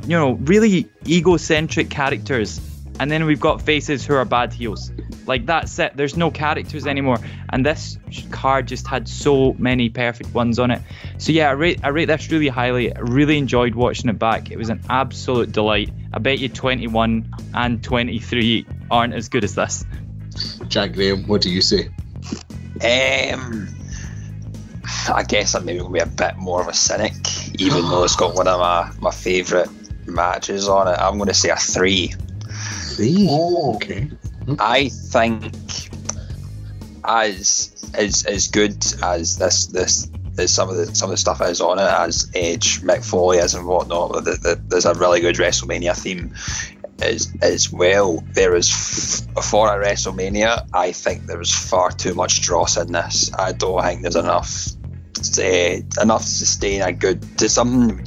you 0.05 0.17
know, 0.17 0.33
really 0.33 0.89
egocentric 1.07 1.89
characters. 1.89 2.59
And 2.99 3.09
then 3.09 3.25
we've 3.25 3.39
got 3.39 3.61
faces 3.61 4.05
who 4.05 4.15
are 4.15 4.25
bad 4.25 4.51
heels. 4.51 4.91
Like 5.25 5.45
that's 5.45 5.77
it. 5.79 5.95
There's 5.95 6.17
no 6.17 6.31
characters 6.31 6.85
anymore. 6.85 7.19
And 7.49 7.65
this 7.65 7.97
card 8.31 8.67
just 8.67 8.87
had 8.87 9.07
so 9.07 9.53
many 9.57 9.89
perfect 9.89 10.33
ones 10.33 10.59
on 10.59 10.71
it. 10.71 10.81
So 11.17 11.31
yeah, 11.31 11.49
I 11.49 11.51
rate 11.53 11.79
I 11.83 11.89
rate 11.89 12.05
this 12.05 12.29
really 12.31 12.47
highly. 12.47 12.93
I 12.93 12.99
really 12.99 13.37
enjoyed 13.37 13.75
watching 13.75 14.09
it 14.09 14.19
back. 14.19 14.51
It 14.51 14.57
was 14.57 14.69
an 14.69 14.81
absolute 14.89 15.51
delight. 15.51 15.91
I 16.13 16.19
bet 16.19 16.39
you 16.39 16.49
21 16.49 17.33
and 17.53 17.83
23 17.83 18.65
aren't 18.89 19.13
as 19.13 19.29
good 19.29 19.43
as 19.43 19.55
this. 19.55 19.85
Jack 20.67 20.93
Graham, 20.93 21.27
what 21.27 21.41
do 21.41 21.49
you 21.49 21.61
say? 21.61 21.89
Um, 22.81 23.67
I 25.13 25.23
guess 25.27 25.55
I'm 25.55 25.65
maybe 25.65 25.79
going 25.79 25.93
to 25.93 26.05
be 26.05 26.11
a 26.11 26.15
bit 26.15 26.37
more 26.37 26.61
of 26.61 26.67
a 26.67 26.73
cynic, 26.73 27.15
even 27.59 27.81
though 27.83 28.03
it's 28.03 28.15
got 28.15 28.35
one 28.35 28.47
of 28.47 28.59
my, 28.59 28.91
my 28.99 29.11
favourite 29.11 29.69
matches 30.07 30.67
on 30.67 30.87
it. 30.87 30.97
I'm 30.99 31.17
going 31.17 31.27
to 31.27 31.33
say 31.33 31.49
a 31.49 31.55
three. 31.55 32.13
Three. 32.95 33.27
Oh, 33.29 33.75
Okay. 33.75 34.09
I 34.57 34.89
think 34.89 35.53
as 37.03 37.91
as 37.93 38.25
as 38.25 38.47
good 38.47 38.83
as 39.03 39.37
this 39.37 39.67
this 39.67 40.09
some 40.47 40.69
of 40.69 40.75
the 40.75 40.95
some 40.95 41.09
of 41.09 41.11
the 41.11 41.17
stuff 41.17 41.41
is 41.41 41.61
on 41.61 41.79
it 41.79 41.83
as 41.83 42.29
Edge, 42.33 42.81
Mick 42.81 43.03
Foley 43.03 43.37
is 43.37 43.55
and 43.55 43.65
whatnot. 43.67 44.11
The, 44.11 44.31
the, 44.31 44.61
there's 44.67 44.85
a 44.85 44.93
really 44.93 45.21
good 45.21 45.35
WrestleMania 45.35 45.95
theme. 45.95 46.33
as 47.01 47.33
as 47.41 47.71
well. 47.71 48.23
There 48.33 48.55
is 48.55 48.69
f- 48.69 49.45
for 49.45 49.67
a 49.67 49.83
WrestleMania. 49.85 50.67
I 50.73 50.91
think 50.91 51.25
there 51.25 51.37
was 51.37 51.53
far 51.53 51.91
too 51.91 52.13
much 52.13 52.41
dross 52.41 52.77
in 52.77 52.91
this. 52.91 53.31
I 53.37 53.51
don't 53.51 53.81
think 53.81 54.01
there's 54.01 54.15
enough 54.15 54.67
uh, 55.37 56.01
enough 56.01 56.21
to 56.21 56.27
sustain 56.27 56.81
a 56.81 56.91
good 56.91 57.21
to 57.39 57.49
something. 57.49 58.05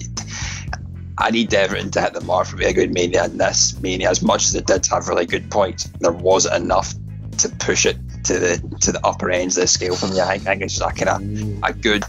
I 1.19 1.31
need 1.31 1.53
everything 1.55 1.91
to 1.93 2.01
hit 2.01 2.15
the 2.15 2.21
mark 2.23 2.49
for 2.49 2.57
be 2.57 2.65
a 2.65 2.73
good 2.73 2.93
mania. 2.93 3.25
And 3.25 3.39
this 3.39 3.81
mania, 3.81 4.11
as 4.11 4.23
much 4.23 4.45
as 4.45 4.55
it 4.55 4.67
did 4.67 4.87
have 4.87 5.09
really 5.09 5.27
good 5.27 5.51
points, 5.51 5.85
there 6.01 6.13
wasn't 6.13 6.65
enough 6.65 6.95
to 7.39 7.49
push 7.49 7.87
it 7.87 7.97
to 8.25 8.39
the 8.39 8.77
to 8.81 8.93
the 8.93 9.01
upper 9.05 9.31
ends 9.31 9.57
of 9.57 9.63
the 9.63 9.69
scale 9.69 9.97
for 9.97 10.07
me. 10.07 10.21
I 10.21 10.39
think, 10.39 10.47
I 10.47 10.51
think 10.51 10.63
it's 10.63 10.79
just 10.79 10.91
a 10.91 11.05
kind 11.05 11.63
of 11.63 11.71
a 11.71 11.73
good 11.73 12.05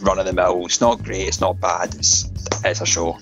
run 0.00 0.18
of 0.18 0.26
the 0.26 0.32
mill. 0.32 0.64
It's 0.66 0.80
not 0.80 1.02
great. 1.02 1.28
It's 1.28 1.40
not 1.40 1.60
bad. 1.60 1.94
It's 1.94 2.30
it's 2.64 2.80
a 2.80 2.86
show. 2.86 3.18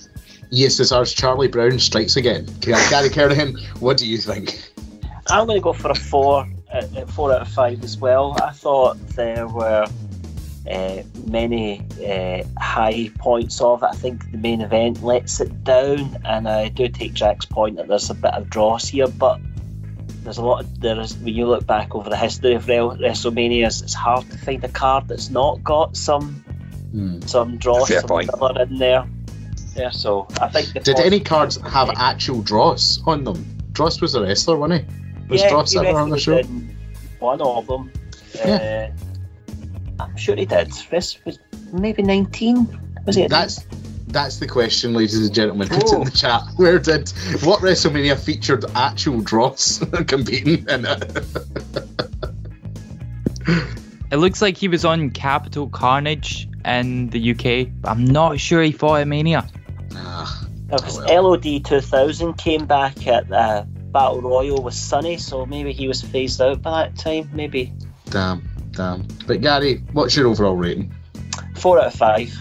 Yes, 0.51 0.81
it's 0.81 0.93
ours. 0.93 1.13
Charlie 1.13 1.49
Brown 1.49 1.79
strikes 1.79 2.17
again. 2.17 2.47
Gary 2.61 3.11
Kerrigan, 3.11 3.59
what 3.81 3.99
do 3.99 4.07
you 4.07 4.19
think? 4.19 4.73
I'm 5.31 5.47
going 5.47 5.59
to 5.59 5.63
go 5.63 5.75
for 5.75 5.91
a 5.91 5.95
four, 5.95 6.49
uh, 6.73 6.87
uh, 6.97 7.07
four 7.07 7.35
out 7.35 7.43
of 7.43 7.49
five 7.49 7.85
as 7.85 7.99
well. 7.99 8.35
I 8.43 8.53
thought 8.53 8.97
there 9.09 9.47
were 9.47 9.87
uh, 10.71 11.03
many 11.27 11.85
uh, 12.03 12.45
high 12.59 13.11
points 13.19 13.61
of 13.61 13.83
it. 13.83 13.91
I 13.93 13.95
think 13.95 14.31
the 14.31 14.39
main 14.39 14.63
event 14.63 15.03
lets 15.03 15.41
it 15.41 15.65
down, 15.65 16.17
and 16.25 16.49
I 16.49 16.69
do 16.69 16.89
take 16.89 17.13
Jack's 17.13 17.45
point 17.45 17.77
that 17.77 17.89
there's 17.89 18.09
a 18.09 18.15
bit 18.15 18.33
of 18.33 18.49
dross 18.49 18.89
here, 18.89 19.09
but 19.09 19.39
there's 20.29 20.39
a 20.39 20.45
lot 20.45 20.61
of 20.63 20.81
there 20.81 21.01
is 21.01 21.17
when 21.17 21.35
you 21.35 21.47
look 21.47 21.67
back 21.67 21.95
over 21.95 22.11
the 22.11 22.17
history 22.17 22.55
of 22.55 22.67
WrestleManias, 22.67 23.83
it's 23.83 23.95
hard 23.95 24.29
to 24.31 24.37
find 24.37 24.63
a 24.63 24.69
card 24.69 25.09
that's 25.09 25.31
not 25.31 25.65
got 25.65 25.97
some 25.97 26.45
Hmm. 26.93 27.21
some 27.23 27.57
dross, 27.59 27.89
Fair 27.89 28.01
some 28.01 28.09
point. 28.09 28.31
in 28.61 28.79
there. 28.79 29.07
Yeah, 29.77 29.91
so 29.91 30.27
I 30.41 30.49
think. 30.49 30.73
The 30.73 30.81
Did 30.81 31.01
any 31.01 31.21
cards 31.21 31.57
have 31.61 31.91
actual 31.97 32.43
Droz 32.43 33.01
on 33.07 33.25
them? 33.25 33.45
Droz 33.73 34.01
was 34.01 34.15
a 34.15 34.23
wrestler, 34.23 34.57
wasn't 34.57 34.85
he? 34.89 35.29
Was 35.29 35.43
yeah, 35.43 35.51
Droz 35.51 35.73
he 35.73 35.79
ever 35.79 35.99
on 35.99 36.11
the 36.11 36.19
show? 36.19 36.43
One 37.21 37.41
of 37.43 37.67
them. 37.67 37.93
Uh, 38.45 38.89
I'm 40.01 40.17
sure 40.17 40.37
he 40.37 40.47
did. 40.47 40.73
This 40.91 41.23
was 41.25 41.39
maybe 41.73 42.03
19. 42.03 43.01
Was 43.07 43.17
it? 43.17 43.31
That's 43.31 43.65
that's 44.09 44.39
the 44.39 44.47
question, 44.47 44.93
ladies 44.95 45.19
and 45.19 45.35
gentlemen. 45.35 45.69
Put 45.69 45.85
it 45.85 45.93
in 45.93 46.05
the 46.05 46.11
chat. 46.11 46.43
Where 46.57 46.79
did 46.79 47.09
what 47.43 47.61
WrestleMania 47.61 48.19
featured 48.19 48.65
actual 48.75 49.21
Droz 49.21 49.83
competing 50.07 50.67
in 50.69 50.87
it? 50.87 51.25
It 54.11 54.17
looks 54.17 54.41
like 54.41 54.57
he 54.57 54.69
was 54.69 54.87
on 54.87 55.11
Capital 55.11 55.69
Carnage 55.69 56.49
in 56.65 57.11
the 57.11 57.33
UK, 57.33 57.69
but 57.83 57.91
I'm 57.91 58.07
not 58.07 58.41
sure 58.41 58.63
he 58.63 58.73
fought 58.73 59.01
at 59.03 59.07
Mania. 59.09 59.47
Ah, 59.95 60.47
Because 60.71 60.99
Oh, 60.99 61.23
LOD 61.23 61.63
2000 61.63 62.33
came 62.39 62.65
back 62.65 63.07
at 63.07 63.31
uh, 63.31 63.65
Battle 63.93 64.23
Royal 64.23 64.63
with 64.63 64.73
Sunny, 64.73 65.19
so 65.19 65.45
maybe 65.45 65.73
he 65.75 65.89
was 65.89 66.01
phased 66.01 66.41
out 66.41 66.63
by 66.63 66.85
that 66.85 66.97
time. 66.97 67.29
Maybe 67.35 67.71
damn, 68.09 68.49
damn. 68.71 69.07
But 69.27 69.43
Gary, 69.43 69.83
what's 69.93 70.17
your 70.17 70.29
overall 70.29 70.57
rating? 70.57 70.95
four 71.57 71.79
out 71.79 71.89
of 71.89 71.95
five. 71.95 72.33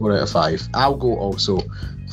Four 0.00 0.12
out 0.16 0.22
of 0.22 0.30
five. 0.30 0.66
I'll 0.72 0.96
go 0.96 1.14
also 1.18 1.60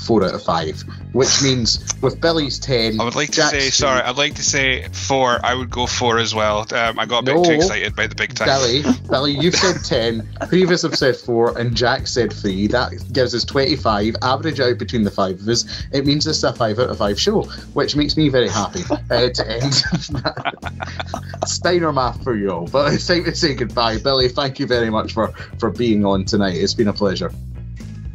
four 0.06 0.24
out 0.26 0.34
of 0.34 0.44
five, 0.44 0.82
which 1.14 1.42
means 1.42 1.80
with 2.02 2.20
Billy's 2.20 2.60
ten. 2.60 3.00
I 3.00 3.06
would 3.06 3.16
like 3.16 3.30
to 3.30 3.36
Jack's 3.38 3.52
say 3.52 3.60
three, 3.62 3.70
sorry. 3.70 4.02
I'd 4.02 4.18
like 4.18 4.36
to 4.36 4.44
say 4.44 4.90
four. 4.90 5.40
I 5.42 5.56
would 5.56 5.70
go 5.70 5.88
four 5.88 6.20
as 6.20 6.36
well. 6.36 6.68
Um, 6.74 7.00
I 7.00 7.06
got 7.06 7.20
a 7.20 7.24
bit 7.24 7.36
No. 7.36 7.44
too 7.46 7.52
excited 7.54 7.96
by 7.96 8.08
the 8.08 8.16
big 8.16 8.34
time. 8.36 8.48
Billy, 8.50 8.84
Billy, 9.10 9.32
you've 9.32 9.56
said 9.56 9.78
10, 9.86 10.30
previous 10.50 10.82
have 10.82 10.98
said 10.98 11.16
4, 11.16 11.58
and 11.58 11.76
Jack 11.78 12.08
said 12.08 12.34
3. 12.34 12.68
That 12.68 12.92
gives 13.14 13.34
us 13.34 13.46
25. 13.46 14.18
Average 14.22 14.60
out 14.60 14.78
between 14.78 15.04
the 15.04 15.12
five 15.12 15.40
of 15.40 15.48
us, 15.48 15.64
it 15.94 16.06
means 16.06 16.28
it's 16.28 16.44
a 16.44 16.52
5 16.52 16.80
out 16.80 16.90
of 16.90 16.98
5 16.98 17.18
show, 17.20 17.44
which 17.74 17.96
makes 17.96 18.18
me 18.18 18.28
very 18.28 18.50
happy 18.50 18.82
uh, 19.10 19.30
to 19.30 19.50
end. 19.50 19.74
Steiner 21.48 21.94
math 21.94 22.22
for 22.22 22.36
you 22.36 22.52
all. 22.52 22.68
But 22.68 22.94
it's 22.94 23.08
time 23.08 23.24
to 23.24 23.34
say 23.34 23.56
goodbye. 23.56 23.98
Billy, 24.00 24.28
thank 24.28 24.60
you 24.60 24.68
very 24.68 24.90
much 24.90 25.14
for, 25.14 25.30
for 25.58 25.70
being 25.72 26.06
on 26.06 26.26
tonight. 26.26 26.56
It's 26.58 26.74
been 26.74 26.90
a 26.90 26.94
pleasure. 26.94 27.32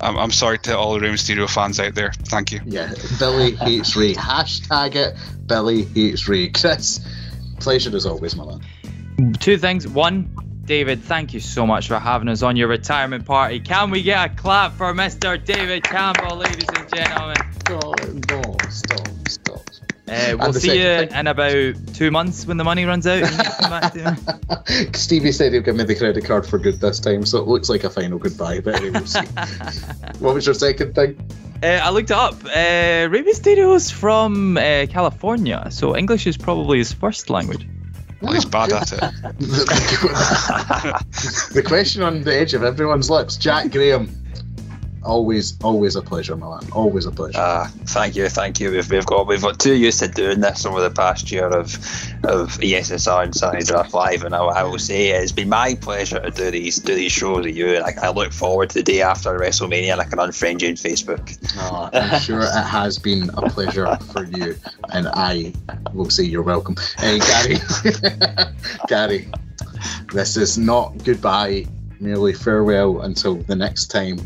I'm, 0.03 0.19
I'm 0.19 0.31
sorry 0.31 0.59
to 0.61 0.77
all 0.77 0.95
the 0.95 1.01
Rey 1.01 1.11
Mysterio 1.11 1.49
fans 1.49 1.79
out 1.81 1.95
there. 1.95 2.13
Thank 2.13 2.53
you. 2.53 2.61
Yeah, 2.65 2.93
Billy 3.19 3.53
hates 3.53 3.97
Rey. 3.97 4.15
Hashtag 4.15 4.97
it, 4.97 5.17
Billy 5.47 5.85
hates 5.85 6.29
Rey. 6.29 6.49
Chris, 6.55 7.01
pleasure 7.61 7.95
as 7.95 8.07
always, 8.07 8.37
my 8.37 8.45
man. 8.45 9.35
Two 9.35 9.57
things. 9.57 9.87
One, 9.87 10.35
David, 10.65 11.03
thank 11.03 11.35
you 11.35 11.41
so 11.41 11.67
much 11.67 11.89
for 11.89 11.99
having 11.99 12.29
us 12.29 12.43
on 12.43 12.57
your 12.57 12.69
retirement 12.69 13.25
party. 13.25 13.61
Can 13.61 13.91
we 13.91 14.03
get 14.03 14.31
a 14.31 14.35
clap 14.35 14.73
for 14.73 14.93
Mr. 14.93 15.43
David 15.43 15.85
Campbell, 15.85 16.37
ladies 16.37 16.69
and 16.75 16.95
gentlemen? 16.95 17.37
No, 17.69 17.93
stop, 18.69 18.71
stop. 18.71 19.12
Uh, 20.09 20.37
we'll 20.39 20.53
see 20.53 20.77
you 20.79 21.07
thing- 21.07 21.13
in 21.13 21.27
about 21.29 21.75
two 21.95 22.11
months 22.11 22.45
when 22.45 22.57
the 22.57 22.65
money 22.65 22.85
runs 22.85 23.07
out. 23.07 23.23
and 23.23 24.17
come 24.67 24.95
Stevie 24.95 25.31
said 25.31 25.53
he'll 25.53 25.63
give 25.63 25.77
me 25.77 25.85
the 25.85 25.95
credit 25.95 26.25
card 26.25 26.45
for 26.45 26.59
good 26.59 26.81
this 26.81 26.99
time, 26.99 27.25
so 27.25 27.39
it 27.39 27.47
looks 27.47 27.69
like 27.69 27.85
a 27.85 27.91
final 27.91 28.19
goodbye. 28.19 28.61
But 28.61 28.77
anyway, 28.77 28.99
we'll 28.99 29.07
see. 29.07 29.21
what 30.19 30.35
was 30.35 30.45
your 30.45 30.55
second 30.55 30.95
thing? 30.95 31.17
Uh, 31.63 31.79
I 31.81 31.91
looked 31.91 32.11
up. 32.11 32.35
Uh, 32.45 33.09
Rey 33.11 33.23
Mysterio's 33.23 33.91
from 33.93 34.57
uh, 34.57 34.87
California, 34.91 35.69
so 35.71 35.97
English 35.97 36.27
is 36.27 36.37
probably 36.37 36.79
his 36.79 36.93
first 36.93 37.31
language. 37.31 37.69
Well, 38.21 38.33
he's 38.33 38.45
bad 38.45 38.73
at 38.73 38.93
it. 38.93 39.01
the, 39.39 41.05
the 41.55 41.63
question 41.63 42.03
on 42.03 42.23
the 42.23 42.35
edge 42.35 42.55
of 42.55 42.65
everyone's 42.65 43.11
lips. 43.11 43.37
Jack 43.37 43.71
Graham. 43.71 44.22
Always, 45.05 45.59
always 45.63 45.97
a 45.97 46.03
pleasure, 46.03 46.37
my 46.37 46.61
man. 46.61 46.71
Always 46.73 47.07
a 47.07 47.11
pleasure. 47.11 47.39
Uh, 47.39 47.67
thank 47.87 48.15
you, 48.15 48.29
thank 48.29 48.61
you. 48.61 48.71
We've, 48.71 48.89
we've 48.89 49.07
got 49.07 49.27
we've 49.27 49.43
got 49.43 49.59
too 49.59 49.75
used 49.75 49.99
to 49.99 50.09
doing 50.09 50.41
this 50.41 50.65
over 50.65 50.81
the 50.81 50.91
past 50.91 51.33
year 51.33 51.47
of 51.47 51.75
of 52.25 52.53
ESSR 52.59 53.25
and 53.25 53.35
Sunny 53.35 53.65
Draft 53.65 53.95
Live, 53.95 54.23
and 54.23 54.35
I, 54.35 54.45
I 54.45 54.63
will 54.63 54.79
say 54.79 55.09
it's 55.09 55.33
been 55.33 55.49
my 55.49 55.75
pleasure 55.75 56.21
to 56.21 56.31
do 56.31 56.51
these 56.53 56.79
do 56.79 56.95
these 56.95 57.11
shows 57.11 57.45
with 57.45 57.57
you. 57.57 57.75
And 57.75 57.85
I, 57.85 57.95
I 58.01 58.11
look 58.11 58.33
forward 58.33 58.71
to 58.71 58.75
the 58.79 58.83
day 58.85 59.03
after 59.03 59.37
WrestleMania, 59.37 59.93
and 59.93 60.01
I 60.01 60.05
can 60.05 60.19
unfriend 60.19 60.63
you 60.63 60.69
on 60.69 60.75
Facebook. 60.75 61.37
Oh, 61.59 61.91
I'm 61.93 62.21
sure 62.21 62.43
it 62.43 62.65
has 62.65 62.99
been 62.99 63.29
a 63.31 63.51
pleasure 63.51 63.97
for 64.13 64.25
you, 64.25 64.57
and 64.93 65.09
I 65.09 65.53
will 65.93 66.11
say 66.11 66.23
you're 66.23 66.43
welcome. 66.43 66.77
Hey, 66.99 67.19
Gary, 67.19 67.57
Gary, 68.87 69.29
this 70.13 70.37
is 70.37 70.59
not 70.59 71.03
goodbye, 71.03 71.67
merely 71.99 72.33
farewell 72.35 73.01
until 73.01 73.35
the 73.35 73.57
next 73.57 73.87
time 73.87 74.19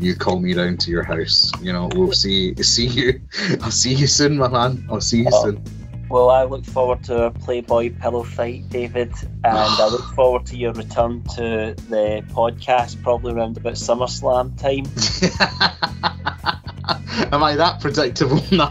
you 0.00 0.14
call 0.16 0.40
me 0.40 0.54
round 0.54 0.80
to 0.80 0.90
your 0.90 1.02
house. 1.04 1.52
You 1.60 1.72
know, 1.72 1.88
we'll 1.94 2.12
see 2.12 2.54
see 2.62 2.86
you. 2.86 3.20
I'll 3.62 3.70
see 3.70 3.94
you 3.94 4.06
soon, 4.06 4.36
my 4.38 4.48
man. 4.48 4.86
I'll 4.90 5.00
see 5.00 5.20
you 5.22 5.28
Oh. 5.32 5.44
soon. 5.44 5.62
Well, 6.10 6.28
I 6.30 6.44
look 6.44 6.64
forward 6.66 7.02
to 7.04 7.24
a 7.24 7.30
Playboy 7.30 7.94
pillow 7.98 8.22
fight, 8.22 8.68
David, 8.68 9.10
and 9.22 9.46
I 9.56 9.88
look 9.88 10.04
forward 10.14 10.44
to 10.46 10.56
your 10.56 10.72
return 10.74 11.22
to 11.36 11.74
the 11.88 12.22
podcast 12.28 13.02
probably 13.02 13.32
around 13.32 13.56
about 13.56 13.72
SummerSlam 13.74 14.56
time. 14.58 14.84
Am 17.32 17.42
I 17.42 17.56
that 17.56 17.80
predictable? 17.80 18.40
No. 18.52 18.68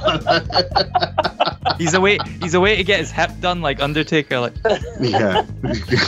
He's 1.77 1.93
away. 1.95 2.19
He's 2.41 2.53
away 2.53 2.75
to 2.75 2.83
get 2.83 2.99
his 2.99 3.11
hip 3.11 3.31
done, 3.41 3.61
like 3.61 3.81
Undertaker. 3.81 4.39
Like, 4.39 4.53
yeah, 4.99 5.43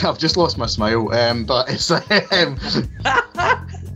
I've 0.04 0.18
just 0.18 0.36
lost 0.36 0.58
my 0.58 0.66
smile. 0.66 1.12
Um, 1.12 1.44
but 1.44 1.68
it's 1.70 1.90
um, 1.90 2.58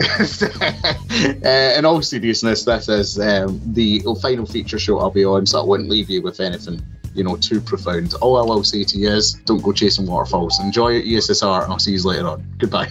uh, 1.44 1.74
in 1.76 1.84
all 1.84 2.00
seriousness, 2.00 2.64
this 2.64 2.88
is 2.88 3.18
um, 3.20 3.60
the 3.74 4.02
final 4.22 4.46
feature 4.46 4.78
show 4.78 4.98
I'll 4.98 5.10
be 5.10 5.24
on, 5.24 5.44
so 5.44 5.60
I 5.60 5.64
wouldn't 5.64 5.90
leave 5.90 6.08
you 6.08 6.22
with 6.22 6.40
anything, 6.40 6.80
you 7.14 7.22
know, 7.22 7.36
too 7.36 7.60
profound. 7.60 8.14
All 8.14 8.38
I 8.38 8.42
will 8.42 8.64
say 8.64 8.82
to 8.82 8.98
you 8.98 9.10
is, 9.10 9.34
don't 9.44 9.62
go 9.62 9.72
chasing 9.72 10.06
waterfalls. 10.06 10.58
Enjoy 10.60 10.92
E 10.92 11.12
ESSR, 11.12 11.64
and 11.64 11.72
I'll 11.72 11.78
see 11.78 11.92
you 11.92 12.02
later 12.02 12.28
on. 12.28 12.42
Goodbye. 12.56 12.90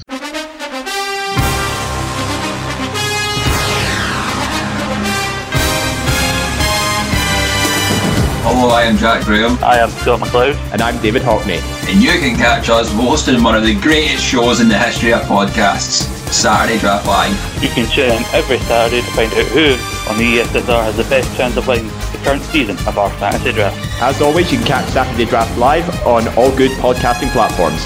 Hello, 8.43 8.69
I 8.69 8.83
am 8.83 8.97
Jack 8.97 9.25
Graham, 9.25 9.57
I 9.63 9.79
am 9.79 9.89
Scott 9.89 10.19
McLeod. 10.19 10.55
And 10.73 10.81
I'm 10.81 11.01
David 11.01 11.23
Hockney. 11.23 11.78
And 11.89 12.03
you 12.03 12.11
can 12.19 12.35
catch 12.35 12.69
us 12.69 12.91
hosting 12.91 13.41
one 13.41 13.55
of 13.55 13.63
the 13.63 13.73
greatest 13.73 14.23
shows 14.23 14.59
in 14.59 14.67
the 14.67 14.77
history 14.77 15.11
of 15.11 15.21
podcasts, 15.21 16.03
Saturday 16.31 16.77
Draft 16.77 17.07
Live. 17.07 17.63
You 17.63 17.69
can 17.69 17.89
tune 17.89 18.11
in 18.11 18.23
every 18.31 18.59
Saturday 18.59 19.01
to 19.01 19.11
find 19.13 19.33
out 19.33 19.45
who 19.47 19.71
on 20.07 20.19
the 20.19 20.37
ESSR 20.37 20.83
has 20.83 20.97
the 20.97 21.03
best 21.05 21.35
chance 21.35 21.57
of 21.57 21.67
winning 21.67 21.87
the 21.87 22.19
current 22.23 22.43
season 22.43 22.77
of 22.87 22.99
our 22.99 23.09
fantasy 23.17 23.53
draft. 23.53 23.75
As 24.03 24.21
always, 24.21 24.51
you 24.51 24.59
can 24.59 24.67
catch 24.67 24.89
Saturday 24.89 25.25
Draft 25.25 25.57
Live 25.57 25.89
on 26.05 26.27
all 26.37 26.55
good 26.55 26.71
podcasting 26.77 27.31
platforms. 27.31 27.83